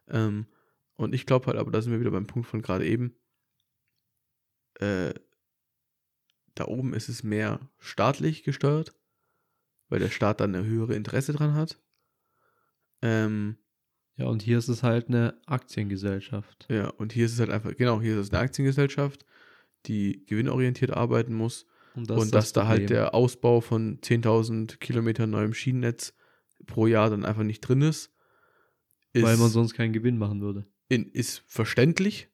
Ähm, 0.09 0.47
und 0.95 1.15
ich 1.15 1.25
glaube 1.25 1.47
halt, 1.47 1.57
aber 1.57 1.71
da 1.71 1.81
sind 1.81 1.93
wir 1.93 2.01
wieder 2.01 2.11
beim 2.11 2.27
Punkt 2.27 2.47
von 2.47 2.61
gerade 2.61 2.85
eben. 2.85 3.15
Äh, 4.75 5.13
da 6.53 6.65
oben 6.65 6.93
ist 6.93 7.07
es 7.07 7.23
mehr 7.23 7.71
staatlich 7.79 8.43
gesteuert, 8.43 8.93
weil 9.87 9.99
der 9.99 10.09
Staat 10.09 10.41
dann 10.41 10.53
eine 10.53 10.65
höhere 10.65 10.95
Interesse 10.95 11.31
dran 11.31 11.53
hat. 11.53 11.81
Ähm, 13.01 13.57
Ja, 14.17 14.25
und 14.27 14.41
hier 14.41 14.57
ist 14.57 14.67
es 14.67 14.83
halt 14.83 15.07
eine 15.07 15.39
Aktiengesellschaft. 15.45 16.67
ja, 16.69 16.89
und 16.89 17.13
hier 17.13 17.25
ist 17.25 17.33
es 17.33 17.39
halt 17.39 17.49
einfach, 17.49 17.75
genau, 17.75 18.01
hier 18.01 18.13
ist 18.13 18.27
es 18.27 18.31
eine 18.31 18.39
Aktiengesellschaft, 18.39 19.25
die 19.85 20.25
gewinnorientiert 20.25 20.91
arbeiten 20.91 21.33
muss. 21.33 21.65
Und 21.93 22.09
und 22.09 22.23
ist 22.23 22.33
dass 22.35 22.45
das 22.45 22.53
da 22.53 22.67
halt 22.67 22.89
der 22.89 23.13
Ausbau 23.13 23.59
von 23.61 23.99
10.000 23.99 24.77
Kilometern 24.77 25.29
neuem 25.29 25.53
Schienennetz 25.53 26.13
pro 26.65 26.87
Jahr 26.87 27.09
dann 27.09 27.25
einfach 27.25 27.43
nicht 27.43 27.61
drin 27.61 27.81
ist, 27.81 28.13
ist, 29.13 29.23
weil 29.23 29.37
man 29.37 29.49
sonst 29.49 29.73
keinen 29.73 29.91
Gewinn 29.91 30.17
machen 30.17 30.41
würde. 30.41 30.65
in, 30.87 31.09
ist 31.11 31.43
verständlich 31.47 32.29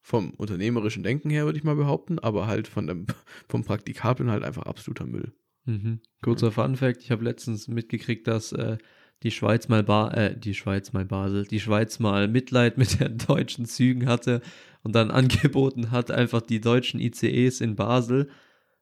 vom 0.00 0.30
unternehmerischen 0.30 1.02
Denken 1.02 1.30
her, 1.30 1.44
würde 1.44 1.58
ich 1.58 1.64
mal 1.64 1.76
behaupten, 1.76 2.18
aber 2.18 2.46
halt 2.46 2.68
von 2.68 2.86
dem, 2.86 3.06
vom 3.48 3.64
Praktikablen 3.64 4.30
halt 4.30 4.44
einfach 4.44 4.62
absoluter 4.62 5.06
Müll. 5.06 5.32
Mhm. 5.64 6.00
Kurzer 6.22 6.50
Fun 6.50 6.76
Fact, 6.76 7.02
ich 7.02 7.10
habe 7.10 7.24
letztens 7.24 7.68
mitgekriegt, 7.68 8.26
dass 8.26 8.52
äh, 8.52 8.78
die 9.22 9.30
Schweiz 9.30 9.68
mal 9.68 9.82
ba 9.82 10.10
äh, 10.10 10.36
die 10.36 10.54
Schweiz 10.54 10.92
mal 10.92 11.04
Basel, 11.04 11.44
die 11.44 11.60
Schweiz 11.60 11.98
mal 11.98 12.28
Mitleid 12.28 12.78
mit 12.78 13.00
den 13.00 13.18
deutschen 13.26 13.66
Zügen 13.66 14.06
hatte 14.06 14.40
und 14.82 14.94
dann 14.94 15.10
angeboten 15.10 15.90
hat, 15.90 16.10
einfach 16.10 16.40
die 16.42 16.60
deutschen 16.60 17.00
ICEs 17.00 17.60
in 17.60 17.76
Basel 17.76 18.28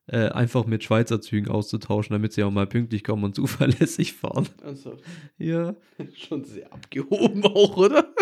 äh, 0.07 0.29
einfach 0.29 0.67
mit 0.67 0.83
Schweizer 0.83 1.21
Zügen 1.21 1.49
auszutauschen, 1.49 2.15
damit 2.15 2.33
sie 2.33 2.43
auch 2.43 2.51
mal 2.51 2.67
pünktlich 2.67 3.05
kommen 3.05 3.25
und 3.25 3.35
zuverlässig 3.37 4.15
fahren. 4.15 4.49
Ernsthaft? 4.63 5.05
Ja. 5.39 5.77
Schon 6.15 6.45
sehr 6.45 6.73
abgehoben 6.73 7.45
auch, 7.45 7.77
oder? 7.77 8.13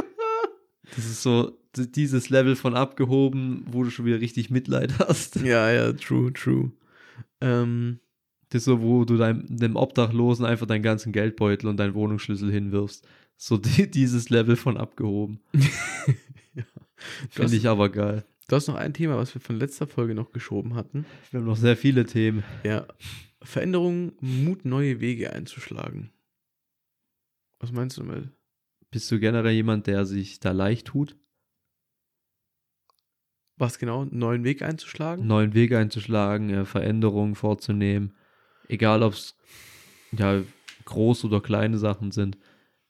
Das 0.97 1.05
ist 1.05 1.23
so 1.23 1.53
dieses 1.77 2.31
Level 2.31 2.57
von 2.57 2.75
abgehoben, 2.75 3.65
wo 3.71 3.85
du 3.85 3.91
schon 3.91 4.07
wieder 4.07 4.21
richtig 4.21 4.51
Mitleid 4.51 4.99
hast. 4.99 5.37
Ja, 5.37 5.71
ja, 5.71 5.93
true, 5.93 6.33
true. 6.33 6.73
Ähm, 7.43 8.01
Das 8.51 8.65
so, 8.65 8.81
wo 8.81 9.05
du 9.05 9.17
deinem, 9.17 9.45
dem 9.49 9.77
Obdachlosen 9.77 10.47
einfach 10.47 10.67
deinen 10.67 10.83
ganzen 10.83 11.13
Geldbeutel 11.13 11.69
und 11.69 11.77
deinen 11.77 11.95
Wohnungsschlüssel 11.95 12.51
hinwirfst. 12.51 13.07
So 13.37 13.57
die, 13.59 13.91
dieses 13.91 14.31
Level 14.31 14.57
von 14.57 14.77
abgehoben. 14.77 15.41
ja. 16.55 16.65
Finde 17.31 17.57
ich 17.57 17.69
aber 17.69 17.91
geil. 17.91 18.25
du 18.49 18.57
hast 18.57 18.69
noch 18.69 18.75
ein 18.75 18.95
Thema, 18.95 19.17
was 19.17 19.35
wir 19.35 19.41
von 19.41 19.57
letzter 19.57 19.87
Folge 19.87 20.15
noch 20.15 20.33
geschoben 20.33 20.75
hatten. 20.75 21.05
Wir 21.31 21.41
haben 21.41 21.47
noch 21.47 21.57
sehr 21.57 21.77
viele 21.77 22.07
Themen. 22.07 22.43
Ja, 22.65 22.87
Veränderung, 23.43 24.13
Mut, 24.21 24.65
neue 24.65 25.01
Wege 25.01 25.33
einzuschlagen. 25.33 26.11
Was 27.61 27.73
meinst 27.73 27.97
du 27.97 28.03
damit? 28.03 28.31
Bist 28.91 29.11
du 29.11 29.21
generell 29.21 29.53
jemand, 29.53 29.87
der 29.87 30.07
sich 30.07 30.41
da 30.41 30.53
leicht 30.53 30.87
tut, 30.87 31.17
Was 33.59 33.79
genau? 33.79 34.07
Neuen 34.07 34.45
Weg 34.45 34.63
einzuschlagen? 34.63 35.27
neuen 35.27 35.53
Weg 35.55 35.73
einzuschlagen, 35.73 36.51
äh, 36.51 36.65
Veränderungen 36.65 37.35
vorzunehmen? 37.35 38.15
Egal, 38.69 39.03
ob 39.03 39.15
es 39.15 39.37
ja, 40.13 40.43
groß 40.85 41.25
oder 41.25 41.41
kleine 41.41 41.79
Sachen 41.79 42.13
sind. 42.13 42.39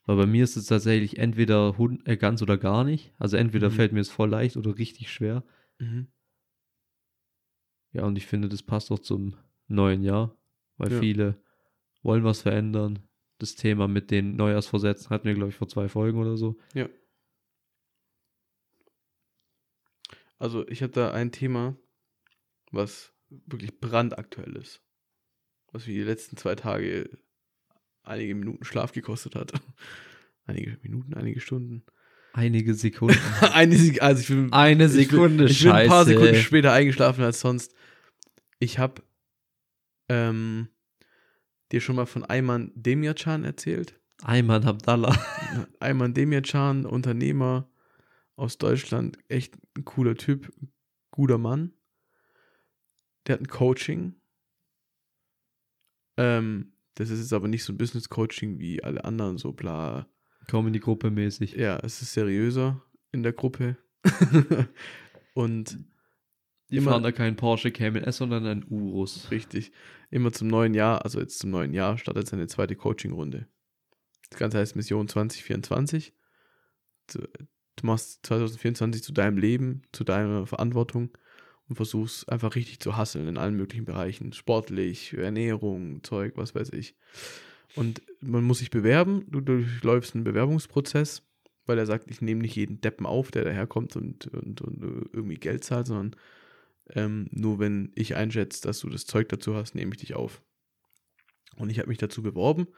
Weil 0.06 0.16
bei 0.16 0.26
mir 0.26 0.44
ist 0.44 0.56
es 0.56 0.66
tatsächlich 0.66 1.18
entweder 1.18 1.76
hun- 1.78 2.04
äh, 2.06 2.16
ganz 2.16 2.40
oder 2.42 2.56
gar 2.56 2.84
nicht. 2.84 3.12
Also 3.18 3.36
entweder 3.36 3.68
Mhm. 3.70 3.74
fällt 3.74 3.92
mir 3.92 4.00
es 4.00 4.10
voll 4.10 4.30
leicht 4.30 4.56
oder 4.56 4.76
richtig 4.78 5.10
schwer. 5.12 5.44
Mhm. 5.78 6.08
Ja, 7.92 8.04
und 8.04 8.16
ich 8.16 8.26
finde, 8.26 8.48
das 8.48 8.62
passt 8.62 8.90
auch 8.90 8.98
zum 8.98 9.34
neuen 9.66 10.02
Jahr, 10.02 10.36
weil 10.76 10.92
Ja. 10.92 10.98
viele 11.00 11.42
wollen 12.02 12.24
was 12.24 12.42
verändern. 12.42 13.00
Das 13.38 13.54
Thema 13.54 13.86
mit 13.88 14.10
den 14.10 14.36
Neujahrsvorsätzen 14.36 15.10
hatten 15.10 15.26
wir, 15.26 15.34
glaube 15.34 15.50
ich, 15.50 15.56
vor 15.56 15.68
zwei 15.68 15.88
Folgen 15.88 16.18
oder 16.18 16.36
so. 16.36 16.58
Also 20.38 20.66
ich 20.68 20.82
habe 20.82 20.92
da 20.92 21.10
ein 21.12 21.32
Thema, 21.32 21.76
was 22.70 23.12
wirklich 23.28 23.80
brandaktuell 23.80 24.56
ist. 24.56 24.82
Was 25.72 25.86
mir 25.86 25.94
die 25.94 26.02
letzten 26.02 26.36
zwei 26.36 26.54
Tage 26.54 27.10
einige 28.02 28.34
Minuten 28.34 28.64
Schlaf 28.64 28.92
gekostet 28.92 29.34
hat. 29.34 29.52
Einige 30.46 30.78
Minuten, 30.82 31.12
einige 31.12 31.40
Stunden. 31.40 31.84
Einige 32.32 32.72
Sekunden. 32.72 33.18
eine, 33.52 33.76
also 34.00 34.22
ich 34.22 34.28
bin, 34.28 34.50
Eine 34.50 34.86
ich 34.86 34.92
bin, 34.92 35.00
Sekunde, 35.00 35.44
ich 35.44 35.62
bin 35.62 35.72
ein 35.72 35.88
paar. 35.88 36.06
Sekunden 36.06 36.36
später 36.36 36.72
eingeschlafen 36.72 37.22
als 37.22 37.40
sonst. 37.40 37.74
Ich 38.58 38.78
habe 38.78 39.02
ähm, 40.08 40.68
dir 41.70 41.82
schon 41.82 41.96
mal 41.96 42.06
von 42.06 42.24
Ayman 42.24 42.72
Demircan 42.74 43.44
erzählt. 43.44 44.00
Ayman 44.22 44.64
Abdallah. 44.64 45.18
Ayman 45.80 46.14
Demircan, 46.14 46.86
Unternehmer 46.86 47.70
aus 48.36 48.56
Deutschland, 48.56 49.18
echt 49.28 49.54
ein 49.76 49.84
cooler 49.84 50.14
Typ, 50.14 50.50
guter 51.10 51.36
Mann. 51.36 51.72
Der 53.26 53.34
hat 53.34 53.42
ein 53.42 53.48
Coaching. 53.48 54.17
Ähm, 56.18 56.72
das 56.96 57.10
ist 57.10 57.20
jetzt 57.20 57.32
aber 57.32 57.48
nicht 57.48 57.64
so 57.64 57.72
ein 57.72 57.78
Business-Coaching 57.78 58.58
wie 58.58 58.82
alle 58.82 59.04
anderen, 59.04 59.38
so 59.38 59.52
bla. 59.52 60.06
Komm 60.50 60.66
in 60.66 60.72
die 60.72 60.80
Gruppe 60.80 61.10
mäßig. 61.10 61.52
Ja, 61.54 61.78
es 61.78 62.02
ist 62.02 62.12
seriöser 62.12 62.82
in 63.12 63.22
der 63.22 63.32
Gruppe. 63.32 63.76
Und 65.34 65.78
Die 66.70 66.76
immer- 66.78 66.90
fahren 66.92 67.02
da 67.02 67.12
keinen 67.12 67.36
Porsche 67.36 67.70
Cayman 67.70 68.02
S, 68.04 68.16
sondern 68.18 68.46
einen 68.46 68.66
Urus. 68.68 69.30
richtig, 69.30 69.72
immer 70.10 70.32
zum 70.32 70.48
neuen 70.48 70.74
Jahr, 70.74 71.04
also 71.04 71.20
jetzt 71.20 71.38
zum 71.38 71.50
neuen 71.50 71.72
Jahr, 71.72 71.98
startet 71.98 72.26
seine 72.28 72.46
zweite 72.46 72.76
Coaching-Runde. 72.76 73.46
Das 74.30 74.38
Ganze 74.38 74.58
heißt 74.58 74.76
Mission 74.76 75.08
2024. 75.08 76.12
Du, 77.12 77.20
du 77.20 77.86
machst 77.86 78.26
2024 78.26 79.02
zu 79.02 79.12
deinem 79.12 79.38
Leben, 79.38 79.82
zu 79.92 80.04
deiner 80.04 80.46
Verantwortung 80.46 81.16
und 81.68 81.76
versuchst 81.76 82.28
einfach 82.28 82.54
richtig 82.54 82.80
zu 82.80 82.96
hasseln 82.96 83.28
in 83.28 83.36
allen 83.36 83.56
möglichen 83.56 83.84
Bereichen. 83.84 84.32
Sportlich, 84.32 85.12
Ernährung, 85.12 86.02
Zeug, 86.02 86.32
was 86.36 86.54
weiß 86.54 86.72
ich. 86.72 86.94
Und 87.76 88.02
man 88.20 88.44
muss 88.44 88.60
sich 88.60 88.70
bewerben, 88.70 89.24
du 89.28 89.40
durchläufst 89.40 90.14
einen 90.14 90.24
Bewerbungsprozess, 90.24 91.22
weil 91.66 91.78
er 91.78 91.86
sagt, 91.86 92.10
ich 92.10 92.22
nehme 92.22 92.40
nicht 92.40 92.56
jeden 92.56 92.80
Deppen 92.80 93.04
auf, 93.06 93.30
der 93.30 93.44
daherkommt 93.44 93.94
und, 93.96 94.26
und, 94.28 94.62
und 94.62 94.82
irgendwie 95.12 95.36
Geld 95.36 95.64
zahlt, 95.64 95.86
sondern 95.86 96.16
ähm, 96.90 97.28
nur 97.30 97.58
wenn 97.58 97.92
ich 97.94 98.16
einschätze, 98.16 98.62
dass 98.62 98.80
du 98.80 98.88
das 98.88 99.04
Zeug 99.04 99.28
dazu 99.28 99.54
hast, 99.54 99.74
nehme 99.74 99.92
ich 99.92 100.00
dich 100.00 100.14
auf. 100.14 100.42
Und 101.56 101.70
ich 101.70 101.78
habe 101.78 101.88
mich 101.88 101.98
dazu 101.98 102.22
beworben 102.22 102.68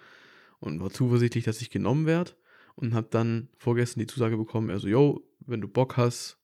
und 0.59 0.81
war 0.81 0.91
zuversichtlich, 0.91 1.45
dass 1.45 1.63
ich 1.63 1.71
genommen 1.71 2.07
werde 2.07 2.33
und 2.75 2.95
habe 2.95 3.09
dann 3.11 3.49
vorgestern 3.57 4.01
die 4.01 4.07
Zusage 4.07 4.37
bekommen, 4.37 4.71
also, 4.71 4.89
yo, 4.89 5.25
wenn 5.41 5.61
du 5.61 5.69
Bock 5.69 5.97
hast, 5.97 6.39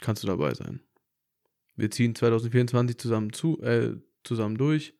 kannst 0.00 0.22
du 0.22 0.26
dabei 0.26 0.54
sein. 0.54 0.80
Wir 1.76 1.90
ziehen 1.90 2.14
2024 2.14 2.98
zusammen 2.98 3.32
zu, 3.32 3.60
äh, 3.62 3.96
zusammen 4.24 4.56
durch. 4.56 4.98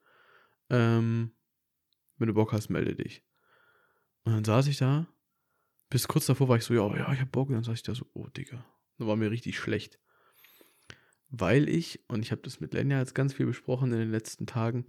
Ähm, 0.68 1.32
wenn 2.18 2.28
du 2.28 2.34
Bock 2.34 2.52
hast, 2.52 2.68
melde 2.68 2.94
dich. 2.94 3.24
Und 4.24 4.32
dann 4.32 4.44
saß 4.44 4.66
ich 4.68 4.78
da. 4.78 5.08
Bis 5.88 6.08
kurz 6.08 6.26
davor 6.26 6.48
war 6.48 6.56
ich 6.56 6.64
so, 6.64 6.74
ja, 6.74 6.96
ja, 6.96 7.12
ich 7.12 7.20
hab 7.20 7.32
Bock. 7.32 7.48
Und 7.48 7.54
dann 7.54 7.64
saß 7.64 7.74
ich 7.74 7.82
da 7.82 7.94
so, 7.94 8.06
oh, 8.12 8.26
Digga. 8.28 8.64
Da 8.98 9.06
war 9.06 9.16
mir 9.16 9.30
richtig 9.30 9.58
schlecht. 9.58 9.98
Weil 11.28 11.68
ich, 11.68 12.04
und 12.08 12.22
ich 12.22 12.30
habe 12.30 12.42
das 12.42 12.60
mit 12.60 12.72
Lenja 12.72 12.98
jetzt 12.98 13.14
ganz 13.14 13.34
viel 13.34 13.46
besprochen 13.46 13.92
in 13.92 13.98
den 13.98 14.10
letzten 14.10 14.46
Tagen, 14.46 14.86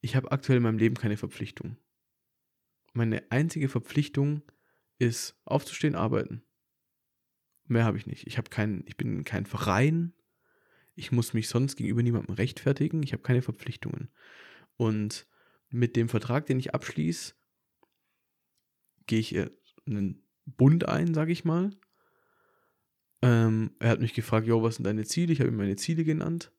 ich 0.00 0.16
habe 0.16 0.32
aktuell 0.32 0.56
in 0.56 0.64
meinem 0.64 0.78
Leben 0.78 0.96
keine 0.96 1.16
Verpflichtung. 1.16 1.76
Meine 2.92 3.30
einzige 3.30 3.68
Verpflichtung 3.68 4.42
ist 4.98 5.40
aufzustehen, 5.44 5.94
arbeiten. 5.94 6.44
Mehr 7.66 7.84
habe 7.84 7.98
ich 7.98 8.06
nicht. 8.06 8.26
Ich 8.26 8.38
habe 8.38 8.50
keinen, 8.50 8.84
ich 8.86 8.96
bin 8.96 9.24
kein 9.24 9.46
Verein. 9.46 10.12
Ich 10.94 11.12
muss 11.12 11.32
mich 11.32 11.48
sonst 11.48 11.76
gegenüber 11.76 12.02
niemandem 12.02 12.34
rechtfertigen. 12.34 13.02
Ich 13.02 13.12
habe 13.12 13.22
keine 13.22 13.42
Verpflichtungen. 13.42 14.10
Und 14.76 15.26
mit 15.70 15.96
dem 15.96 16.08
Vertrag, 16.08 16.46
den 16.46 16.58
ich 16.58 16.74
abschließe, 16.74 17.34
gehe 19.06 19.20
ich 19.20 19.36
einen 19.86 20.22
Bund 20.44 20.88
ein, 20.88 21.14
sage 21.14 21.32
ich 21.32 21.44
mal. 21.44 21.70
Ähm, 23.22 23.70
er 23.78 23.90
hat 23.90 24.00
mich 24.00 24.14
gefragt, 24.14 24.46
jo, 24.46 24.62
was 24.62 24.76
sind 24.76 24.84
deine 24.84 25.04
Ziele? 25.04 25.32
Ich 25.32 25.40
habe 25.40 25.50
ihm 25.50 25.56
meine 25.56 25.76
Ziele 25.76 26.04
genannt. 26.04 26.52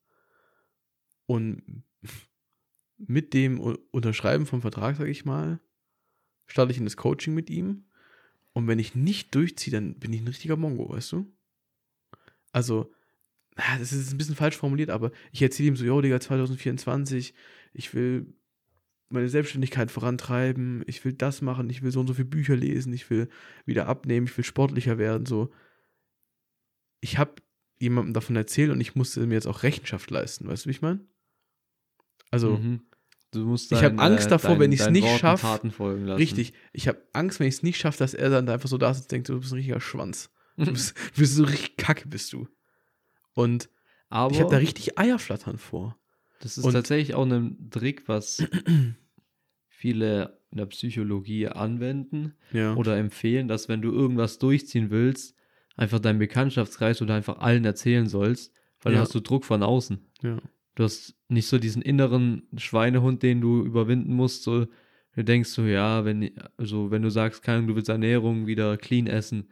Und 1.26 1.84
mit 2.98 3.34
dem 3.34 3.60
Unterschreiben 3.60 4.46
vom 4.46 4.62
Vertrag, 4.62 4.96
sage 4.96 5.12
ich 5.12 5.26
mal, 5.26 5.60
starte 6.48 6.72
ich 6.72 6.78
in 6.78 6.86
das 6.86 6.98
Coaching 6.98 7.34
mit 7.34 7.50
ihm. 7.50 7.86
Und 8.54 8.68
wenn 8.68 8.80
ich 8.80 8.96
nicht 8.96 9.34
durchziehe, 9.36 9.74
dann 9.74 9.96
bin 9.96 10.14
ich 10.14 10.22
ein 10.22 10.28
richtiger 10.28 10.56
Mongo, 10.56 10.90
weißt 10.90 11.12
du? 11.14 11.32
Also, 12.52 12.94
das 13.56 13.92
ist 13.92 14.12
ein 14.12 14.18
bisschen 14.18 14.36
falsch 14.36 14.58
formuliert, 14.58 14.90
aber 14.90 15.12
ich 15.32 15.42
erzähle 15.42 15.70
ihm 15.70 15.76
so, 15.76 15.86
jo, 15.86 16.02
Digga, 16.02 16.20
2024, 16.20 17.34
ich 17.74 17.94
will 17.94 18.34
meine 19.10 19.30
Selbstständigkeit 19.30 19.92
vorantreiben, 19.92 20.84
ich 20.88 21.04
will 21.06 21.14
das 21.14 21.42
machen, 21.42 21.70
ich 21.70 21.82
will 21.82 21.92
so 21.92 22.00
und 22.00 22.08
so 22.08 22.14
viele 22.14 22.26
Bücher 22.26 22.56
lesen, 22.56 22.94
ich 22.94 23.10
will 23.10 23.30
wieder 23.66 23.88
abnehmen, 23.88 24.28
ich 24.28 24.38
will 24.38 24.44
sportlicher 24.44 24.98
werden, 24.98 25.26
so. 25.26 25.52
Ich 27.00 27.18
habe 27.18 27.36
jemandem 27.80 28.14
davon 28.14 28.36
erzählt 28.36 28.72
und 28.72 28.82
ich 28.82 28.96
musste 28.96 29.26
mir 29.28 29.36
jetzt 29.36 29.48
auch 29.48 29.64
Rechenschaft 29.64 30.10
leisten, 30.10 30.48
weißt 30.48 30.66
du, 30.66 30.70
wie 30.70 30.72
ich 30.72 30.82
meine? 30.82 31.06
Also, 32.32 32.58
mhm. 32.58 32.82
Dein, 33.34 33.80
ich 33.80 33.84
habe 33.84 34.00
Angst 34.00 34.32
davor, 34.32 34.52
dein, 34.52 34.60
wenn 34.60 34.72
ich 34.72 34.80
es 34.82 34.90
nicht 34.90 35.08
schaffe. 35.18 35.60
Richtig, 36.18 36.54
ich 36.72 36.88
habe 36.88 37.02
Angst, 37.14 37.40
wenn 37.40 37.48
ich 37.48 37.56
es 37.56 37.64
nicht 37.64 37.78
schaffe, 37.78 38.00
dass 38.00 38.14
er 38.14 38.30
dann 38.30 38.48
einfach 38.50 38.70
so 38.70 38.78
da 38.78 38.94
sitzt 38.94 39.08
und 39.08 39.12
denkt, 39.12 39.30
du 39.30 39.40
bist 39.40 39.52
ein 39.52 39.58
richtiger 39.58 39.82
Schwanz. 39.82 40.30
Du 40.58 40.72
bist, 40.72 40.96
du 41.16 41.22
bist 41.22 41.36
so 41.36 41.44
richtig 41.44 41.78
kacke, 41.78 42.08
bist 42.08 42.34
du. 42.34 42.48
Und 43.34 43.70
Aber 44.10 44.34
ich 44.34 44.40
habe 44.40 44.52
da 44.52 44.58
richtig 44.58 44.98
Eierflattern 44.98 45.58
vor. 45.58 45.98
Das 46.40 46.58
ist 46.58 46.66
und, 46.66 46.74
tatsächlich 46.74 47.16
auch 47.16 47.26
ein 47.26 47.70
Trick, 47.72 48.08
was 48.08 48.44
viele 49.68 50.40
in 50.52 50.58
der 50.58 50.66
Psychologie 50.68 51.48
anwenden 51.48 52.36
ja. 52.52 52.76
oder 52.76 52.98
empfehlen, 52.98 53.48
dass 53.48 53.70
wenn 53.70 53.82
du 53.82 53.92
irgendwas 53.92 54.38
durchziehen 54.38 54.92
willst, 54.92 55.36
einfach 55.76 56.00
deinen 56.00 56.20
Bekanntschaftskreis 56.20 57.02
oder 57.02 57.16
einfach 57.16 57.40
allen 57.40 57.66
erzählen 57.66 58.08
sollst, 58.08 58.54
weil 58.82 58.94
ja. 58.94 58.98
dann 58.98 59.06
hast 59.06 59.16
du 59.16 59.20
Druck 59.20 59.46
von 59.46 59.64
außen. 59.64 60.06
Ja. 60.22 60.38
Du 60.76 60.84
hast 60.84 61.16
nicht 61.28 61.48
so 61.48 61.60
diesen 61.60 61.82
inneren 61.82 62.48
Schweinehund, 62.58 63.22
den 63.22 63.42
du 63.42 63.64
überwinden 63.64 64.14
musst, 64.14 64.44
so 64.44 64.66
du 65.16 65.24
denkst 65.24 65.50
so, 65.50 65.64
ja, 65.64 66.06
wenn, 66.06 66.32
also 66.58 66.92
wenn 66.92 67.02
du 67.02 67.10
sagst, 67.10 67.44
keine 67.44 67.68
du 67.68 67.76
willst 67.76 67.90
Ernährung 67.90 68.48
wieder 68.48 68.78
clean 68.78 69.08
essen, 69.08 69.50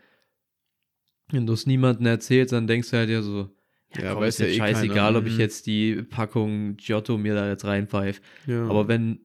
wenn 1.30 1.46
du 1.46 1.54
es 1.54 1.66
niemandem 1.66 2.08
erzählst, 2.08 2.54
dann 2.54 2.68
denkst 2.68 2.90
du 2.92 2.98
halt 2.98 3.10
ja 3.10 3.22
so, 3.22 3.50
ja, 3.96 4.04
ja 4.04 4.14
komm, 4.14 4.24
ist 4.24 4.40
ja 4.40 4.48
eh 4.48 4.58
scheißegal, 4.58 5.16
ob 5.16 5.26
ich 5.26 5.36
mhm. 5.36 5.40
jetzt 5.40 5.68
die 5.68 6.02
Packung 6.04 6.78
Giotto 6.78 7.18
mir 7.18 7.36
da 7.36 7.48
jetzt 7.48 7.66
reinpfeife. 7.66 8.22
Ja. 8.48 8.68
Aber 8.68 8.88
wenn, 8.88 9.20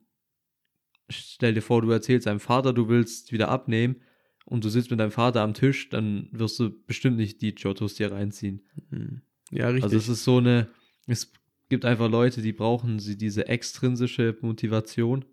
stell 1.08 1.54
dir 1.54 1.62
vor, 1.62 1.82
du 1.82 1.90
erzählst 1.90 2.26
deinem 2.26 2.40
Vater, 2.40 2.72
du 2.72 2.88
willst 2.88 3.32
wieder 3.32 3.48
abnehmen 3.48 3.96
und 4.44 4.64
du 4.64 4.68
sitzt 4.68 4.90
mit 4.90 5.00
deinem 5.00 5.12
Vater 5.12 5.42
am 5.42 5.54
Tisch, 5.54 5.88
dann 5.88 6.28
wirst 6.32 6.58
du 6.58 6.70
bestimmt 6.86 7.16
nicht 7.16 7.42
die 7.42 7.54
Giottos 7.54 7.94
dir 7.94 8.12
reinziehen. 8.12 8.62
Mhm. 8.90 9.22
Ja, 9.50 9.68
richtig. 9.68 9.84
Also 9.84 9.96
es 9.96 10.08
ist 10.08 10.24
so 10.24 10.38
eine, 10.38 10.68
es 11.06 11.32
gibt 11.68 11.84
einfach 11.84 12.10
Leute, 12.10 12.42
die 12.42 12.52
brauchen 12.52 12.98
sie 12.98 13.16
diese 13.16 13.48
extrinsische 13.48 14.36
Motivation 14.40 15.24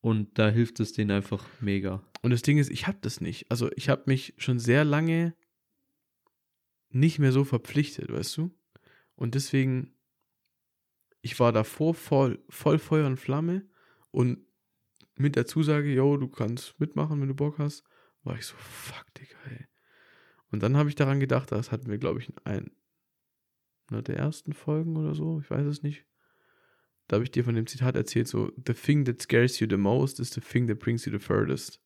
und 0.00 0.38
da 0.38 0.48
hilft 0.48 0.80
es 0.80 0.92
denen 0.92 1.10
einfach 1.10 1.46
mega. 1.60 2.02
Und 2.22 2.30
das 2.30 2.42
Ding 2.42 2.58
ist, 2.58 2.70
ich 2.70 2.86
habe 2.86 2.98
das 3.00 3.20
nicht. 3.20 3.50
Also 3.50 3.70
ich 3.76 3.88
habe 3.88 4.02
mich 4.06 4.34
schon 4.38 4.58
sehr 4.58 4.84
lange 4.84 5.34
nicht 6.90 7.18
mehr 7.18 7.32
so 7.32 7.44
verpflichtet, 7.44 8.12
weißt 8.12 8.36
du? 8.36 8.50
Und 9.14 9.34
deswegen, 9.34 9.94
ich 11.22 11.38
war 11.38 11.52
davor 11.52 11.94
voll, 11.94 12.42
voll 12.48 12.78
Feuer 12.78 13.06
und 13.06 13.18
Flamme 13.18 13.68
und 14.10 14.44
mit 15.16 15.36
der 15.36 15.46
Zusage, 15.46 15.92
yo, 15.92 16.16
du 16.16 16.28
kannst 16.28 16.80
mitmachen, 16.80 17.20
wenn 17.20 17.28
du 17.28 17.34
Bock 17.34 17.58
hast, 17.58 17.84
war 18.22 18.36
ich 18.36 18.46
so, 18.46 18.54
fuck, 18.56 19.06
Digga, 19.14 19.36
ey. 19.50 19.66
Und 20.50 20.62
dann 20.62 20.76
habe 20.76 20.88
ich 20.88 20.94
daran 20.94 21.20
gedacht, 21.20 21.52
das 21.52 21.70
hatten 21.70 21.90
wir, 21.90 21.98
glaube 21.98 22.20
ich, 22.20 22.28
in 22.46 22.70
einer 23.90 24.02
der 24.02 24.16
ersten 24.16 24.52
Folgen 24.52 24.96
oder 24.96 25.14
so, 25.14 25.40
ich 25.40 25.50
weiß 25.50 25.66
es 25.66 25.82
nicht. 25.82 26.04
Da 27.08 27.16
habe 27.16 27.24
ich 27.24 27.30
dir 27.30 27.44
von 27.44 27.54
dem 27.54 27.66
Zitat 27.66 27.96
erzählt, 27.96 28.28
so, 28.28 28.52
the 28.66 28.72
thing 28.72 29.04
that 29.04 29.20
scares 29.20 29.58
you 29.58 29.66
the 29.68 29.76
most 29.76 30.20
is 30.20 30.30
the 30.30 30.40
thing 30.40 30.68
that 30.68 30.78
brings 30.78 31.04
you 31.04 31.12
the 31.12 31.18
furthest. 31.18 31.80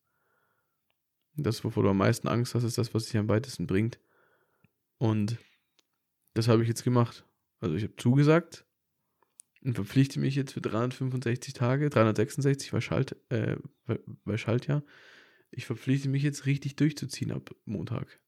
Das, 1.37 1.65
wovor 1.65 1.83
du 1.83 1.89
am 1.89 1.99
meisten 1.99 2.29
Angst 2.29 2.55
hast, 2.55 2.65
ist 2.65 2.79
das, 2.79 2.95
was 2.95 3.07
dich 3.07 3.17
am 3.17 3.29
weitesten 3.29 3.67
bringt. 3.67 3.99
Und 4.99 5.39
das 6.35 6.49
habe 6.49 6.63
ich 6.63 6.69
jetzt 6.69 6.85
gemacht. 6.85 7.27
Also 7.61 7.75
ich 7.75 7.85
habe 7.85 7.97
zugesagt 7.97 8.67
und 9.63 9.75
verpflichte 9.75 10.21
mich 10.21 10.35
jetzt 10.35 10.53
für 10.53 10.61
365 10.61 11.55
Tage, 11.55 11.89
366 11.89 12.71
bei, 12.71 12.81
Schalt, 12.81 13.17
äh, 13.31 13.57
bei 14.25 14.37
Schaltjahr. 14.37 14.85
Ich 15.51 15.67
verpflichte 15.67 16.09
mich 16.09 16.23
jetzt 16.23 16.47
richtig 16.47 16.77
durchzuziehen 16.77 17.33
ab 17.33 17.55
Montag. 17.65 18.21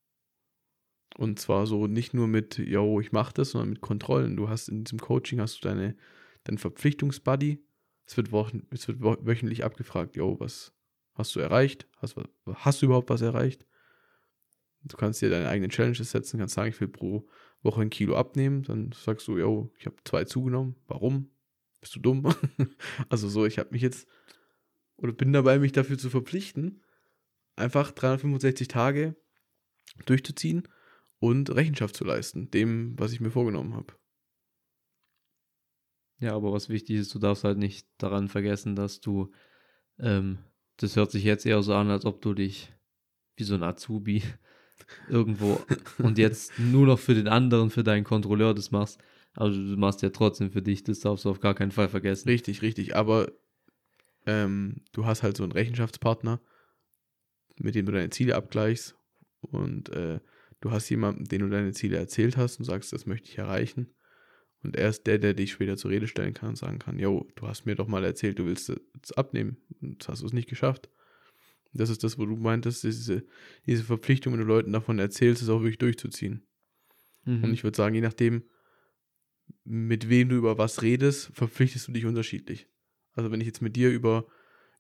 Und 1.17 1.39
zwar 1.39 1.67
so 1.67 1.87
nicht 1.87 2.13
nur 2.13 2.29
mit, 2.29 2.59
yo, 2.59 3.01
ich 3.01 3.11
mache 3.11 3.33
das, 3.33 3.51
sondern 3.51 3.71
mit 3.71 3.81
Kontrollen. 3.81 4.37
Du 4.37 4.49
hast 4.49 4.69
in 4.69 4.85
diesem 4.85 4.99
Coaching 4.99 5.41
hast 5.41 5.57
du 5.57 5.69
deine, 5.69 5.97
deinen 6.45 6.59
Verpflichtungsbuddy. 6.59 7.65
Es 8.05 8.17
wird, 8.17 8.33
wochen, 8.33 8.67
es 8.71 8.87
wird 8.87 9.01
wöchentlich 9.01 9.65
abgefragt, 9.65 10.15
yo, 10.15 10.39
was 10.39 10.73
hast 11.15 11.35
du 11.35 11.41
erreicht? 11.41 11.89
Hast, 11.97 12.17
hast 12.55 12.83
du 12.83 12.87
überhaupt 12.87 13.09
was 13.09 13.23
erreicht? 13.23 13.67
Du 14.83 14.97
kannst 14.97 15.23
dir 15.23 15.31
deine 15.31 15.49
eigenen 15.49 15.71
Challenges 15.71 16.11
setzen, 16.11 16.39
kannst 16.39 16.55
sagen, 16.55 16.69
ich 16.69 16.81
will 16.81 16.89
pro 16.89 17.27
Woche 17.63 17.81
ein 17.81 17.91
Kilo 17.91 18.17
abnehmen. 18.17 18.63
Dann 18.63 18.93
sagst 18.93 19.27
du, 19.27 19.39
yo, 19.39 19.73
ich 19.79 19.87
habe 19.87 19.97
zwei 20.05 20.25
zugenommen. 20.25 20.77
Warum? 20.87 21.31
Bist 21.81 21.97
du 21.97 22.01
dumm? 22.01 22.33
also 23.09 23.29
so, 23.29 23.47
ich 23.47 23.59
habe 23.59 23.71
mich 23.73 23.83
jetzt 23.83 24.07
oder 24.99 25.13
bin 25.13 25.33
dabei, 25.33 25.59
mich 25.59 25.73
dafür 25.73 25.99
zu 25.99 26.11
verpflichten, 26.11 26.83
einfach 27.55 27.91
365 27.91 28.69
Tage 28.69 29.17
durchzuziehen 30.05 30.69
und 31.19 31.55
Rechenschaft 31.55 31.97
zu 31.97 32.05
leisten, 32.05 32.51
dem, 32.51 32.99
was 32.99 33.13
ich 33.13 33.21
mir 33.21 33.31
vorgenommen 33.31 33.75
habe. 33.75 33.95
Ja, 36.19 36.35
aber 36.35 36.53
was 36.53 36.69
wichtig 36.69 36.97
ist, 36.97 37.15
du 37.15 37.19
darfst 37.19 37.45
halt 37.45 37.59
nicht 37.59 37.87
daran 37.99 38.29
vergessen, 38.29 38.75
dass 38.75 39.01
du, 39.01 39.33
ähm, 39.99 40.39
das 40.79 40.97
hört 40.97 41.11
sich 41.11 41.25
jetzt 41.25 41.45
eher 41.45 41.63
so 41.63 41.75
an, 41.75 41.91
als 41.91 42.07
ob 42.07 42.23
du 42.23 42.33
dich 42.33 42.73
wie 43.37 43.45
so 43.45 43.55
ein 43.55 43.63
Azubi 43.63 44.23
irgendwo 45.09 45.61
und 45.99 46.17
jetzt 46.17 46.59
nur 46.59 46.87
noch 46.87 46.99
für 46.99 47.15
den 47.15 47.29
anderen, 47.29 47.71
für 47.71 47.85
deinen 47.85 48.05
Kontrolleur 48.05 48.55
das 48.55 48.71
machst. 48.71 48.99
Also 49.35 49.59
du 49.59 49.77
machst 49.77 50.01
ja 50.01 50.09
trotzdem 50.09 50.51
für 50.51 50.63
dich, 50.63 50.83
das 50.85 51.01
darfst 51.01 51.27
du 51.27 51.31
auf 51.31 51.41
gar 51.41 51.55
keinen 51.55 51.71
Fall 51.71 51.91
vergessen. 51.91 52.29
Richtig, 52.29 52.63
richtig. 52.63 52.97
Aber 52.97 53.31
ähm, 54.25 54.83
du 54.93 55.05
hast 55.05 55.23
halt 55.23 55.37
so 55.37 55.43
einen 55.43 55.53
Rechenschaftspartner, 55.53 56.41
mit 57.59 57.75
dem 57.75 57.85
du 57.85 57.93
deine 57.93 58.11
Ziele 58.11 58.35
abgleichst 58.35 58.97
und 59.41 59.91
äh, 59.91 60.21
du 60.67 60.73
hast 60.73 60.89
jemanden, 60.89 61.27
den 61.27 61.43
du 61.43 61.49
deine 61.49 61.73
Ziele 61.73 61.97
erzählt 61.97 62.37
hast 62.37 62.59
und 62.59 62.65
sagst, 62.65 62.93
das 62.93 63.07
möchte 63.07 63.29
ich 63.29 63.39
erreichen. 63.39 63.95
Und 64.65 64.75
er 64.75 64.89
ist 64.89 65.07
der, 65.07 65.19
der 65.19 65.33
dich 65.33 65.53
später 65.53 65.77
zur 65.77 65.93
Rede 65.93 66.09
stellen 66.09 66.35
kann 66.35 66.51
und 66.51 66.57
sagen 66.57 66.81
kann, 66.81 66.99
yo, 66.99 67.29
du 67.37 67.47
hast 67.47 67.67
mir 67.67 67.77
doch 67.77 67.87
mal 67.87 68.05
erzählt, 68.05 68.41
du 68.41 68.47
willst 68.47 68.69
es 69.03 69.13
abnehmen. 69.13 69.59
Und 69.81 70.07
hast 70.09 70.23
du 70.23 70.27
es 70.27 70.33
nicht 70.33 70.49
geschafft. 70.49 70.91
Das 71.73 71.89
ist 71.89 72.03
das, 72.03 72.19
wo 72.19 72.27
du 72.27 72.35
meintest, 72.35 72.83
diese, 72.83 73.25
diese 73.65 73.85
Verpflichtung, 73.85 74.33
wenn 74.33 74.41
du 74.41 74.47
Leuten 74.47 74.73
davon 74.73 74.99
erzählst, 74.99 75.41
es 75.41 75.49
auch 75.49 75.61
wirklich 75.61 75.79
durchzuziehen. 75.79 76.45
Mhm. 77.25 77.45
Und 77.45 77.53
ich 77.53 77.63
würde 77.63 77.77
sagen, 77.77 77.95
je 77.95 78.01
nachdem, 78.01 78.43
mit 79.63 80.09
wem 80.09 80.29
du 80.29 80.37
über 80.37 80.59
was 80.59 80.83
redest, 80.83 81.31
verpflichtest 81.33 81.87
du 81.87 81.93
dich 81.93 82.07
unterschiedlich. 82.07 82.67
Also 83.13 83.31
wenn 83.31 83.41
ich 83.41 83.47
jetzt 83.47 83.63
mit 83.63 83.77
dir 83.77 83.91
über, 83.91 84.27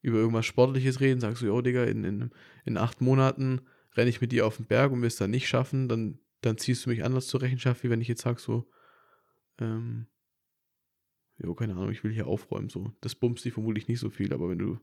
über 0.02 0.18
irgendwas 0.18 0.46
Sportliches 0.46 0.98
rede, 0.98 1.20
sagst 1.20 1.42
du, 1.42 1.52
oh 1.52 1.60
Digga, 1.60 1.84
in, 1.84 2.02
in, 2.02 2.30
in 2.64 2.76
acht 2.76 3.00
Monaten 3.00 3.60
renne 3.96 4.10
ich 4.10 4.20
mit 4.20 4.32
dir 4.32 4.46
auf 4.46 4.56
den 4.56 4.66
Berg 4.66 4.92
und 4.92 5.00
wir 5.00 5.06
es 5.06 5.16
dann 5.16 5.30
nicht 5.30 5.48
schaffen, 5.48 5.88
dann, 5.88 6.18
dann 6.42 6.58
ziehst 6.58 6.84
du 6.86 6.90
mich 6.90 7.04
anders 7.04 7.26
zur 7.28 7.42
Rechenschaft, 7.42 7.82
wie 7.82 7.90
wenn 7.90 8.00
ich 8.00 8.08
jetzt 8.08 8.22
sage 8.22 8.40
so, 8.40 8.68
ähm, 9.58 10.06
jo, 11.38 11.54
keine 11.54 11.74
Ahnung, 11.74 11.90
ich 11.90 12.04
will 12.04 12.12
hier 12.12 12.26
aufräumen, 12.26 12.68
so. 12.68 12.92
Das 13.00 13.14
bummst 13.14 13.44
dich 13.44 13.52
vermutlich 13.54 13.88
nicht 13.88 14.00
so 14.00 14.10
viel, 14.10 14.32
aber 14.32 14.48
wenn 14.50 14.58
du. 14.58 14.78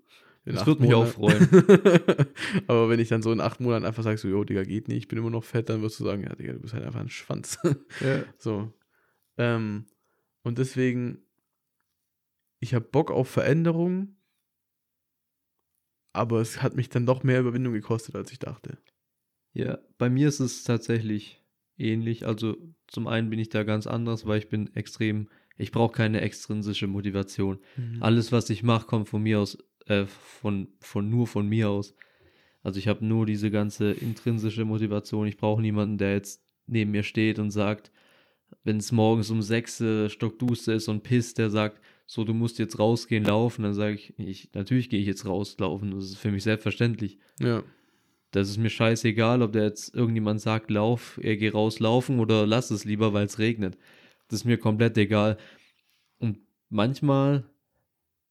in 0.46 0.56
Das 0.56 0.66
wird 0.66 0.80
mich 0.80 0.90
Monaten- 0.92 1.10
aufreuen. 1.10 1.48
aber 2.68 2.90
wenn 2.90 3.00
ich 3.00 3.10
dann 3.10 3.22
so 3.22 3.32
in 3.32 3.42
acht 3.42 3.60
Monaten 3.60 3.86
einfach 3.86 4.04
sage, 4.04 4.18
so, 4.18 4.28
jo, 4.28 4.44
Digga, 4.44 4.64
geht 4.64 4.88
nicht, 4.88 4.98
ich 4.98 5.08
bin 5.08 5.20
immer 5.20 5.30
noch 5.30 5.44
fett, 5.44 5.70
dann 5.70 5.82
wirst 5.82 6.00
du 6.00 6.04
sagen, 6.04 6.24
ja, 6.24 6.36
Digga, 6.36 6.54
du 6.54 6.60
bist 6.60 6.74
halt 6.74 6.84
einfach 6.84 7.00
ein 7.02 7.10
Schwanz. 7.10 7.58
Ja. 8.02 8.24
so. 8.38 8.72
Ähm, 9.38 9.86
und 10.44 10.58
deswegen, 10.58 11.20
ich 12.60 12.74
habe 12.74 12.86
Bock 12.86 13.10
auf 13.12 13.30
Veränderung, 13.30 14.16
aber 16.14 16.40
es 16.42 16.62
hat 16.62 16.76
mich 16.76 16.90
dann 16.90 17.06
doch 17.06 17.24
mehr 17.24 17.40
Überwindung 17.40 17.74
gekostet, 17.74 18.16
als 18.16 18.32
ich 18.32 18.40
dachte. 18.40 18.78
Ja, 19.54 19.80
bei 19.98 20.10
mir 20.10 20.28
ist 20.28 20.40
es 20.40 20.64
tatsächlich 20.64 21.42
ähnlich. 21.78 22.26
Also 22.26 22.58
zum 22.88 23.08
einen 23.08 23.30
bin 23.30 23.40
ich 23.40 23.50
da 23.50 23.64
ganz 23.64 23.88
anders, 23.88 24.26
weil 24.26 24.40
ich 24.40 24.50
bin 24.50 24.76
extrem, 24.76 25.30
ich 25.58 25.72
brauche 25.72 25.94
keine 25.94 26.22
extrinsische 26.22 26.88
Motivation. 26.88 27.60
Alles, 28.02 28.32
was 28.32 28.50
ich 28.50 28.64
mache, 28.64 28.88
kommt 28.88 29.10
von 29.10 29.22
mir 29.24 29.40
aus, 29.40 29.58
äh, 29.86 30.06
von, 30.06 30.70
von 30.80 31.10
nur 31.10 31.28
von 31.28 31.48
mir 31.48 31.70
aus. 31.70 31.96
Also 32.64 32.80
ich 32.80 32.88
habe 32.88 33.06
nur 33.06 33.26
diese 33.26 33.52
ganze 33.52 33.92
intrinsische 33.92 34.66
Motivation. 34.66 35.28
Ich 35.28 35.38
brauche 35.38 35.62
niemanden, 35.62 35.98
der 35.98 36.14
jetzt 36.14 36.42
neben 36.66 36.92
mir 36.92 37.04
steht 37.04 37.40
und 37.40 37.52
sagt, 37.52 37.92
wenn 38.64 38.78
es 38.78 38.92
morgens 38.92 39.30
um 39.30 39.42
sechs 39.42 39.82
äh, 39.82 40.10
stockduster 40.10 40.74
ist 40.74 40.88
und 40.88 41.04
pisst, 41.04 41.38
der 41.38 41.50
sagt, 41.50 41.82
so, 42.06 42.24
du 42.24 42.34
musst 42.34 42.60
jetzt 42.60 42.80
rausgehen, 42.80 43.24
laufen, 43.24 43.64
dann 43.64 43.74
sage 43.74 43.96
ich, 43.96 44.18
ich, 44.18 44.54
natürlich 44.54 44.90
gehe 44.90 45.00
ich 45.00 45.08
jetzt 45.08 45.26
rauslaufen. 45.26 45.92
Das 45.92 46.06
ist 46.06 46.18
für 46.18 46.32
mich 46.32 46.44
selbstverständlich. 46.44 47.18
Ja. 47.40 47.64
Das 48.34 48.50
ist 48.50 48.58
mir 48.58 48.72
scheißegal, 48.72 49.44
ob 49.44 49.54
der 49.54 49.64
jetzt 49.64 49.94
irgendjemand 49.94 50.42
sagt, 50.42 50.72
lauf, 50.72 51.20
er 51.22 51.38
geh 51.38 51.50
rauslaufen 51.50 52.20
oder 52.20 52.48
lass 52.48 52.72
es 52.72 52.84
lieber, 52.84 53.14
weil 53.14 53.26
es 53.26 53.38
regnet. 53.38 53.78
Das 54.28 54.40
ist 54.40 54.46
mir 54.46 54.58
komplett 54.58 54.98
egal. 54.98 55.38
Und 56.18 56.40
manchmal 56.70 57.46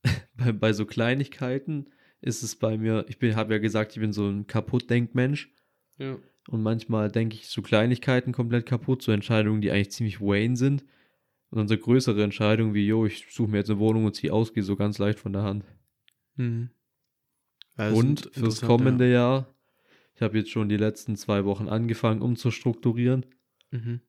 bei, 0.36 0.50
bei 0.50 0.72
so 0.72 0.86
Kleinigkeiten 0.86 1.90
ist 2.20 2.42
es 2.42 2.56
bei 2.56 2.76
mir, 2.76 3.06
ich 3.08 3.36
habe 3.36 3.54
ja 3.54 3.60
gesagt, 3.60 3.92
ich 3.92 4.00
bin 4.00 4.12
so 4.12 4.28
ein 4.28 4.48
Kaputtdenkmensch 4.48 5.52
Ja. 5.98 6.18
und 6.48 6.62
manchmal 6.62 7.10
denke 7.10 7.36
ich 7.36 7.46
so 7.48 7.62
Kleinigkeiten 7.62 8.32
komplett 8.32 8.66
kaputt, 8.66 9.02
so 9.02 9.12
Entscheidungen, 9.12 9.60
die 9.60 9.70
eigentlich 9.70 9.92
ziemlich 9.92 10.20
Wayne 10.20 10.56
sind. 10.56 10.84
Und 11.50 11.58
dann 11.58 11.68
so 11.68 11.76
größere 11.76 12.24
Entscheidungen 12.24 12.74
wie, 12.74 12.86
jo, 12.86 13.06
ich 13.06 13.26
suche 13.30 13.50
mir 13.50 13.58
jetzt 13.58 13.70
eine 13.70 13.78
Wohnung 13.78 14.06
und 14.06 14.16
ziehe 14.16 14.32
aus, 14.32 14.52
gehe 14.52 14.62
so 14.64 14.74
ganz 14.74 14.98
leicht 14.98 15.20
von 15.20 15.32
der 15.32 15.42
Hand. 15.42 15.64
Mhm. 16.36 16.70
Ja, 17.78 17.90
Und 17.90 18.30
fürs 18.32 18.62
kommende 18.62 19.10
Jahr, 19.12 19.51
ich 20.22 20.24
habe 20.24 20.38
jetzt 20.38 20.50
schon 20.52 20.68
die 20.68 20.76
letzten 20.76 21.16
zwei 21.16 21.44
Wochen 21.44 21.68
angefangen, 21.68 22.22
umzustrukturieren. 22.22 23.26
Ja. 23.72 23.78
Mhm. 23.80 24.00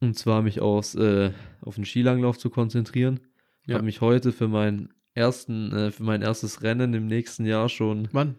Und 0.00 0.18
zwar 0.18 0.42
mich 0.42 0.60
aus, 0.60 0.96
äh, 0.96 1.30
auf 1.60 1.76
den 1.76 1.84
Skilanglauf 1.84 2.38
zu 2.38 2.50
konzentrieren. 2.50 3.20
Ich 3.62 3.68
Ja. 3.68 3.74
habe 3.76 3.84
mich 3.84 4.00
heute 4.00 4.32
für 4.32 4.48
meinen 4.48 4.92
ersten, 5.14 5.70
äh, 5.72 5.90
für 5.92 6.02
mein 6.02 6.22
erstes 6.22 6.62
Rennen 6.64 6.92
im 6.92 7.06
nächsten 7.06 7.46
Jahr 7.46 7.68
schon 7.68 8.08
Wann? 8.10 8.34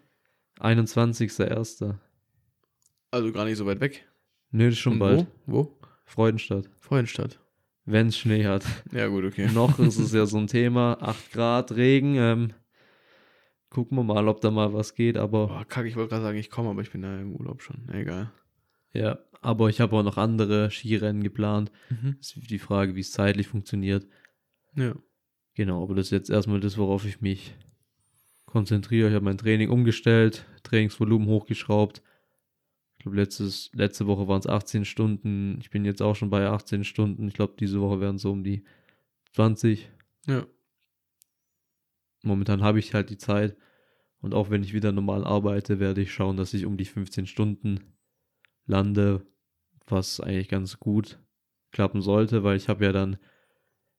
21.01. 0.60 1.96
Also 3.12 3.32
gar 3.32 3.46
nicht 3.46 3.56
so 3.58 3.66
weit 3.66 3.80
weg. 3.80 4.06
Nö, 4.52 4.66
das 4.66 4.74
ist 4.74 4.80
schon 4.80 4.94
Und 4.94 5.00
bald. 5.00 5.28
Wo? 5.46 5.64
Wo? 5.64 5.80
Freudenstadt. 6.04 6.70
Freudenstadt. 6.82 7.40
Wenn 7.86 8.08
es 8.08 8.18
Schnee 8.18 8.44
hat. 8.46 8.66
Ja, 8.92 9.08
gut, 9.08 9.24
okay. 9.24 9.48
Noch 9.54 9.80
ist 9.80 10.00
es 10.00 10.12
ja 10.14 10.26
so 10.26 10.38
ein 10.38 10.48
Thema. 10.48 10.98
8 11.00 11.32
Grad, 11.32 11.72
Regen. 11.72 12.16
Ähm, 12.16 12.54
gucken 13.70 13.98
wir 13.98 14.04
mal, 14.04 14.28
ob 14.28 14.42
da 14.42 14.52
mal 14.52 14.74
was 14.74 14.96
geht. 14.96 15.18
Aber 15.18 15.48
Boah, 15.48 15.66
kack, 15.66 15.86
ich 15.86 15.96
wollte 15.96 16.10
gerade 16.10 16.24
sagen, 16.24 16.38
ich 16.38 16.50
komme, 16.50 16.70
aber 16.70 16.82
ich 16.82 16.92
bin 16.92 17.02
da 17.02 17.20
im 17.20 17.34
Urlaub 17.36 17.62
schon. 17.62 17.90
Egal. 17.90 18.32
ja, 18.94 19.20
aber 19.42 19.70
ich 19.70 19.82
habe 19.82 19.96
auch 19.96 20.04
noch 20.04 20.18
andere 20.18 20.72
Skirennen 20.72 21.24
geplant. 21.24 21.72
Mhm. 21.90 22.18
Ist 22.20 22.50
die 22.50 22.60
Frage, 22.60 22.96
wie 22.96 23.02
es 23.02 23.12
zeitlich 23.12 23.48
funktioniert. 23.48 24.08
Ja. 24.76 24.96
Genau, 25.54 25.84
aber 25.84 25.96
das 25.96 26.08
ist 26.08 26.12
jetzt 26.12 26.30
erstmal 26.30 26.60
das, 26.60 26.78
worauf 26.78 27.06
ich 27.06 27.22
mich 27.22 27.56
konzentriere. 28.46 29.10
Ich 29.10 29.16
habe 29.16 29.26
mein 29.26 29.38
Training 29.38 29.70
umgestellt, 29.70 30.46
Trainingsvolumen 30.64 31.28
hochgeschraubt. 31.28 32.02
Ich 32.98 33.04
glaube, 33.04 33.18
letztes, 33.18 33.70
letzte 33.74 34.08
Woche 34.08 34.28
waren 34.28 34.40
es 34.40 34.48
18 34.48 34.86
Stunden. 34.86 35.58
Ich 35.60 35.70
bin 35.70 35.86
jetzt 35.86 36.02
auch 36.02 36.16
schon 36.16 36.30
bei 36.30 36.48
18 36.48 36.84
Stunden. 36.84 37.28
Ich 37.28 37.34
glaube, 37.34 37.56
diese 37.60 37.82
Woche 37.82 38.00
werden 38.00 38.16
es 38.16 38.22
so 38.22 38.32
um 38.32 38.44
die 38.44 38.64
20. 39.34 39.90
Ja. 40.28 40.46
Momentan 42.26 42.62
habe 42.62 42.80
ich 42.80 42.94
halt 42.94 43.10
die 43.10 43.18
Zeit. 43.18 43.56
Und 44.20 44.34
auch 44.34 44.50
wenn 44.50 44.64
ich 44.64 44.74
wieder 44.74 44.92
normal 44.92 45.24
arbeite, 45.24 45.80
werde 45.80 46.02
ich 46.02 46.12
schauen, 46.12 46.38
dass 46.38 46.54
ich 46.54 46.66
um 46.66 46.78
die 46.78 46.86
15 46.86 47.28
Stunden 47.28 47.80
lande, 48.66 49.26
was 49.88 50.20
eigentlich 50.20 50.50
ganz 50.50 50.80
gut 50.80 51.20
klappen 51.72 52.02
sollte, 52.02 52.44
weil 52.44 52.58
ich 52.58 52.68
habe 52.68 52.86
ja 52.86 52.92
dann 52.92 53.18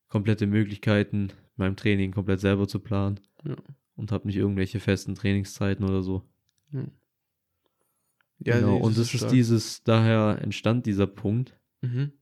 komplette 0.08 0.46
Möglichkeiten, 0.46 1.32
meinem 1.56 1.76
Training 1.76 2.12
komplett 2.12 2.40
selber 2.40 2.66
zu 2.66 2.80
planen. 2.80 3.20
Ja. 3.44 3.56
Und 3.94 4.12
habe 4.12 4.26
nicht 4.26 4.36
irgendwelche 4.36 4.80
festen 4.80 5.14
Trainingszeiten 5.14 5.84
oder 5.84 6.02
so. 6.02 6.22
Ja, 8.38 8.56
genau. 8.56 8.74
nee, 8.74 8.82
und 8.82 8.98
das 8.98 9.14
ist 9.14 9.20
stark. 9.20 9.32
dieses, 9.32 9.82
daher 9.84 10.38
entstand 10.42 10.86
dieser 10.86 11.06
Punkt. 11.06 11.58
Mhm. 11.80 12.12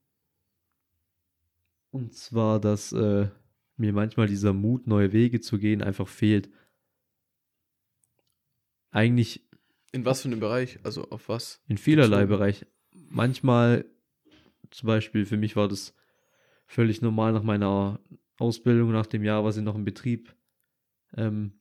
Und 1.91 2.15
zwar, 2.15 2.61
dass 2.61 2.93
äh, 2.93 3.29
mir 3.77 3.93
manchmal 3.93 4.27
dieser 4.27 4.53
Mut, 4.53 4.87
neue 4.87 5.13
Wege 5.13 5.41
zu 5.41 5.59
gehen, 5.59 5.83
einfach 5.83 6.09
fehlt. 6.09 6.51
Eigentlich 8.91 9.49
In 9.93 10.05
was 10.05 10.23
für 10.23 10.29
einem 10.29 10.41
Bereich? 10.41 10.79
Also 10.83 11.11
auf 11.11 11.29
was? 11.29 11.61
in 11.69 11.79
vielerlei. 11.79 12.27
Bereich. 12.27 12.67
Manchmal, 12.93 13.85
zum 14.71 14.87
Beispiel 14.87 15.27
für 15.27 15.37
mich 15.37 15.57
war 15.57 15.69
das 15.69 15.95
völlig 16.67 17.03
normal 17.03 17.33
nach 17.33 17.43
meiner 17.43 18.01
Ausbildung, 18.39 18.93
nach 18.93 19.07
dem 19.07 19.25
Jahr, 19.25 19.45
was 19.45 19.57
ich 19.57 19.63
noch 19.63 19.75
im 19.75 19.85
Betrieb 19.85 20.35
ähm, 21.17 21.55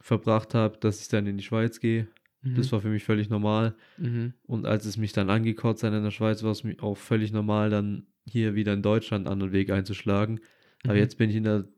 verbracht 0.00 0.54
habe, 0.54 0.78
dass 0.78 1.00
ich 1.00 1.08
dann 1.08 1.26
in 1.26 1.36
die 1.38 1.44
Schweiz 1.44 1.80
gehe. 1.80 2.08
Das 2.54 2.70
war 2.70 2.80
für 2.80 2.90
mich 2.90 3.02
völlig 3.02 3.28
normal. 3.28 3.74
Mhm. 3.96 4.34
Und 4.44 4.66
als 4.66 4.84
es 4.84 4.96
mich 4.96 5.12
dann 5.12 5.30
angekotzt 5.30 5.82
hat 5.82 5.92
in 5.92 6.04
der 6.04 6.12
Schweiz, 6.12 6.44
war 6.44 6.52
es 6.52 6.62
mir 6.62 6.80
auch 6.80 6.96
völlig 6.96 7.32
normal, 7.32 7.70
dann 7.70 8.06
hier 8.24 8.54
wieder 8.54 8.72
in 8.72 8.82
Deutschland 8.82 9.26
einen 9.26 9.32
anderen 9.32 9.52
Weg 9.52 9.70
einzuschlagen. 9.70 10.40
Aber 10.84 10.94
Mhm. 10.94 10.98
jetzt 11.00 11.18
bin 11.18 11.30
ich 11.30 11.36
in 11.36 11.44
der 11.44 11.68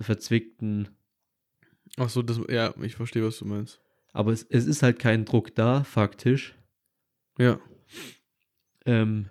verzwickten, 0.00 0.88
Ach 1.96 2.08
so, 2.08 2.22
das, 2.22 2.40
ja, 2.48 2.74
ich 2.82 2.96
verstehe, 2.96 3.24
was 3.24 3.38
du 3.38 3.44
meinst. 3.44 3.80
aber 4.12 4.32
es, 4.32 4.42
es 4.44 4.66
ist 4.66 4.82
halt 4.82 4.98
kein 4.98 5.24
Druck 5.24 5.54
da, 5.54 5.84
faktisch. 5.84 6.54
Ja. 7.38 7.60
Ähm, 8.86 9.28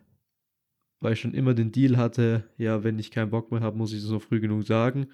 weil 0.99 1.13
ich 1.13 1.19
schon 1.19 1.33
immer 1.33 1.53
den 1.53 1.71
Deal 1.71 1.97
hatte, 1.97 2.49
ja, 2.57 2.83
wenn 2.83 2.97
ich 2.99 3.11
keinen 3.11 3.29
Bock 3.31 3.51
mehr 3.51 3.61
habe, 3.61 3.77
muss 3.77 3.91
ich 3.93 4.03
es 4.03 4.09
noch 4.09 4.21
früh 4.21 4.39
genug 4.39 4.65
sagen. 4.65 5.07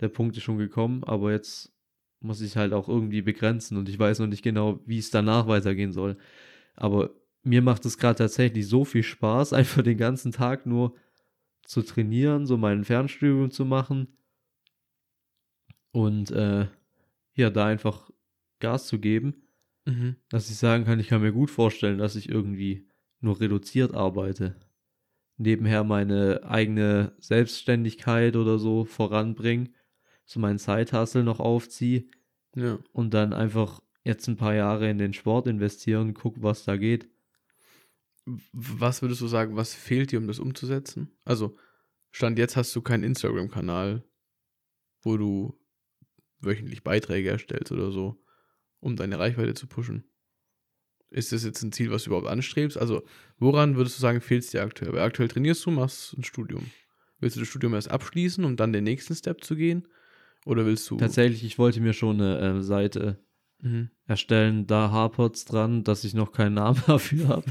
Der 0.00 0.08
Punkt 0.08 0.36
ist 0.36 0.44
schon 0.44 0.58
gekommen, 0.58 1.02
aber 1.04 1.32
jetzt 1.32 1.72
muss 2.20 2.40
ich 2.40 2.56
halt 2.56 2.72
auch 2.72 2.88
irgendwie 2.88 3.22
begrenzen 3.22 3.76
und 3.76 3.88
ich 3.88 3.98
weiß 3.98 4.20
noch 4.20 4.28
nicht 4.28 4.42
genau, 4.44 4.80
wie 4.86 4.98
es 4.98 5.10
danach 5.10 5.48
weitergehen 5.48 5.92
soll. 5.92 6.16
Aber 6.76 7.10
mir 7.42 7.62
macht 7.62 7.84
es 7.84 7.98
gerade 7.98 8.18
tatsächlich 8.18 8.68
so 8.68 8.84
viel 8.84 9.02
Spaß, 9.02 9.52
einfach 9.52 9.82
den 9.82 9.98
ganzen 9.98 10.30
Tag 10.30 10.66
nur 10.66 10.94
zu 11.64 11.82
trainieren, 11.82 12.46
so 12.46 12.56
meinen 12.56 12.84
Fernstudium 12.84 13.50
zu 13.50 13.64
machen 13.64 14.08
und 15.92 16.30
äh, 16.30 16.66
ja, 17.34 17.50
da 17.50 17.66
einfach 17.66 18.10
Gas 18.60 18.86
zu 18.86 18.98
geben 18.98 19.36
Mhm. 19.84 20.14
dass 20.28 20.48
ich 20.48 20.56
sagen 20.58 20.84
kann, 20.84 21.00
ich 21.00 21.08
kann 21.08 21.22
mir 21.22 21.32
gut 21.32 21.50
vorstellen, 21.50 21.98
dass 21.98 22.14
ich 22.14 22.28
irgendwie 22.28 22.86
nur 23.18 23.40
reduziert 23.40 23.94
arbeite. 23.94 24.54
Nebenher 25.38 25.82
meine 25.82 26.44
eigene 26.44 27.16
Selbstständigkeit 27.18 28.36
oder 28.36 28.60
so 28.60 28.84
voranbringe, 28.84 29.70
so 30.24 30.38
meinen 30.38 30.60
Zeithassel 30.60 31.24
noch 31.24 31.40
aufziehe 31.40 32.04
Ja. 32.54 32.78
und 32.92 33.12
dann 33.12 33.32
einfach 33.32 33.82
jetzt 34.04 34.28
ein 34.28 34.36
paar 34.36 34.54
Jahre 34.54 34.88
in 34.88 34.98
den 34.98 35.14
Sport 35.14 35.48
investieren, 35.48 36.14
guck, 36.14 36.40
was 36.42 36.64
da 36.64 36.76
geht. 36.76 37.08
Was 38.24 39.02
würdest 39.02 39.20
du 39.20 39.26
sagen, 39.26 39.56
was 39.56 39.74
fehlt 39.74 40.12
dir, 40.12 40.18
um 40.18 40.26
das 40.26 40.38
umzusetzen? 40.38 41.10
Also, 41.24 41.56
Stand 42.12 42.38
jetzt 42.38 42.56
hast 42.56 42.74
du 42.76 42.82
keinen 42.82 43.04
Instagram-Kanal, 43.04 44.04
wo 45.02 45.16
du 45.16 45.58
wöchentlich 46.40 46.84
Beiträge 46.84 47.30
erstellst 47.30 47.72
oder 47.72 47.90
so, 47.90 48.22
um 48.80 48.96
deine 48.96 49.18
Reichweite 49.18 49.54
zu 49.54 49.66
pushen. 49.66 50.04
Ist 51.10 51.32
das 51.32 51.44
jetzt 51.44 51.62
ein 51.62 51.72
Ziel, 51.72 51.90
was 51.90 52.04
du 52.04 52.10
überhaupt 52.10 52.28
anstrebst? 52.28 52.78
Also, 52.78 53.02
woran 53.38 53.76
würdest 53.76 53.96
du 53.96 54.00
sagen, 54.00 54.20
fehlt 54.20 54.44
es 54.44 54.50
dir 54.50 54.62
aktuell? 54.62 54.92
Weil 54.92 55.02
aktuell 55.02 55.28
trainierst 55.28 55.64
du, 55.66 55.70
machst 55.70 56.16
ein 56.16 56.24
Studium. 56.24 56.70
Willst 57.18 57.36
du 57.36 57.40
das 57.40 57.48
Studium 57.48 57.74
erst 57.74 57.90
abschließen, 57.90 58.44
um 58.44 58.56
dann 58.56 58.72
den 58.72 58.84
nächsten 58.84 59.14
Step 59.14 59.44
zu 59.44 59.54
gehen? 59.56 59.86
Oder 60.44 60.66
willst 60.66 60.90
du. 60.90 60.96
Tatsächlich, 60.96 61.44
ich 61.44 61.58
wollte 61.58 61.80
mir 61.80 61.92
schon 61.92 62.20
eine 62.20 62.58
äh, 62.58 62.62
Seite 62.62 63.18
Mhm. 63.62 63.90
erstellen, 64.06 64.66
da 64.66 64.90
hapert's 64.90 65.44
dran, 65.44 65.84
dass 65.84 66.04
ich 66.04 66.14
noch 66.14 66.32
keinen 66.32 66.54
Namen 66.54 66.82
dafür 66.86 67.28
habe. 67.28 67.44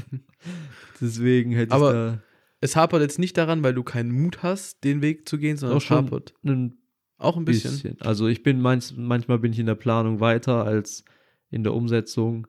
Deswegen 1.00 1.52
hätte 1.52 1.72
Aber 1.72 1.88
ich 1.88 1.94
da 1.94 2.22
Es 2.60 2.76
hapert 2.76 3.02
jetzt 3.02 3.18
nicht 3.18 3.36
daran, 3.36 3.62
weil 3.64 3.74
du 3.74 3.82
keinen 3.82 4.12
Mut 4.12 4.42
hast, 4.42 4.84
den 4.84 5.02
Weg 5.02 5.28
zu 5.28 5.38
gehen, 5.38 5.56
sondern 5.56 5.78
Doch 5.78 5.84
es 5.84 5.90
hapert 5.90 6.34
einen 6.44 6.78
auch 7.18 7.36
ein 7.36 7.44
bisschen. 7.44 7.72
bisschen. 7.72 8.00
Also 8.00 8.28
ich 8.28 8.42
bin 8.42 8.60
manch, 8.60 8.94
manchmal 8.96 9.38
bin 9.38 9.52
ich 9.52 9.58
in 9.58 9.66
der 9.66 9.74
Planung 9.74 10.20
weiter 10.20 10.64
als 10.64 11.04
in 11.50 11.62
der 11.62 11.74
Umsetzung 11.74 12.46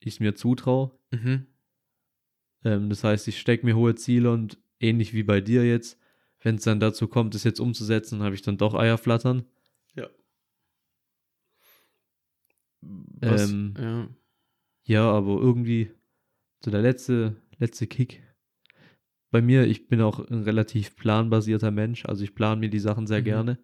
ich 0.00 0.14
es 0.14 0.20
mir 0.20 0.34
zutraue. 0.34 0.92
Mhm. 1.10 1.46
Ähm, 2.64 2.88
das 2.90 3.04
heißt, 3.04 3.28
ich 3.28 3.38
stecke 3.40 3.64
mir 3.64 3.76
hohe 3.76 3.94
Ziele 3.94 4.30
und 4.30 4.58
ähnlich 4.80 5.14
wie 5.14 5.22
bei 5.22 5.40
dir 5.40 5.66
jetzt, 5.66 5.98
wenn 6.40 6.56
es 6.56 6.64
dann 6.64 6.80
dazu 6.80 7.08
kommt, 7.08 7.34
es 7.34 7.44
jetzt 7.44 7.60
umzusetzen, 7.60 8.22
habe 8.22 8.34
ich 8.34 8.42
dann 8.42 8.58
doch 8.58 8.74
Eier 8.74 8.98
flattern. 8.98 9.44
Ja. 9.94 10.08
Was, 13.20 13.50
Ähm, 13.50 13.74
ja. 13.78 14.08
Ja, 14.86 15.10
aber 15.10 15.40
irgendwie 15.40 15.90
so 16.62 16.70
der 16.70 16.82
letzte, 16.82 17.36
letzte 17.58 17.86
Kick. 17.86 18.22
Bei 19.30 19.40
mir, 19.40 19.66
ich 19.66 19.88
bin 19.88 20.00
auch 20.00 20.18
ein 20.20 20.42
relativ 20.42 20.96
planbasierter 20.96 21.70
Mensch, 21.70 22.04
also 22.04 22.22
ich 22.22 22.34
plane 22.34 22.60
mir 22.60 22.70
die 22.70 22.78
Sachen 22.78 23.06
sehr 23.06 23.20
Mhm. 23.20 23.24
gerne. 23.24 23.58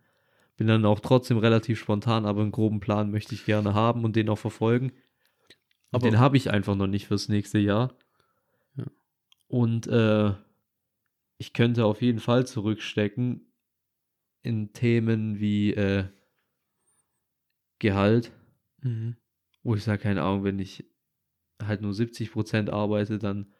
Bin 0.56 0.66
dann 0.66 0.84
auch 0.84 1.00
trotzdem 1.00 1.38
relativ 1.38 1.78
spontan, 1.78 2.26
aber 2.26 2.42
einen 2.42 2.52
groben 2.52 2.80
Plan 2.80 3.10
möchte 3.10 3.34
ich 3.34 3.44
gerne 3.44 3.74
haben 3.74 4.04
und 4.04 4.16
den 4.16 4.28
auch 4.28 4.38
verfolgen. 4.38 4.92
Aber 5.90 6.08
den 6.08 6.18
habe 6.18 6.36
ich 6.36 6.50
einfach 6.50 6.76
noch 6.76 6.86
nicht 6.86 7.06
fürs 7.06 7.28
nächste 7.28 7.58
Jahr. 7.58 7.96
Ja. 8.76 8.86
Und 9.48 9.86
äh, 9.86 10.32
ich 11.38 11.52
könnte 11.52 11.84
auf 11.84 12.02
jeden 12.02 12.20
Fall 12.20 12.46
zurückstecken 12.46 13.52
in 14.42 14.72
Themen 14.72 15.40
wie 15.40 15.72
äh, 15.74 16.04
Gehalt, 17.78 18.30
Mhm. 18.82 19.16
wo 19.62 19.74
ich 19.74 19.84
sage, 19.84 20.02
keine 20.02 20.22
Ahnung, 20.22 20.44
wenn 20.44 20.58
ich 20.58 20.84
halt 21.62 21.82
nur 21.82 21.92
70% 21.92 22.70
arbeite, 22.70 23.18
dann 23.18 23.52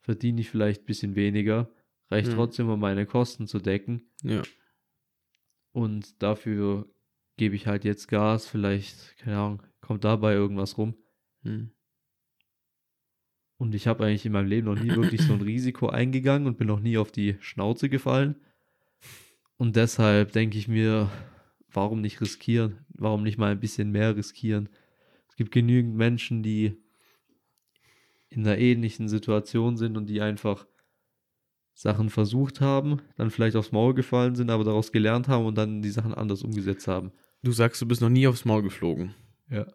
verdiene 0.00 0.40
ich 0.40 0.48
vielleicht 0.50 0.82
ein 0.82 0.86
bisschen 0.86 1.16
weniger, 1.16 1.68
reicht 2.10 2.28
Ja. 2.28 2.34
trotzdem, 2.34 2.68
um 2.68 2.78
meine 2.80 3.04
Kosten 3.06 3.46
zu 3.46 3.58
decken. 3.58 4.10
Ja. 4.22 4.42
Und 5.72 6.22
dafür 6.22 6.88
gebe 7.36 7.54
ich 7.56 7.66
halt 7.66 7.84
jetzt 7.84 8.08
Gas, 8.08 8.46
vielleicht, 8.46 9.16
keine 9.18 9.38
Ahnung, 9.38 9.62
kommt 9.80 10.04
dabei 10.04 10.34
irgendwas 10.34 10.78
rum. 10.78 10.94
Mhm. 11.42 11.72
Und 13.56 13.74
ich 13.74 13.86
habe 13.86 14.04
eigentlich 14.06 14.24
in 14.24 14.32
meinem 14.32 14.48
Leben 14.48 14.66
noch 14.66 14.80
nie 14.80 14.94
wirklich 14.94 15.20
so 15.22 15.32
ein 15.34 15.42
Risiko 15.42 15.88
eingegangen 15.88 16.46
und 16.46 16.56
bin 16.56 16.66
noch 16.68 16.80
nie 16.80 16.96
auf 16.96 17.12
die 17.12 17.36
Schnauze 17.40 17.88
gefallen. 17.90 18.36
Und 19.58 19.76
deshalb 19.76 20.32
denke 20.32 20.56
ich 20.56 20.66
mir, 20.66 21.10
warum 21.72 22.00
nicht 22.00 22.20
riskieren? 22.20 22.78
Warum 22.90 23.22
nicht 23.22 23.38
mal 23.38 23.52
ein 23.52 23.60
bisschen 23.60 23.90
mehr 23.90 24.16
riskieren? 24.16 24.68
Es 25.28 25.36
gibt 25.36 25.52
genügend 25.52 25.96
Menschen, 25.96 26.42
die 26.42 26.76
in 28.28 28.46
einer 28.46 28.58
ähnlichen 28.58 29.08
Situation 29.08 29.76
sind 29.76 29.96
und 29.96 30.06
die 30.06 30.20
einfach 30.20 30.66
Sachen 31.74 32.10
versucht 32.10 32.60
haben, 32.60 33.00
dann 33.16 33.30
vielleicht 33.30 33.56
aufs 33.56 33.72
Maul 33.72 33.94
gefallen 33.94 34.34
sind, 34.34 34.50
aber 34.50 34.64
daraus 34.64 34.92
gelernt 34.92 35.28
haben 35.28 35.46
und 35.46 35.56
dann 35.56 35.82
die 35.82 35.90
Sachen 35.90 36.14
anders 36.14 36.42
umgesetzt 36.42 36.86
haben. 36.86 37.12
Du 37.42 37.52
sagst, 37.52 37.80
du 37.80 37.86
bist 37.86 38.02
noch 38.02 38.10
nie 38.10 38.26
aufs 38.26 38.44
Maul 38.44 38.62
geflogen. 38.62 39.14
Ja. 39.48 39.66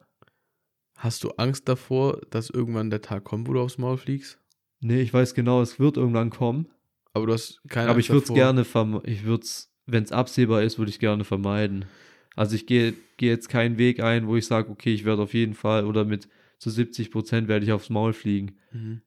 Hast 0.94 1.24
du 1.24 1.30
Angst 1.32 1.68
davor, 1.68 2.20
dass 2.30 2.48
irgendwann 2.48 2.90
der 2.90 3.02
Tag 3.02 3.24
kommt, 3.24 3.48
wo 3.48 3.52
du 3.52 3.60
aufs 3.60 3.76
Maul 3.76 3.98
fliegst? 3.98 4.38
Nee, 4.80 5.00
ich 5.00 5.12
weiß 5.12 5.34
genau, 5.34 5.60
es 5.60 5.78
wird 5.78 5.96
irgendwann 5.96 6.30
kommen. 6.30 6.68
Aber 7.12 7.26
du 7.26 7.32
hast 7.32 7.60
keine 7.68 7.88
Aber 7.88 7.96
Angst 7.96 8.06
ich 8.06 8.10
würde 8.10 8.22
es 8.22 8.28
davor? 8.28 8.36
gerne. 8.36 9.02
Ich 9.10 9.24
würde 9.24 9.42
es, 9.44 9.72
wenn 9.86 10.04
es 10.04 10.12
absehbar 10.12 10.62
ist, 10.62 10.78
würde 10.78 10.90
ich 10.90 10.98
gerne 10.98 11.24
vermeiden. 11.24 11.86
Also 12.34 12.54
ich 12.54 12.66
gehe 12.66 12.94
gehe 13.16 13.30
jetzt 13.30 13.48
keinen 13.48 13.78
Weg 13.78 14.00
ein, 14.00 14.26
wo 14.26 14.36
ich 14.36 14.46
sage, 14.46 14.70
okay, 14.70 14.92
ich 14.92 15.04
werde 15.04 15.22
auf 15.22 15.32
jeden 15.32 15.54
Fall 15.54 15.86
oder 15.86 16.04
mit 16.04 16.28
zu 16.58 16.70
70 16.70 17.10
Prozent 17.10 17.48
werde 17.48 17.64
ich 17.64 17.72
aufs 17.72 17.90
Maul 17.90 18.12
fliegen. 18.12 18.58
Mhm. 18.72 19.02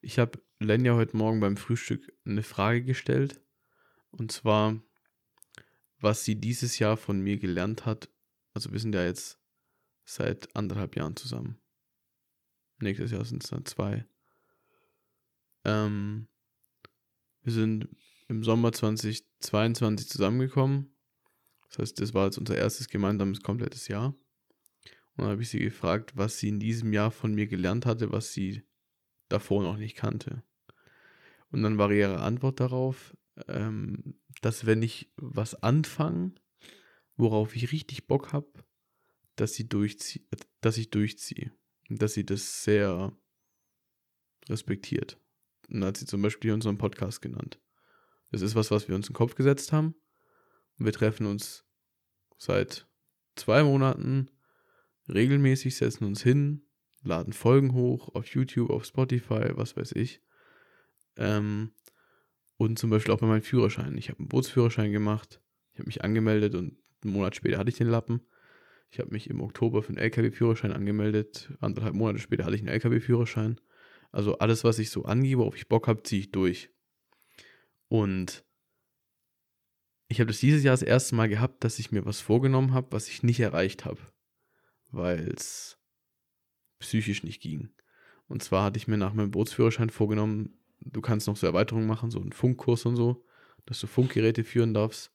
Ich 0.00 0.18
habe 0.18 0.40
Lenja 0.60 0.94
heute 0.94 1.16
Morgen 1.16 1.40
beim 1.40 1.56
Frühstück 1.56 2.12
eine 2.24 2.42
Frage 2.42 2.84
gestellt. 2.84 3.40
Und 4.10 4.32
zwar, 4.32 4.80
was 5.98 6.24
sie 6.24 6.36
dieses 6.36 6.78
Jahr 6.78 6.96
von 6.96 7.20
mir 7.20 7.38
gelernt 7.38 7.84
hat. 7.84 8.08
Also 8.52 8.72
wir 8.72 8.78
sind 8.78 8.94
ja 8.94 9.04
jetzt 9.04 9.40
seit 10.04 10.54
anderthalb 10.54 10.96
Jahren 10.96 11.16
zusammen. 11.16 11.58
Nächstes 12.78 13.10
Jahr 13.10 13.24
sind 13.24 13.42
es 13.42 13.50
dann 13.50 13.64
zwei. 13.64 14.06
Ähm, 15.64 16.28
wir 17.42 17.52
sind 17.52 17.88
im 18.28 18.42
Sommer 18.42 18.72
2022 18.72 20.08
zusammengekommen. 20.08 20.94
Das 21.68 21.78
heißt, 21.78 22.00
das 22.00 22.14
war 22.14 22.26
jetzt 22.26 22.38
unser 22.38 22.56
erstes 22.56 22.88
gemeinsames 22.88 23.42
komplettes 23.42 23.88
Jahr. 23.88 24.14
Und 25.16 25.24
dann 25.24 25.28
habe 25.28 25.42
ich 25.42 25.50
sie 25.50 25.58
gefragt, 25.58 26.16
was 26.16 26.38
sie 26.38 26.48
in 26.48 26.60
diesem 26.60 26.92
Jahr 26.92 27.10
von 27.10 27.34
mir 27.34 27.46
gelernt 27.46 27.86
hatte, 27.86 28.12
was 28.12 28.32
sie 28.32 28.62
davor 29.28 29.62
noch 29.62 29.76
nicht 29.76 29.96
kannte. 29.96 30.42
Und 31.50 31.62
dann 31.62 31.78
war 31.78 31.90
ihre 31.90 32.20
Antwort 32.20 32.60
darauf, 32.60 33.16
ähm, 33.48 34.18
dass 34.40 34.66
wenn 34.66 34.82
ich 34.82 35.12
was 35.16 35.54
anfange, 35.62 36.34
worauf 37.16 37.54
ich 37.54 37.72
richtig 37.72 38.06
Bock 38.06 38.32
habe, 38.32 38.52
dass 39.36 39.54
sie 39.54 39.68
durchzieht, 39.68 40.26
dass 40.60 40.76
ich 40.76 40.90
durchziehe. 40.90 41.52
Und 41.88 42.00
dass 42.00 42.14
sie 42.14 42.24
das 42.24 42.64
sehr 42.64 43.16
respektiert. 44.48 45.20
Und 45.68 45.80
da 45.80 45.88
hat 45.88 45.96
sie 45.96 46.06
zum 46.06 46.22
Beispiel 46.22 46.52
unseren 46.52 46.78
Podcast 46.78 47.22
genannt. 47.22 47.60
Das 48.34 48.42
ist 48.42 48.56
was, 48.56 48.72
was 48.72 48.88
wir 48.88 48.96
uns 48.96 49.06
in 49.06 49.12
den 49.12 49.16
Kopf 49.16 49.36
gesetzt 49.36 49.72
haben. 49.72 49.94
Und 50.76 50.86
wir 50.86 50.92
treffen 50.92 51.26
uns 51.26 51.64
seit 52.36 52.88
zwei 53.36 53.62
Monaten 53.62 54.28
regelmäßig, 55.08 55.76
setzen 55.76 56.04
uns 56.04 56.20
hin, 56.20 56.66
laden 57.04 57.32
Folgen 57.32 57.74
hoch 57.74 58.12
auf 58.12 58.26
YouTube, 58.26 58.70
auf 58.70 58.86
Spotify, 58.86 59.50
was 59.52 59.76
weiß 59.76 59.92
ich. 59.92 60.20
Ähm, 61.16 61.70
und 62.56 62.76
zum 62.76 62.90
Beispiel 62.90 63.14
auch 63.14 63.20
bei 63.20 63.28
meinem 63.28 63.42
Führerschein. 63.42 63.96
Ich 63.96 64.08
habe 64.08 64.18
einen 64.18 64.28
Bootsführerschein 64.28 64.90
gemacht. 64.90 65.40
Ich 65.72 65.78
habe 65.78 65.86
mich 65.86 66.02
angemeldet 66.02 66.56
und 66.56 66.76
einen 67.04 67.12
Monat 67.12 67.36
später 67.36 67.58
hatte 67.58 67.70
ich 67.70 67.76
den 67.76 67.88
Lappen. 67.88 68.20
Ich 68.90 68.98
habe 68.98 69.12
mich 69.12 69.30
im 69.30 69.42
Oktober 69.42 69.80
für 69.84 69.90
einen 69.90 69.98
LKW-Führerschein 69.98 70.72
angemeldet. 70.72 71.52
Anderthalb 71.60 71.94
Monate 71.94 72.18
später 72.18 72.46
hatte 72.46 72.56
ich 72.56 72.62
einen 72.62 72.70
LKW-Führerschein. 72.70 73.60
Also 74.10 74.38
alles, 74.38 74.64
was 74.64 74.80
ich 74.80 74.90
so 74.90 75.04
angebe, 75.04 75.40
worauf 75.40 75.54
ich 75.54 75.68
Bock 75.68 75.86
habe, 75.86 76.02
ziehe 76.02 76.22
ich 76.22 76.32
durch. 76.32 76.73
Und 77.94 78.44
ich 80.08 80.18
habe 80.18 80.26
das 80.26 80.40
dieses 80.40 80.64
Jahr 80.64 80.72
das 80.72 80.82
erste 80.82 81.14
Mal 81.14 81.28
gehabt, 81.28 81.62
dass 81.62 81.78
ich 81.78 81.92
mir 81.92 82.04
was 82.04 82.20
vorgenommen 82.20 82.74
habe, 82.74 82.88
was 82.90 83.06
ich 83.06 83.22
nicht 83.22 83.38
erreicht 83.38 83.84
habe. 83.84 84.00
Weil 84.90 85.28
es 85.28 85.78
psychisch 86.80 87.22
nicht 87.22 87.40
ging. 87.40 87.68
Und 88.26 88.42
zwar 88.42 88.64
hatte 88.64 88.78
ich 88.78 88.88
mir 88.88 88.96
nach 88.96 89.14
meinem 89.14 89.30
Bootsführerschein 89.30 89.90
vorgenommen, 89.90 90.58
du 90.80 91.00
kannst 91.00 91.28
noch 91.28 91.36
so 91.36 91.46
Erweiterungen 91.46 91.86
machen, 91.86 92.10
so 92.10 92.20
einen 92.20 92.32
Funkkurs 92.32 92.84
und 92.84 92.96
so, 92.96 93.24
dass 93.64 93.78
du 93.78 93.86
Funkgeräte 93.86 94.42
führen 94.42 94.74
darfst. 94.74 95.12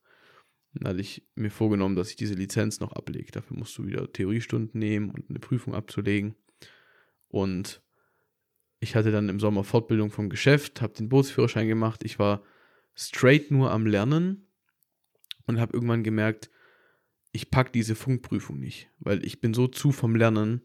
Dann 0.73 0.87
hatte 0.87 1.01
ich 1.01 1.27
mir 1.35 1.51
vorgenommen, 1.51 1.97
dass 1.97 2.11
ich 2.11 2.15
diese 2.15 2.35
Lizenz 2.35 2.79
noch 2.79 2.93
ablege. 2.93 3.33
Dafür 3.33 3.57
musst 3.57 3.77
du 3.77 3.87
wieder 3.87 4.09
Theoriestunden 4.09 4.79
nehmen 4.79 5.09
und 5.09 5.29
eine 5.29 5.39
Prüfung 5.39 5.75
abzulegen. 5.75 6.33
Und 7.27 7.81
ich 8.79 8.95
hatte 8.95 9.11
dann 9.11 9.27
im 9.27 9.41
Sommer 9.41 9.65
Fortbildung 9.65 10.11
vom 10.11 10.29
Geschäft, 10.29 10.81
habe 10.81 10.93
den 10.93 11.09
Bootsführerschein 11.09 11.67
gemacht. 11.67 12.05
Ich 12.05 12.19
war 12.19 12.41
straight 12.99 13.49
nur 13.49 13.71
am 13.71 13.85
Lernen 13.85 14.47
und 15.45 15.59
habe 15.59 15.73
irgendwann 15.73 16.03
gemerkt, 16.03 16.49
ich 17.31 17.49
packe 17.49 17.71
diese 17.71 17.95
Funkprüfung 17.95 18.59
nicht, 18.59 18.89
weil 18.99 19.25
ich 19.25 19.39
bin 19.39 19.53
so 19.53 19.67
zu 19.67 19.91
vom 19.91 20.15
Lernen, 20.15 20.61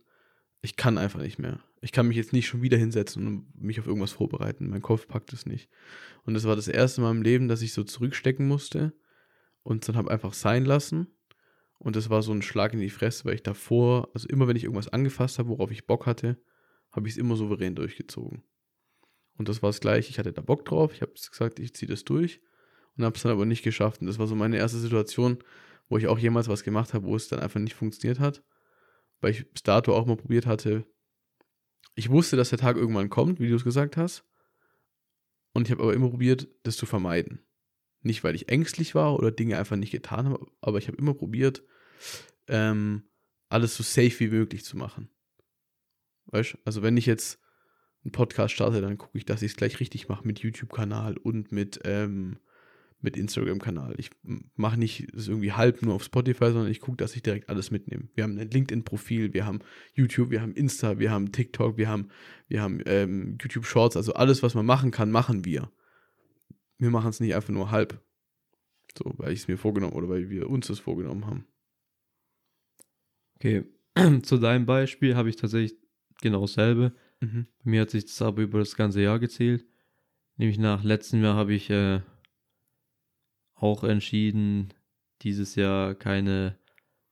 ich 0.61 0.77
kann 0.77 0.99
einfach 0.99 1.21
nicht 1.21 1.39
mehr. 1.39 1.63
Ich 1.81 1.93
kann 1.93 2.09
mich 2.09 2.17
jetzt 2.17 2.33
nicht 2.33 2.47
schon 2.47 2.63
wieder 2.63 2.79
hinsetzen 2.79 3.27
und 3.27 3.61
mich 3.61 3.79
auf 3.79 3.87
irgendwas 3.87 4.13
vorbereiten. 4.13 4.71
Mein 4.71 4.81
Kopf 4.81 5.07
packt 5.07 5.33
es 5.35 5.45
nicht. 5.45 5.69
Und 6.25 6.33
das 6.33 6.45
war 6.45 6.57
das 6.57 6.69
erste 6.69 7.03
Mal 7.03 7.11
im 7.11 7.23
Leben, 7.23 7.49
dass 7.49 7.61
ich 7.61 7.75
so 7.75 7.85
zurückstecken 7.85 8.49
musste 8.49 8.95
und 9.63 9.87
dann 9.87 9.97
habe 9.97 10.11
einfach 10.11 10.33
sein 10.33 10.65
lassen. 10.65 11.07
Und 11.79 11.97
das 11.97 12.09
war 12.09 12.23
so 12.23 12.33
ein 12.33 12.41
Schlag 12.41 12.73
in 12.73 12.81
die 12.81 12.89
Fresse, 12.89 13.27
weil 13.27 13.35
ich 13.35 13.43
davor, 13.43 14.09
also 14.15 14.27
immer 14.29 14.49
wenn 14.49 14.57
ich 14.57 14.65
irgendwas 14.65 14.89
angefasst 14.89 15.39
habe, 15.39 15.51
worauf 15.51 15.71
ich 15.71 15.87
Bock 15.87 16.07
hatte, 16.07 16.39
habe 16.91 17.07
ich 17.07 17.15
es 17.15 17.19
immer 17.19 17.37
souverän 17.37 17.75
durchgezogen. 17.75 18.43
Und 19.37 19.49
das 19.49 19.63
war 19.63 19.71
es 19.71 19.81
gleich, 19.81 20.11
ich 20.11 20.19
hatte 20.19 20.33
da 20.33 20.43
Bock 20.43 20.65
drauf, 20.65 20.93
ich 20.93 21.03
habe 21.03 21.13
gesagt, 21.13 21.59
ich 21.59 21.75
ziehe 21.75 21.89
das 21.89 22.05
durch 22.05 22.41
und 22.97 23.05
habe 23.05 23.17
es 23.17 23.23
dann 23.23 23.33
aber 23.33 23.47
nicht 23.47 23.63
geschafft. 23.63 24.01
Und 24.01 24.07
das 24.07 24.19
war 24.19 24.27
so 24.27 24.35
meine 24.35 24.57
erste 24.57 24.79
Situation, 24.79 25.39
wo 25.89 25.99
ich 25.99 26.07
auch 26.07 26.19
jemals 26.19 26.49
was 26.49 26.63
gemacht 26.63 26.95
habe, 26.95 27.07
wo 27.07 27.17
es 27.17 27.29
dann 27.29 27.41
einfach 27.41 27.61
nicht 27.61 27.75
funktioniert 27.75 28.21
hat, 28.21 28.43
weil 29.21 29.33
ich 29.33 29.51
bis 29.51 29.63
dato 29.63 29.95
auch 29.95 30.07
mal 30.07 30.17
probiert 30.17 30.47
hatte. 30.47 30.87
Ich 31.97 32.11
wusste, 32.11 32.37
dass 32.37 32.51
der 32.51 32.59
Tag 32.59 32.77
irgendwann 32.77 33.11
kommt, 33.11 33.41
wie 33.41 33.49
du 33.49 33.57
es 33.57 33.65
gesagt 33.65 33.97
hast, 33.97 34.25
und 35.55 35.69
ich 35.69 35.71
habe 35.71 35.85
aber 35.85 35.95
immer 35.95 36.11
probiert, 36.11 36.49
das 36.65 36.77
zu 36.77 36.85
vermeiden. 36.85 37.41
Nicht, 38.03 38.25
weil 38.25 38.35
ich 38.35 38.49
ängstlich 38.49 38.95
war 38.95 39.15
oder 39.15 39.31
Dinge 39.31 39.57
einfach 39.57 39.77
nicht 39.77 39.93
getan 39.93 40.27
habe, 40.27 40.47
aber 40.61 40.79
ich 40.79 40.89
habe 40.89 40.99
immer 40.99 41.15
probiert, 41.15 41.63
ähm, 42.49 43.05
alles 43.49 43.77
so 43.77 43.83
safe 43.83 44.19
wie 44.19 44.29
möglich 44.29 44.65
zu 44.65 44.77
machen. 44.77 45.09
Weißt 46.27 46.55
du? 46.55 46.59
Also, 46.65 46.83
wenn 46.83 46.97
ich 46.97 47.07
jetzt 47.07 47.41
einen 48.05 48.13
Podcast 48.13 48.55
starte, 48.55 48.81
dann 48.81 48.99
gucke 48.99 49.17
ich, 49.19 49.25
dass 49.25 49.43
ich 49.43 49.53
es 49.53 49.57
gleich 49.57 49.81
richtig 49.81 50.09
mache 50.09 50.27
mit 50.27 50.41
YouTube-Kanal 50.41 51.17
und 51.17 51.53
mit, 51.53 51.81
ähm, 51.85 52.39
mit 53.01 53.17
Instagram-Kanal. 53.17 53.95
Ich 53.99 54.11
mache 54.57 54.79
nicht 54.79 55.09
irgendwie 55.15 55.53
halb 55.53 55.83
nur 55.83 55.95
auf 55.95 56.05
Spotify, 56.05 56.47
sondern 56.47 56.71
ich 56.71 56.81
gucke, 56.81 56.97
dass 56.97 57.17
ich 57.17 57.23
direkt 57.23 57.49
alles 57.49 57.71
mitnehme. 57.71 58.09
Wir 58.15 58.25
haben 58.25 58.39
ein 58.39 58.51
LinkedIn-Profil, 58.51 59.35
wir 59.35 59.47
haben 59.47 59.61
YouTube, 59.95 60.31
wir 60.31 60.43
haben 60.43 60.55
Insta, 60.55 60.99
wir 60.99 61.11
haben 61.11 61.33
TikTok, 61.33 61.77
wir 61.77 61.89
haben, 61.89 62.11
wir 62.49 62.63
haben 62.63 62.81
ähm, 62.87 63.39
YouTube 63.41 63.67
Shorts, 63.67 63.97
also 63.97 64.15
alles, 64.15 64.43
was 64.43 64.55
man 64.55 64.67
machen 64.67 64.91
kann, 64.91 65.11
machen 65.11 65.45
wir. 65.45 65.71
Wir 66.79 66.91
machen 66.91 67.11
es 67.11 67.21
nicht 67.21 67.35
einfach 67.35 67.53
nur 67.53 67.71
halb. 67.71 68.03
So, 68.97 69.13
weil 69.17 69.33
ich 69.33 69.41
es 69.41 69.49
mir 69.49 69.59
vorgenommen 69.59 69.95
oder 69.95 70.09
weil 70.09 70.31
wir 70.31 70.49
uns 70.49 70.67
das 70.67 70.79
vorgenommen 70.79 71.27
haben. 71.27 71.47
Okay, 73.37 73.65
zu 74.23 74.39
deinem 74.39 74.67
Beispiel 74.67 75.17
habe 75.17 75.29
ich 75.29 75.37
tatsächlich 75.37 75.79
genau 76.21 76.43
dasselbe. 76.43 76.95
Mhm. 77.25 77.47
Bei 77.65 77.71
mir 77.71 77.81
hat 77.83 77.91
sich 77.91 78.05
das 78.05 78.21
aber 78.23 78.43
über 78.43 78.59
das 78.59 78.77
ganze 78.77 79.01
Jahr 79.03 79.19
gezählt. 79.19 79.65
Nämlich 80.37 80.59
nach 80.59 80.83
letztem 80.85 81.23
Jahr 81.23 81.37
habe 81.37 81.55
ich 81.55 81.71
äh, 81.71 82.01
auch 83.55 83.85
entschieden, 83.85 84.73
dieses 85.23 85.55
Jahr 85.55 85.95
keine 85.95 86.59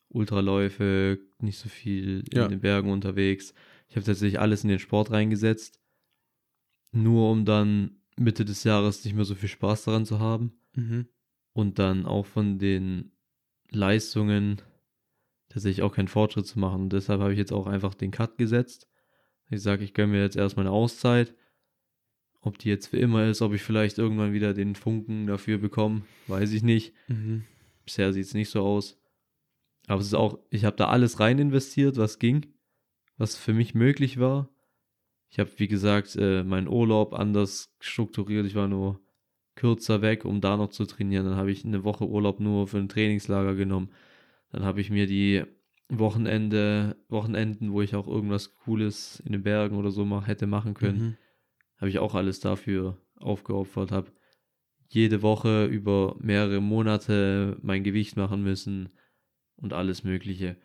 Ultraläufe, 0.09 1.19
nicht 1.41 1.59
so 1.59 1.69
viel 1.69 2.25
Ja. 2.33 2.45
in 2.45 2.51
den 2.51 2.61
Bergen 2.61 2.91
unterwegs. 2.91 3.55
Ich 3.89 3.97
habe 3.97 4.05
tatsächlich 4.05 4.41
alles 4.41 4.63
in 4.65 4.69
den 4.69 4.79
Sport 4.79 5.11
reingesetzt, 5.11 5.81
nur 6.91 7.31
um 7.31 7.45
dann 7.45 7.97
Mitte 8.17 8.45
des 8.45 8.65
Jahres 8.65 9.05
nicht 9.05 9.15
mehr 9.15 9.25
so 9.25 9.35
viel 9.35 9.49
Spaß 9.49 9.85
daran 9.85 10.05
zu 10.05 10.19
haben 10.21 10.53
Mhm. 10.75 11.07
und 11.53 11.79
dann 11.79 12.07
auch 12.07 12.27
von 12.27 12.59
den 12.59 13.13
Leistungen 13.71 14.61
tatsächlich 15.49 15.83
auch 15.83 15.95
keinen 15.95 16.09
Fortschritt 16.09 16.47
zu 16.47 16.59
machen. 16.59 16.83
Und 16.83 16.93
deshalb 16.93 17.21
habe 17.21 17.33
ich 17.33 17.39
jetzt 17.39 17.53
auch 17.53 17.67
einfach 17.67 17.95
den 17.95 18.11
Cut 18.11 18.37
gesetzt. 18.37 18.89
Ich 19.53 19.63
sage, 19.63 19.85
ich 19.85 19.93
gönne 19.93 20.13
mir 20.13 20.23
jetzt 20.23 20.37
erstmal 20.37 20.67
eine 20.67 20.75
Auszeit. 20.75 21.35
Ob 22.41 22.59
die 22.59 22.69
jetzt 22.69 22.89
für 22.89 22.99
immer 22.99 23.27
ist, 23.27 23.43
ob 23.43 23.53
ich 23.53 23.63
vielleicht 23.63 23.99
irgendwann 23.99 24.33
wieder 24.33 24.55
den 24.55 24.75
Funken 24.75 25.27
dafür 25.27 25.59
bekomme, 25.59 26.03
weiß 26.27 26.53
ich 26.53 26.63
nicht. 26.63 26.95
Mhm. 27.07 27.45
Bisher 27.85 28.13
sieht 28.13 28.25
es 28.25 28.35
nicht 28.35 28.49
so 28.49 28.63
aus. 28.63 28.99
Aber 29.87 30.01
es 30.01 30.09
ist 30.09 30.15
auch, 30.15 30.39
ich 30.51 30.65
habe 30.65 30.77
da 30.77 30.89
alles 30.89 31.21
rein 31.21 31.39
investiert, 31.39 31.99
was 31.99 32.19
ging, 32.19 32.47
was 33.17 33.37
für 33.37 33.53
mich 33.53 33.75
möglich 33.75 34.19
war. 34.19 34.49
Ich 35.29 35.39
habe, 35.39 35.51
wie 35.57 35.69
gesagt, 35.69 36.17
äh, 36.17 36.43
meinen 36.43 36.69
Urlaub 36.69 37.15
anders 37.15 37.75
strukturiert. 37.79 38.47
Ich 38.47 38.55
war 38.55 38.69
nur 38.69 39.01
kürzer 39.55 40.03
weg, 40.03 40.25
um 40.25 40.41
da 40.41 40.57
noch 40.57 40.71
zu 40.71 40.87
trainieren. 40.87 41.27
Dann 41.27 41.37
habe 41.37 41.53
ich 41.53 41.65
eine 41.65 41.85
Woche 41.85 42.07
Urlaub 42.07 42.41
nur 42.41 42.69
für 42.69 42.79
ein 42.79 42.89
Trainingslager 42.89 43.55
genommen. 43.55 43.91
Dann 44.51 44.65
habe 44.65 44.81
ich 44.81 44.91
mir 44.91 45.07
die 45.07 45.45
Wochenende, 45.99 46.97
Wochenenden, 47.09 47.73
wo 47.73 47.83
ich 47.83 47.95
auch 47.95 48.07
irgendwas 48.07 48.55
Cooles 48.55 49.21
in 49.21 49.33
den 49.33 49.43
Bergen 49.43 49.77
oder 49.77 49.91
so 49.91 50.05
mach, 50.05 50.27
hätte 50.27 50.47
machen 50.47 50.75
können, 50.75 50.99
Mhm. 50.99 51.17
habe 51.77 51.91
ich 51.91 51.99
auch 51.99 52.15
alles 52.15 52.41
dafür 52.41 52.99
aufgeopfert, 53.17 53.93
habe 53.93 54.13
jede 54.89 55.23
Woche 55.23 55.67
über 55.67 56.17
mehrere 56.19 56.61
Monate 56.61 57.59
mein 57.63 57.83
Gewicht 57.85 58.17
machen 58.17 58.43
müssen 58.43 58.91
und 59.57 59.73
alles 59.73 60.05
Mögliche. 60.05 60.57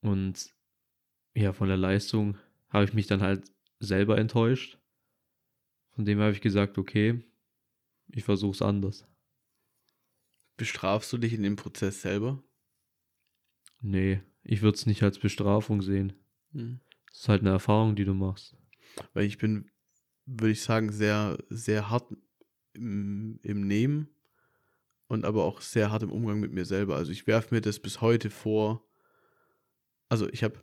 Und 0.00 0.54
ja, 1.34 1.52
von 1.52 1.68
der 1.68 1.76
Leistung 1.76 2.36
habe 2.68 2.84
ich 2.84 2.94
mich 2.94 3.06
dann 3.06 3.22
halt 3.22 3.50
selber 3.80 4.18
enttäuscht. 4.18 4.78
Von 5.94 6.04
dem 6.04 6.20
habe 6.20 6.32
ich 6.32 6.40
gesagt, 6.40 6.78
okay, 6.78 7.24
ich 8.08 8.24
versuche 8.24 8.52
es 8.52 8.62
anders. 8.62 9.06
Bestrafst 10.56 11.12
du 11.12 11.18
dich 11.18 11.34
in 11.34 11.42
dem 11.42 11.56
Prozess 11.56 12.02
selber? 12.02 12.42
Nee, 13.80 14.20
ich 14.42 14.62
würde 14.62 14.76
es 14.76 14.86
nicht 14.86 15.02
als 15.02 15.18
Bestrafung 15.18 15.82
sehen. 15.82 16.12
Mhm. 16.52 16.80
Es 17.12 17.20
ist 17.20 17.28
halt 17.28 17.42
eine 17.42 17.50
Erfahrung, 17.50 17.96
die 17.96 18.04
du 18.04 18.14
machst. 18.14 18.56
Weil 19.14 19.24
ich 19.24 19.38
bin, 19.38 19.70
würde 20.26 20.52
ich 20.52 20.62
sagen, 20.62 20.92
sehr, 20.92 21.38
sehr 21.48 21.90
hart 21.90 22.12
im, 22.74 23.38
im 23.42 23.66
Nehmen 23.66 24.08
und 25.08 25.24
aber 25.24 25.44
auch 25.44 25.60
sehr 25.60 25.90
hart 25.90 26.02
im 26.02 26.12
Umgang 26.12 26.40
mit 26.40 26.52
mir 26.52 26.64
selber. 26.64 26.96
Also 26.96 27.12
ich 27.12 27.26
werfe 27.26 27.54
mir 27.54 27.60
das 27.60 27.80
bis 27.80 28.00
heute 28.00 28.30
vor. 28.30 28.84
Also 30.08 30.28
ich 30.30 30.42
habe 30.42 30.62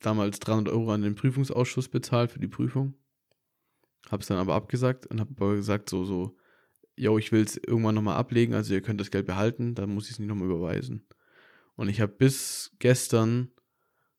damals 0.00 0.38
300 0.40 0.72
Euro 0.72 0.92
an 0.92 1.02
den 1.02 1.14
Prüfungsausschuss 1.14 1.88
bezahlt 1.88 2.32
für 2.32 2.40
die 2.40 2.48
Prüfung. 2.48 2.94
Habe 4.10 4.22
es 4.22 4.28
dann 4.28 4.38
aber 4.38 4.54
abgesagt 4.54 5.06
und 5.06 5.20
habe 5.20 5.32
aber 5.36 5.56
gesagt, 5.56 5.90
so, 5.90 6.04
so, 6.04 6.36
yo, 6.96 7.18
ich 7.18 7.32
will 7.32 7.42
es 7.42 7.56
irgendwann 7.56 7.94
nochmal 7.94 8.16
ablegen, 8.16 8.54
also 8.54 8.72
ihr 8.72 8.80
könnt 8.80 9.00
das 9.00 9.10
Geld 9.10 9.26
behalten, 9.26 9.74
dann 9.74 9.90
muss 9.90 10.06
ich 10.06 10.12
es 10.12 10.18
nicht 10.18 10.28
nochmal 10.28 10.48
überweisen. 10.48 11.06
Und 11.76 11.88
ich 11.88 12.00
habe 12.00 12.12
bis 12.12 12.72
gestern 12.78 13.52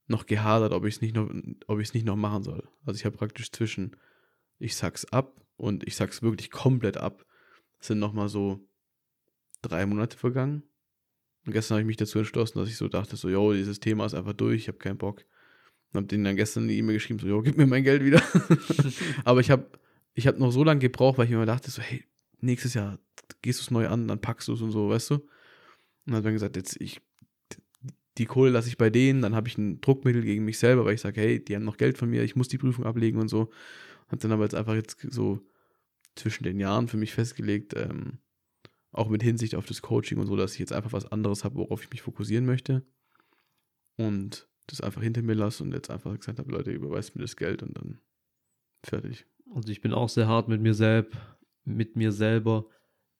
noch 0.08 0.26
gehadert, 0.26 0.74
ob 0.74 0.86
ich 0.86 0.96
es 0.96 1.02
nicht 1.02 1.16
noch, 1.16 1.30
ob 1.68 1.80
ich 1.80 1.90
es 1.90 1.94
nicht 1.94 2.06
noch 2.06 2.16
machen 2.16 2.44
soll. 2.44 2.68
Also 2.86 2.98
ich 2.98 3.06
habe 3.06 3.18
praktisch 3.18 3.52
zwischen, 3.52 3.96
ich 4.60 4.76
sag's 4.76 5.06
ab 5.06 5.42
und 5.58 5.86
ich 5.86 5.96
sag's 5.96 6.22
wirklich 6.22 6.50
komplett 6.52 6.98
ab, 6.98 7.26
sind 7.80 8.00
nochmal 8.00 8.30
so 8.30 8.66
drei 9.62 9.86
Monate 9.86 10.18
vergangen. 10.18 10.64
Und 11.46 11.54
gestern 11.54 11.76
habe 11.76 11.82
ich 11.82 11.88
mich 11.88 11.98
dazu 11.98 12.20
entschlossen, 12.20 12.60
dass 12.60 12.70
ich 12.70 12.78
so 12.78 12.88
dachte, 12.88 13.16
so, 13.16 13.30
yo, 13.30 13.54
dieses 13.54 13.80
Thema 13.80 14.06
ist 14.06 14.14
einfach 14.14 14.34
durch, 14.34 14.64
ich 14.64 14.68
habe 14.68 14.78
keinen 14.78 14.98
Bock. 14.98 15.26
Und 15.92 15.98
habe 15.98 16.08
denen 16.08 16.26
dann 16.26 16.36
gestern 16.36 16.64
eine 16.64 16.74
E-Mail 16.74 16.96
geschrieben, 16.96 17.20
so, 17.20 17.28
yo, 17.28 17.42
gib 17.42 17.58
mir 17.58 17.68
mein 17.68 17.84
Geld 17.84 18.04
wieder. 18.04 18.22
Aber 19.26 19.40
ich 19.40 19.50
habe 19.50 19.70
ich 20.14 20.28
hab 20.28 20.40
noch 20.40 20.52
so 20.52 20.64
lange 20.64 20.80
gebraucht, 20.80 21.18
weil 21.18 21.26
ich 21.26 21.32
mir 21.32 21.38
immer 21.38 21.46
dachte, 21.46 21.72
so, 21.72 21.82
hey, 21.82 22.04
nächstes 22.40 22.74
Jahr 22.74 23.00
gehst 23.42 23.60
du 23.60 23.64
es 23.64 23.72
neu 23.72 23.88
an, 23.88 24.08
dann 24.08 24.20
packst 24.20 24.48
du 24.48 24.54
es 24.54 24.62
und 24.62 24.72
so, 24.72 24.90
weißt 24.90 25.12
du? 25.12 25.16
Und 25.16 25.28
dann 26.06 26.16
hat 26.16 26.26
dann 26.26 26.34
gesagt, 26.34 26.56
jetzt, 26.56 26.80
ich, 26.82 27.00
die 28.18 28.26
Kohle 28.26 28.52
lasse 28.52 28.69
ich 28.69 28.77
bei 28.77 28.89
denen, 28.89 29.22
dann 29.22 29.35
habe 29.35 29.48
ich 29.48 29.57
ein 29.57 29.81
Druckmittel 29.81 30.23
gegen 30.23 30.45
mich 30.45 30.57
selber, 30.60 30.85
weil 30.85 30.95
ich 30.95 31.02
sage, 31.02 31.22
hey, 31.22 31.44
die 31.44 31.56
haben 31.56 31.65
noch 31.65 31.77
Geld 31.77 31.98
von 31.98 32.10
mir, 32.10 32.23
ich 32.23 32.35
muss 32.35 32.48
die 32.48 32.57
Prüfung 32.57 32.85
ablegen 32.85 33.19
und 33.19 33.27
so. 33.27 33.49
Hab 34.10 34.19
dann 34.19 34.31
aber 34.31 34.44
jetzt 34.44 34.56
einfach 34.56 34.76
jetzt 34.76 34.98
so 35.10 35.41
zwischen 36.15 36.44
den 36.44 36.60
Jahren 36.60 36.88
für 36.88 36.98
mich 36.98 37.14
festgelegt, 37.14 37.73
ähm, 37.76 38.19
auch 38.91 39.10
mit 39.10 39.22
Hinsicht 39.22 39.56
auf 39.56 39.65
das 39.65 39.81
Coaching 39.81 40.18
und 40.18 40.27
so, 40.27 40.35
dass 40.35 40.53
ich 40.53 40.60
jetzt 40.60 40.73
einfach 40.73 40.94
was 40.94 41.11
anderes 41.11 41.44
habe, 41.44 41.56
worauf 41.56 41.84
ich 41.84 41.91
mich 41.91 42.02
fokussieren 42.02 42.45
möchte. 42.45 42.85
Und 43.98 44.48
das 44.68 44.81
einfach 44.81 45.02
hinter 45.02 45.22
mir 45.22 45.34
lasse 45.34 45.64
und 45.64 45.73
jetzt 45.73 45.89
einfach 45.89 46.18
gesagt 46.18 46.39
habe, 46.39 46.52
Leute, 46.52 46.72
überweist 46.72 47.15
mir 47.15 47.22
das 47.22 47.35
Geld 47.35 47.64
und 47.64 47.77
dann 47.77 47.99
fertig. 48.84 49.26
Also 49.53 49.69
ich 49.69 49.81
bin 49.81 49.94
auch 49.94 50.10
sehr 50.10 50.27
hart 50.27 50.48
mit 50.48 50.61
mir 50.61 50.73
selbst, 50.73 51.18
mit 51.64 51.95
mir 51.95 52.11
selber. 52.11 52.68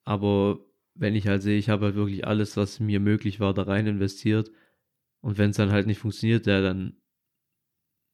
Aber 0.04 0.60
wenn 0.94 1.16
ich 1.16 1.28
halt 1.28 1.42
sehe, 1.42 1.58
ich 1.58 1.70
habe 1.70 1.86
halt 1.86 1.96
wirklich 1.96 2.28
alles, 2.28 2.58
was 2.58 2.80
mir 2.80 3.00
möglich 3.00 3.40
war, 3.40 3.54
da 3.54 3.64
rein 3.64 3.88
investiert. 3.88 4.52
Und 5.28 5.38
wenn 5.38 5.50
es 5.50 5.58
dann 5.58 5.74
halt 5.74 5.88
nicht 5.88 6.00
funktioniert, 6.00 6.48
ja, 6.48 6.62
dann 6.62 6.96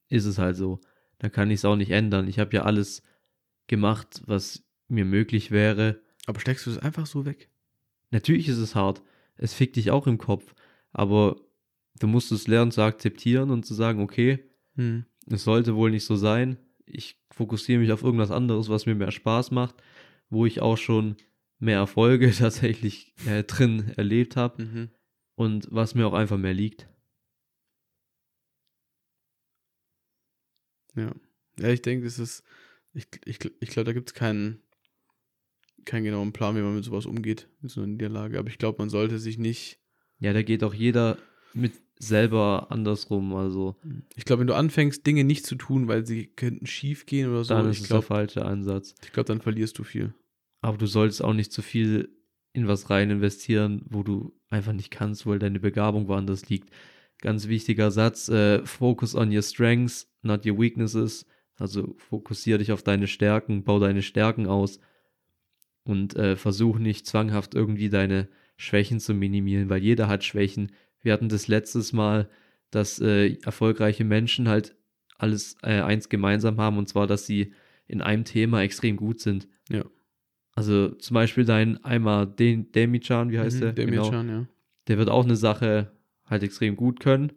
ist 0.09 0.25
es 0.25 0.39
halt 0.39 0.55
so. 0.55 0.81
Dann 1.19 1.31
kann 1.31 1.51
ich 1.51 1.59
es 1.59 1.65
auch 1.65 1.75
nicht 1.75 1.91
ändern. 1.91 2.27
Ich 2.27 2.39
habe 2.39 2.55
ja 2.55 2.63
alles 2.63 3.03
gemacht, 3.67 4.23
was 4.25 4.63
mir 4.87 5.05
möglich 5.05 5.51
wäre. 5.51 6.01
Aber 6.25 6.39
steckst 6.39 6.65
du 6.65 6.71
das 6.71 6.79
einfach 6.79 7.05
so 7.05 7.23
weg? 7.27 7.51
Natürlich 8.09 8.47
ist 8.49 8.57
es 8.57 8.73
hart. 8.73 9.03
Es 9.37 9.53
fickt 9.53 9.75
dich 9.75 9.91
auch 9.91 10.07
im 10.07 10.17
Kopf. 10.17 10.55
Aber 10.91 11.35
du 11.99 12.07
musst 12.07 12.31
es 12.31 12.47
lernen 12.47 12.71
zu 12.71 12.81
akzeptieren 12.81 13.51
und 13.51 13.63
zu 13.63 13.75
sagen, 13.75 14.01
okay, 14.01 14.39
Hm. 14.75 15.05
es 15.27 15.43
sollte 15.43 15.75
wohl 15.75 15.91
nicht 15.91 16.05
so 16.05 16.15
sein. 16.15 16.57
Ich 16.87 17.21
fokussiere 17.29 17.79
mich 17.79 17.91
auf 17.91 18.01
irgendwas 18.01 18.31
anderes, 18.31 18.69
was 18.69 18.87
mir 18.87 18.95
mehr 18.95 19.11
Spaß 19.11 19.51
macht, 19.51 19.75
wo 20.31 20.47
ich 20.47 20.61
auch 20.61 20.77
schon 20.77 21.15
mehr 21.59 21.77
Erfolge 21.77 22.31
tatsächlich 22.35 23.13
äh, 23.27 23.43
drin 23.43 23.91
erlebt 23.97 24.35
habe 24.35 24.63
Mhm. 24.63 24.89
und 25.35 25.67
was 25.69 25.93
mir 25.93 26.07
auch 26.07 26.13
einfach 26.13 26.39
mehr 26.39 26.55
liegt. 26.55 26.87
Ja. 30.95 31.11
Ja, 31.59 31.69
ich 31.69 31.81
denke, 31.81 32.05
das 32.05 32.19
ist, 32.19 32.43
ich, 32.93 33.07
ich, 33.25 33.39
ich 33.59 33.69
glaube, 33.69 33.85
da 33.85 33.93
gibt 33.93 34.09
es 34.09 34.13
keinen, 34.13 34.59
keinen 35.85 36.03
genauen 36.03 36.33
Plan, 36.33 36.55
wie 36.55 36.61
man 36.61 36.75
mit 36.75 36.83
sowas 36.83 37.05
umgeht, 37.05 37.47
mit 37.61 37.71
so 37.71 37.81
einer 37.81 37.87
Niederlage. 37.87 38.39
Aber 38.39 38.49
ich 38.49 38.57
glaube, 38.57 38.79
man 38.79 38.89
sollte 38.89 39.19
sich 39.19 39.37
nicht, 39.37 39.79
Ja, 40.19 40.33
da 40.33 40.41
geht 40.41 40.63
auch 40.63 40.73
jeder 40.73 41.17
mit 41.53 41.73
selber 41.99 42.67
andersrum. 42.69 43.33
Also 43.35 43.75
ich 44.15 44.25
glaube, 44.25 44.41
wenn 44.41 44.47
du 44.47 44.55
anfängst, 44.55 45.05
Dinge 45.05 45.23
nicht 45.23 45.45
zu 45.45 45.55
tun, 45.55 45.87
weil 45.87 46.05
sie 46.05 46.27
könnten 46.27 46.65
schief 46.65 47.05
gehen 47.05 47.29
oder 47.29 47.43
so, 47.43 47.53
dann 47.53 47.69
ist 47.69 47.81
es 47.81 47.87
der 47.87 48.01
falsche 48.01 48.45
Ansatz. 48.45 48.95
ich 49.03 49.11
glaube, 49.11 49.27
dann 49.27 49.41
verlierst 49.41 49.77
du 49.77 49.83
viel. 49.83 50.13
Aber 50.61 50.77
du 50.77 50.85
solltest 50.85 51.23
auch 51.23 51.33
nicht 51.33 51.51
zu 51.51 51.61
viel 51.61 52.09
in 52.53 52.67
was 52.67 52.89
rein 52.89 53.09
investieren, 53.09 53.83
wo 53.89 54.03
du 54.03 54.33
einfach 54.49 54.73
nicht 54.73 54.91
kannst, 54.91 55.25
weil 55.25 55.39
deine 55.39 55.59
Begabung 55.59 56.07
woanders 56.07 56.49
liegt. 56.49 56.69
Ganz 57.23 57.47
wichtiger 57.47 57.89
Satz, 57.89 58.27
äh, 58.27 58.65
focus 58.65 59.15
on 59.15 59.33
your 59.33 59.41
strengths, 59.41 60.11
not 60.23 60.45
your 60.45 60.59
weaknesses. 60.59 61.25
Also 61.55 61.95
fokussiere 61.97 62.57
dich 62.57 62.73
auf 62.73 62.83
deine 62.83 63.07
Stärken, 63.07 63.63
bau 63.63 63.79
deine 63.79 64.01
Stärken 64.01 64.45
aus 64.45 64.81
und 65.85 66.17
äh, 66.17 66.35
versuch 66.35 66.79
nicht 66.79 67.07
zwanghaft 67.07 67.55
irgendwie 67.55 67.87
deine 67.87 68.27
Schwächen 68.57 68.99
zu 68.99 69.13
minimieren, 69.13 69.69
weil 69.69 69.81
jeder 69.81 70.09
hat 70.09 70.25
Schwächen. 70.25 70.73
Wir 70.99 71.13
hatten 71.13 71.29
das 71.29 71.47
letztes 71.47 71.93
Mal, 71.93 72.29
dass 72.71 72.99
äh, 72.99 73.37
erfolgreiche 73.43 74.03
Menschen 74.03 74.49
halt 74.49 74.75
alles 75.17 75.55
äh, 75.63 75.79
eins 75.79 76.09
gemeinsam 76.09 76.59
haben, 76.59 76.77
und 76.77 76.89
zwar, 76.89 77.07
dass 77.07 77.25
sie 77.25 77.53
in 77.87 78.01
einem 78.01 78.25
Thema 78.25 78.63
extrem 78.63 78.97
gut 78.97 79.21
sind. 79.21 79.47
Ja. 79.69 79.85
Also 80.55 80.89
zum 80.89 81.13
Beispiel 81.13 81.45
dein 81.45 81.81
einmal 81.85 82.27
den 82.27 82.73
Demichan, 82.73 83.31
wie 83.31 83.39
heißt 83.39 83.57
Mhm, 83.57 83.61
der? 83.61 83.71
Demir 83.71 84.01
Can, 84.09 84.27
ja. 84.27 84.47
Der 84.89 84.97
wird 84.97 85.07
auch 85.09 85.23
eine 85.23 85.37
Sache 85.37 85.92
halt 86.25 86.43
extrem 86.43 86.75
gut 86.75 86.99
können. 86.99 87.31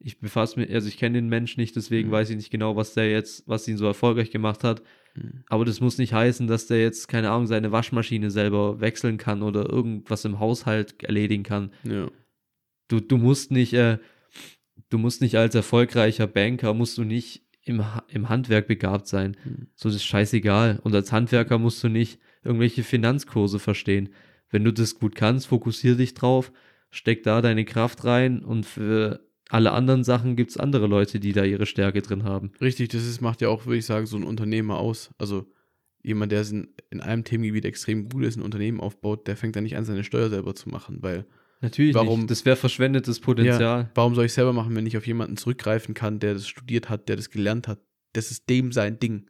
Ich 0.00 0.20
befasse 0.20 0.60
mich, 0.60 0.72
also 0.72 0.86
ich 0.86 0.96
kenne 0.96 1.18
den 1.18 1.28
Menschen 1.28 1.60
nicht, 1.60 1.74
deswegen 1.74 2.08
Mhm. 2.08 2.12
weiß 2.12 2.30
ich 2.30 2.36
nicht 2.36 2.50
genau, 2.50 2.76
was 2.76 2.94
der 2.94 3.10
jetzt, 3.10 3.48
was 3.48 3.66
ihn 3.66 3.76
so 3.76 3.86
erfolgreich 3.86 4.30
gemacht 4.30 4.62
hat. 4.62 4.82
Mhm. 5.16 5.42
Aber 5.48 5.64
das 5.64 5.80
muss 5.80 5.98
nicht 5.98 6.12
heißen, 6.12 6.46
dass 6.46 6.66
der 6.68 6.80
jetzt, 6.80 7.08
keine 7.08 7.30
Ahnung, 7.30 7.48
seine 7.48 7.72
Waschmaschine 7.72 8.30
selber 8.30 8.80
wechseln 8.80 9.18
kann 9.18 9.42
oder 9.42 9.68
irgendwas 9.68 10.24
im 10.24 10.38
Haushalt 10.38 11.02
erledigen 11.02 11.42
kann. 11.42 11.72
Ja. 11.82 12.08
Du, 12.86 13.00
du 13.00 13.16
musst 13.16 13.50
nicht, 13.50 13.72
äh, 13.74 13.98
du 14.88 14.98
musst 14.98 15.20
nicht 15.20 15.36
als 15.36 15.54
erfolgreicher 15.56 16.28
Banker, 16.28 16.74
musst 16.74 16.96
du 16.96 17.02
nicht 17.02 17.42
im, 17.62 17.82
im 18.08 18.28
Handwerk 18.28 18.68
begabt 18.68 19.08
sein. 19.08 19.36
Mhm. 19.44 19.66
So, 19.74 19.88
das 19.88 19.96
ist 19.96 20.04
scheißegal. 20.04 20.78
Und 20.84 20.94
als 20.94 21.10
Handwerker 21.10 21.58
musst 21.58 21.82
du 21.82 21.88
nicht 21.88 22.20
irgendwelche 22.44 22.84
Finanzkurse 22.84 23.58
verstehen. 23.58 24.10
Wenn 24.48 24.64
du 24.64 24.72
das 24.72 24.94
gut 24.98 25.16
kannst, 25.16 25.48
fokussier 25.48 25.96
dich 25.96 26.14
drauf, 26.14 26.52
steck 26.90 27.22
da 27.22 27.40
deine 27.42 27.64
Kraft 27.64 28.04
rein 28.04 28.44
und 28.44 28.64
für 28.66 29.20
alle 29.50 29.72
anderen 29.72 30.04
Sachen 30.04 30.36
gibt 30.36 30.50
es 30.50 30.56
andere 30.56 30.86
Leute, 30.86 31.20
die 31.20 31.32
da 31.32 31.44
ihre 31.44 31.66
Stärke 31.66 32.02
drin 32.02 32.24
haben. 32.24 32.52
Richtig, 32.60 32.88
das 32.90 33.06
ist, 33.06 33.20
macht 33.20 33.40
ja 33.40 33.48
auch, 33.48 33.66
würde 33.66 33.78
ich 33.78 33.86
sagen, 33.86 34.06
so 34.06 34.16
ein 34.16 34.24
Unternehmer 34.24 34.78
aus. 34.78 35.10
Also 35.18 35.46
jemand, 36.02 36.32
der 36.32 36.42
in, 36.48 36.68
in 36.90 37.00
einem 37.00 37.24
Themengebiet 37.24 37.64
extrem 37.64 38.08
gut 38.08 38.24
ist, 38.24 38.36
ein 38.36 38.42
Unternehmen 38.42 38.80
aufbaut, 38.80 39.26
der 39.26 39.36
fängt 39.36 39.56
dann 39.56 39.64
nicht 39.64 39.76
an, 39.76 39.84
seine 39.84 40.04
Steuer 40.04 40.28
selber 40.28 40.54
zu 40.54 40.68
machen, 40.68 40.98
weil 41.02 41.26
Natürlich 41.60 41.94
Warum- 41.94 42.20
nicht. 42.20 42.30
Das 42.30 42.44
wäre 42.44 42.54
verschwendetes 42.54 43.18
Potenzial. 43.18 43.90
warum 43.96 44.14
soll 44.14 44.26
ich 44.26 44.32
selber 44.32 44.52
machen, 44.52 44.76
wenn 44.76 44.86
ich 44.86 44.96
auf 44.96 45.06
jemanden 45.08 45.36
zurückgreifen 45.36 45.92
kann, 45.92 46.20
der 46.20 46.34
das 46.34 46.46
studiert 46.46 46.88
hat, 46.88 47.08
der 47.08 47.16
das 47.16 47.30
gelernt 47.30 47.66
hat? 47.66 47.80
Das 48.12 48.30
ist 48.30 48.48
dem 48.48 48.70
sein 48.70 49.00
Ding. 49.00 49.28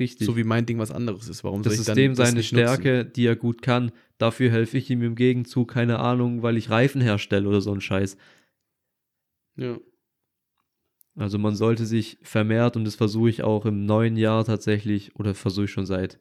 Richtig. 0.00 0.26
So 0.26 0.36
wie 0.36 0.44
mein 0.44 0.64
Ding 0.64 0.78
was 0.78 0.90
anderes 0.90 1.28
ist. 1.28 1.44
Warum 1.44 1.62
das 1.62 1.74
soll 1.74 1.74
ich 1.74 1.80
ist 1.80 1.88
dann 1.88 2.08
das 2.08 2.16
seine 2.16 2.38
nicht 2.38 2.52
nutzen? 2.52 2.66
Stärke, 2.66 3.04
die 3.04 3.26
er 3.26 3.36
gut 3.36 3.60
kann. 3.60 3.92
Dafür 4.16 4.50
helfe 4.50 4.78
ich 4.78 4.88
ihm 4.88 5.02
im 5.02 5.14
Gegenzug, 5.14 5.70
keine 5.70 5.98
Ahnung, 5.98 6.42
weil 6.42 6.56
ich 6.56 6.70
Reifen 6.70 7.02
herstelle 7.02 7.46
oder 7.46 7.60
so 7.60 7.72
ein 7.72 7.82
Scheiß. 7.82 8.16
Ja. 9.56 9.78
Also 11.16 11.38
man 11.38 11.54
sollte 11.54 11.84
sich 11.84 12.18
vermehrt, 12.22 12.76
und 12.76 12.84
das 12.84 12.94
versuche 12.94 13.28
ich 13.28 13.42
auch 13.42 13.66
im 13.66 13.84
neuen 13.84 14.16
Jahr 14.16 14.44
tatsächlich, 14.44 15.14
oder 15.16 15.34
versuche 15.34 15.66
ich 15.66 15.70
schon 15.70 15.84
seit 15.84 16.18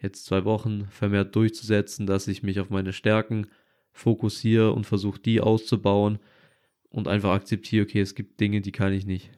jetzt 0.00 0.24
zwei 0.24 0.44
Wochen 0.44 0.88
vermehrt 0.90 1.36
durchzusetzen, 1.36 2.06
dass 2.06 2.26
ich 2.26 2.42
mich 2.42 2.58
auf 2.58 2.68
meine 2.68 2.92
Stärken 2.92 3.46
fokussiere 3.92 4.72
und 4.72 4.86
versuche, 4.86 5.20
die 5.20 5.40
auszubauen 5.40 6.18
und 6.88 7.06
einfach 7.06 7.30
akzeptiere, 7.30 7.84
okay, 7.84 8.00
es 8.00 8.16
gibt 8.16 8.40
Dinge, 8.40 8.60
die 8.60 8.72
kann 8.72 8.92
ich 8.92 9.06
nicht. 9.06 9.30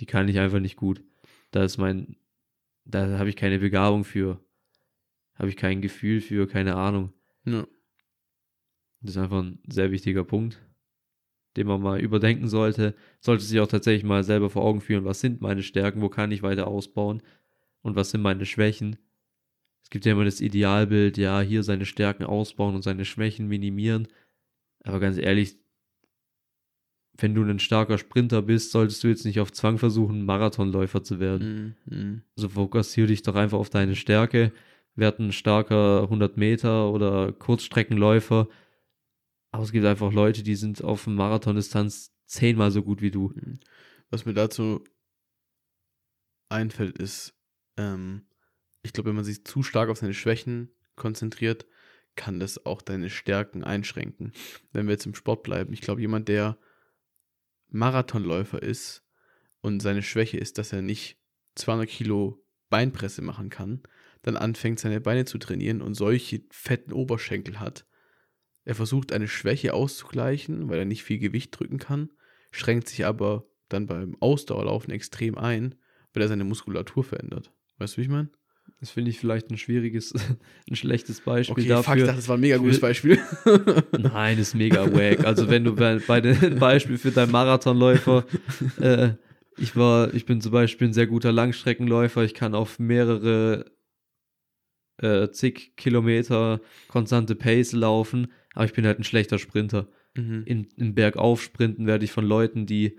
Die 0.00 0.06
kann 0.06 0.28
ich 0.28 0.40
einfach 0.40 0.58
nicht 0.60 0.76
gut. 0.76 1.02
Da 1.52 1.62
ist 1.62 1.78
mein, 1.78 2.16
da 2.86 3.18
habe 3.18 3.28
ich 3.28 3.36
keine 3.36 3.58
Begabung 3.58 4.04
für. 4.04 4.40
Habe 5.34 5.48
ich 5.48 5.56
kein 5.56 5.82
Gefühl 5.82 6.20
für, 6.20 6.46
keine 6.46 6.76
Ahnung. 6.76 7.12
ja. 7.44 7.66
Das 9.02 9.14
ist 9.14 9.22
einfach 9.22 9.42
ein 9.42 9.60
sehr 9.68 9.90
wichtiger 9.90 10.24
Punkt, 10.24 10.60
den 11.56 11.66
man 11.66 11.82
mal 11.82 12.00
überdenken 12.00 12.48
sollte. 12.48 12.94
Sollte 13.20 13.44
sich 13.44 13.60
auch 13.60 13.68
tatsächlich 13.68 14.04
mal 14.04 14.24
selber 14.24 14.50
vor 14.50 14.64
Augen 14.64 14.80
führen, 14.80 15.04
was 15.04 15.20
sind 15.20 15.40
meine 15.40 15.62
Stärken, 15.62 16.00
wo 16.00 16.08
kann 16.08 16.32
ich 16.32 16.42
weiter 16.42 16.66
ausbauen 16.66 17.22
und 17.82 17.94
was 17.94 18.10
sind 18.10 18.22
meine 18.22 18.46
Schwächen. 18.46 18.96
Es 19.82 19.90
gibt 19.90 20.06
ja 20.06 20.12
immer 20.12 20.24
das 20.24 20.40
Idealbild, 20.40 21.18
ja, 21.18 21.40
hier 21.40 21.62
seine 21.62 21.84
Stärken 21.84 22.24
ausbauen 22.24 22.74
und 22.74 22.82
seine 22.82 23.04
Schwächen 23.04 23.46
minimieren. 23.46 24.08
Aber 24.82 24.98
ganz 24.98 25.18
ehrlich, 25.18 25.56
wenn 27.18 27.34
du 27.34 27.42
ein 27.42 27.58
starker 27.58 27.98
Sprinter 27.98 28.42
bist, 28.42 28.72
solltest 28.72 29.02
du 29.02 29.08
jetzt 29.08 29.24
nicht 29.24 29.40
auf 29.40 29.52
Zwang 29.52 29.78
versuchen, 29.78 30.24
Marathonläufer 30.24 31.02
zu 31.02 31.20
werden. 31.20 31.76
Mhm. 31.86 31.98
Mhm. 31.98 32.22
Also 32.36 32.48
fokussiere 32.50 33.06
dich 33.08 33.22
doch 33.22 33.34
einfach 33.34 33.58
auf 33.58 33.70
deine 33.70 33.96
Stärke. 33.96 34.52
Werd 34.94 35.18
ein 35.18 35.32
starker 35.32 36.02
100 36.02 36.36
Meter 36.36 36.90
oder 36.90 37.32
Kurzstreckenläufer. 37.32 38.48
Aber 39.50 39.62
es 39.62 39.72
gibt 39.72 39.86
einfach 39.86 40.12
Leute, 40.12 40.42
die 40.42 40.56
sind 40.56 40.82
auf 40.84 41.06
Marathondistanz 41.06 42.12
zehnmal 42.26 42.70
so 42.70 42.82
gut 42.82 43.00
wie 43.00 43.10
du. 43.10 43.32
Was 44.10 44.26
mir 44.26 44.34
dazu 44.34 44.84
einfällt, 46.48 46.98
ist, 46.98 47.34
ähm, 47.76 48.22
ich 48.82 48.92
glaube, 48.92 49.08
wenn 49.08 49.16
man 49.16 49.24
sich 49.24 49.44
zu 49.44 49.62
stark 49.62 49.88
auf 49.88 49.98
seine 49.98 50.14
Schwächen 50.14 50.70
konzentriert, 50.94 51.66
kann 52.14 52.40
das 52.40 52.64
auch 52.64 52.82
deine 52.82 53.10
Stärken 53.10 53.64
einschränken. 53.64 54.32
Wenn 54.72 54.86
wir 54.86 54.92
jetzt 54.92 55.06
im 55.06 55.14
Sport 55.14 55.42
bleiben, 55.42 55.72
ich 55.72 55.80
glaube, 55.80 56.00
jemand, 56.00 56.28
der 56.28 56.56
Marathonläufer 57.68 58.62
ist 58.62 59.04
und 59.60 59.80
seine 59.80 60.02
Schwäche 60.02 60.38
ist, 60.38 60.58
dass 60.58 60.72
er 60.72 60.82
nicht 60.82 61.18
200 61.56 61.88
Kilo 61.88 62.44
Beinpresse 62.68 63.22
machen 63.22 63.50
kann, 63.50 63.82
dann 64.22 64.36
anfängt 64.36 64.80
seine 64.80 65.00
Beine 65.00 65.24
zu 65.24 65.38
trainieren 65.38 65.82
und 65.82 65.94
solche 65.94 66.42
fetten 66.50 66.92
Oberschenkel 66.92 67.60
hat. 67.60 67.86
Er 68.64 68.74
versucht 68.74 69.12
eine 69.12 69.28
Schwäche 69.28 69.74
auszugleichen, 69.74 70.68
weil 70.68 70.80
er 70.80 70.84
nicht 70.84 71.04
viel 71.04 71.18
Gewicht 71.18 71.58
drücken 71.58 71.78
kann, 71.78 72.10
schränkt 72.50 72.88
sich 72.88 73.06
aber 73.06 73.46
dann 73.68 73.86
beim 73.86 74.16
Ausdauerlaufen 74.20 74.92
extrem 74.92 75.36
ein, 75.38 75.76
weil 76.12 76.22
er 76.22 76.28
seine 76.28 76.44
Muskulatur 76.44 77.04
verändert. 77.04 77.52
Weißt 77.78 77.94
du, 77.94 77.98
wie 77.98 78.02
ich 78.02 78.08
meine? 78.08 78.30
Das 78.80 78.90
finde 78.90 79.10
ich 79.10 79.18
vielleicht 79.18 79.50
ein 79.50 79.56
schwieriges, 79.56 80.12
ein 80.70 80.76
schlechtes 80.76 81.20
Beispiel 81.22 81.52
Okay, 81.64 81.68
dafür. 81.68 82.06
fuck, 82.06 82.16
das 82.16 82.28
war 82.28 82.36
ein 82.36 82.40
mega 82.40 82.58
gutes 82.58 82.80
Beispiel. 82.80 83.18
Nein, 83.98 84.38
ist 84.38 84.54
mega 84.54 84.92
wack. 84.92 85.24
Also 85.24 85.48
wenn 85.48 85.64
du 85.64 85.74
bei, 85.74 85.98
bei 86.06 86.20
dem 86.20 86.58
Beispiel 86.58 86.98
für 86.98 87.10
deinen 87.10 87.32
Marathonläufer, 87.32 88.26
äh, 88.80 89.10
ich 89.56 89.74
war, 89.76 90.12
ich 90.12 90.26
bin 90.26 90.40
zum 90.42 90.52
Beispiel 90.52 90.88
ein 90.88 90.92
sehr 90.92 91.06
guter 91.06 91.32
Langstreckenläufer. 91.32 92.22
Ich 92.24 92.34
kann 92.34 92.54
auf 92.54 92.78
mehrere 92.78 93.64
äh, 94.98 95.30
zig 95.30 95.74
Kilometer 95.76 96.60
konstante 96.88 97.34
Pace 97.34 97.72
laufen, 97.72 98.32
aber 98.54 98.66
ich 98.66 98.72
bin 98.74 98.86
halt 98.86 98.98
ein 98.98 99.04
schlechter 99.04 99.38
Sprinter. 99.38 99.88
mhm. 100.14 100.42
In, 100.44 100.68
Im 100.76 100.94
Bergaufsprinten 100.94 101.86
werde 101.86 102.04
ich 102.04 102.12
von 102.12 102.26
Leuten, 102.26 102.66
die 102.66 102.98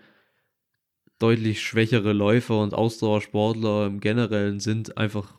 deutlich 1.20 1.62
schwächere 1.62 2.14
Läufer 2.14 2.62
und 2.62 2.74
Ausdauersportler 2.74 3.88
im 3.88 4.00
Generellen 4.00 4.60
sind, 4.60 4.98
einfach 4.98 5.37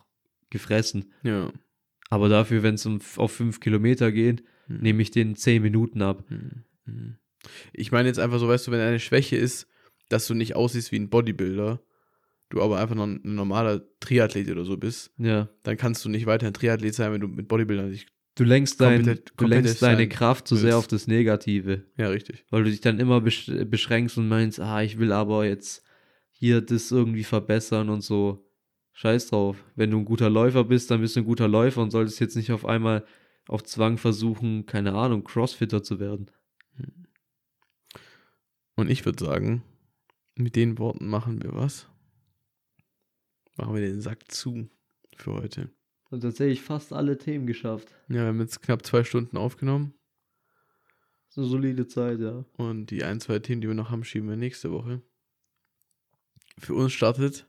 gefressen. 0.49 1.13
Ja. 1.23 1.51
Aber 2.09 2.27
dafür, 2.29 2.63
wenn 2.63 2.75
es 2.75 2.85
um, 2.85 2.99
auf 3.17 3.31
fünf 3.31 3.59
Kilometer 3.59 4.11
geht, 4.11 4.43
Mhm. 4.67 4.77
nehme 4.81 5.01
ich 5.01 5.11
den 5.11 5.35
zehn 5.35 5.61
Minuten 5.63 6.01
ab. 6.01 6.23
Mhm. 6.29 7.17
Ich 7.73 7.91
meine 7.91 8.07
jetzt 8.07 8.19
einfach 8.19 8.39
so, 8.39 8.47
weißt 8.47 8.67
du, 8.67 8.71
wenn 8.71 8.79
eine 8.81 8.99
Schwäche 8.99 9.35
ist, 9.37 9.67
dass 10.09 10.27
du 10.27 10.33
nicht 10.33 10.55
aussiehst 10.55 10.91
wie 10.91 10.97
ein 10.99 11.09
Bodybuilder, 11.09 11.81
du 12.49 12.61
aber 12.61 12.79
einfach 12.79 12.95
noch 12.95 13.05
ein 13.07 13.21
normaler 13.23 13.81
Triathlet 13.99 14.49
oder 14.49 14.65
so 14.65 14.77
bist, 14.77 15.11
Ja. 15.17 15.49
dann 15.63 15.77
kannst 15.77 16.03
du 16.03 16.09
nicht 16.09 16.25
weiterhin 16.25 16.53
Triathlet 16.53 16.93
sein, 16.95 17.11
wenn 17.13 17.21
du 17.21 17.27
mit 17.27 17.47
Bodybuildern 17.47 17.89
nicht. 17.91 18.07
Du 18.35 18.43
lenkst, 18.43 18.79
dein, 18.79 19.01
Kompetent- 19.03 19.33
du 19.37 19.45
lenkst 19.47 19.81
deine 19.81 20.07
Kraft 20.07 20.47
zu 20.47 20.55
sehr 20.55 20.65
willst. 20.65 20.77
auf 20.77 20.87
das 20.87 21.07
Negative, 21.07 21.83
Ja, 21.97 22.07
richtig. 22.09 22.45
weil 22.49 22.63
du 22.63 22.69
dich 22.69 22.81
dann 22.81 22.99
immer 22.99 23.21
besch 23.21 23.51
beschränkst 23.65 24.17
und 24.17 24.27
meinst, 24.29 24.59
ah, 24.59 24.81
ich 24.81 24.97
will 24.97 25.11
aber 25.11 25.45
jetzt 25.45 25.83
hier 26.31 26.61
das 26.61 26.91
irgendwie 26.91 27.23
verbessern 27.25 27.89
und 27.89 28.01
so. 28.01 28.48
Scheiß 28.99 29.27
drauf. 29.27 29.63
Wenn 29.75 29.91
du 29.91 29.99
ein 29.99 30.03
guter 30.03 30.29
Läufer 30.29 30.65
bist, 30.65 30.91
dann 30.91 30.99
bist 30.99 31.15
du 31.15 31.21
ein 31.21 31.25
guter 31.25 31.47
Läufer 31.47 31.81
und 31.81 31.89
solltest 31.89 32.19
jetzt 32.19 32.35
nicht 32.35 32.51
auf 32.51 32.65
einmal 32.65 33.05
auf 33.47 33.63
Zwang 33.63 33.97
versuchen, 33.97 34.65
keine 34.65 34.93
Ahnung, 34.93 35.23
Crossfitter 35.23 35.81
zu 35.81 36.01
werden. 36.01 36.29
Und 38.75 38.89
ich 38.89 39.05
würde 39.05 39.23
sagen, 39.23 39.63
mit 40.35 40.57
den 40.57 40.77
Worten 40.79 41.07
machen 41.07 41.41
wir 41.41 41.53
was. 41.55 41.87
Machen 43.55 43.73
wir 43.73 43.81
den 43.81 44.01
Sack 44.01 44.29
zu 44.29 44.67
für 45.15 45.31
heute. 45.31 45.69
Und 46.09 46.19
tatsächlich 46.19 46.61
fast 46.61 46.91
alle 46.91 47.17
Themen 47.17 47.47
geschafft. 47.47 47.95
Ja, 48.09 48.15
wir 48.15 48.25
haben 48.25 48.41
jetzt 48.41 48.61
knapp 48.61 48.85
zwei 48.85 49.05
Stunden 49.05 49.37
aufgenommen 49.37 49.93
Das 51.29 51.37
ist 51.37 51.37
eine 51.37 51.47
solide 51.47 51.87
Zeit, 51.87 52.19
ja. 52.19 52.43
und 52.57 52.87
die 52.87 53.05
ein, 53.05 53.21
zwei 53.21 53.39
Themen, 53.39 53.61
die 53.61 53.69
wir 53.69 53.75
noch 53.75 53.91
haben, 53.91 54.03
schieben 54.03 54.27
wir 54.27 54.35
nächste 54.35 54.73
Woche. 54.73 55.01
Für 56.57 56.73
uns 56.73 56.91
startet 56.91 57.47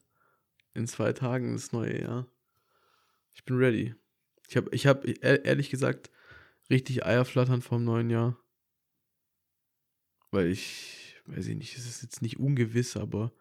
in 0.75 0.87
zwei 0.87 1.13
Tagen 1.13 1.55
das 1.55 1.73
neue 1.73 2.01
Jahr. 2.01 2.27
Ich 3.33 3.45
bin 3.45 3.57
ready. 3.57 3.95
Ich 4.49 4.57
habe, 4.57 4.75
ich 4.75 4.87
habe 4.87 5.11
ehrlich 5.11 5.71
gesagt 5.71 6.11
richtig 6.69 7.05
Eierflattern 7.05 7.63
vom 7.63 7.85
neuen 7.85 8.11
Jahr. 8.11 8.39
Weil 10.31 10.49
ich, 10.49 11.17
weiß 11.27 11.47
ich 11.49 11.57
nicht, 11.57 11.77
es 11.77 11.87
ist 11.87 12.03
jetzt 12.03 12.23
nicht 12.23 12.39
ungewiss, 12.39 12.97
aber 12.97 13.33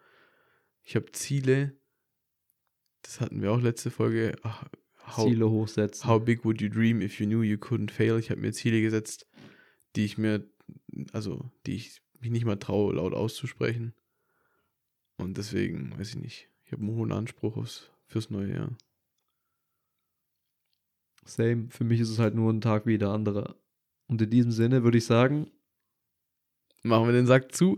ich 0.84 0.96
habe 0.96 1.12
Ziele. 1.12 1.78
Das 3.02 3.22
hatten 3.22 3.42
wir 3.42 3.52
auch 3.52 3.62
letzte 3.62 3.92
Folge. 3.92 4.36
Ach, 4.44 4.66
how, 5.06 5.28
Ziele 5.28 5.50
hochsetzen. 5.50 6.10
How 6.10 6.24
big 6.24 6.44
would 6.44 6.62
you 6.62 6.70
dream 6.70 7.02
if 7.02 7.20
you 7.20 7.28
knew 7.28 7.44
you 7.44 7.58
couldn't 7.58 7.92
fail? 7.92 8.18
Ich 8.18 8.32
habe 8.32 8.42
mir 8.42 8.52
Ziele 8.52 8.82
gesetzt, 8.82 9.28
die 9.96 10.06
ich 10.06 10.18
mir, 10.18 10.50
also 11.14 11.52
die 11.66 11.76
ich 11.76 12.02
mich 12.20 12.32
nicht 12.32 12.46
mal 12.46 12.58
traue, 12.58 12.96
laut 12.96 13.14
auszusprechen. 13.14 13.94
Und 15.18 15.38
deswegen, 15.38 15.98
weiß 15.98 16.10
ich 16.10 16.16
nicht, 16.16 16.49
ich 16.70 16.74
habe 16.74 16.84
einen 16.84 16.96
hohen 16.96 17.12
Anspruch 17.12 17.58
aufs, 17.58 17.90
fürs 18.06 18.30
neue 18.30 18.54
Jahr. 18.54 18.78
Same. 21.26 21.68
Für 21.72 21.84
mich 21.84 22.00
ist 22.00 22.12
es 22.12 22.20
halt 22.20 22.36
nur 22.36 22.54
ein 22.54 22.62
Tag 22.62 22.86
wie 22.86 23.00
der 23.00 23.10
andere. 23.10 23.56
Und 24.08 24.22
in 24.22 24.30
diesem 24.30 24.52
Sinne 24.52 24.84
würde 24.84 25.00
ich 25.00 25.06
sagen, 25.06 25.50
Machen 26.84 27.08
wir 27.08 27.14
den 27.14 27.28
Sack 27.28 27.54
zu. 27.54 27.78